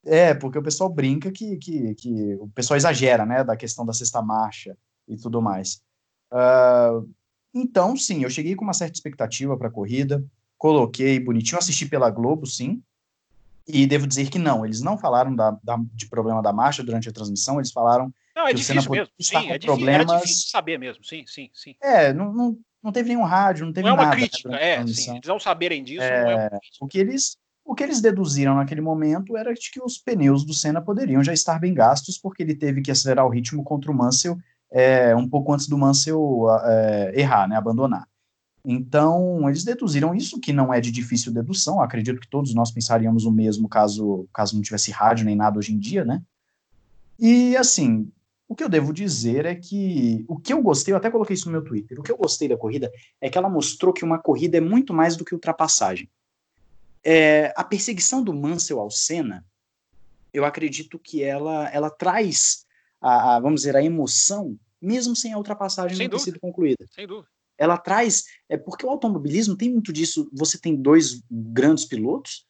É, 0.04 0.34
porque 0.34 0.58
o 0.58 0.64
pessoal 0.64 0.90
brinca 0.90 1.32
que, 1.32 1.58
que, 1.58 1.94
que 1.94 2.36
o 2.40 2.50
pessoal 2.50 2.78
exagera, 2.78 3.26
né? 3.26 3.44
Da 3.44 3.56
questão 3.56 3.86
da 3.86 3.94
sexta 3.94 4.22
marcha 4.22 4.76
e 5.08 5.16
tudo 5.16 5.42
mais. 5.42 5.82
Uh, 6.32 7.08
então, 7.54 7.96
sim, 7.98 8.24
eu 8.24 8.30
cheguei 8.30 8.56
com 8.56 8.64
uma 8.64 8.74
certa 8.74 8.94
expectativa 8.94 9.58
para 9.58 9.68
a 9.68 9.72
corrida, 9.72 10.24
coloquei 10.58 11.20
bonitinho, 11.20 11.60
assisti 11.60 11.86
pela 11.86 12.10
Globo, 12.10 12.46
sim, 12.46 12.82
e 13.68 13.86
devo 13.86 14.08
dizer 14.08 14.30
que 14.30 14.40
não, 14.40 14.66
eles 14.66 14.82
não 14.82 14.98
falaram 14.98 15.36
da, 15.36 15.52
da, 15.64 15.78
de 15.94 16.08
problema 16.08 16.42
da 16.42 16.54
marcha 16.54 16.84
durante 16.84 17.10
a 17.10 17.12
transmissão, 17.12 17.60
eles 17.60 17.72
falaram 17.72 18.14
não, 18.36 18.48
é 18.48 18.52
que 18.52 18.56
difícil 18.56 18.92
mesmo. 18.92 19.14
Sim, 19.20 19.52
é 19.52 19.60
problemas... 19.60 20.22
Difícil 20.22 20.50
saber 20.50 20.80
mesmo, 20.80 21.04
sim, 21.04 21.26
sim, 21.28 21.50
sim. 21.54 21.76
É, 21.82 22.14
não, 22.14 22.34
não, 22.34 22.58
não 22.82 22.92
teve 22.92 23.10
nenhum 23.10 23.24
rádio, 23.24 23.66
não 23.66 23.74
teve 23.74 23.88
nada. 23.88 23.98
Não 23.98 24.04
é 24.04 24.06
uma 24.06 24.16
nada, 24.16 24.28
crítica, 24.28 24.50
né, 24.50 24.72
é, 24.72 24.88
sim, 24.88 25.16
eles 25.16 25.28
não 25.28 25.40
saberem 25.40 25.84
disso, 25.84 26.02
é, 26.02 26.24
não 26.24 26.32
é 26.32 26.48
uma 26.48 26.60
O 26.80 26.88
que 26.88 26.98
eles 26.98 27.38
o 27.64 27.76
que 27.76 27.84
eles 27.84 28.02
deduziram 28.02 28.56
naquele 28.56 28.82
momento 28.82 29.38
era 29.38 29.54
de 29.54 29.70
que 29.72 29.82
os 29.82 29.98
pneus 29.98 30.44
do 30.44 30.54
Senna 30.54 30.82
poderiam 30.82 31.24
já 31.24 31.32
estar 31.32 31.60
bem 31.60 31.74
gastos, 31.74 32.18
porque 32.18 32.42
ele 32.42 32.56
teve 32.56 32.82
que 32.82 32.92
acelerar 32.92 33.26
o 33.26 33.30
ritmo 33.30 33.64
contra 33.64 33.92
o 33.92 33.96
Mansell 33.96 34.38
é, 34.72 35.16
um 35.16 35.28
pouco 35.28 35.54
antes 35.54 35.68
do 35.68 35.78
Mansell 35.78 36.48
é, 36.64 37.20
errar, 37.20 37.48
né, 37.48 37.56
abandonar. 37.56 38.08
Então, 38.64 39.50
eles 39.50 39.64
deduziram 39.64 40.14
isso, 40.14 40.40
que 40.40 40.54
não 40.54 40.74
é 40.74 40.80
de 40.80 40.92
difícil 40.92 41.34
dedução, 41.34 41.82
acredito 41.82 42.20
que 42.20 42.30
todos 42.30 42.54
nós 42.54 42.72
pensaríamos 42.72 43.26
o 43.26 43.32
mesmo 43.32 43.68
caso, 43.68 44.28
caso 44.34 44.56
não 44.56 44.62
tivesse 44.62 44.92
rádio 44.92 45.26
nem 45.26 45.36
nada 45.36 45.58
hoje 45.58 45.74
em 45.74 45.80
dia, 45.80 46.06
né? 46.06 46.22
E, 47.20 47.58
assim, 47.58 48.12
o 48.48 48.56
que 48.56 48.64
eu 48.64 48.70
devo 48.70 48.94
dizer 48.94 49.46
é 49.46 49.56
que 49.56 50.24
o 50.28 50.38
que 50.38 50.54
eu 50.54 50.62
gostei, 50.62 50.94
eu 50.94 50.98
até 50.98 51.10
coloquei 51.10 51.34
isso 51.34 51.48
no 51.48 51.54
meu 51.54 51.64
Twitter, 51.64 52.00
o 52.00 52.04
que 52.04 52.12
eu 52.12 52.18
gostei 52.18 52.48
da 52.48 52.58
corrida 52.58 52.92
é 53.20 53.30
que 53.30 53.38
ela 53.38 53.50
mostrou 53.50 53.94
que 53.94 54.06
uma 54.06 54.20
corrida 54.20 54.58
é 54.58 54.62
muito 54.62 54.94
mais 54.94 55.16
do 55.16 55.26
que 55.26 55.34
ultrapassagem. 55.34 56.10
É, 57.04 57.52
a 57.58 57.64
perseguição 57.64 58.24
do 58.24 58.34
Mansell 58.34 58.80
ao 58.80 58.92
Senna, 58.92 59.44
eu 60.32 60.46
acredito 60.46 61.00
que 61.00 61.24
ela, 61.24 61.68
ela 61.70 61.90
traz 61.90 62.66
a, 63.02 63.36
a, 63.36 63.40
vamos 63.40 63.62
dizer, 63.62 63.76
a 63.76 63.84
emoção, 63.84 64.58
mesmo 64.82 65.16
sem 65.16 65.34
a 65.34 65.38
ultrapassagem 65.38 65.98
sem 65.98 66.08
não 66.08 66.18
ter 66.18 66.24
sido 66.24 66.40
concluída. 66.40 66.86
Sem 66.92 67.08
dúvida. 67.08 67.28
Ela 67.58 67.78
traz, 67.78 68.26
é 68.50 68.58
porque 68.58 68.86
o 68.86 68.90
automobilismo 68.90 69.56
tem 69.56 69.72
muito 69.72 69.94
disso. 69.94 70.30
Você 70.34 70.60
tem 70.60 70.76
dois 70.76 71.22
grandes 71.30 71.86
pilotos, 71.86 72.46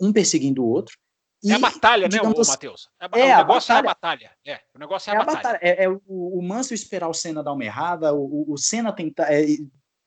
um 0.00 0.12
perseguindo 0.12 0.62
o 0.62 0.68
outro. 0.68 0.98
É 1.42 1.54
a 1.54 1.58
batalha, 1.58 2.06
né, 2.06 2.20
o 2.20 2.46
Matheus? 2.46 2.90
É, 3.00 3.20
é, 3.20 3.34
o 3.34 3.38
negócio 3.38 3.74
a 3.74 3.80
batalha. 3.82 4.24
é 4.24 4.28
a 4.28 4.34
batalha. 4.34 4.36
É, 4.44 4.60
o 4.74 4.78
negócio 4.78 5.10
é, 5.10 5.14
é 5.14 5.16
a, 5.16 5.24
batalha. 5.24 5.42
batalha. 5.42 5.58
É, 5.62 5.84
é 5.84 5.88
o, 5.88 6.00
o 6.06 6.42
Mansell 6.42 6.74
esperar 6.74 7.08
o 7.08 7.14
Senna 7.14 7.42
dar 7.42 7.54
uma 7.54 7.64
errada, 7.64 8.12
o, 8.12 8.52
o 8.52 8.58
Senna 8.58 8.92
tentar, 8.92 9.32
é, 9.32 9.46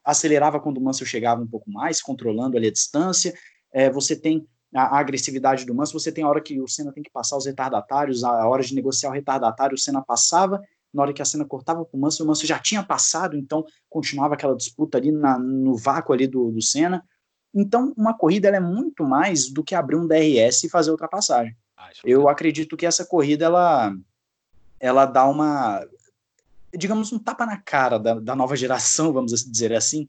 acelerava 0.03 0.59
quando 0.59 0.77
o 0.77 0.81
Mansell 0.81 1.07
chegava 1.07 1.41
um 1.41 1.47
pouco 1.47 1.71
mais, 1.71 2.01
controlando 2.01 2.55
ali 2.55 2.67
a 2.67 2.71
distância. 2.71 3.33
É, 3.71 3.89
você 3.89 4.15
tem 4.15 4.47
a, 4.73 4.83
a, 4.83 4.99
agressividade 4.99 5.65
do 5.65 5.73
Mansell, 5.73 5.99
você 5.99 6.11
tem 6.11 6.23
a 6.23 6.27
hora 6.27 6.41
que 6.41 6.59
o 6.59 6.67
Senna 6.67 6.91
tem 6.91 7.03
que 7.03 7.11
passar 7.11 7.37
os 7.37 7.45
retardatários, 7.45 8.23
a, 8.23 8.29
a 8.29 8.47
hora 8.47 8.63
de 8.63 8.75
negociar 8.75 9.09
o 9.09 9.13
retardatário, 9.13 9.75
o 9.75 9.77
Senna 9.77 10.01
passava, 10.01 10.61
na 10.93 11.01
hora 11.01 11.13
que 11.13 11.21
a 11.21 11.25
cena 11.25 11.43
cortava 11.43 11.83
para 11.83 11.97
o 11.97 11.99
Mansell, 11.99 12.25
o 12.25 12.27
Mansell 12.27 12.47
já 12.47 12.59
tinha 12.59 12.83
passado, 12.83 13.35
então 13.35 13.65
continuava 13.89 14.35
aquela 14.35 14.55
disputa 14.55 14.97
ali 14.97 15.11
na, 15.11 15.39
no 15.39 15.75
vácuo 15.75 16.13
ali 16.13 16.27
do, 16.27 16.51
do 16.51 16.61
Senna. 16.61 17.03
Então, 17.53 17.93
uma 17.97 18.15
corrida 18.15 18.47
é 18.49 18.59
muito 18.59 19.03
mais 19.03 19.49
do 19.49 19.63
que 19.63 19.73
abrir 19.73 19.95
um 19.95 20.07
DRS 20.07 20.63
e 20.63 20.69
fazer 20.69 20.91
ultrapassagem. 20.91 21.55
Ah, 21.75 21.89
eu 22.03 22.29
acredito 22.29 22.77
que 22.77 22.85
essa 22.85 23.05
corrida 23.05 23.45
ela, 23.45 23.95
ela 24.79 25.05
dá 25.05 25.25
uma, 25.25 25.83
digamos, 26.73 27.11
um 27.11 27.19
tapa 27.19 27.45
na 27.45 27.57
cara 27.57 27.97
da, 27.97 28.19
da 28.19 28.35
nova 28.35 28.55
geração, 28.55 29.11
vamos 29.11 29.31
dizer 29.43 29.73
assim, 29.73 30.07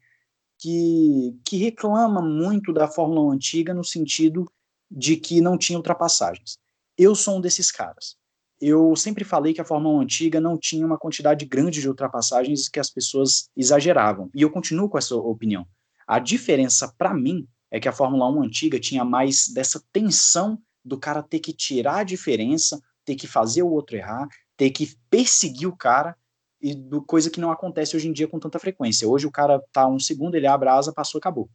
que, 0.65 1.39
que 1.45 1.59
reclama 1.59 2.23
muito 2.23 2.73
da 2.73 2.89
Fórmula 2.89 3.21
1 3.21 3.33
antiga 3.33 3.75
no 3.75 3.85
sentido 3.85 4.51
de 4.91 5.15
que 5.15 5.43
não 5.43 5.59
tinha 5.59 5.77
ultrapassagens. 5.77 6.57
Eu 6.97 7.15
sou 7.15 7.37
um 7.37 7.41
desses 7.41 7.71
caras. 7.71 8.17
Eu 8.59 8.97
sempre 8.97 9.25
falei 9.25 9.53
que 9.53 9.61
a 9.61 9.65
Fórmula 9.65 9.99
1 9.99 10.01
antiga 10.01 10.41
não 10.41 10.57
tinha 10.57 10.87
uma 10.87 10.97
quantidade 10.97 11.45
grande 11.45 11.83
de 11.83 11.89
ultrapassagens 11.89 12.67
que 12.67 12.81
as 12.81 12.89
pessoas 12.89 13.51
exageravam. 13.55 14.31
E 14.35 14.41
eu 14.41 14.51
continuo 14.51 14.89
com 14.89 14.97
essa 14.97 15.15
opinião. 15.15 15.67
A 16.07 16.19
diferença 16.19 16.91
para 16.97 17.13
mim 17.13 17.47
é 17.71 17.79
que 17.79 17.89
a 17.89 17.93
Fórmula 17.93 18.31
1 18.31 18.45
antiga 18.45 18.81
tinha 18.81 19.05
mais 19.05 19.49
dessa 19.49 19.85
tensão 19.93 20.59
do 20.83 20.99
cara 20.99 21.23
ter 21.23 21.41
que 21.41 21.53
tirar 21.53 21.99
a 21.99 22.05
diferença, 22.05 22.81
ter 23.05 23.17
que 23.17 23.27
fazer 23.27 23.63
o 23.63 23.71
outro 23.71 23.97
errar, 23.97 24.27
ter 24.57 24.71
que 24.71 24.97
perseguir 25.11 25.69
o 25.69 25.77
cara, 25.77 26.17
e 26.65 26.75
do, 26.75 27.03
coisa 27.03 27.29
que 27.29 27.39
não 27.39 27.51
acontece 27.51 27.95
hoje 27.95 28.09
em 28.09 28.13
dia 28.13 28.27
com 28.27 28.39
tanta 28.39 28.59
frequência. 28.59 29.07
Hoje 29.07 29.27
o 29.27 29.31
cara 29.31 29.63
tá 29.71 29.87
um 29.87 29.99
segundo, 29.99 30.35
ele 30.35 30.47
abre 30.47 30.67
a 30.71 30.75
asa, 30.75 30.95
passou, 30.95 31.19
acabou. 31.19 31.47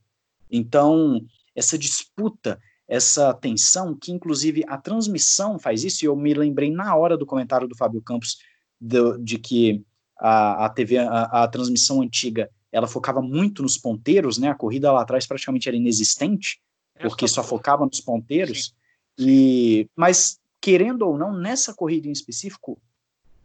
Então, 0.52 1.20
essa 1.56 1.80
disputa, 1.80 2.60
essa 2.88 3.34
tensão, 3.34 3.98
que 4.00 4.12
inclusive 4.12 4.64
a 4.68 4.78
transmissão 4.78 5.58
faz 5.58 5.84
isso, 5.84 6.06
e 6.06 6.08
eu 6.08 6.16
me 6.16 6.32
lembrei 6.36 6.70
na 6.72 6.96
hora 6.96 7.18
do 7.18 7.26
comentário 7.26 7.68
do 7.68 7.76
Fábio 7.76 8.04
Campos 8.04 8.38
de, 8.80 9.18
de 9.18 9.40
que 9.40 9.84
a, 10.20 10.66
a 10.66 10.70
TV, 10.70 11.00
a, 11.00 11.24
a 11.44 11.48
transmissão 11.48 12.04
antiga 12.04 12.48
ela 12.72 12.88
focava 12.88 13.20
muito 13.20 13.64
nos 13.64 13.80
ponteiros, 13.80 14.38
né? 14.38 14.50
A 14.50 14.56
corrida 14.56 14.92
lá 14.92 15.02
atrás 15.02 15.26
praticamente 15.26 15.68
era 15.68 15.76
inexistente, 15.76 16.62
porque 17.02 17.28
só 17.28 17.44
focava 17.44 17.84
nos 17.84 18.00
ponteiros. 18.00 18.76
Sim. 19.20 19.28
E 19.28 19.90
mas 19.96 20.38
querendo 20.62 21.02
ou 21.02 21.18
não, 21.18 21.34
nessa 21.34 21.74
corrida 21.74 22.08
em 22.08 22.12
específico, 22.12 22.80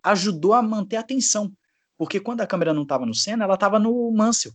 ajudou 0.05 0.53
a 0.53 0.63
manter 0.63 0.97
a 0.97 1.01
atenção, 1.01 1.53
porque 1.97 2.21
quando 2.21 2.43
a 2.43 2.47
câmera 2.47 2.73
não 2.73 2.83
estava 2.83 3.07
no 3.07 3.15
Senna, 3.15 3.45
ela 3.45 3.55
estava 3.55 3.79
no 3.79 4.11
Mansell. 4.13 4.53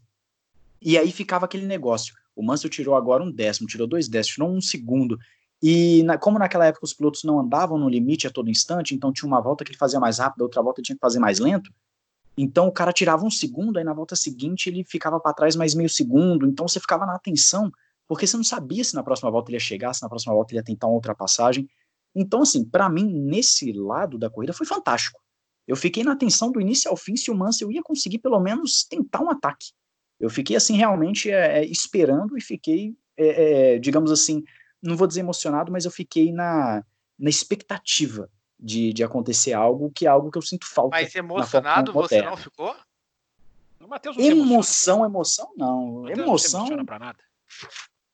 E 0.82 0.98
aí 0.98 1.12
ficava 1.12 1.46
aquele 1.46 1.66
negócio. 1.66 2.14
O 2.36 2.44
Mansell 2.44 2.70
tirou 2.70 2.96
agora 2.96 3.24
um 3.24 3.32
décimo, 3.32 3.68
tirou 3.68 3.88
dois 3.88 4.08
décimos, 4.08 4.36
tirou 4.36 4.50
um 4.50 4.62
segundo. 4.62 5.20
E 5.62 6.04
na, 6.04 6.18
como 6.18 6.40
naquela 6.40 6.66
época 6.66 6.86
os 6.86 6.94
pilotos 6.94 7.24
não 7.24 7.40
andavam 7.40 7.78
no 7.78 7.90
limite 7.90 8.28
a 8.28 8.32
todo 8.32 8.50
instante, 8.50 8.96
então 8.96 9.12
tinha 9.12 9.28
uma 9.28 9.42
volta 9.42 9.66
que 9.66 9.72
ele 9.72 9.78
fazia 9.78 10.00
mais 10.00 10.20
rápido, 10.20 10.44
outra 10.44 10.62
volta 10.62 10.82
tinha 10.82 10.96
que 10.96 11.02
fazer 11.02 11.20
mais 11.20 11.40
lento, 11.40 11.70
então 12.42 12.70
o 12.70 12.72
cara 12.72 12.94
tirava 12.94 13.26
um 13.26 13.30
segundo, 13.30 13.78
aí 13.78 13.84
na 13.84 13.94
volta 13.94 14.16
seguinte 14.16 14.70
ele 14.70 14.82
ficava 14.86 15.20
para 15.20 15.34
trás 15.34 15.58
mais 15.58 15.76
meio 15.76 15.90
segundo. 15.90 16.48
Então 16.48 16.66
você 16.66 16.80
ficava 16.80 17.06
na 17.06 17.16
atenção, 17.16 17.70
porque 18.08 18.26
você 18.26 18.38
não 18.38 18.46
sabia 18.46 18.82
se 18.82 18.96
na 18.96 19.04
próxima 19.04 19.30
volta 19.30 19.50
ele 19.50 19.58
ia 19.58 19.60
chegar, 19.60 19.94
se 19.94 20.02
na 20.02 20.08
próxima 20.08 20.34
volta 20.34 20.54
ele 20.54 20.60
ia 20.60 20.64
tentar 20.64 20.88
uma 20.88 20.96
ultrapassagem. 20.96 21.70
Então, 22.16 22.42
assim, 22.42 22.64
para 22.64 22.90
mim, 22.90 23.04
nesse 23.04 23.74
lado 23.74 24.18
da 24.18 24.30
corrida 24.30 24.54
foi 24.54 24.66
fantástico. 24.66 25.20
Eu 25.70 25.76
fiquei 25.76 26.04
na 26.04 26.14
atenção 26.14 26.52
do 26.52 26.60
início 26.60 26.90
ao 26.90 26.98
fim 26.98 27.16
se 27.16 27.30
o 27.30 27.36
Mansell 27.36 27.72
ia 27.72 27.84
conseguir 27.84 28.18
pelo 28.18 28.40
menos 28.40 28.84
tentar 28.84 29.22
um 29.22 29.30
ataque. 29.30 29.68
Eu 30.20 30.28
fiquei, 30.28 30.56
assim, 30.56 30.76
realmente 30.76 31.30
é, 31.30 31.60
é 31.60 31.66
esperando 31.66 32.36
e 32.36 32.42
fiquei, 32.42 32.98
é, 33.16 33.76
é, 33.76 33.78
digamos 33.78 34.12
assim, 34.12 34.44
não 34.82 34.98
vou 34.98 35.06
dizer 35.06 35.20
emocionado, 35.20 35.72
mas 35.72 35.86
eu 35.86 35.92
fiquei 35.92 36.32
na, 36.32 36.84
na 37.20 37.30
expectativa 37.30 38.32
de, 38.60 38.92
de 38.92 39.04
acontecer 39.04 39.54
algo 39.54 39.92
que 39.92 40.08
é 40.08 40.10
algo 40.10 40.32
que 40.32 40.40
eu 40.40 40.42
sinto 40.42 40.66
falta. 40.66 40.98
Mas 40.98 41.14
emocionado 41.14 41.94
você 41.94 42.20
não 42.24 42.36
ficou? 42.36 42.76
O 43.80 43.88
Mateus 43.88 44.18
não 44.18 44.26
emoção, 44.26 45.06
emoção 45.06 45.54
não. 45.56 46.10
emoção. 46.10 46.66
Não 46.66 46.84
pra 46.84 46.98
nada. 46.98 47.20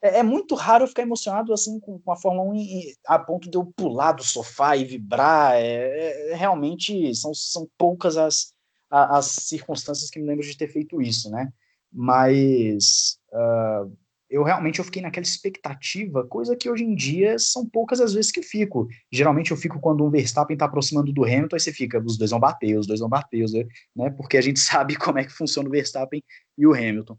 É, 0.05 0.19
é, 0.19 0.23
muito 0.23 0.53
raro 0.53 0.83
eu 0.83 0.87
ficar 0.87 1.01
emocionado 1.01 1.51
assim 1.51 1.79
com, 1.79 1.99
com 1.99 2.11
a 2.11 2.15
Fórmula 2.15 2.47
1 2.51 2.55
e, 2.55 2.95
a 3.07 3.17
ponto 3.17 3.49
de 3.49 3.57
eu 3.57 3.65
pular 3.65 4.11
do 4.11 4.23
sofá 4.23 4.77
e 4.77 4.85
vibrar. 4.85 5.55
É, 5.55 6.31
é, 6.31 6.35
realmente 6.35 7.13
são, 7.15 7.33
são 7.33 7.67
poucas 7.75 8.15
as, 8.15 8.53
as 8.89 9.25
circunstâncias 9.25 10.09
que 10.09 10.19
me 10.19 10.27
lembro 10.27 10.45
de 10.45 10.55
ter 10.55 10.67
feito 10.67 11.01
isso, 11.01 11.29
né? 11.31 11.51
Mas 11.91 13.17
uh, 13.31 13.91
eu 14.29 14.43
realmente 14.43 14.79
eu 14.79 14.85
fiquei 14.85 15.01
naquela 15.01 15.25
expectativa, 15.25 16.27
coisa 16.27 16.55
que 16.55 16.69
hoje 16.69 16.83
em 16.83 16.93
dia 16.93 17.39
são 17.39 17.67
poucas 17.67 17.99
as 17.99 18.13
vezes 18.13 18.31
que 18.31 18.41
eu 18.41 18.43
fico. 18.43 18.87
Geralmente 19.11 19.51
eu 19.51 19.57
fico 19.57 19.79
quando 19.79 20.05
um 20.05 20.09
Verstappen 20.11 20.53
está 20.55 20.65
aproximando 20.65 21.11
do 21.11 21.23
Hamilton, 21.23 21.55
aí 21.55 21.59
você 21.59 21.71
fica, 21.71 21.99
os 21.99 22.17
dois 22.17 22.31
vão 22.31 22.39
bater, 22.39 22.77
os 22.77 22.85
dois 22.85 22.99
vão 22.99 23.09
bater, 23.09 23.43
os 23.43 23.53
dois, 23.53 23.65
né? 23.95 24.11
Porque 24.11 24.37
a 24.37 24.41
gente 24.41 24.59
sabe 24.61 24.95
como 24.95 25.17
é 25.17 25.23
que 25.23 25.31
funciona 25.31 25.67
o 25.67 25.71
Verstappen 25.71 26.23
e 26.57 26.67
o 26.67 26.73
Hamilton. 26.73 27.17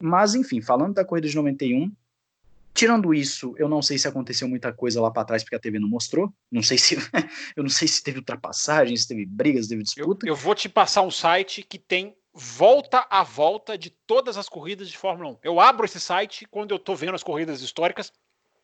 Mas 0.00 0.34
enfim, 0.34 0.60
falando 0.60 0.94
da 0.94 1.04
corrida 1.04 1.28
de 1.28 1.36
91, 1.36 1.92
tirando 2.74 3.14
isso, 3.14 3.54
eu 3.56 3.68
não 3.68 3.80
sei 3.80 3.96
se 3.96 4.08
aconteceu 4.08 4.48
muita 4.48 4.72
coisa 4.72 5.00
lá 5.00 5.10
para 5.10 5.24
trás 5.24 5.42
porque 5.42 5.54
a 5.54 5.60
TV 5.60 5.78
não 5.78 5.88
mostrou. 5.88 6.32
Não 6.50 6.62
sei 6.62 6.76
se 6.76 6.96
eu 7.56 7.62
não 7.62 7.70
sei 7.70 7.86
se 7.86 8.02
teve 8.02 8.18
ultrapassagens, 8.18 9.02
se 9.02 9.08
teve 9.08 9.24
brigas, 9.24 9.66
se 9.66 9.70
teve 9.70 9.84
disputa. 9.84 10.26
Eu, 10.26 10.30
eu 10.30 10.36
vou 10.36 10.54
te 10.54 10.68
passar 10.68 11.02
um 11.02 11.10
site 11.10 11.62
que 11.62 11.78
tem 11.78 12.16
volta 12.34 13.06
a 13.08 13.22
volta 13.22 13.78
de 13.78 13.90
todas 13.90 14.36
as 14.36 14.48
corridas 14.48 14.88
de 14.88 14.98
Fórmula 14.98 15.30
1. 15.30 15.38
Eu 15.44 15.60
abro 15.60 15.86
esse 15.86 16.00
site 16.00 16.44
quando 16.50 16.72
eu 16.72 16.76
estou 16.76 16.96
vendo 16.96 17.14
as 17.14 17.22
corridas 17.22 17.62
históricas 17.62 18.12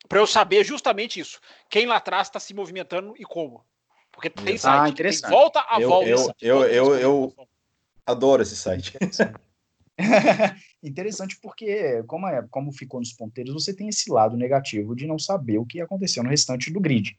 para 0.09 0.19
eu 0.19 0.27
saber 0.27 0.65
justamente 0.65 1.21
isso. 1.21 1.41
Quem 1.69 1.87
lá 1.87 1.97
atrás 1.97 2.27
está 2.27 2.41
se 2.41 2.53
movimentando 2.53 3.15
e 3.17 3.23
como. 3.23 3.65
Porque 4.11 4.29
tem 4.29 4.57
ah, 4.57 4.59
site, 4.59 4.93
interessante. 4.93 5.31
Tem 5.31 5.39
volta 5.39 5.65
a 5.69 5.81
eu, 5.81 5.89
volta. 5.89 6.35
Eu, 6.41 6.65
eu, 6.65 6.65
eu, 6.65 6.95
eu 6.97 7.49
adoro 8.05 8.43
esse 8.43 8.57
site. 8.57 8.93
Interessante 10.83 11.39
porque, 11.43 12.03
como, 12.05 12.27
é, 12.27 12.47
como 12.51 12.73
ficou 12.73 13.01
nos 13.01 13.13
ponteiros, 13.13 13.53
você 13.53 13.75
tem 13.75 13.89
esse 13.89 14.11
lado 14.11 14.37
negativo 14.37 14.97
de 14.97 15.07
não 15.07 15.19
saber 15.19 15.59
o 15.59 15.67
que 15.67 15.81
aconteceu 15.81 16.23
no 16.23 16.31
restante 16.31 16.73
do 16.73 16.81
grid. 16.81 17.17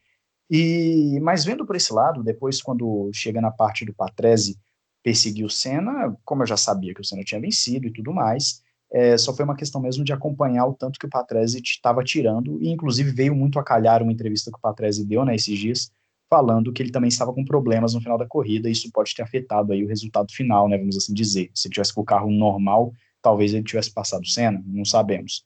E, 0.50 1.20
mas 1.22 1.46
vendo 1.46 1.66
por 1.66 1.76
esse 1.76 1.94
lado, 1.94 2.24
depois 2.24 2.62
quando 2.62 3.10
chega 3.14 3.40
na 3.40 3.52
parte 3.52 3.86
do 3.86 3.94
Patrese 3.94 4.60
perseguir 5.04 5.46
o 5.46 5.50
Senna, 5.50 6.16
como 6.26 6.44
eu 6.44 6.48
já 6.48 6.58
sabia 6.58 6.94
que 6.94 7.02
o 7.02 7.04
Senna 7.04 7.24
tinha 7.24 7.40
vencido 7.40 7.88
e 7.88 7.94
tudo 7.94 8.14
mais, 8.14 8.62
é, 8.92 9.18
só 9.18 9.34
foi 9.34 9.46
uma 9.46 9.56
questão 9.56 9.80
mesmo 9.80 10.04
de 10.04 10.12
acompanhar 10.12 10.66
o 10.66 10.74
tanto 10.74 11.00
que 11.00 11.06
o 11.06 11.10
Patrese 11.10 11.62
estava 11.64 12.04
tirando, 12.04 12.62
e 12.62 12.70
inclusive 12.70 13.12
veio 13.12 13.34
muito 13.34 13.58
a 13.58 13.64
calhar 13.64 14.04
uma 14.04 14.12
entrevista 14.12 14.52
que 14.52 14.58
o 14.58 14.62
Patrese 14.62 15.06
deu 15.06 15.24
né, 15.24 15.36
esses 15.36 15.58
dias, 15.58 15.92
falando 16.30 16.74
que 16.74 16.84
ele 16.84 16.92
também 16.92 17.08
estava 17.08 17.34
com 17.34 17.46
problemas 17.46 17.94
no 17.94 18.02
final 18.02 18.18
da 18.18 18.26
corrida, 18.26 18.68
e 18.68 18.74
isso 18.74 18.92
pode 18.92 19.16
ter 19.16 19.22
afetado 19.22 19.72
aí 19.72 19.84
o 19.84 19.88
resultado 19.88 20.32
final, 20.34 20.68
né, 20.68 20.78
vamos 20.78 20.98
assim 20.98 21.14
dizer. 21.14 21.50
Se 21.54 21.68
ele 21.68 21.74
tivesse 21.74 21.94
com 21.94 22.02
o 22.02 22.06
carro 22.06 22.30
normal, 22.30 22.94
talvez 23.22 23.54
ele 23.54 23.64
tivesse 23.64 23.92
passado 23.94 24.24
o 24.24 24.28
Senna, 24.28 24.62
não 24.66 24.86
sabemos. 24.86 25.44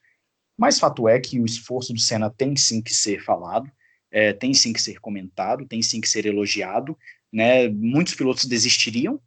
Mas 0.57 0.79
fato 0.79 1.07
é 1.07 1.19
que 1.19 1.39
o 1.39 1.45
esforço 1.45 1.93
do 1.93 1.99
Senna 1.99 2.29
tem 2.29 2.55
sim 2.55 2.81
que 2.81 2.93
ser 2.93 3.23
falado, 3.23 3.69
é, 4.09 4.31
tem 4.31 4.53
sim 4.53 4.71
que 4.71 4.81
ser 4.81 4.99
comentado, 4.99 5.67
tem 5.67 5.81
sim 5.81 5.99
que 5.99 6.07
ser 6.07 6.25
elogiado, 6.25 6.97
né? 7.31 7.67
Muitos 7.67 8.15
pilotos 8.15 8.45
desistiriam 8.45 9.19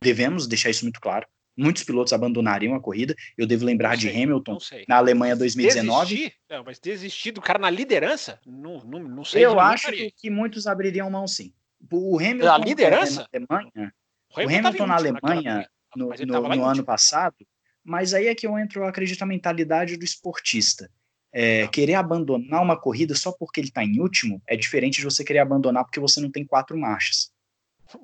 devemos 0.00 0.46
deixar 0.46 0.70
isso 0.70 0.84
muito 0.84 1.00
claro. 1.00 1.26
Muitos 1.56 1.84
pilotos 1.84 2.12
abandonariam 2.12 2.74
a 2.74 2.80
corrida. 2.80 3.14
Eu 3.36 3.46
devo 3.46 3.64
lembrar 3.64 3.98
sei, 3.98 4.10
de 4.10 4.22
Hamilton 4.22 4.58
na 4.86 4.96
Alemanha 4.96 5.34
2019. 5.34 6.14
Desistir? 6.14 6.36
Não, 6.50 6.64
mas 6.64 6.78
desistir 6.78 7.32
do 7.32 7.40
cara 7.40 7.58
na 7.58 7.70
liderança? 7.70 8.38
Não, 8.46 8.78
não, 8.84 9.02
não 9.02 9.24
sei. 9.24 9.44
Eu 9.44 9.58
acho 9.58 9.90
que, 9.90 10.10
que, 10.10 10.30
muitos 10.30 10.66
abririam 10.66 11.08
mão, 11.08 11.26
sim. 11.26 11.52
O 11.90 12.18
Hamilton 12.18 12.46
na 12.46 12.58
liderança? 12.58 13.28
na 13.48 13.56
Alemanha, 13.56 13.94
o 14.30 14.40
Hamilton, 14.40 14.52
o 14.52 14.58
Hamilton 14.58 14.86
na 14.86 14.96
Alemanha 14.96 15.70
no, 15.96 16.08
no, 16.08 16.56
no 16.56 16.64
ano 16.64 16.84
passado, 16.84 17.36
mas 17.86 18.12
aí 18.12 18.26
é 18.26 18.34
que 18.34 18.46
eu 18.46 18.58
entro, 18.58 18.82
eu 18.82 18.86
acredito, 18.86 19.22
a 19.22 19.26
mentalidade 19.26 19.96
do 19.96 20.04
esportista. 20.04 20.90
É, 21.32 21.68
querer 21.68 21.94
abandonar 21.94 22.62
uma 22.62 22.80
corrida 22.80 23.14
só 23.14 23.30
porque 23.30 23.60
ele 23.60 23.68
está 23.68 23.84
em 23.84 24.00
último 24.00 24.40
é 24.46 24.56
diferente 24.56 24.96
de 24.96 25.04
você 25.04 25.22
querer 25.22 25.40
abandonar 25.40 25.84
porque 25.84 26.00
você 26.00 26.18
não 26.18 26.30
tem 26.30 26.46
quatro 26.46 26.76
marchas. 26.78 27.30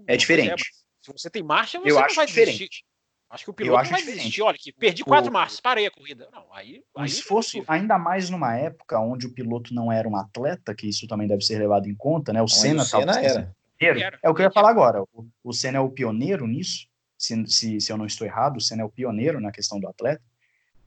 É 0.07 0.17
diferente. 0.17 0.65
Se 1.01 1.11
você 1.11 1.31
tem 1.31 1.43
marcha, 1.43 1.81
você 1.81 1.91
eu 1.91 1.95
não 1.95 2.05
acho 2.05 2.15
vai 2.15 2.27
diferente. 2.27 2.59
desistir. 2.59 2.85
Acho 3.31 3.45
que 3.45 3.51
o 3.51 3.55
piloto 3.55 3.85
não 3.85 3.91
vai 3.91 4.01
diferente. 4.01 4.19
desistir. 4.19 4.43
Olha, 4.43 4.59
que 4.59 4.73
perdi 4.73 5.03
quatro 5.03 5.31
o... 5.31 5.33
marchas, 5.33 5.59
parei 5.59 5.87
a 5.87 5.91
corrida. 5.91 6.29
Não, 6.31 6.45
aí, 6.53 6.83
o 6.95 7.01
aí 7.01 7.07
esforço, 7.07 7.59
é 7.59 7.65
ainda 7.67 7.99
mais 7.99 8.29
numa 8.29 8.55
época 8.55 9.01
onde 9.01 9.27
o 9.27 9.33
piloto 9.33 9.73
não 9.73 9.91
era 9.91 10.07
um 10.07 10.17
atleta, 10.17 10.75
que 10.75 10.87
isso 10.87 11.09
também 11.09 11.27
deve 11.27 11.43
ser 11.43 11.59
levado 11.59 11.89
em 11.89 11.95
conta, 11.95 12.33
né? 12.33 12.43
O 12.43 12.49
Senna, 12.49 12.83
o 12.83 12.85
Senna 12.85 13.19
era. 13.19 13.57
pioneiro. 13.79 14.19
É 14.23 14.29
o 14.29 14.35
que 14.35 14.43
eu 14.43 14.45
ia 14.45 14.53
falar 14.53 14.69
agora. 14.69 15.03
O, 15.15 15.27
o 15.43 15.53
Senna 15.55 15.79
é 15.79 15.81
o 15.81 15.91
pioneiro 15.91 16.47
nisso, 16.47 16.87
se, 17.23 17.47
se, 17.47 17.81
se 17.81 17.93
eu 17.93 17.97
não 17.97 18.07
estou 18.07 18.27
errado, 18.27 18.57
o 18.57 18.61
Senna 18.61 18.83
é 18.83 18.85
o 18.85 18.91
pioneiro 18.91 19.41
na 19.41 19.53
questão 19.53 19.79
do 19.79 19.89
atleta. 19.89 20.21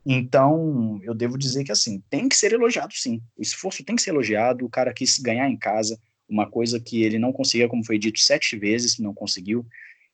Então, 0.06 1.00
eu 1.02 1.16
devo 1.16 1.38
dizer 1.38 1.64
que, 1.64 1.72
assim, 1.72 2.04
tem 2.10 2.28
que 2.28 2.36
ser 2.36 2.52
elogiado, 2.52 2.94
sim. 2.94 3.22
O 3.38 3.42
esforço 3.42 3.86
tem 3.86 3.96
que 3.96 4.02
ser 4.02 4.10
elogiado, 4.10 4.66
o 4.66 4.70
cara 4.70 4.94
quis 4.94 5.18
ganhar 5.18 5.50
em 5.50 5.58
casa, 5.58 5.98
uma 6.28 6.46
coisa 6.46 6.80
que 6.80 7.04
ele 7.04 7.18
não 7.18 7.32
conseguia, 7.32 7.70
como 7.70 7.86
foi 7.86 7.98
dito, 7.98 8.20
sete 8.20 8.58
vezes, 8.58 9.00
não 9.00 9.14
conseguiu. 9.14 9.66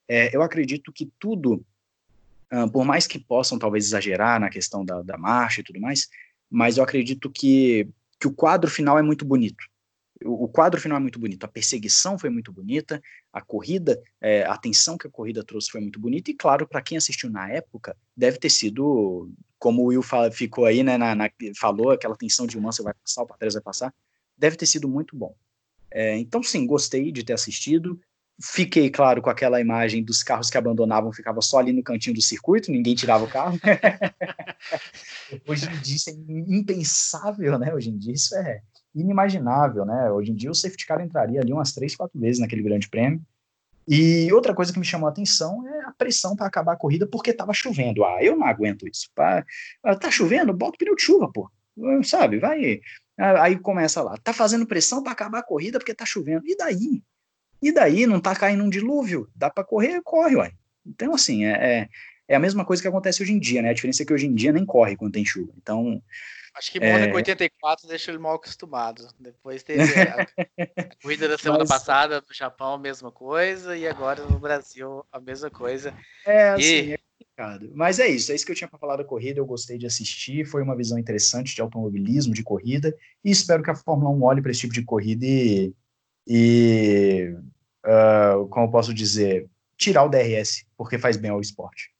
É, 0.07 0.33
eu 0.35 0.43
acredito 0.43 0.93
que 0.93 1.11
tudo, 1.19 1.65
uh, 2.53 2.69
por 2.71 2.85
mais 2.85 3.07
que 3.07 3.17
possam 3.17 3.57
talvez 3.57 3.85
exagerar 3.85 4.39
na 4.39 4.49
questão 4.49 4.85
da, 4.85 5.01
da 5.01 5.17
marcha 5.17 5.61
e 5.61 5.63
tudo 5.63 5.81
mais, 5.81 6.07
mas 6.49 6.77
eu 6.77 6.83
acredito 6.83 7.31
que, 7.31 7.87
que 8.19 8.27
o 8.27 8.33
quadro 8.33 8.69
final 8.69 8.99
é 8.99 9.01
muito 9.01 9.25
bonito. 9.25 9.63
O, 10.23 10.47
quadro 10.47 10.79
final 10.79 10.97
é 10.97 11.01
muito 11.01 11.19
bonito, 11.19 11.43
a 11.43 11.47
perseguição 11.47 12.17
foi 12.17 12.29
muito 12.29 12.51
bonita, 12.51 13.01
a 13.33 13.41
corrida, 13.41 14.01
é, 14.19 14.43
a 14.43 14.53
atenção 14.53 14.97
que 14.97 15.07
a 15.07 15.09
corrida 15.09 15.43
trouxe 15.43 15.71
foi 15.71 15.81
muito 15.81 15.99
bonita, 15.99 16.29
e 16.29 16.33
claro, 16.33 16.67
para 16.67 16.81
quem 16.81 16.97
assistiu 16.97 17.29
na 17.29 17.49
época, 17.49 17.97
deve 18.15 18.37
ter 18.37 18.49
sido 18.49 19.31
como 19.57 19.83
o 19.83 19.85
Will 19.85 20.01
fala, 20.01 20.31
ficou 20.31 20.65
aí, 20.65 20.81
né, 20.81 20.97
na, 20.97 21.13
na, 21.13 21.29
falou, 21.59 21.91
aquela 21.91 22.15
tensão 22.15 22.47
de 22.47 22.57
você 22.57 22.81
vai 22.81 22.93
passar, 22.95 23.21
o 23.21 23.27
Patrese 23.27 23.53
vai 23.53 23.63
passar, 23.63 23.93
deve 24.35 24.55
ter 24.55 24.65
sido 24.65 24.89
muito 24.89 25.15
bom. 25.15 25.35
É, 25.91 26.17
então, 26.17 26.41
sim, 26.41 26.65
gostei 26.65 27.11
de 27.11 27.23
ter 27.23 27.33
assistido. 27.33 27.99
Fiquei, 28.41 28.89
claro, 28.89 29.21
com 29.21 29.29
aquela 29.29 29.61
imagem 29.61 30.03
dos 30.03 30.23
carros 30.23 30.49
que 30.49 30.57
abandonavam, 30.57 31.13
ficava 31.13 31.41
só 31.41 31.59
ali 31.59 31.71
no 31.71 31.83
cantinho 31.83 32.15
do 32.15 32.21
circuito, 32.23 32.71
ninguém 32.71 32.95
tirava 32.95 33.23
o 33.23 33.29
carro. 33.29 33.59
Hoje 35.47 35.67
em 35.67 35.81
dia 35.81 35.95
isso 35.95 36.09
é 36.09 36.13
impensável, 36.47 37.59
né? 37.59 37.71
Hoje 37.71 37.91
em 37.91 37.97
dia 37.97 38.13
isso 38.13 38.35
é 38.35 38.63
inimaginável, 38.93 39.85
né? 39.85 40.11
Hoje 40.11 40.31
em 40.31 40.35
dia 40.35 40.51
o 40.51 40.55
safety 40.55 40.85
car 40.85 41.01
entraria 41.01 41.39
ali 41.39 41.53
umas 41.53 41.73
três, 41.73 41.95
quatro 41.95 42.19
vezes 42.19 42.39
naquele 42.39 42.61
grande 42.61 42.89
prêmio. 42.89 43.21
E 43.87 44.31
outra 44.31 44.53
coisa 44.53 44.71
que 44.71 44.79
me 44.79 44.85
chamou 44.85 45.07
a 45.07 45.11
atenção 45.11 45.67
é 45.67 45.81
a 45.81 45.91
pressão 45.91 46.35
para 46.35 46.45
acabar 46.45 46.73
a 46.73 46.77
corrida 46.77 47.07
porque 47.07 47.31
estava 47.31 47.53
chovendo. 47.53 48.05
Ah, 48.05 48.23
eu 48.23 48.35
não 48.37 48.45
aguento 48.45 48.87
isso. 48.87 49.09
Pra, 49.15 49.45
ah, 49.83 49.95
tá 49.95 50.11
chovendo? 50.11 50.53
Bota 50.53 50.75
o 50.75 50.77
pneu 50.77 50.95
de 50.95 51.01
chuva, 51.01 51.31
pô. 51.31 51.49
Sabe? 52.03 52.39
Vai. 52.39 52.81
Ah, 53.17 53.43
aí 53.43 53.57
começa 53.57 54.01
lá. 54.01 54.17
Tá 54.17 54.33
fazendo 54.33 54.67
pressão 54.67 55.01
para 55.01 55.11
acabar 55.11 55.39
a 55.39 55.43
corrida 55.43 55.79
porque 55.79 55.93
tá 55.93 56.05
chovendo. 56.05 56.43
E 56.45 56.55
daí? 56.55 57.03
E 57.61 57.71
daí? 57.71 58.05
Não 58.05 58.19
tá 58.19 58.35
caindo 58.35 58.63
um 58.63 58.69
dilúvio? 58.69 59.27
Dá 59.35 59.49
para 59.49 59.63
correr? 59.63 60.01
Corre, 60.03 60.35
uai. 60.35 60.51
Então, 60.85 61.13
assim, 61.13 61.45
é, 61.45 61.51
é, 61.51 61.89
é 62.27 62.35
a 62.35 62.39
mesma 62.39 62.65
coisa 62.65 62.81
que 62.81 62.87
acontece 62.87 63.21
hoje 63.21 63.33
em 63.33 63.39
dia, 63.39 63.61
né? 63.61 63.69
A 63.69 63.73
diferença 63.73 64.03
é 64.03 64.05
que 64.05 64.13
hoje 64.13 64.27
em 64.27 64.33
dia 64.33 64.51
nem 64.51 64.65
corre 64.65 64.95
quando 64.95 65.13
tem 65.13 65.25
chuva. 65.25 65.51
Então, 65.57 66.01
Acho 66.53 66.71
que 66.71 66.79
Mônaco 66.79 67.13
é... 67.13 67.15
84 67.15 67.87
deixou 67.87 68.13
ele 68.13 68.21
mal 68.21 68.35
acostumado. 68.35 69.07
Depois 69.19 69.63
teve 69.63 69.81
a, 70.01 70.21
a 70.77 70.95
corrida 71.01 71.27
da 71.27 71.37
semana 71.37 71.63
Mas... 71.63 71.69
passada 71.69 72.21
no 72.21 72.33
Japão, 72.33 72.73
a 72.73 72.77
mesma 72.77 73.11
coisa, 73.11 73.75
e 73.75 73.87
agora 73.87 74.25
no 74.25 74.37
Brasil, 74.37 75.05
a 75.11 75.19
mesma 75.19 75.49
coisa. 75.49 75.93
É, 76.25 76.49
assim, 76.49 76.63
e... 76.63 76.93
é 76.93 76.97
complicado. 76.97 77.71
Mas 77.73 77.99
é 77.99 78.07
isso, 78.07 78.31
é 78.31 78.35
isso 78.35 78.45
que 78.45 78.51
eu 78.51 78.55
tinha 78.55 78.67
para 78.67 78.79
falar 78.79 78.97
da 78.97 79.05
corrida. 79.05 79.39
Eu 79.39 79.45
gostei 79.45 79.77
de 79.77 79.85
assistir, 79.85 80.45
foi 80.45 80.61
uma 80.61 80.75
visão 80.75 80.97
interessante 80.97 81.55
de 81.55 81.61
automobilismo, 81.61 82.33
de 82.33 82.43
corrida, 82.43 82.95
e 83.23 83.31
espero 83.31 83.63
que 83.63 83.71
a 83.71 83.75
Fórmula 83.75 84.09
1 84.11 84.23
olhe 84.23 84.41
para 84.41 84.51
esse 84.51 84.61
tipo 84.61 84.73
de 84.73 84.83
corrida 84.83 85.25
e. 85.25 85.73
e 86.27 87.33
uh, 87.85 88.47
como 88.49 88.65
eu 88.65 88.71
posso 88.71 88.93
dizer? 88.93 89.47
Tirar 89.77 90.03
o 90.03 90.09
DRS, 90.09 90.65
porque 90.77 90.99
faz 90.99 91.17
bem 91.17 91.31
ao 91.31 91.41
esporte. 91.41 91.90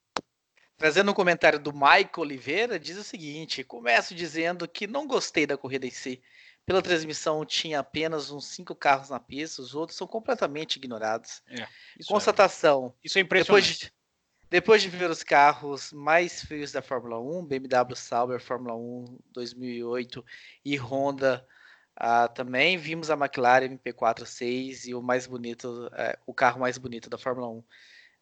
Trazendo 0.81 1.11
um 1.11 1.13
comentário 1.13 1.59
do 1.59 1.71
Maico 1.71 2.21
Oliveira, 2.21 2.79
diz 2.79 2.97
o 2.97 3.03
seguinte: 3.03 3.63
começo 3.63 4.15
dizendo 4.15 4.67
que 4.67 4.87
não 4.87 5.05
gostei 5.05 5.45
da 5.45 5.55
corrida 5.55 5.85
em 5.85 5.91
si. 5.91 6.19
Pela 6.65 6.81
transmissão 6.81 7.45
tinha 7.45 7.79
apenas 7.79 8.31
uns 8.31 8.47
cinco 8.47 8.73
carros 8.73 9.11
na 9.11 9.19
pista, 9.19 9.61
os 9.61 9.75
outros 9.75 9.95
são 9.95 10.07
completamente 10.07 10.77
ignorados. 10.77 11.43
É, 11.47 11.67
isso 11.99 12.09
Constatação. 12.09 12.95
É, 12.95 13.05
isso 13.05 13.19
é 13.19 13.21
impressionante. 13.21 13.63
Depois 13.63 13.79
de, 13.79 13.93
depois 14.49 14.81
de 14.81 14.89
ver 14.89 15.11
os 15.11 15.21
carros 15.21 15.93
mais 15.93 16.41
feios 16.41 16.71
da 16.71 16.81
Fórmula 16.81 17.19
1, 17.19 17.45
BMW 17.45 17.95
Sauber 17.95 18.41
Fórmula 18.41 18.75
1 18.75 19.19
2008 19.33 20.25
e 20.65 20.77
Honda 20.77 21.45
uh, 21.95 22.33
também, 22.33 22.79
vimos 22.79 23.11
a 23.11 23.13
McLaren 23.13 23.77
MP4 23.77 24.25
6 24.25 24.87
e 24.87 24.95
o 24.95 25.01
mais 25.03 25.27
bonito, 25.27 25.85
uh, 25.89 26.17
o 26.25 26.33
carro 26.33 26.59
mais 26.59 26.79
bonito 26.79 27.07
da 27.07 27.19
Fórmula 27.19 27.49
1. 27.49 27.63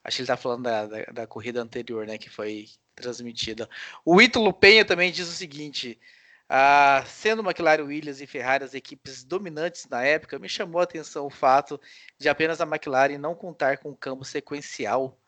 Acho 0.03 0.17
que 0.17 0.21
ele 0.21 0.27
tá 0.27 0.37
falando 0.37 0.63
da, 0.63 0.85
da, 0.85 1.03
da, 1.05 1.27
corrida 1.27 1.61
anterior, 1.61 2.07
né? 2.07 2.17
Que 2.17 2.29
foi 2.29 2.67
transmitida. 2.95 3.69
O 4.05 4.21
Ítalo 4.21 4.53
Penha 4.53 4.85
também 4.85 5.11
diz 5.11 5.27
o 5.27 5.33
seguinte: 5.33 5.99
ah, 6.47 7.03
sendo 7.05 7.43
McLaren, 7.43 7.83
Williams 7.83 8.21
e 8.21 8.27
Ferrari 8.27 8.63
as 8.63 8.73
equipes 8.73 9.23
dominantes 9.23 9.87
na 9.87 10.03
época, 10.03 10.39
me 10.39 10.49
chamou 10.49 10.79
a 10.81 10.83
atenção 10.83 11.25
o 11.25 11.29
fato 11.29 11.79
de 12.17 12.29
apenas 12.29 12.61
a 12.61 12.65
McLaren 12.65 13.17
não 13.17 13.35
contar 13.35 13.77
com 13.77 13.89
um 13.89 13.95
campo 13.95 14.23
sequencial 14.23 15.18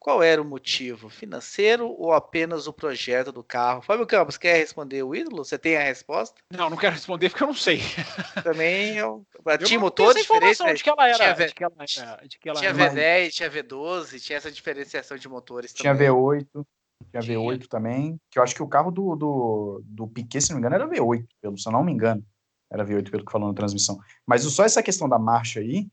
qual 0.00 0.22
era 0.22 0.40
o 0.40 0.44
motivo? 0.44 1.10
Financeiro 1.10 1.86
ou 1.86 2.14
apenas 2.14 2.66
o 2.66 2.72
projeto 2.72 3.30
do 3.30 3.44
carro? 3.44 3.82
Fábio 3.82 4.06
Campos, 4.06 4.38
quer 4.38 4.56
responder 4.56 5.02
o 5.02 5.14
ídolo? 5.14 5.44
Você 5.44 5.58
tem 5.58 5.76
a 5.76 5.82
resposta? 5.82 6.40
Não, 6.50 6.70
não 6.70 6.76
quero 6.76 6.94
responder 6.94 7.28
porque 7.28 7.42
eu 7.42 7.48
não 7.48 7.54
sei. 7.54 7.80
Também 8.42 8.96
eu, 8.96 9.24
eu 9.44 9.58
tinha 9.58 9.78
motores 9.78 10.22
diferentes. 10.22 10.58
Né? 10.60 10.72
De 10.72 10.82
que 10.82 10.88
ela 10.88 11.06
era. 11.06 11.16
Tinha, 11.16 11.34
v, 11.34 11.46
de 11.46 11.54
que 11.54 11.64
ela 11.64 11.74
era, 11.76 12.26
de 12.26 12.38
que 12.38 12.48
ela 12.48 12.58
tinha 12.58 12.74
V10, 12.74 13.30
tinha 13.30 13.50
V12, 13.50 14.22
tinha 14.22 14.38
essa 14.38 14.50
diferenciação 14.50 15.18
de 15.18 15.28
motores 15.28 15.74
tinha 15.74 15.92
também. 15.92 16.08
V8. 16.08 16.46
Tinha 17.10 17.22
V8 17.22 17.66
também, 17.66 18.18
que 18.30 18.38
eu 18.38 18.42
acho 18.42 18.54
que 18.54 18.62
o 18.62 18.68
carro 18.68 18.90
do, 18.90 19.14
do, 19.16 19.82
do 19.84 20.06
Piquet, 20.06 20.40
se 20.40 20.50
não 20.50 20.56
me 20.56 20.60
engano, 20.60 20.76
era 20.76 20.88
V8, 20.88 21.26
pelo, 21.42 21.58
se 21.58 21.68
eu 21.68 21.72
não 21.72 21.84
me 21.84 21.92
engano. 21.92 22.24
Era 22.72 22.86
V8, 22.86 23.10
pelo 23.10 23.24
que 23.24 23.32
falou 23.32 23.48
na 23.48 23.54
transmissão. 23.54 23.98
Mas 24.26 24.44
só 24.44 24.64
essa 24.64 24.82
questão 24.82 25.08
da 25.08 25.18
marcha 25.18 25.60
aí, 25.60 25.88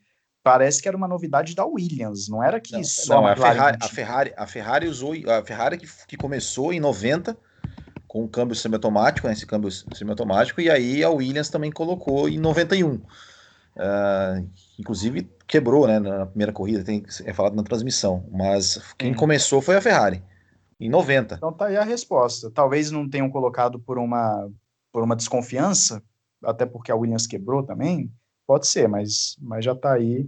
parece 0.47 0.81
que 0.81 0.87
era 0.87 0.95
uma 0.95 1.09
novidade 1.09 1.53
da 1.53 1.65
Williams, 1.65 2.29
não 2.29 2.41
era 2.41 2.61
que 2.61 2.71
não, 2.71 2.83
só 2.85 3.15
não, 3.15 3.27
a, 3.27 3.35
Ferrari, 3.35 3.77
a 3.81 3.87
Ferrari, 3.89 4.33
a 4.37 4.47
Ferrari 4.47 4.87
usou 4.87 5.13
a 5.29 5.43
Ferrari 5.43 5.77
que, 5.77 5.87
que 6.07 6.15
começou 6.15 6.71
em 6.71 6.79
90 6.79 7.37
com 8.07 8.23
o 8.23 8.29
câmbio 8.29 8.55
semiautomático, 8.55 9.27
né, 9.27 9.33
esse 9.33 9.45
câmbio 9.45 9.69
semiautomático, 9.69 10.61
e 10.61 10.69
aí 10.69 11.03
a 11.03 11.09
Williams 11.09 11.49
também 11.49 11.69
colocou 11.69 12.29
em 12.29 12.39
91. 12.39 12.93
Uh, 12.93 13.01
ah, 13.77 14.41
inclusive 14.79 15.29
quebrou, 15.45 15.85
né, 15.85 15.99
na 15.99 16.25
primeira 16.25 16.53
corrida, 16.53 16.81
tem, 16.81 17.03
é 17.25 17.33
falado 17.33 17.55
na 17.57 17.63
transmissão, 17.63 18.25
mas 18.31 18.81
quem 18.97 19.13
começou 19.13 19.61
foi 19.61 19.75
a 19.75 19.81
Ferrari, 19.81 20.23
em 20.79 20.89
90. 20.89 21.35
Então 21.35 21.51
tá 21.51 21.65
aí 21.65 21.75
a 21.75 21.83
resposta. 21.83 22.49
Talvez 22.49 22.89
não 22.89 23.09
tenham 23.09 23.29
colocado 23.29 23.77
por 23.81 23.99
uma, 23.99 24.49
por 24.93 25.03
uma 25.03 25.15
desconfiança, 25.15 26.01
até 26.41 26.65
porque 26.65 26.89
a 26.89 26.95
Williams 26.95 27.27
quebrou 27.27 27.63
também, 27.63 28.09
Pode 28.47 28.65
ser, 28.65 28.87
mas, 28.87 29.35
mas 29.41 29.65
já 29.65 29.73
está 29.73 29.93
aí 29.93 30.27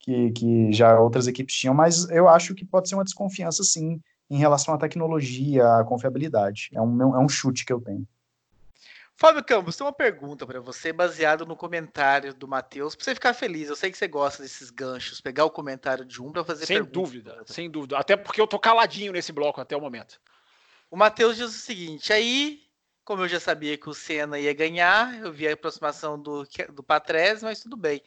que, 0.00 0.32
que 0.32 0.72
já 0.72 0.98
outras 0.98 1.28
equipes 1.28 1.54
tinham, 1.54 1.72
mas 1.72 2.10
eu 2.10 2.28
acho 2.28 2.54
que 2.54 2.64
pode 2.64 2.88
ser 2.88 2.96
uma 2.96 3.04
desconfiança, 3.04 3.62
sim, 3.62 4.00
em 4.28 4.38
relação 4.38 4.74
à 4.74 4.78
tecnologia, 4.78 5.76
à 5.76 5.84
confiabilidade. 5.84 6.70
É 6.74 6.80
um, 6.80 7.14
é 7.14 7.18
um 7.18 7.28
chute 7.28 7.64
que 7.64 7.72
eu 7.72 7.80
tenho. 7.80 8.06
Fábio 9.16 9.44
Campos, 9.44 9.76
tem 9.76 9.86
uma 9.86 9.92
pergunta 9.92 10.46
para 10.46 10.60
você, 10.60 10.94
baseado 10.94 11.44
no 11.44 11.54
comentário 11.54 12.32
do 12.32 12.48
Matheus, 12.48 12.96
para 12.96 13.04
você 13.04 13.14
ficar 13.14 13.34
feliz. 13.34 13.68
Eu 13.68 13.76
sei 13.76 13.90
que 13.90 13.98
você 13.98 14.08
gosta 14.08 14.42
desses 14.42 14.70
ganchos, 14.70 15.20
pegar 15.20 15.44
o 15.44 15.50
comentário 15.50 16.06
de 16.06 16.22
um 16.22 16.32
para 16.32 16.42
fazer 16.42 16.64
Sem 16.64 16.82
dúvida, 16.82 17.42
sem 17.44 17.70
dúvida. 17.70 17.98
Até 17.98 18.16
porque 18.16 18.40
eu 18.40 18.46
tô 18.46 18.58
caladinho 18.58 19.12
nesse 19.12 19.30
bloco 19.30 19.60
até 19.60 19.76
o 19.76 19.80
momento. 19.80 20.18
O 20.90 20.96
Matheus 20.96 21.36
diz 21.36 21.50
o 21.50 21.58
seguinte: 21.58 22.12
aí 22.14 22.62
como 23.10 23.24
eu 23.24 23.28
já 23.28 23.40
sabia 23.40 23.76
que 23.76 23.88
o 23.88 23.92
Senna 23.92 24.38
ia 24.38 24.54
ganhar, 24.54 25.20
eu 25.20 25.32
vi 25.32 25.48
a 25.48 25.52
aproximação 25.52 26.16
do, 26.16 26.46
do 26.72 26.80
Patrese, 26.80 27.42
mas 27.42 27.58
tudo 27.58 27.76
bem. 27.76 28.00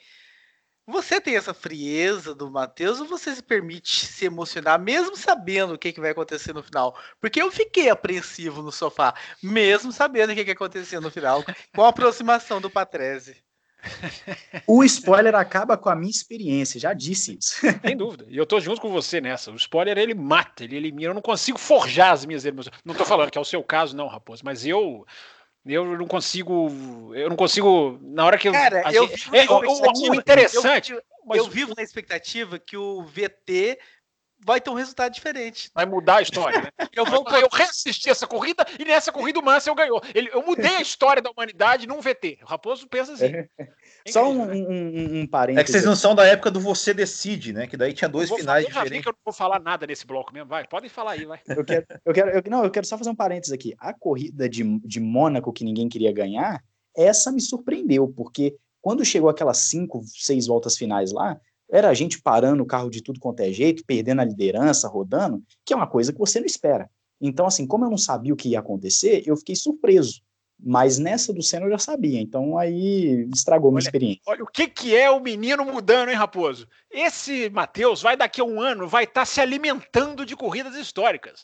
Você 0.87 1.19
tem 1.19 1.35
essa 1.35 1.53
frieza 1.53 2.33
do 2.33 2.49
Matheus 2.49 3.01
ou 3.01 3.05
você 3.05 3.35
se 3.35 3.43
permite 3.43 4.05
se 4.05 4.23
emocionar, 4.23 4.79
mesmo 4.79 5.17
sabendo 5.17 5.73
o 5.73 5.77
que, 5.77 5.91
que 5.91 5.99
vai 5.99 6.11
acontecer 6.11 6.53
no 6.53 6.63
final? 6.63 6.97
Porque 7.19 7.41
eu 7.41 7.51
fiquei 7.51 7.89
apreensivo 7.89 8.61
no 8.61 8.71
sofá, 8.71 9.13
mesmo 9.41 9.91
sabendo 9.91 10.31
o 10.31 10.35
que, 10.35 10.45
que 10.45 10.51
acontecer 10.51 11.01
no 11.01 11.11
final, 11.11 11.43
com 11.75 11.83
a 11.83 11.89
aproximação 11.89 12.61
do 12.61 12.69
Patrese. 12.69 13.43
O 14.65 14.83
spoiler 14.83 15.35
acaba 15.35 15.77
com 15.77 15.89
a 15.89 15.95
minha 15.95 16.11
experiência, 16.11 16.79
já 16.79 16.93
disse 16.93 17.37
isso. 17.37 17.55
Sem 17.85 17.97
dúvida. 17.97 18.25
E 18.29 18.37
eu 18.37 18.45
tô 18.45 18.59
junto 18.59 18.81
com 18.81 18.89
você 18.89 19.19
nessa. 19.19 19.51
O 19.51 19.55
spoiler 19.55 19.97
ele 19.97 20.13
mata, 20.13 20.63
ele 20.63 20.77
elimina. 20.77 21.09
Eu 21.09 21.13
não 21.13 21.21
consigo 21.21 21.57
forjar 21.57 22.13
as 22.13 22.25
minhas 22.25 22.45
emoções. 22.45 22.75
Não 22.83 22.95
tô 22.95 23.05
falando 23.05 23.31
que 23.31 23.37
é 23.37 23.41
o 23.41 23.45
seu 23.45 23.63
caso, 23.63 23.95
não, 23.95 24.07
Raposo, 24.07 24.43
mas 24.43 24.65
eu. 24.65 25.05
Eu 25.65 25.97
não 25.97 26.07
consigo. 26.07 27.13
Eu 27.15 27.29
não 27.29 27.35
consigo. 27.35 27.97
Na 28.01 28.25
hora 28.25 28.37
que 28.37 28.51
Cara, 28.51 28.91
eu. 28.91 29.07
Gente, 29.07 29.35
é, 29.35 29.45
o, 29.49 30.11
o, 30.11 30.15
interessante. 30.15 30.91
Eu, 30.91 31.01
eu 31.33 31.49
vivo 31.49 31.73
na 31.75 31.83
expectativa 31.83 32.59
que 32.59 32.75
o 32.75 33.03
VT 33.03 33.79
vai 34.45 34.61
ter 34.61 34.69
um 34.69 34.75
resultado 34.75 35.13
diferente. 35.13 35.69
Vai 35.73 35.85
mudar 35.85 36.17
a 36.17 36.21
história, 36.21 36.61
né? 36.61 36.69
Eu 36.93 37.05
vou 37.05 37.25
eu 37.39 37.49
reassistir 37.51 38.11
essa 38.11 38.27
corrida 38.27 38.65
e 38.77 38.85
nessa 38.85 39.11
corrida 39.11 39.39
o 39.39 39.43
Mansell 39.43 39.73
ganhou. 39.73 39.99
Ele, 40.13 40.29
eu 40.31 40.45
mudei 40.45 40.75
a 40.75 40.81
história 40.81 41.23
da 41.23 41.31
humanidade 41.31 41.87
num 41.87 41.99
VT. 41.99 42.37
O 42.43 42.45
Raposo 42.45 42.87
pensa 42.87 43.13
assim. 43.13 43.33
É. 44.05 44.11
Só 44.11 44.29
um, 44.29 44.41
um, 44.41 45.21
um 45.21 45.27
parênteses. 45.27 45.61
É 45.61 45.63
que 45.63 45.71
vocês 45.71 45.85
não 45.85 45.95
são 45.95 46.13
da 46.13 46.25
época 46.25 46.51
do 46.51 46.59
Você 46.59 46.93
Decide, 46.93 47.53
né? 47.53 47.67
Que 47.67 47.77
daí 47.77 47.93
tinha 47.93 48.09
dois 48.09 48.29
finais 48.29 48.65
falar, 48.65 48.83
diferentes. 48.83 49.07
Eu 49.07 49.13
não 49.13 49.19
vou 49.23 49.33
falar 49.33 49.59
nada 49.61 49.87
nesse 49.87 50.05
bloco 50.05 50.33
mesmo, 50.33 50.49
vai. 50.49 50.67
Podem 50.67 50.89
falar 50.89 51.11
aí, 51.11 51.23
vai. 51.23 51.39
Eu 51.47 51.63
quero, 51.63 51.85
eu 52.05 52.13
quero, 52.13 52.29
eu, 52.31 52.43
não, 52.49 52.65
eu 52.65 52.71
quero 52.71 52.85
só 52.85 52.97
fazer 52.97 53.09
um 53.09 53.15
parênteses 53.15 53.53
aqui. 53.53 53.73
A 53.79 53.93
corrida 53.93 54.49
de, 54.49 54.63
de 54.79 54.99
Mônaco 54.99 55.53
que 55.53 55.63
ninguém 55.63 55.87
queria 55.87 56.11
ganhar, 56.11 56.61
essa 56.95 57.31
me 57.31 57.39
surpreendeu, 57.39 58.07
porque 58.09 58.57
quando 58.81 59.05
chegou 59.05 59.29
aquelas 59.29 59.69
cinco, 59.69 60.03
seis 60.05 60.47
voltas 60.47 60.77
finais 60.77 61.13
lá, 61.13 61.39
era 61.71 61.89
a 61.89 61.93
gente 61.93 62.21
parando 62.21 62.63
o 62.63 62.65
carro 62.65 62.89
de 62.89 63.01
tudo 63.01 63.19
quanto 63.19 63.39
é 63.41 63.51
jeito, 63.51 63.83
perdendo 63.85 64.21
a 64.21 64.25
liderança, 64.25 64.87
rodando, 64.87 65.41
que 65.65 65.73
é 65.73 65.75
uma 65.75 65.87
coisa 65.87 66.13
que 66.13 66.19
você 66.19 66.39
não 66.39 66.45
espera. 66.45 66.89
Então, 67.19 67.45
assim, 67.45 67.65
como 67.65 67.85
eu 67.85 67.89
não 67.89 67.97
sabia 67.97 68.33
o 68.33 68.37
que 68.37 68.49
ia 68.49 68.59
acontecer, 68.59 69.23
eu 69.25 69.37
fiquei 69.37 69.55
surpreso. 69.55 70.21
Mas 70.65 70.97
nessa 70.97 71.33
do 71.33 71.41
Senna 71.41 71.65
eu 71.65 71.71
já 71.71 71.77
sabia, 71.77 72.21
então 72.21 72.57
aí 72.57 73.27
estragou 73.33 73.71
minha 73.71 73.79
experiência. 73.79 74.21
Olha, 74.25 74.43
o 74.43 74.47
que, 74.47 74.67
que 74.67 74.95
é 74.95 75.09
o 75.09 75.19
menino 75.19 75.65
mudando, 75.65 76.09
hein, 76.09 76.15
Raposo? 76.15 76.67
Esse 76.89 77.49
Matheus 77.49 78.01
vai 78.01 78.15
daqui 78.15 78.39
a 78.39 78.45
um 78.45 78.61
ano, 78.61 78.87
vai 78.87 79.03
estar 79.03 79.21
tá 79.21 79.25
se 79.25 79.41
alimentando 79.41 80.25
de 80.25 80.35
corridas 80.35 80.75
históricas. 80.75 81.43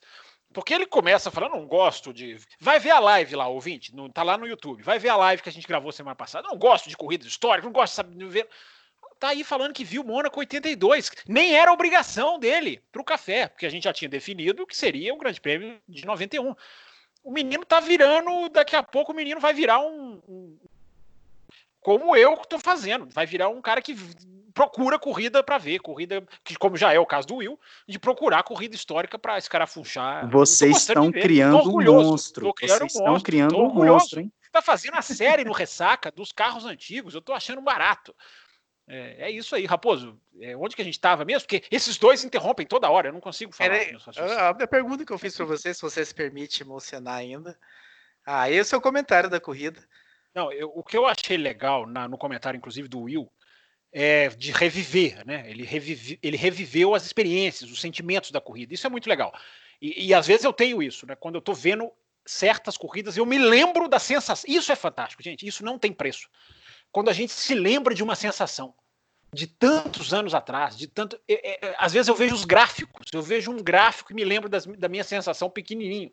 Porque 0.53 0.73
ele 0.73 0.85
começa 0.85 1.29
falando, 1.29 1.51
não 1.51 1.67
gosto 1.67 2.11
de. 2.11 2.37
Vai 2.59 2.79
ver 2.79 2.89
a 2.91 2.99
live 2.99 3.35
lá, 3.35 3.47
ouvinte, 3.47 3.95
no, 3.95 4.09
tá 4.09 4.23
lá 4.23 4.37
no 4.37 4.47
YouTube. 4.47 4.81
Vai 4.81 4.97
ver 4.97 5.09
a 5.09 5.15
live 5.15 5.43
que 5.43 5.49
a 5.49 5.51
gente 5.51 5.67
gravou 5.67 5.91
semana 5.91 6.15
passada. 6.15 6.47
Não 6.47 6.57
gosto 6.57 6.89
de 6.89 6.97
corridas 6.97 7.27
históricas, 7.27 7.65
não 7.65 7.71
gosto 7.71 8.03
de 8.03 8.25
ver. 8.25 8.47
Tá 9.19 9.29
aí 9.29 9.43
falando 9.43 9.73
que 9.73 9.83
viu 9.83 10.03
Mônaco 10.03 10.39
82. 10.39 11.11
Nem 11.27 11.53
era 11.53 11.73
obrigação 11.73 12.39
dele 12.39 12.81
pro 12.89 13.03
café, 13.03 13.49
porque 13.49 13.65
a 13.65 13.69
gente 13.69 13.83
já 13.83 13.91
tinha 13.91 14.07
definido 14.07 14.65
que 14.65 14.75
seria 14.75 15.13
o 15.13 15.17
Grande 15.17 15.41
Prêmio 15.41 15.77
de 15.87 16.05
91. 16.05 16.55
O 17.21 17.31
menino 17.31 17.65
tá 17.65 17.81
virando, 17.81 18.47
daqui 18.47 18.77
a 18.77 18.81
pouco 18.81 19.11
o 19.11 19.15
menino 19.15 19.41
vai 19.41 19.53
virar 19.53 19.79
um. 19.79 20.21
um 20.27 20.57
como 21.81 22.15
eu 22.15 22.37
que 22.37 22.47
tô 22.47 22.59
fazendo. 22.59 23.09
Vai 23.11 23.25
virar 23.25 23.49
um 23.49 23.61
cara 23.61 23.81
que 23.81 23.93
procura 24.53 24.97
corrida 24.97 25.43
para 25.43 25.57
ver, 25.57 25.79
corrida 25.79 26.25
que 26.43 26.55
como 26.55 26.77
já 26.77 26.93
é 26.93 26.99
o 26.99 27.05
caso 27.05 27.27
do 27.27 27.35
Will, 27.35 27.59
de 27.87 27.99
procurar 27.99 28.43
corrida 28.43 28.75
histórica 28.75 29.19
para 29.19 29.37
escarafunchar. 29.37 30.29
Vocês 30.29 30.77
estão 30.77 31.11
criando 31.11 31.69
um 31.69 31.83
monstro. 31.83 32.53
Vocês 32.57 32.81
um 32.81 32.85
estão 32.85 33.19
criando 33.19 33.57
um 33.57 33.73
monstro, 33.73 34.21
hein? 34.21 34.31
Tá 34.51 34.61
fazendo 34.61 34.95
a 34.95 35.01
série 35.01 35.43
no 35.43 35.51
Ressaca 35.51 36.09
dos 36.09 36.31
carros 36.31 36.65
antigos, 36.65 37.13
eu 37.13 37.21
tô 37.21 37.33
achando 37.33 37.61
barato. 37.61 38.15
É, 38.89 39.27
é 39.27 39.31
isso 39.31 39.55
aí, 39.55 39.65
Raposo. 39.67 40.19
É, 40.41 40.57
onde 40.57 40.75
que 40.75 40.81
a 40.81 40.85
gente 40.85 40.95
estava 40.95 41.23
mesmo? 41.23 41.47
Porque 41.47 41.63
esses 41.69 41.97
dois 41.97 42.23
interrompem 42.23 42.65
toda 42.65 42.89
hora, 42.89 43.09
eu 43.09 43.13
não 43.13 43.21
consigo 43.21 43.53
falar. 43.53 43.75
Era, 43.75 44.49
a 44.49 44.53
minha 44.53 44.67
pergunta 44.67 45.05
que 45.05 45.13
eu 45.13 45.17
fiz 45.19 45.35
para 45.35 45.45
você, 45.45 45.73
se 45.73 45.81
você 45.81 46.03
se 46.03 46.13
permite 46.13 46.63
emocionar 46.63 47.15
ainda. 47.15 47.57
Ah, 48.25 48.49
esse 48.49 48.73
é 48.73 48.77
o 48.77 48.81
comentário 48.81 49.29
da 49.29 49.39
corrida. 49.39 49.79
Não, 50.33 50.51
eu, 50.51 50.71
o 50.73 50.83
que 50.83 50.97
eu 50.97 51.05
achei 51.05 51.37
legal 51.37 51.85
na, 51.85 52.07
no 52.07 52.17
comentário, 52.17 52.57
inclusive, 52.57 52.87
do 52.87 53.01
Will, 53.01 53.31
é, 53.91 54.29
de 54.29 54.51
reviver, 54.51 55.25
né? 55.25 55.49
Ele, 55.49 55.63
revive, 55.63 56.19
ele 56.21 56.37
reviveu 56.37 56.95
as 56.95 57.05
experiências, 57.05 57.69
os 57.69 57.79
sentimentos 57.79 58.31
da 58.31 58.41
corrida. 58.41 58.73
Isso 58.73 58.87
é 58.87 58.89
muito 58.89 59.07
legal. 59.07 59.33
E, 59.79 60.07
e 60.07 60.13
às 60.13 60.25
vezes 60.25 60.43
eu 60.43 60.53
tenho 60.53 60.81
isso, 60.81 61.05
né? 61.05 61.15
Quando 61.15 61.35
eu 61.35 61.39
estou 61.39 61.53
vendo 61.53 61.91
certas 62.25 62.77
corridas, 62.77 63.17
eu 63.17 63.25
me 63.25 63.37
lembro 63.37 63.87
da 63.87 63.99
sensação. 63.99 64.45
Isso 64.47 64.71
é 64.71 64.75
fantástico, 64.75 65.23
gente. 65.23 65.47
Isso 65.47 65.63
não 65.63 65.79
tem 65.79 65.93
preço. 65.93 66.27
Quando 66.91 67.09
a 67.09 67.13
gente 67.13 67.31
se 67.31 67.53
lembra 67.53 67.93
de 67.93 68.03
uma 68.03 68.15
sensação 68.15 68.73
de 69.31 69.45
tantos 69.45 70.13
anos 70.13 70.33
atrás, 70.33 70.77
de 70.77 70.87
tanto. 70.87 71.19
É, 71.27 71.67
é, 71.67 71.75
às 71.77 71.93
vezes 71.93 72.07
eu 72.07 72.15
vejo 72.15 72.33
os 72.33 72.45
gráficos, 72.45 73.07
eu 73.13 73.21
vejo 73.21 73.51
um 73.51 73.61
gráfico 73.61 74.11
e 74.11 74.15
me 74.15 74.23
lembro 74.23 74.49
das, 74.49 74.65
da 74.65 74.89
minha 74.89 75.03
sensação 75.03 75.49
pequenininho 75.49 76.11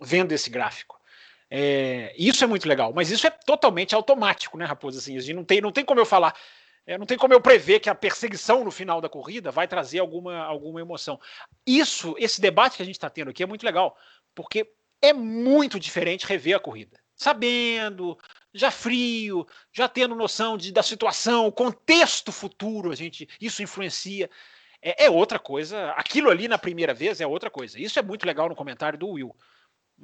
vendo 0.00 0.32
esse 0.32 0.48
gráfico. 0.48 0.98
É, 1.50 2.14
isso 2.16 2.44
é 2.44 2.46
muito 2.46 2.68
legal, 2.68 2.92
mas 2.94 3.10
isso 3.10 3.26
é 3.26 3.30
totalmente 3.30 3.94
automático, 3.94 4.56
né, 4.56 4.64
Raposa? 4.64 4.98
Assim, 4.98 5.32
não 5.32 5.44
tem, 5.44 5.60
não 5.60 5.72
tem 5.72 5.84
como 5.84 6.00
eu 6.00 6.06
falar 6.06 6.34
é, 6.88 6.96
não 6.96 7.04
tem 7.04 7.18
como 7.18 7.34
eu 7.34 7.40
prever 7.40 7.80
que 7.80 7.90
a 7.90 7.94
perseguição 7.94 8.64
no 8.64 8.70
final 8.70 8.98
da 8.98 9.10
corrida 9.10 9.50
vai 9.50 9.68
trazer 9.68 9.98
alguma, 9.98 10.38
alguma 10.38 10.80
emoção. 10.80 11.20
Isso, 11.66 12.14
esse 12.18 12.40
debate 12.40 12.78
que 12.78 12.82
a 12.82 12.86
gente 12.86 12.94
está 12.94 13.10
tendo 13.10 13.28
aqui 13.28 13.42
é 13.42 13.46
muito 13.46 13.62
legal, 13.62 13.94
porque 14.34 14.72
é 15.02 15.12
muito 15.12 15.78
diferente 15.78 16.24
rever 16.24 16.56
a 16.56 16.58
corrida. 16.58 16.98
Sabendo, 17.14 18.16
já 18.58 18.70
frio, 18.70 19.46
já 19.72 19.88
tendo 19.88 20.14
noção 20.14 20.56
de, 20.56 20.72
da 20.72 20.82
situação, 20.82 21.46
o 21.46 21.52
contexto 21.52 22.32
futuro, 22.32 22.90
a 22.90 22.94
gente, 22.94 23.28
isso 23.40 23.62
influencia. 23.62 24.28
É, 24.80 25.06
é, 25.06 25.10
outra 25.10 25.38
coisa. 25.38 25.90
Aquilo 25.92 26.30
ali 26.30 26.48
na 26.48 26.58
primeira 26.58 26.94
vez 26.94 27.20
é 27.20 27.26
outra 27.26 27.50
coisa. 27.50 27.80
Isso 27.80 27.98
é 27.98 28.02
muito 28.02 28.26
legal 28.26 28.48
no 28.48 28.56
comentário 28.56 28.98
do 28.98 29.08
Will. 29.08 29.34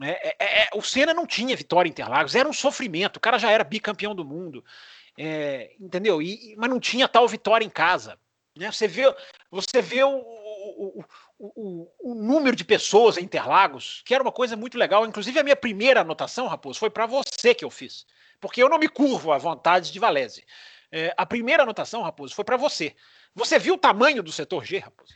É, 0.03 0.35
é, 0.39 0.63
é 0.65 0.69
o 0.75 0.83
Senna 0.83 1.15
não 1.15 1.27
tinha 1.27 1.57
vitória 1.57 1.89
em 1.89 1.93
Interlagos, 1.93 2.35
era 2.35 2.49
um 2.49 2.53
sofrimento. 2.53 3.17
O 3.17 3.21
cara 3.21 3.39
já 3.39 3.51
era 3.51 3.63
bicampeão 3.63 4.15
do 4.15 4.25
mundo. 4.25 4.65
É, 5.17 5.73
entendeu? 5.79 6.21
E, 6.21 6.55
mas 6.57 6.69
não 6.69 6.81
tinha 6.81 7.07
tal 7.07 7.27
vitória 7.29 7.65
em 7.65 7.71
casa. 7.71 8.19
Né? 8.57 8.71
Você 8.71 8.89
vê, 8.89 9.03
você 9.51 9.81
vê 9.81 10.03
o, 10.03 10.19
o, 10.19 11.05
o, 11.39 11.91
o, 12.01 12.15
número 12.15 12.57
de 12.57 12.65
pessoas 12.65 13.17
em 13.17 13.25
Interlagos, 13.25 14.03
que 14.05 14.15
era 14.15 14.23
uma 14.23 14.33
coisa 14.33 14.57
muito 14.57 14.79
legal. 14.79 15.07
Inclusive, 15.07 15.39
a 15.39 15.45
minha 15.45 15.57
primeira 15.57 16.01
anotação, 16.01 16.47
Raposo, 16.47 16.79
foi 16.79 16.91
para 16.91 17.07
você 17.07 17.55
que 17.55 17.65
eu 17.65 17.71
fiz. 17.71 18.07
Porque 18.45 18.62
eu 18.62 18.69
não 18.69 18.79
me 18.79 18.89
curvo 18.89 19.33
à 19.33 19.39
vontade 19.39 19.91
de 19.91 19.99
Valese. 19.99 20.45
É, 20.93 21.15
a 21.16 21.25
primeira 21.25 21.62
anotação, 21.62 22.03
Raposo, 22.03 22.35
foi 22.35 22.45
para 22.45 22.59
você. 22.59 22.95
Você 23.35 23.59
viu 23.59 23.73
o 23.73 23.79
tamanho 23.79 24.23
do 24.23 24.31
setor 24.31 24.66
G, 24.66 24.81
Raposo? 24.81 25.15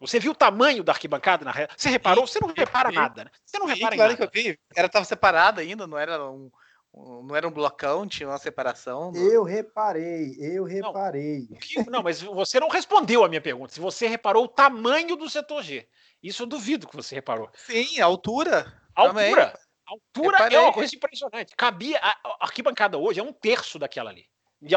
Você 0.00 0.20
viu 0.20 0.30
o 0.30 0.34
tamanho 0.34 0.84
da 0.84 0.92
arquibancada 0.92 1.44
na 1.44 1.52
Você 1.76 1.88
reparou? 1.88 2.24
Você 2.24 2.38
não 2.38 2.54
repara 2.54 2.92
nada, 2.92 3.24
né? 3.24 3.30
Você 3.44 3.58
não 3.58 3.66
repara 3.66 3.96
claro 3.96 4.12
nada. 4.12 4.28
que 4.28 4.38
eu 4.38 4.42
vi. 4.42 4.56
Era 4.76 4.88
tava 4.88 5.04
separado 5.04 5.60
ainda, 5.60 5.88
não 5.88 5.98
era 5.98 6.24
um, 6.30 6.48
não 6.94 7.34
era 7.34 7.48
um 7.48 7.50
blocão, 7.50 8.06
tinha 8.06 8.28
uma 8.28 8.38
separação. 8.38 9.12
Eu 9.16 9.42
reparei, 9.42 10.36
eu 10.38 10.62
reparei. 10.62 11.48
Não, 11.50 11.58
que, 11.58 11.90
não, 11.90 12.02
mas 12.04 12.22
você 12.22 12.60
não 12.60 12.68
respondeu 12.68 13.24
a 13.24 13.28
minha 13.28 13.40
pergunta. 13.40 13.74
Se 13.74 13.80
você 13.80 14.06
reparou 14.06 14.44
o 14.44 14.48
tamanho 14.48 15.16
do 15.16 15.28
setor 15.28 15.64
G. 15.64 15.84
Isso 16.22 16.44
eu 16.44 16.46
duvido 16.46 16.86
que 16.86 16.94
você 16.94 17.16
reparou. 17.16 17.50
Sim, 17.54 18.00
a 18.00 18.04
altura. 18.04 18.72
A 18.94 19.02
altura. 19.02 19.52
A 19.88 19.92
altura 19.92 20.36
reparei. 20.36 20.58
é 20.58 20.60
uma 20.60 20.72
coisa 20.72 20.94
impressionante. 20.94 21.56
Cabia. 21.56 21.98
A, 21.98 22.10
a 22.10 22.36
arquibancada 22.40 22.98
hoje 22.98 23.20
é 23.20 23.22
um 23.22 23.32
terço 23.32 23.78
daquela 23.78 24.10
ali. 24.10 24.26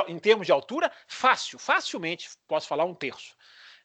Em 0.08 0.20
termos 0.20 0.46
de 0.46 0.52
altura, 0.52 0.92
fácil, 1.08 1.60
facilmente 1.60 2.30
posso 2.48 2.68
falar 2.68 2.86
um 2.86 2.94
terço. 2.94 3.36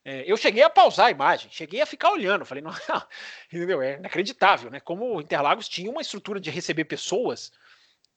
É, 0.05 0.25
eu 0.31 0.37
cheguei 0.37 0.63
a 0.63 0.71
pausar 0.71 1.07
a 1.07 1.11
imagem, 1.11 1.51
cheguei 1.51 1.81
a 1.81 1.87
ficar 1.87 2.13
olhando, 2.13 2.45
falei, 2.45 2.63
não, 2.63 2.73
entendeu? 3.53 3.83
É 3.83 3.95
inacreditável, 3.95 4.71
né? 4.71 4.79
Como 4.79 5.17
o 5.17 5.21
Interlagos 5.21 5.69
tinha 5.69 5.91
uma 5.91 6.01
estrutura 6.01 6.39
de 6.39 6.51
receber 6.51 6.85
pessoas 6.85 7.51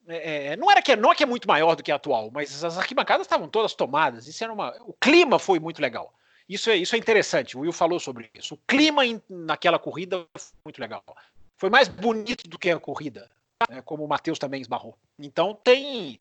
é, 0.08 0.52
é, 0.52 0.56
não 0.56 0.70
era 0.70 0.82
que 0.82 0.94
não 0.96 1.12
é 1.12 1.14
que 1.14 1.22
é 1.22 1.26
muito 1.26 1.46
maior 1.46 1.74
do 1.76 1.82
que 1.82 1.92
a 1.92 1.96
atual, 1.96 2.30
mas 2.32 2.64
as 2.64 2.78
arquibancadas 2.78 3.26
estavam 3.26 3.48
todas 3.48 3.74
tomadas. 3.74 4.26
Isso 4.26 4.42
era 4.42 4.52
uma, 4.52 4.74
o 4.82 4.92
clima 4.92 5.38
foi 5.38 5.58
muito 5.58 5.80
legal. 5.80 6.12
Isso 6.48 6.68
é, 6.68 6.76
isso 6.76 6.96
é 6.96 6.98
interessante. 6.98 7.56
O 7.56 7.60
Will 7.60 7.72
falou 7.72 8.00
sobre 8.00 8.28
isso. 8.34 8.54
O 8.54 8.58
clima 8.66 9.06
in, 9.06 9.20
naquela 9.28 9.78
corrida 9.78 10.26
foi 10.36 10.50
muito 10.64 10.80
legal. 10.80 11.04
Foi 11.60 11.68
mais 11.68 11.88
bonito 11.88 12.48
do 12.48 12.58
que 12.58 12.70
a 12.70 12.80
corrida, 12.80 13.30
né, 13.68 13.82
como 13.82 14.02
o 14.02 14.08
Matheus 14.08 14.38
também 14.38 14.62
esbarrou. 14.62 14.96
Então 15.18 15.54
tem 15.54 16.18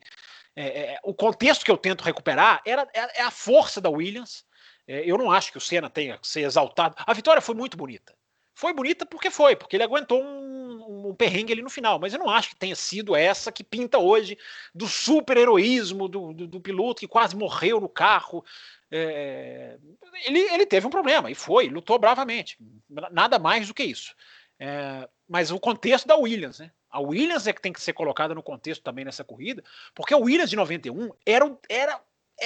é, 0.54 0.96
é 0.96 1.00
o 1.02 1.14
contexto 1.14 1.64
que 1.64 1.72
eu 1.72 1.78
tento 1.78 2.04
recuperar 2.04 2.62
era 2.66 2.86
é, 2.94 3.22
é 3.22 3.24
a 3.24 3.32
força 3.32 3.80
da 3.80 3.90
Williams. 3.90 4.46
É, 4.86 5.02
eu 5.10 5.18
não 5.18 5.32
acho 5.32 5.54
que 5.54 5.58
o 5.58 5.62
Senna 5.62 5.90
tenha 5.90 6.18
que 6.18 6.28
ser 6.28 6.42
exaltado. 6.42 6.94
A 6.98 7.14
vitória 7.14 7.42
foi 7.42 7.56
muito 7.56 7.78
bonita. 7.78 8.14
Foi 8.54 8.74
bonita 8.74 9.06
porque 9.06 9.32
foi, 9.32 9.56
porque 9.56 9.78
ele 9.78 9.84
aguentou 9.84 10.22
um, 10.22 11.08
um, 11.08 11.16
perrengue 11.16 11.54
ali 11.54 11.62
no 11.62 11.70
final, 11.70 11.98
mas 11.98 12.12
eu 12.12 12.20
não 12.20 12.30
acho 12.30 12.50
que 12.50 12.58
tenha 12.58 12.76
sido 12.76 13.16
essa 13.16 13.50
que 13.50 13.64
pinta 13.64 13.98
hoje 13.98 14.38
do 14.76 14.90
super 14.90 15.38
heroísmo 15.38 16.10
do, 16.10 16.34
do, 16.34 16.48
do 16.48 16.60
piloto 16.60 17.00
que 17.00 17.08
quase 17.08 17.38
morreu 17.38 17.80
no 17.80 17.88
carro. 17.88 18.44
É, 18.92 19.78
ele, 20.26 20.40
ele 20.40 20.66
teve 20.66 20.86
um 20.86 20.90
problema 20.90 21.32
e 21.32 21.36
foi, 21.36 21.70
lutou 21.70 21.98
bravamente, 21.98 22.58
nada 22.90 23.40
mais 23.40 23.70
do 23.70 23.74
que 23.74 23.84
isso. 23.84 24.14
É, 24.60 25.08
mas 25.28 25.52
o 25.52 25.60
contexto 25.60 26.08
da 26.08 26.16
Williams, 26.16 26.60
né? 26.60 26.72
A 26.90 27.00
Williams 27.00 27.48
é 27.48 27.54
que 27.54 27.62
tem 27.62 27.72
que 27.72 27.82
ser 27.82 27.94
colocada 27.94 28.36
no 28.36 28.44
contexto 28.44 28.84
também 28.84 29.06
nessa 29.06 29.24
corrida, 29.24 29.64
porque 29.94 30.14
a 30.14 30.18
Williams 30.18 30.50
de 30.50 30.56
91 30.56 31.12
era, 31.26 31.58
era, 31.70 32.02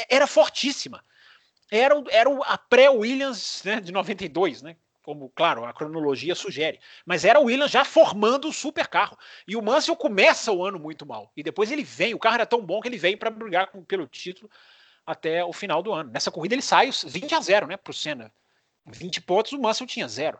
era 0.09 0.27
fortíssima. 0.27 1.03
Era, 1.71 1.95
era 2.11 2.29
a 2.43 2.57
pré-Williams 2.57 3.63
né, 3.63 3.79
de 3.81 3.91
92, 3.91 4.61
né? 4.61 4.75
como, 5.03 5.29
claro, 5.35 5.65
a 5.65 5.73
cronologia 5.73 6.33
sugere. 6.33 6.79
Mas 7.05 7.25
era 7.25 7.39
o 7.39 7.43
Williams 7.43 7.69
já 7.69 7.83
formando 7.83 8.47
o 8.47 8.53
super 8.53 8.87
carro. 8.87 9.17
E 9.45 9.55
o 9.55 9.61
Mansell 9.61 9.95
começa 9.95 10.51
o 10.51 10.65
ano 10.65 10.79
muito 10.79 11.05
mal. 11.05 11.31
E 11.35 11.43
depois 11.43 11.71
ele 11.71 11.83
vem, 11.83 12.13
o 12.13 12.19
carro 12.19 12.35
era 12.35 12.45
tão 12.45 12.65
bom 12.65 12.79
que 12.79 12.87
ele 12.87 12.97
vem 12.97 13.17
para 13.17 13.29
brigar 13.29 13.67
com, 13.67 13.83
pelo 13.83 14.07
título 14.07 14.49
até 15.05 15.43
o 15.43 15.51
final 15.51 15.83
do 15.83 15.91
ano. 15.91 16.09
Nessa 16.09 16.31
corrida 16.31 16.55
ele 16.55 16.61
sai 16.61 16.89
20 16.89 17.35
a 17.35 17.41
0 17.41 17.67
né, 17.67 17.77
para 17.77 17.91
o 17.91 17.93
Senna. 17.93 18.31
20 18.85 19.21
pontos, 19.21 19.51
o 19.51 19.59
Mansell 19.59 19.85
tinha 19.85 20.07
zero. 20.07 20.39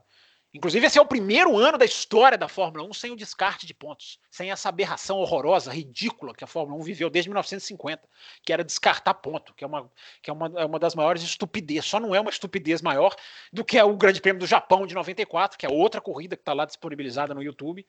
Inclusive, 0.54 0.86
esse 0.86 1.00
é 1.00 1.02
o 1.02 1.06
primeiro 1.06 1.58
ano 1.58 1.80
da 1.80 1.86
história 1.86 2.38
da 2.38 2.48
Fórmula 2.48 2.88
1 2.88 2.94
sem 2.94 3.12
o 3.12 3.16
descarte 3.16 3.66
de 3.66 3.74
pontos, 3.74 4.20
sem 4.30 4.52
essa 4.52 4.70
aberração 4.70 5.18
horrorosa, 5.18 5.72
ridícula 5.72 6.32
que 6.36 6.44
a 6.44 6.48
Fórmula 6.48 6.80
1 6.80 6.84
viveu 6.84 7.10
desde 7.10 7.28
1950, 7.28 8.08
que 8.46 8.54
era 8.54 8.64
descartar 8.64 9.16
ponto, 9.16 9.52
que 9.56 9.64
é 9.64 9.68
uma, 9.68 9.92
que 10.22 10.30
é 10.30 10.34
uma, 10.34 10.62
é 10.62 10.66
uma 10.66 10.78
das 10.78 10.94
maiores 10.94 11.24
estupidez. 11.24 11.86
Só 11.86 12.00
não 12.00 12.14
é 12.14 12.20
uma 12.20 12.30
estupidez 12.30 12.84
maior 12.84 13.16
do 13.52 13.66
que 13.66 13.82
o 13.82 13.98
Grande 13.98 14.22
Prêmio 14.22 14.40
do 14.40 14.46
Japão 14.46 14.86
de 14.86 14.94
94, 14.94 15.58
que 15.58 15.66
é 15.66 15.70
outra 15.70 16.00
corrida 16.00 16.36
que 16.36 16.42
está 16.42 16.54
lá 16.54 16.66
disponibilizada 16.66 17.34
no 17.34 17.42
YouTube, 17.42 17.84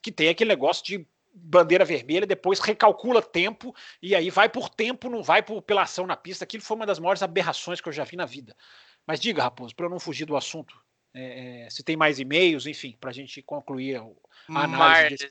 que 0.00 0.12
tem 0.12 0.28
aquele 0.28 0.50
negócio 0.50 0.84
de 0.84 1.04
bandeira 1.34 1.84
vermelha, 1.84 2.24
depois 2.24 2.60
recalcula 2.60 3.20
tempo 3.20 3.74
e 4.00 4.14
aí 4.14 4.30
vai 4.30 4.48
por 4.48 4.68
tempo, 4.68 5.10
não 5.10 5.20
vai 5.20 5.42
por, 5.42 5.60
pela 5.62 5.82
ação 5.82 6.06
na 6.06 6.16
pista. 6.16 6.44
Aquilo 6.44 6.62
foi 6.62 6.76
uma 6.76 6.86
das 6.86 7.00
maiores 7.00 7.24
aberrações 7.24 7.80
que 7.80 7.88
eu 7.88 7.92
já 7.92 8.04
vi 8.04 8.16
na 8.16 8.24
vida. 8.24 8.56
Mas 9.04 9.18
diga, 9.18 9.42
Raposo, 9.42 9.74
para 9.74 9.86
eu 9.86 9.90
não 9.90 9.98
fugir 9.98 10.24
do 10.24 10.36
assunto, 10.36 10.83
é, 11.14 11.66
é, 11.66 11.70
se 11.70 11.82
tem 11.82 11.96
mais 11.96 12.18
e-mails, 12.18 12.66
enfim, 12.66 12.96
para 13.00 13.10
a 13.10 13.12
gente 13.12 13.40
concluir 13.40 13.96
a 13.96 14.64
análise. 14.64 15.28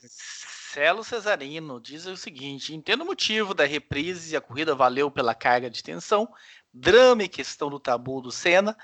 Marcelo 0.74 1.04
Cesarino 1.04 1.80
diz 1.80 2.06
o 2.06 2.16
seguinte: 2.16 2.74
entendo 2.74 3.02
o 3.02 3.06
motivo 3.06 3.54
da 3.54 3.64
reprise 3.64 4.32
e 4.32 4.36
a 4.36 4.40
corrida 4.40 4.74
valeu 4.74 5.10
pela 5.10 5.34
carga 5.34 5.70
de 5.70 5.82
tensão, 5.82 6.28
drama 6.72 7.22
e 7.22 7.28
questão 7.28 7.70
do 7.70 7.78
tabu 7.78 8.20
do 8.20 8.32
Senna. 8.32 8.76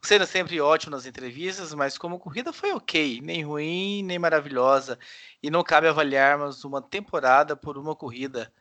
O 0.00 0.06
Senna 0.06 0.26
sempre 0.26 0.60
ótimo 0.60 0.92
nas 0.92 1.06
entrevistas, 1.06 1.72
mas 1.74 1.96
como 1.96 2.18
corrida 2.18 2.52
foi 2.52 2.72
ok, 2.72 3.20
nem 3.22 3.42
ruim, 3.42 4.02
nem 4.02 4.18
maravilhosa. 4.18 4.98
E 5.42 5.50
não 5.50 5.62
cabe 5.62 5.88
avaliarmos 5.88 6.64
uma 6.64 6.82
temporada 6.82 7.56
por 7.56 7.78
uma 7.78 7.96
corrida. 7.96 8.52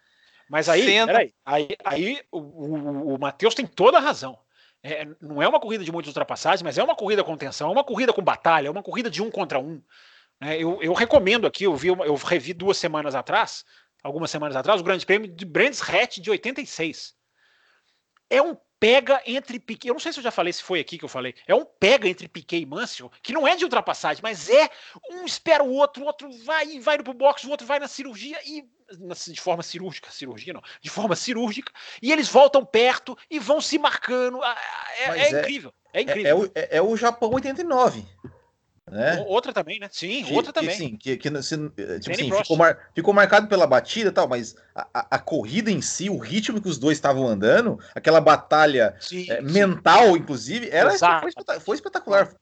Mas 0.50 0.70
aí, 0.70 0.86
Senna... 0.86 1.08
peraí, 1.08 1.34
aí, 1.46 1.68
aí 1.84 2.22
o, 2.32 2.40
o, 2.40 3.16
o 3.16 3.20
Matheus 3.20 3.56
tem 3.56 3.66
toda 3.66 3.98
a 3.98 4.02
razão. 4.02 4.40
É, 4.84 5.08
não 5.22 5.41
é 5.41 5.48
uma 5.48 5.60
corrida 5.60 5.84
de 5.84 5.91
muitas 5.91 6.10
ultrapassagens, 6.10 6.62
mas 6.64 6.78
é 6.78 6.84
uma 6.84 6.95
corrida 6.95 7.24
com 7.24 7.38
tensão, 7.38 7.70
é 7.70 7.72
uma 7.72 7.84
corrida 7.84 8.12
com 8.12 8.22
batalha, 8.22 8.68
é 8.68 8.72
uma 8.72 8.82
corrida 8.82 9.10
de 9.10 9.22
um 9.22 9.30
contra 9.30 9.60
um. 9.60 9.82
É, 10.40 10.58
eu, 10.58 10.82
eu, 10.82 10.94
recomendo 10.94 11.45
aqui, 11.45 11.66
eu, 11.66 11.76
vi, 11.76 11.90
eu 11.90 12.16
revi 12.16 12.52
duas 12.53 12.78
semanas 12.78 13.14
atrás, 13.14 13.64
algumas 14.03 14.32
semanas 14.32 14.56
atrás, 14.56 14.82
o 14.82 14.84
Grande 14.84 15.06
Prêmio 15.06 15.32
de 15.32 15.45
Brands 15.45 15.82
Hatch 15.88 16.18
de 16.18 16.32
86. 16.32 17.14
É 18.28 18.41
um 18.41 18.58
pega 18.80 19.22
entre 19.28 19.60
Piquet. 19.60 19.90
Eu 19.90 19.94
não 19.94 19.99
sei 19.99 20.12
se 20.12 20.18
eu 20.18 20.24
já 20.24 20.32
falei, 20.32 20.52
se 20.52 20.64
foi 20.64 20.80
aqui 20.80 20.98
que 20.98 21.06
eu 21.06 21.10
falei. 21.10 21.36
É 21.45 21.53
um 21.53 21.64
pega 21.64 22.08
entre 22.08 22.28
Piquet 22.28 22.64
e 22.64 22.66
Mansell, 22.66 23.12
que 23.22 23.32
não 23.32 23.48
é 23.48 23.56
de 23.56 23.64
ultrapassagem, 23.64 24.24
mas 24.24 24.49
é 24.49 24.68
um 25.12 25.24
espera 25.24 25.64
o 25.64 25.72
outro, 25.72 26.02
o 26.02 26.08
outro 26.08 26.32
vai 26.44 26.66
e 26.66 26.80
vai 26.80 26.98
pro 26.98 27.14
box, 27.14 27.45
o 27.45 27.52
outro 27.52 27.68
vai 27.68 27.78
na 27.78 27.88
cirurgia 27.88 28.40
e 28.44 28.68
de 29.32 29.42
forma 29.42 29.64
cirúrgica, 29.64 30.12
cirurgia 30.12 30.54
não, 30.54 30.62
de 30.82 30.90
forma 30.90 31.16
cirúrgica, 31.16 31.72
e 32.02 32.12
eles 32.12 32.28
voltam 32.28 32.66
perto 32.66 33.18
e 33.30 33.40
vão 33.40 33.62
se 33.62 33.78
marcando. 33.78 34.42
Ah, 34.44 34.58
é, 35.00 35.04
é, 35.04 35.20
é 35.20 35.40
incrível. 35.40 35.74
É 35.94 36.02
incrível. 36.02 36.26
É, 36.28 36.36
o, 36.36 36.52
é, 36.78 36.82
o 36.82 36.96
Japão 36.96 37.32
89. 37.32 38.06
Né? 38.90 39.24
Outra 39.26 39.54
também, 39.54 39.80
né? 39.80 39.88
Sim, 39.90 40.24
que, 40.24 40.34
outra 40.34 40.52
também. 40.52 40.72
Que, 40.72 40.78
sim, 40.78 40.98
que, 40.98 41.18
que 41.18 41.44
se, 41.44 41.58
tipo 42.00 42.12
assim, 42.12 42.30
ficou, 42.30 42.58
mar, 42.58 42.92
ficou, 42.94 43.14
marcado 43.14 43.48
pela 43.48 43.66
batida 43.66 44.10
e 44.10 44.12
tal, 44.12 44.28
mas 44.28 44.56
a, 44.76 44.86
a, 44.94 45.08
a, 45.12 45.20
corrida 45.20 45.72
em 45.72 45.82
si, 45.82 46.10
o 46.10 46.18
ritmo 46.18 46.62
que 46.62 46.68
os 46.68 46.78
dois 46.78 46.98
estavam 46.98 47.26
andando, 47.26 47.80
aquela 47.96 48.20
batalha 48.20 48.98
sim, 49.00 49.32
é, 49.32 49.38
sim. 49.38 49.44
mental, 49.44 50.18
inclusive, 50.18 50.70
era, 50.70 50.90
foi, 50.90 51.30
espetacular, 51.30 51.62
foi 51.62 51.76
espetacular. 51.76 52.36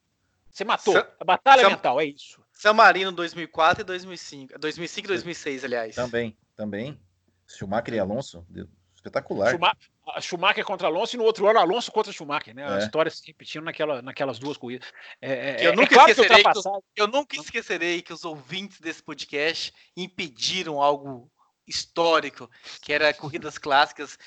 Você 0.50 0.64
matou. 0.64 0.94
Sa 0.94 1.08
a 1.20 1.24
batalha 1.24 1.68
mental, 1.68 2.00
é 2.00 2.06
isso. 2.06 2.40
San 2.60 2.74
Marino 2.74 3.10
2004 3.10 3.80
e 3.80 3.84
2005. 3.84 4.58
2005 4.58 5.06
e 5.06 5.08
2006, 5.08 5.64
aliás. 5.64 5.94
Também, 5.96 6.36
também. 6.54 7.00
Schumacher 7.48 7.94
e 7.94 7.98
Alonso, 7.98 8.46
espetacular. 8.94 9.52
Schumacher, 9.52 9.90
Schumacher 10.20 10.64
contra 10.66 10.86
Alonso 10.86 11.16
e 11.16 11.18
no 11.18 11.24
outro 11.24 11.48
ano 11.48 11.58
Alonso 11.58 11.90
contra 11.90 12.12
Schumacher, 12.12 12.54
né? 12.54 12.60
É. 12.60 12.66
A 12.66 12.78
história 12.80 13.10
se 13.10 13.26
repetindo 13.26 13.64
naquela, 13.64 14.02
naquelas 14.02 14.38
duas 14.38 14.58
corridas. 14.58 14.92
É, 15.22 15.32
é, 15.32 15.66
eu, 15.66 15.72
é 15.72 15.74
nunca 15.74 15.94
claro 15.94 16.10
esquecerei 16.10 16.44
que, 16.44 17.00
eu 17.00 17.06
nunca 17.06 17.36
esquecerei 17.36 18.02
que 18.02 18.12
os 18.12 18.26
ouvintes 18.26 18.78
desse 18.78 19.02
podcast 19.02 19.72
impediram 19.96 20.82
algo 20.82 21.32
histórico, 21.66 22.50
que 22.82 22.92
era 22.92 23.14
corridas 23.14 23.56
clássicas 23.56 24.18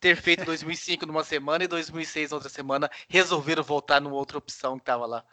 ter 0.00 0.16
feito 0.16 0.44
2005 0.44 1.06
numa 1.06 1.22
semana 1.22 1.62
e 1.62 1.68
2006 1.68 2.32
outra 2.32 2.48
semana, 2.48 2.90
resolveram 3.08 3.62
voltar 3.62 4.00
numa 4.00 4.16
outra 4.16 4.38
opção 4.38 4.76
que 4.76 4.82
estava 4.82 5.06
lá. 5.06 5.24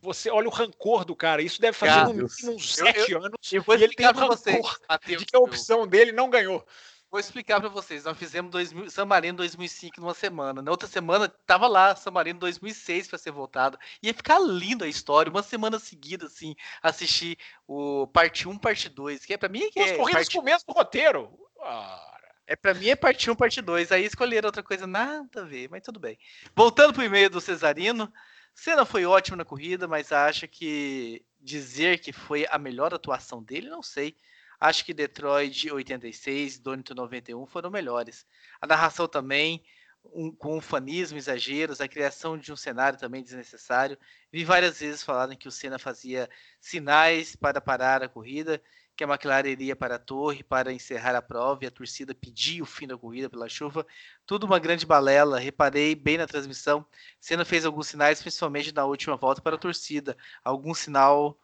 Você 0.00 0.30
olha 0.30 0.48
o 0.48 0.52
rancor 0.52 1.04
do 1.04 1.16
cara, 1.16 1.42
isso 1.42 1.60
deve 1.60 1.76
fazer 1.76 1.92
cara, 1.92 2.10
uns 2.10 2.74
sete 2.74 3.14
anos. 3.14 3.52
Eu 3.52 3.62
vou 3.62 3.76
e 3.76 3.82
ele 3.82 3.94
tem 3.94 4.06
rancor 4.06 4.28
vocês, 4.28 4.64
Mateus, 4.88 5.18
de 5.18 5.26
que 5.26 5.36
a 5.36 5.40
opção 5.40 5.86
dele 5.86 6.12
não 6.12 6.30
ganhou. 6.30 6.64
Vou 7.10 7.20
explicar 7.20 7.60
para 7.60 7.68
vocês. 7.68 8.04
Nós 8.04 8.18
fizemos 8.18 8.50
2000, 8.50 8.90
San 8.90 9.06
Marino 9.06 9.38
2005 9.38 10.00
numa 10.00 10.12
semana. 10.12 10.60
Na 10.60 10.70
outra 10.70 10.88
semana 10.88 11.28
tava 11.28 11.66
lá 11.66 11.94
San 11.94 12.10
Marino 12.10 12.38
2006 12.40 13.08
para 13.08 13.18
ser 13.18 13.30
voltado. 13.30 13.78
Ia 14.02 14.12
ficar 14.12 14.38
lindo 14.40 14.84
a 14.84 14.88
história, 14.88 15.30
uma 15.30 15.42
semana 15.42 15.78
seguida 15.78 16.26
assim, 16.26 16.54
assistir 16.82 17.38
o 17.66 18.06
parte 18.08 18.48
1, 18.48 18.58
parte 18.58 18.88
2, 18.88 19.24
que 19.24 19.32
é 19.32 19.36
para 19.36 19.48
mim 19.48 19.70
que 19.70 19.80
Os 19.80 19.90
é 19.90 19.96
corridas 19.96 20.24
parte... 20.24 20.34
com 20.34 20.42
o 20.42 20.44
mesmo 20.44 20.72
roteiro. 20.72 21.38
Ah. 21.62 22.12
É 22.46 22.54
para 22.54 22.74
mim 22.74 22.88
é 22.88 22.96
parte 22.96 23.30
1, 23.30 23.34
parte 23.34 23.60
2. 23.60 23.92
Aí 23.92 24.04
escolheram 24.04 24.48
outra 24.48 24.62
coisa 24.62 24.86
nada 24.86 25.42
a 25.42 25.44
ver, 25.44 25.68
mas 25.70 25.82
tudo 25.82 25.98
bem. 25.98 26.18
Voltando 26.54 26.92
pro 26.92 27.02
e-mail 27.02 27.28
do 27.28 27.40
Cesarino, 27.40 28.12
Senna 28.56 28.86
foi 28.86 29.04
ótimo 29.04 29.36
na 29.36 29.44
corrida, 29.44 29.86
mas 29.86 30.10
acha 30.10 30.48
que 30.48 31.22
dizer 31.38 32.00
que 32.00 32.10
foi 32.10 32.46
a 32.50 32.58
melhor 32.58 32.92
atuação 32.94 33.42
dele, 33.42 33.68
não 33.68 33.82
sei. 33.82 34.16
Acho 34.58 34.82
que 34.82 34.94
Detroit 34.94 35.70
86 35.70 36.56
e 36.56 36.60
Donington 36.62 36.94
91 36.94 37.44
foram 37.44 37.70
melhores. 37.70 38.26
A 38.58 38.66
narração 38.66 39.06
também, 39.06 39.62
um, 40.02 40.32
com 40.32 40.58
fanismo, 40.58 41.18
exageros, 41.18 41.82
a 41.82 41.86
criação 41.86 42.38
de 42.38 42.50
um 42.50 42.56
cenário 42.56 42.98
também 42.98 43.22
desnecessário. 43.22 43.98
Vi 44.32 44.42
várias 44.42 44.80
vezes 44.80 45.02
falarem 45.02 45.36
que 45.36 45.46
o 45.46 45.52
Senna 45.52 45.78
fazia 45.78 46.28
sinais 46.58 47.36
para 47.36 47.60
parar 47.60 48.02
a 48.02 48.08
corrida, 48.08 48.60
que 48.96 49.04
a 49.04 49.06
McLaren 49.06 49.48
iria 49.48 49.76
para 49.76 49.96
a 49.96 49.98
torre 49.98 50.42
para 50.42 50.72
encerrar 50.72 51.14
a 51.14 51.22
prova 51.22 51.64
e 51.64 51.66
a 51.66 51.70
torcida 51.70 52.14
pedia 52.14 52.62
o 52.62 52.66
fim 52.66 52.86
da 52.86 52.96
corrida 52.96 53.28
pela 53.28 53.48
chuva. 53.48 53.86
Tudo 54.24 54.46
uma 54.46 54.58
grande 54.58 54.86
balela. 54.86 55.38
Reparei 55.38 55.94
bem 55.94 56.16
na 56.16 56.26
transmissão. 56.26 56.84
Senna 57.20 57.44
fez 57.44 57.66
alguns 57.66 57.88
sinais, 57.88 58.20
principalmente 58.20 58.74
na 58.74 58.84
última 58.84 59.16
volta 59.16 59.42
para 59.42 59.56
a 59.56 59.58
torcida. 59.58 60.16
Algum 60.42 60.74
sinal 60.74 61.38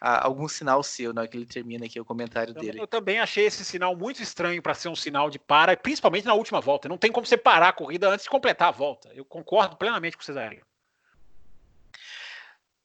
algum 0.00 0.48
sinal 0.48 0.82
seu 0.82 1.12
na 1.12 1.22
hora 1.22 1.28
que 1.28 1.36
ele 1.36 1.46
termina 1.46 1.84
aqui 1.86 2.00
o 2.00 2.04
comentário 2.04 2.54
eu, 2.56 2.60
dele. 2.60 2.80
Eu 2.80 2.86
também 2.86 3.20
achei 3.20 3.46
esse 3.46 3.64
sinal 3.64 3.94
muito 3.94 4.22
estranho 4.22 4.62
para 4.62 4.74
ser 4.74 4.88
um 4.88 4.96
sinal 4.96 5.30
de 5.30 5.38
para, 5.38 5.76
principalmente 5.76 6.24
na 6.24 6.34
última 6.34 6.60
volta. 6.60 6.88
Não 6.88 6.98
tem 6.98 7.12
como 7.12 7.26
você 7.26 7.36
parar 7.36 7.68
a 7.68 7.72
corrida 7.72 8.08
antes 8.08 8.24
de 8.24 8.30
completar 8.30 8.68
a 8.68 8.72
volta. 8.72 9.10
Eu 9.14 9.24
concordo 9.24 9.76
plenamente 9.76 10.16
com 10.16 10.22
o 10.22 10.24
Cesarinho. 10.24 10.64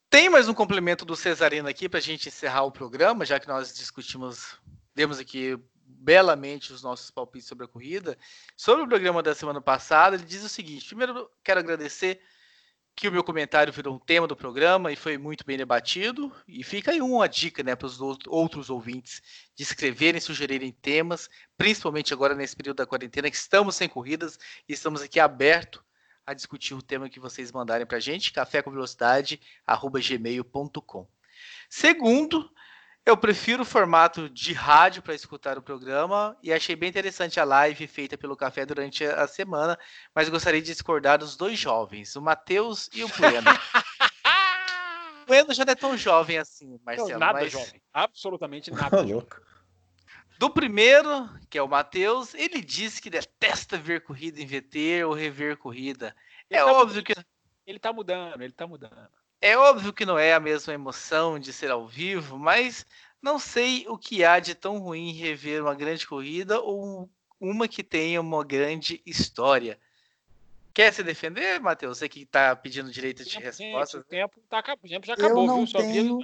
Tem 0.10 0.28
mais 0.28 0.50
um 0.50 0.56
complemento 0.56 1.06
do 1.06 1.16
Cesarino 1.16 1.70
aqui 1.70 1.88
para 1.88 2.00
a 2.00 2.02
gente 2.02 2.30
encerrar 2.30 2.64
o 2.64 2.72
programa, 2.72 3.24
já 3.24 3.40
que 3.40 3.48
nós 3.48 3.72
discutimos, 3.72 4.60
demos 4.96 5.20
aqui 5.20 5.56
belamente 5.86 6.74
os 6.74 6.82
nossos 6.82 7.12
palpites 7.12 7.48
sobre 7.48 7.66
a 7.66 7.68
corrida. 7.68 8.18
Sobre 8.58 8.84
o 8.84 8.88
programa 8.88 9.22
da 9.22 9.36
semana 9.36 9.62
passada, 9.62 10.16
ele 10.16 10.26
diz 10.26 10.44
o 10.44 10.50
seguinte: 10.50 10.88
primeiro, 10.88 11.30
quero 11.44 11.60
agradecer 11.60 12.20
que 12.96 13.08
o 13.08 13.12
meu 13.12 13.24
comentário 13.24 13.72
virou 13.72 13.96
um 13.96 14.00
tema 14.00 14.26
do 14.26 14.36
programa 14.36 14.92
e 14.92 14.96
foi 14.96 15.16
muito 15.16 15.46
bem 15.46 15.60
debatido. 15.60 16.36
E 16.48 16.64
fica 16.64 16.90
aí 16.90 17.04
uma 17.04 17.30
dica 17.30 17.62
né, 17.62 17.76
para 17.76 17.86
os 17.86 18.02
outros 18.02 18.72
ouvintes 18.72 19.22
de 19.56 19.62
escreverem, 19.62 20.20
sugerirem 20.20 20.72
temas, 20.72 21.30
principalmente 21.56 22.16
agora 22.16 22.34
nesse 22.34 22.56
período 22.56 22.78
da 22.78 22.88
quarentena, 22.88 23.30
que 23.30 23.38
estamos 23.38 23.76
sem 23.76 23.88
corridas 23.88 24.40
e 24.68 24.74
estamos 24.74 25.04
aqui 25.04 25.20
aberto 25.20 25.86
a 26.30 26.34
discutir 26.34 26.74
o 26.76 26.82
tema 26.82 27.10
que 27.10 27.20
vocês 27.20 27.52
mandarem 27.52 27.88
para 27.88 27.98
a 27.98 28.00
gente, 28.00 28.32
cafécomvelocidade.gmail.com. 28.32 31.08
Segundo, 31.68 32.48
eu 33.04 33.18
prefiro 33.18 33.64
o 33.64 33.66
formato 33.66 34.30
de 34.30 34.54
rádio 34.54 35.02
para 35.02 35.16
escutar 35.16 35.58
o 35.58 35.64
programa 35.64 36.38
e 36.44 36.54
achei 36.54 36.76
bem 36.76 36.90
interessante 36.90 37.40
a 37.40 37.44
live 37.44 37.88
feita 37.88 38.16
pelo 38.16 38.38
Café 38.38 38.64
durante 38.64 39.04
a 39.04 39.28
semana, 39.28 39.76
mas 40.14 40.30
gostaria 40.30 40.62
de 40.62 40.72
discordar 40.72 41.18
dos 41.18 41.36
dois 41.36 41.58
jovens, 41.58 42.16
o 42.16 42.22
Matheus 42.22 42.92
e 42.94 43.04
o 43.04 43.08
Bueno. 43.08 43.50
o 45.24 45.26
Bueno 45.26 45.52
já 45.52 45.66
não 45.66 45.72
é 45.72 45.76
tão 45.76 45.98
jovem 45.98 46.38
assim, 46.38 46.80
Marcelo. 46.86 47.10
Não, 47.10 47.18
nada 47.18 47.40
mas... 47.40 47.52
jovem, 47.52 47.82
absolutamente 47.92 48.70
nada. 48.70 49.02
louco. 49.12 49.42
Do 50.40 50.50
primeiro, 50.50 51.30
que 51.50 51.58
é 51.58 51.62
o 51.62 51.68
Matheus, 51.68 52.34
ele 52.34 52.62
disse 52.62 53.02
que 53.02 53.10
detesta 53.10 53.78
ver 53.78 54.06
corrida 54.06 54.40
em 54.40 54.46
VT 54.46 55.04
ou 55.04 55.14
rever 55.14 55.58
corrida. 55.58 56.16
Ele 56.50 56.62
é 56.62 56.64
tá 56.64 56.72
óbvio 56.72 57.02
mudando. 57.02 57.04
que. 57.04 57.26
Ele 57.68 57.78
tá 57.78 57.92
mudando, 57.92 58.42
ele 58.42 58.54
tá 58.54 58.66
mudando. 58.66 59.10
É 59.42 59.58
óbvio 59.58 59.92
que 59.92 60.06
não 60.06 60.18
é 60.18 60.34
a 60.34 60.40
mesma 60.40 60.74
emoção 60.74 61.38
de 61.38 61.52
ser 61.52 61.70
ao 61.70 61.86
vivo, 61.86 62.40
mas 62.40 62.86
não 63.22 63.38
sei 63.38 63.86
o 63.90 63.98
que 63.98 64.24
há 64.24 64.40
de 64.40 64.56
tão 64.56 64.78
ruim 64.78 65.10
em 65.10 65.14
rever 65.14 65.62
uma 65.62 65.76
grande 65.76 66.08
corrida 66.08 66.62
ou 66.62 67.10
uma 67.38 67.68
que 67.68 67.84
tenha 67.84 68.22
uma 68.22 68.42
grande 68.46 69.02
história. 69.06 69.78
Quer 70.74 70.94
se 70.94 71.04
defender, 71.04 71.60
Matheus? 71.60 71.98
Você 71.98 72.08
que 72.08 72.22
está 72.22 72.56
pedindo 72.56 72.90
direito 72.90 73.26
de 73.26 73.38
resposta. 73.40 73.98
O 73.98 74.04
tempo, 74.06 74.40
tá, 74.48 74.60
o 74.60 74.88
tempo 74.88 75.06
já 75.06 75.16
acabou, 75.16 75.44
eu 75.44 75.48
não 75.48 75.58
viu? 75.58 75.68
Só 75.68 75.80
tenho... 75.80 76.20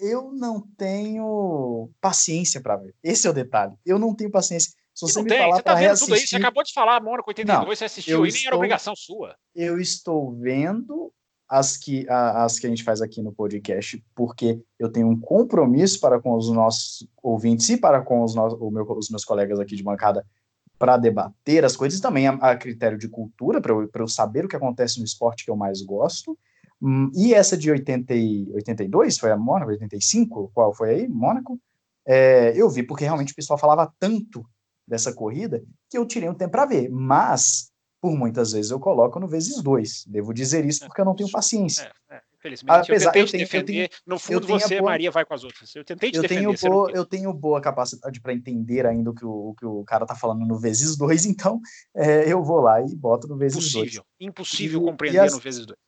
Eu 0.00 0.32
não 0.32 0.60
tenho 0.76 1.90
paciência 2.00 2.60
para 2.60 2.76
ver. 2.76 2.94
Esse 3.02 3.26
é 3.26 3.30
o 3.30 3.34
detalhe. 3.34 3.74
Eu 3.84 3.98
não 3.98 4.14
tenho 4.14 4.30
paciência. 4.30 4.72
Se 4.94 5.06
você, 5.06 5.22
me 5.22 5.28
tem, 5.28 5.38
falar 5.38 5.56
você 5.56 5.62
tá 5.62 5.74
vendo 5.74 5.98
tudo 5.98 6.14
isso, 6.14 6.28
você 6.28 6.36
acabou 6.36 6.62
de 6.62 6.72
falar 6.72 7.02
Mônaco 7.02 7.28
82, 7.28 7.58
não, 7.58 7.66
você 7.66 7.84
assistiu 7.84 8.24
e 8.24 8.30
nem 8.30 8.46
era 8.46 8.56
obrigação 8.56 8.94
sua. 8.94 9.36
Eu 9.54 9.80
estou 9.80 10.32
vendo 10.32 11.12
as 11.48 11.76
que, 11.76 12.06
as 12.08 12.58
que 12.58 12.66
a 12.66 12.70
gente 12.70 12.84
faz 12.84 13.02
aqui 13.02 13.20
no 13.20 13.32
podcast, 13.32 14.02
porque 14.14 14.60
eu 14.78 14.90
tenho 14.90 15.08
um 15.08 15.18
compromisso 15.18 16.00
para 16.00 16.20
com 16.20 16.34
os 16.34 16.48
nossos 16.50 17.06
ouvintes 17.22 17.68
e 17.68 17.76
para 17.76 18.02
com 18.02 18.22
os, 18.22 18.34
nossos, 18.34 18.58
meu, 18.72 18.84
os 18.92 19.10
meus 19.10 19.24
colegas 19.24 19.58
aqui 19.58 19.76
de 19.76 19.82
bancada 19.82 20.24
para 20.78 20.96
debater 20.96 21.64
as 21.64 21.76
coisas, 21.76 22.00
também 22.00 22.26
a, 22.26 22.32
a 22.34 22.56
critério 22.56 22.98
de 22.98 23.08
cultura, 23.08 23.60
para 23.60 23.72
eu, 23.72 23.90
eu 23.92 24.08
saber 24.08 24.44
o 24.44 24.48
que 24.48 24.56
acontece 24.56 24.98
no 24.98 25.04
esporte 25.04 25.44
que 25.44 25.50
eu 25.50 25.56
mais 25.56 25.82
gosto. 25.82 26.38
Hum, 26.80 27.10
e 27.14 27.32
essa 27.32 27.56
de 27.56 27.70
80 27.70 28.14
e, 28.14 28.50
82, 28.52 29.18
foi 29.18 29.30
a 29.30 29.36
Mônaco, 29.36 29.70
85, 29.70 30.50
qual 30.54 30.74
foi 30.74 30.90
aí? 30.90 31.08
Mônaco? 31.08 31.58
É, 32.06 32.52
eu 32.54 32.68
vi 32.68 32.82
porque 32.82 33.04
realmente 33.04 33.32
o 33.32 33.36
pessoal 33.36 33.58
falava 33.58 33.92
tanto 33.98 34.44
dessa 34.86 35.12
corrida 35.12 35.62
que 35.88 35.96
eu 35.96 36.06
tirei 36.06 36.28
um 36.28 36.34
tempo 36.34 36.52
para 36.52 36.66
ver. 36.66 36.90
Mas 36.90 37.72
por 38.00 38.14
muitas 38.14 38.52
vezes 38.52 38.70
eu 38.70 38.78
coloco 38.78 39.18
no 39.18 39.26
vezes 39.26 39.62
dois. 39.62 40.04
Devo 40.06 40.34
dizer 40.34 40.64
isso 40.66 40.84
porque 40.84 41.00
eu 41.00 41.06
não 41.06 41.14
tenho 41.14 41.30
paciência. 41.30 41.90
É, 42.10 42.16
é. 42.16 42.20
Felizmente, 42.38 42.70
Apesar, 42.70 43.08
eu 43.08 43.12
tentei 43.12 43.22
eu 43.22 43.30
tenho, 43.30 43.44
defender. 43.44 43.88
Tenho, 43.88 44.02
no 44.06 44.18
fundo, 44.18 44.46
você, 44.46 44.78
boa, 44.78 44.90
Maria, 44.90 45.10
vai 45.10 45.24
com 45.24 45.32
as 45.32 45.44
outras. 45.44 45.74
Eu 45.74 45.82
tentei 45.82 46.10
te 46.10 46.18
eu 46.18 46.22
defender. 46.22 46.54
Tenho 46.58 46.70
boa, 46.70 46.90
eu 46.90 47.06
tenho 47.06 47.32
boa 47.32 47.58
capacidade 47.58 48.20
para 48.20 48.34
entender 48.34 48.84
ainda 48.84 49.08
o 49.08 49.14
que 49.14 49.24
o, 49.24 49.30
o, 49.30 49.54
que 49.54 49.64
o 49.64 49.82
cara 49.84 50.04
tá 50.04 50.14
falando 50.14 50.44
no 50.44 50.58
vezes 50.58 50.94
dois, 50.94 51.24
então 51.24 51.58
é, 51.96 52.30
eu 52.30 52.44
vou 52.44 52.60
lá 52.60 52.82
e 52.82 52.94
boto 52.94 53.26
no 53.26 53.38
vezes 53.38 53.56
Impossível. 53.56 54.02
dois. 54.02 54.30
Impossível 54.30 54.82
compreender 54.82 55.20
as, 55.20 55.32
no 55.32 55.40
vezes 55.40 55.64
dois. 55.64 55.78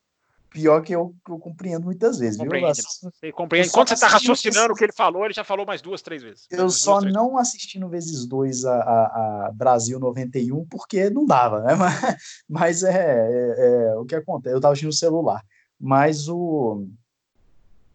Pior 0.57 0.81
que 0.81 0.95
eu, 0.95 1.15
eu 1.29 1.39
compreendo 1.39 1.85
muitas 1.85 2.19
vezes. 2.19 2.39
Compreende, 2.39 2.81
viu? 2.81 3.11
Você 3.13 3.31
compreende. 3.31 3.69
Enquanto 3.69 3.89
você 3.89 3.95
está 3.95 4.09
raciocinando 4.09 4.73
o 4.73 4.75
que 4.75 4.85
ele 4.85 4.93
falou, 4.95 5.27
ele 5.27 5.35
já 5.35 5.45
falou 5.45 5.67
mais 5.67 5.83
duas, 5.83 6.01
três 6.01 6.23
vezes. 6.23 6.47
Eu 6.51 6.71
só 6.71 6.99
duas, 6.99 7.13
não 7.13 7.37
assisti 7.37 7.79
no 7.79 7.91
vezes 7.91 8.25
dois 8.27 8.65
a, 8.65 8.75
a, 8.75 9.49
a, 9.49 9.53
Brasil 9.53 10.01
91 10.01 10.65
porque 10.65 11.11
não 11.11 11.27
dava, 11.27 11.61
né? 11.61 11.75
Mas, 11.77 12.17
mas 12.49 12.83
é, 12.85 12.91
é, 12.91 13.91
é 13.91 13.97
o 13.97 14.07
que 14.07 14.15
acontece. 14.15 14.55
Eu 14.55 14.57
estava 14.57 14.73
assistindo 14.73 14.89
no 14.89 14.95
celular. 14.95 15.45
Mas 15.79 16.27
o, 16.27 16.87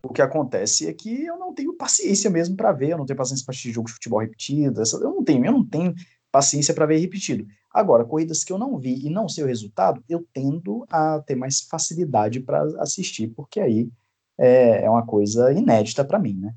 o 0.04 0.14
que 0.14 0.22
acontece 0.22 0.88
é 0.88 0.94
que 0.94 1.26
eu 1.26 1.40
não 1.40 1.56
tenho 1.56 1.74
paciência 1.74 2.30
mesmo 2.30 2.56
para 2.56 2.72
ver, 2.72 2.92
eu 2.92 2.98
não 3.00 3.08
tenho 3.08 3.18
paciência 3.18 3.44
para 3.44 3.54
assistir 3.54 3.72
jogo 3.72 3.88
de 3.88 3.94
futebol 3.94 4.20
repetido, 4.20 4.84
essa, 4.84 4.98
eu 4.98 5.10
não 5.10 5.24
tenho, 5.24 5.44
eu 5.44 5.52
não 5.52 5.66
tenho 5.66 5.96
paciência 6.32 6.76
para 6.76 6.86
ver 6.86 6.98
repetido. 6.98 7.44
Agora, 7.74 8.06
corridas 8.06 8.44
que 8.44 8.52
eu 8.52 8.58
não 8.58 8.78
vi 8.78 9.06
e 9.06 9.10
não 9.10 9.30
sei 9.30 9.44
o 9.44 9.48
resultado, 9.48 10.04
eu 10.10 10.28
tendo 10.34 10.86
a 10.90 11.22
ter 11.22 11.36
mais 11.36 11.62
facilidade 11.62 12.40
para 12.42 12.64
assistir, 12.80 13.28
porque 13.30 13.60
aí 13.60 13.90
é, 14.38 14.84
é 14.84 14.90
uma 14.90 15.06
coisa 15.06 15.52
inédita 15.54 16.04
para 16.04 16.20
mim, 16.20 16.34
né? 16.34 16.54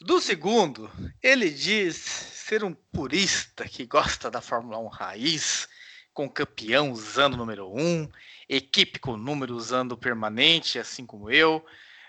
Do 0.00 0.20
segundo, 0.20 0.90
ele 1.22 1.50
diz 1.50 1.96
ser 1.96 2.64
um 2.64 2.72
purista 2.72 3.68
que 3.68 3.84
gosta 3.84 4.30
da 4.30 4.40
Fórmula 4.40 4.78
1 4.78 4.86
raiz, 4.86 5.68
com 6.14 6.28
campeão 6.28 6.92
usando 6.92 7.34
o 7.34 7.36
número 7.36 7.72
1, 7.72 8.08
equipe 8.48 8.98
com 8.98 9.16
número 9.16 9.54
usando 9.54 9.96
permanente, 9.96 10.78
assim 10.78 11.04
como 11.04 11.30
eu. 11.30 11.64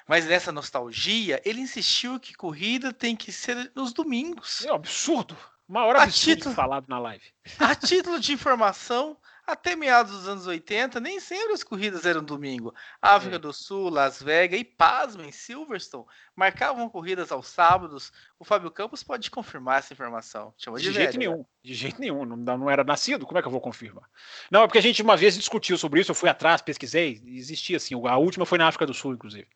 Mas 0.07 0.25
nessa 0.25 0.51
nostalgia, 0.51 1.41
ele 1.45 1.61
insistiu 1.61 2.19
que 2.19 2.33
corrida 2.33 2.93
tem 2.93 3.15
que 3.15 3.31
ser 3.31 3.71
nos 3.75 3.93
domingos. 3.93 4.65
É 4.65 4.71
um 4.71 4.75
absurdo. 4.75 5.37
Uma 5.69 5.85
hora 5.85 6.01
absurdo 6.01 6.37
título, 6.37 6.55
falado 6.55 6.85
na 6.87 6.97
live. 6.97 7.23
A 7.59 7.75
título 7.75 8.19
de 8.19 8.33
informação, 8.33 9.15
até 9.45 9.75
meados 9.75 10.11
dos 10.11 10.27
anos 10.27 10.47
80, 10.47 10.99
nem 10.99 11.19
sempre 11.19 11.53
as 11.53 11.61
corridas 11.61 12.07
eram 12.07 12.23
domingo. 12.23 12.73
África 12.99 13.35
é. 13.35 13.39
do 13.39 13.53
Sul, 13.53 13.87
Las 13.87 14.19
Vegas 14.19 14.59
e, 14.59 14.63
pasmem, 14.63 15.31
Silverstone 15.31 16.05
marcavam 16.35 16.89
corridas 16.89 17.31
aos 17.31 17.47
sábados. 17.47 18.11
O 18.39 18.43
Fábio 18.43 18.71
Campos 18.71 19.03
pode 19.03 19.29
confirmar 19.29 19.77
essa 19.77 19.93
informação. 19.93 20.55
de, 20.57 20.71
de 20.71 20.91
jeito 20.91 21.11
velho, 21.11 21.19
nenhum. 21.19 21.37
Né? 21.37 21.45
De 21.61 21.73
jeito 21.75 22.01
nenhum. 22.01 22.25
Não, 22.25 22.57
não 22.57 22.69
era 22.69 22.83
nascido. 22.83 23.27
Como 23.27 23.37
é 23.37 23.41
que 23.43 23.47
eu 23.47 23.51
vou 23.51 23.61
confirmar? 23.61 24.09
Não, 24.49 24.63
é 24.63 24.67
porque 24.67 24.79
a 24.79 24.81
gente 24.81 25.03
uma 25.03 25.15
vez 25.15 25.35
discutiu 25.35 25.77
sobre 25.77 26.01
isso. 26.01 26.09
Eu 26.09 26.15
fui 26.15 26.29
atrás, 26.29 26.63
pesquisei. 26.63 27.21
Existia 27.27 27.77
assim. 27.77 27.93
A 28.07 28.17
última 28.17 28.43
foi 28.43 28.57
na 28.57 28.67
África 28.67 28.87
do 28.87 28.93
Sul, 28.95 29.13
inclusive. 29.13 29.47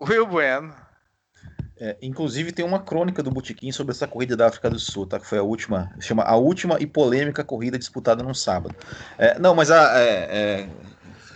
Will 0.00 0.26
Bueno. 0.26 0.89
É, 1.80 1.96
inclusive 2.02 2.52
tem 2.52 2.62
uma 2.62 2.78
crônica 2.78 3.22
do 3.22 3.30
Botequim 3.30 3.72
sobre 3.72 3.92
essa 3.92 4.06
corrida 4.06 4.36
da 4.36 4.48
África 4.48 4.68
do 4.68 4.78
Sul, 4.78 5.06
tá? 5.06 5.18
Que 5.18 5.26
foi 5.26 5.38
a 5.38 5.42
última, 5.42 5.90
chama 5.98 6.22
a 6.22 6.36
última 6.36 6.76
e 6.78 6.86
polêmica 6.86 7.42
corrida 7.42 7.78
disputada 7.78 8.22
no 8.22 8.34
sábado. 8.34 8.74
É, 9.16 9.38
não, 9.38 9.54
mas 9.54 9.70
a, 9.70 9.98
é, 9.98 10.08
é, 10.30 10.68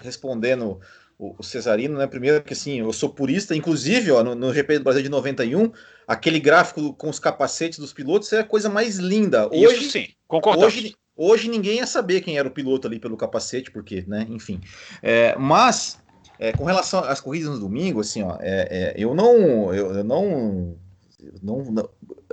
respondendo 0.03 0.79
o, 1.19 1.35
o, 1.39 1.43
Cesarino, 1.43 1.97
né? 1.97 2.07
Primeiro 2.07 2.43
que 2.43 2.53
assim, 2.53 2.81
eu 2.81 2.93
sou 2.93 3.09
purista, 3.09 3.57
inclusive, 3.57 4.11
ó, 4.11 4.23
no, 4.23 4.35
no 4.35 4.53
GP 4.53 4.81
do 4.81 4.85
Brasil 4.85 5.03
de 5.03 5.09
91, 5.09 5.73
aquele 6.07 6.39
gráfico 6.39 6.93
com 6.93 7.09
os 7.09 7.19
capacetes 7.19 7.79
dos 7.79 7.95
pilotos 7.95 8.31
é 8.35 8.41
a 8.41 8.45
coisa 8.45 8.69
mais 8.69 8.99
linda. 8.99 9.49
Hoje, 9.49 9.81
Isso 9.81 9.93
sim, 9.93 10.09
concordamos. 10.29 10.75
Hoje, 10.75 10.95
hoje 11.16 11.49
ninguém 11.49 11.79
ia 11.79 11.87
saber 11.87 12.21
quem 12.21 12.37
era 12.37 12.47
o 12.47 12.51
piloto 12.51 12.87
ali 12.87 12.99
pelo 12.99 13.16
capacete, 13.16 13.71
porque, 13.71 14.05
né? 14.07 14.27
Enfim. 14.29 14.61
É, 15.03 15.35
mas 15.39 16.03
é, 16.39 16.52
com 16.52 16.65
relação 16.65 17.01
às 17.01 17.20
corridas 17.20 17.51
no 17.51 17.61
domingo, 17.61 18.01
assim, 18.01 18.23
ó, 18.23 18.36
é, 18.40 18.69
é, 18.70 18.94
eu 18.97 19.15
não, 19.15 19.73
eu, 19.73 19.94
eu 19.94 20.05
não, 20.05 20.77
eu 21.20 21.35
não, 21.43 21.65
não, 21.65 21.89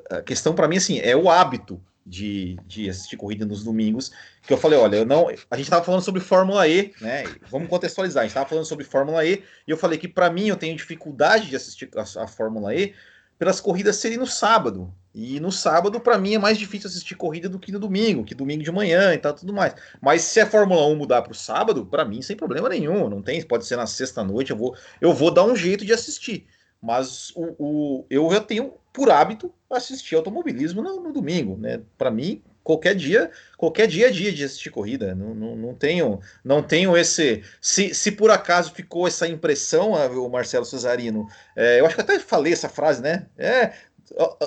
a 0.09 0.21
questão 0.21 0.53
para 0.53 0.67
mim 0.67 0.77
assim 0.77 0.99
é 0.99 1.15
o 1.15 1.29
hábito 1.29 1.81
de, 2.05 2.57
de 2.65 2.89
assistir 2.89 3.15
corrida 3.17 3.45
nos 3.45 3.63
domingos. 3.63 4.11
Que 4.41 4.53
eu 4.53 4.57
falei, 4.57 4.77
olha, 4.77 4.97
eu 4.97 5.05
não, 5.05 5.27
a 5.27 5.55
gente 5.55 5.65
estava 5.65 5.85
falando 5.85 6.01
sobre 6.01 6.19
Fórmula 6.19 6.67
E, 6.67 6.93
né? 6.99 7.23
Vamos 7.49 7.69
contextualizar. 7.69 8.21
A 8.21 8.23
gente 8.25 8.31
estava 8.31 8.49
falando 8.49 8.65
sobre 8.65 8.83
Fórmula 8.83 9.25
E 9.25 9.43
e 9.67 9.71
eu 9.71 9.77
falei 9.77 9.97
que 9.97 10.07
para 10.07 10.29
mim 10.29 10.47
eu 10.47 10.57
tenho 10.57 10.75
dificuldade 10.75 11.49
de 11.49 11.55
assistir 11.55 11.89
a, 11.95 12.23
a 12.23 12.27
Fórmula 12.27 12.75
E 12.75 12.93
pelas 13.37 13.61
corridas 13.61 13.95
serem 13.95 14.17
no 14.17 14.27
sábado. 14.27 14.93
E 15.13 15.39
no 15.39 15.51
sábado, 15.51 15.99
para 15.99 16.17
mim, 16.17 16.35
é 16.35 16.39
mais 16.39 16.57
difícil 16.57 16.87
assistir 16.87 17.15
corrida 17.15 17.49
do 17.49 17.59
que 17.59 17.71
no 17.71 17.79
domingo, 17.79 18.23
que 18.23 18.33
domingo 18.33 18.63
de 18.63 18.71
manhã 18.71 19.13
e 19.13 19.17
tal, 19.17 19.33
tudo 19.33 19.53
mais. 19.53 19.75
Mas 20.01 20.21
se 20.21 20.39
a 20.39 20.45
Fórmula 20.45 20.85
1 20.87 20.95
mudar 20.95 21.21
para 21.21 21.33
o 21.33 21.35
sábado, 21.35 21.85
para 21.85 22.05
mim, 22.05 22.21
sem 22.21 22.35
problema 22.35 22.69
nenhum. 22.69 23.09
Não 23.09 23.21
tem, 23.21 23.41
pode 23.41 23.65
ser 23.65 23.75
na 23.75 23.85
sexta-noite, 23.85 24.51
eu 24.51 24.57
vou, 24.57 24.75
eu 25.01 25.13
vou 25.13 25.29
dar 25.29 25.43
um 25.43 25.55
jeito 25.55 25.85
de 25.85 25.93
assistir. 25.93 26.47
Mas 26.81 27.31
o, 27.35 27.55
o, 27.59 28.05
eu 28.09 28.31
já 28.31 28.39
tenho 28.39 28.73
por 28.93 29.11
hábito 29.11 29.53
assistir 29.69 30.15
automobilismo 30.15 30.81
no, 30.81 31.01
no 31.01 31.13
domingo, 31.13 31.57
né? 31.57 31.81
Para 31.97 32.09
mim, 32.09 32.41
qualquer 32.63 32.95
dia, 32.95 33.31
qualquer 33.57 33.87
dia 33.87 34.07
é 34.07 34.11
dia 34.11 34.31
de 34.31 34.43
assistir 34.43 34.69
corrida. 34.69 35.15
Não, 35.15 35.33
não, 35.33 35.55
não 35.55 35.73
tenho, 35.73 36.19
não 36.43 36.61
tenho 36.61 36.97
esse. 36.97 37.43
Se, 37.59 37.93
se 37.93 38.11
por 38.11 38.31
acaso 38.31 38.73
ficou 38.73 39.07
essa 39.07 39.27
impressão, 39.27 39.91
o 39.91 40.29
Marcelo 40.29 40.65
Cesarino, 40.65 41.27
é, 41.55 41.79
eu 41.79 41.85
acho 41.85 41.95
que 41.95 42.01
até 42.01 42.19
falei 42.19 42.53
essa 42.53 42.69
frase, 42.69 43.01
né? 43.01 43.27
É, 43.37 43.73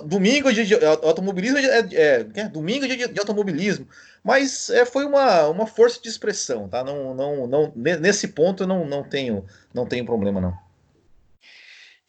domingo 0.04 0.52
de, 0.52 0.64
de 0.64 0.74
automobilismo 0.74 1.58
é, 1.58 1.78
é, 1.92 2.26
é 2.34 2.48
domingo 2.48 2.86
de, 2.86 3.08
de, 3.08 3.18
automobilismo, 3.18 3.88
mas 4.22 4.70
é, 4.70 4.84
foi 4.84 5.04
uma, 5.04 5.46
uma 5.48 5.66
força 5.66 6.00
de 6.00 6.08
expressão, 6.08 6.68
tá? 6.68 6.84
Não, 6.84 7.14
não, 7.14 7.46
não, 7.46 7.72
nesse 7.74 8.28
ponto 8.28 8.64
eu 8.64 8.66
não, 8.66 8.86
não 8.86 9.02
tenho, 9.02 9.44
não 9.72 9.86
tenho 9.86 10.04
problema 10.04 10.40
não. 10.40 10.64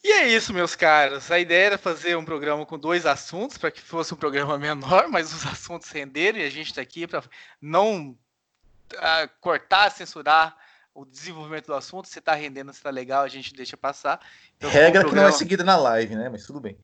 E 0.03 0.11
é 0.11 0.27
isso, 0.27 0.53
meus 0.53 0.76
caros. 0.76 1.32
A 1.32 1.40
ideia 1.40 1.65
era 1.65 1.77
fazer 1.80 2.15
um 2.15 2.23
programa 2.23 2.64
com 2.64 2.77
dois 2.77 3.07
assuntos, 3.07 3.57
para 3.57 3.72
que 3.72 3.82
fosse 3.82 4.14
um 4.14 4.18
programa 4.18 4.56
menor, 4.60 5.07
mas 5.07 5.34
os 5.34 5.45
assuntos 5.48 5.90
renderam 5.90 6.38
e 6.38 6.44
a 6.44 6.49
gente 6.49 6.68
está 6.68 6.82
aqui 6.82 7.07
para 7.07 7.23
não 7.60 8.10
uh, 8.10 9.30
cortar, 9.41 9.90
censurar 9.90 10.56
o 10.94 11.06
desenvolvimento 11.06 11.65
do 11.65 11.73
assunto. 11.73 12.07
Se 12.07 12.19
está 12.19 12.36
rendendo, 12.36 12.72
se 12.72 12.77
está 12.77 12.91
legal, 12.91 13.23
a 13.23 13.27
gente 13.27 13.52
deixa 13.56 13.76
passar. 13.76 14.19
Então, 14.56 14.69
Regra 14.69 14.99
um 14.99 15.03
programa... 15.03 15.10
que 15.10 15.15
não 15.15 15.27
é 15.27 15.32
seguida 15.32 15.64
na 15.64 15.76
live, 15.76 16.15
né? 16.15 16.30
Mas 16.30 16.45
tudo 16.45 16.60
bem. 16.60 16.77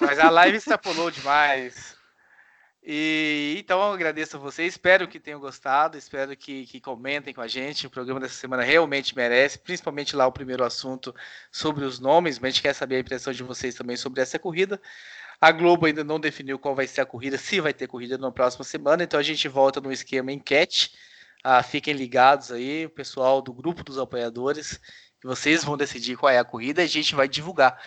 Mas 0.00 0.18
a 0.18 0.30
live 0.30 0.56
extrapolou 0.56 1.10
demais. 1.10 1.98
E 2.82 3.56
então 3.58 3.78
eu 3.78 3.92
agradeço 3.92 4.36
a 4.36 4.40
vocês, 4.40 4.72
espero 4.72 5.06
que 5.06 5.20
tenham 5.20 5.38
gostado, 5.38 5.98
espero 5.98 6.34
que, 6.34 6.64
que, 6.64 6.80
comentem 6.80 7.34
com 7.34 7.42
a 7.42 7.48
gente. 7.48 7.86
O 7.86 7.90
programa 7.90 8.20
dessa 8.20 8.34
semana 8.34 8.62
realmente 8.62 9.14
merece, 9.14 9.58
principalmente 9.58 10.16
lá 10.16 10.26
o 10.26 10.32
primeiro 10.32 10.64
assunto 10.64 11.14
sobre 11.52 11.84
os 11.84 12.00
nomes, 12.00 12.38
mas 12.38 12.48
a 12.48 12.50
gente 12.52 12.62
quer 12.62 12.74
saber 12.74 12.96
a 12.96 13.00
impressão 13.00 13.32
de 13.32 13.42
vocês 13.42 13.74
também 13.74 13.96
sobre 13.96 14.22
essa 14.22 14.38
corrida. 14.38 14.80
A 15.38 15.52
Globo 15.52 15.86
ainda 15.86 16.02
não 16.02 16.18
definiu 16.18 16.58
qual 16.58 16.74
vai 16.74 16.86
ser 16.86 17.02
a 17.02 17.06
corrida, 17.06 17.36
se 17.36 17.60
vai 17.60 17.74
ter 17.74 17.86
corrida 17.86 18.16
na 18.16 18.30
próxima 18.30 18.64
semana, 18.64 19.02
então 19.04 19.20
a 19.20 19.22
gente 19.22 19.46
volta 19.46 19.80
no 19.80 19.92
esquema 19.92 20.32
enquete. 20.32 20.92
Ah, 21.44 21.62
fiquem 21.62 21.94
ligados 21.94 22.50
aí, 22.50 22.86
o 22.86 22.90
pessoal 22.90 23.40
do 23.40 23.52
grupo 23.52 23.82
dos 23.82 23.98
apoiadores, 23.98 24.80
vocês 25.22 25.64
vão 25.64 25.76
decidir 25.76 26.16
qual 26.16 26.30
é 26.30 26.38
a 26.38 26.44
corrida 26.44 26.82
e 26.82 26.84
a 26.84 26.88
gente 26.88 27.14
vai 27.14 27.28
divulgar 27.28 27.80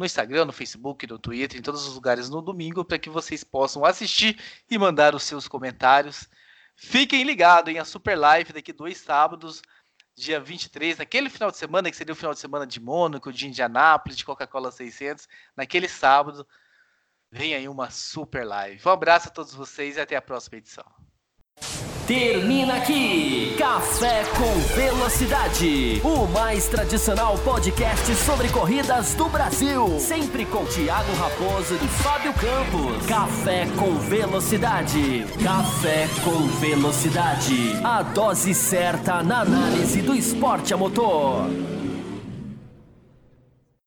no 0.00 0.06
Instagram, 0.06 0.46
no 0.46 0.52
Facebook, 0.52 1.06
no 1.06 1.18
Twitter, 1.18 1.58
em 1.58 1.62
todos 1.62 1.86
os 1.86 1.94
lugares 1.94 2.30
no 2.30 2.40
domingo, 2.40 2.82
para 2.82 2.98
que 2.98 3.10
vocês 3.10 3.44
possam 3.44 3.84
assistir 3.84 4.40
e 4.70 4.78
mandar 4.78 5.14
os 5.14 5.22
seus 5.22 5.46
comentários. 5.46 6.26
Fiquem 6.74 7.22
ligados 7.22 7.70
em 7.70 7.78
a 7.78 7.84
Super 7.84 8.18
Live 8.18 8.54
daqui 8.54 8.72
dois 8.72 8.96
sábados, 8.96 9.60
dia 10.16 10.40
23, 10.40 10.96
naquele 10.96 11.28
final 11.28 11.50
de 11.50 11.58
semana, 11.58 11.90
que 11.90 11.96
seria 11.98 12.14
o 12.14 12.16
final 12.16 12.32
de 12.32 12.40
semana 12.40 12.66
de 12.66 12.80
Mônaco, 12.80 13.30
de 13.30 13.46
Indianápolis, 13.46 14.16
de 14.16 14.24
Coca-Cola 14.24 14.72
600, 14.72 15.28
naquele 15.54 15.86
sábado, 15.86 16.48
vem 17.30 17.54
aí 17.54 17.68
uma 17.68 17.90
Super 17.90 18.46
Live. 18.46 18.80
Um 18.88 18.92
abraço 18.92 19.28
a 19.28 19.30
todos 19.30 19.52
vocês 19.52 19.98
e 19.98 20.00
até 20.00 20.16
a 20.16 20.22
próxima 20.22 20.56
edição. 20.56 20.90
Termina 22.10 22.74
aqui 22.74 23.54
Café 23.56 24.24
com 24.36 24.74
Velocidade, 24.74 26.02
o 26.02 26.26
mais 26.26 26.66
tradicional 26.66 27.38
podcast 27.38 28.12
sobre 28.16 28.48
corridas 28.48 29.14
do 29.14 29.28
Brasil. 29.28 29.96
Sempre 30.00 30.44
com 30.44 30.64
Thiago 30.64 31.12
Raposo 31.14 31.76
e 31.76 31.86
Fábio 32.02 32.32
Campos. 32.32 33.06
Café 33.06 33.68
com 33.78 33.94
Velocidade. 33.94 35.24
Café 35.40 36.08
com 36.24 36.48
Velocidade. 36.58 37.78
A 37.84 38.02
dose 38.02 38.54
certa 38.54 39.22
na 39.22 39.42
análise 39.42 40.02
do 40.02 40.12
esporte 40.12 40.74
a 40.74 40.76
motor. 40.76 41.48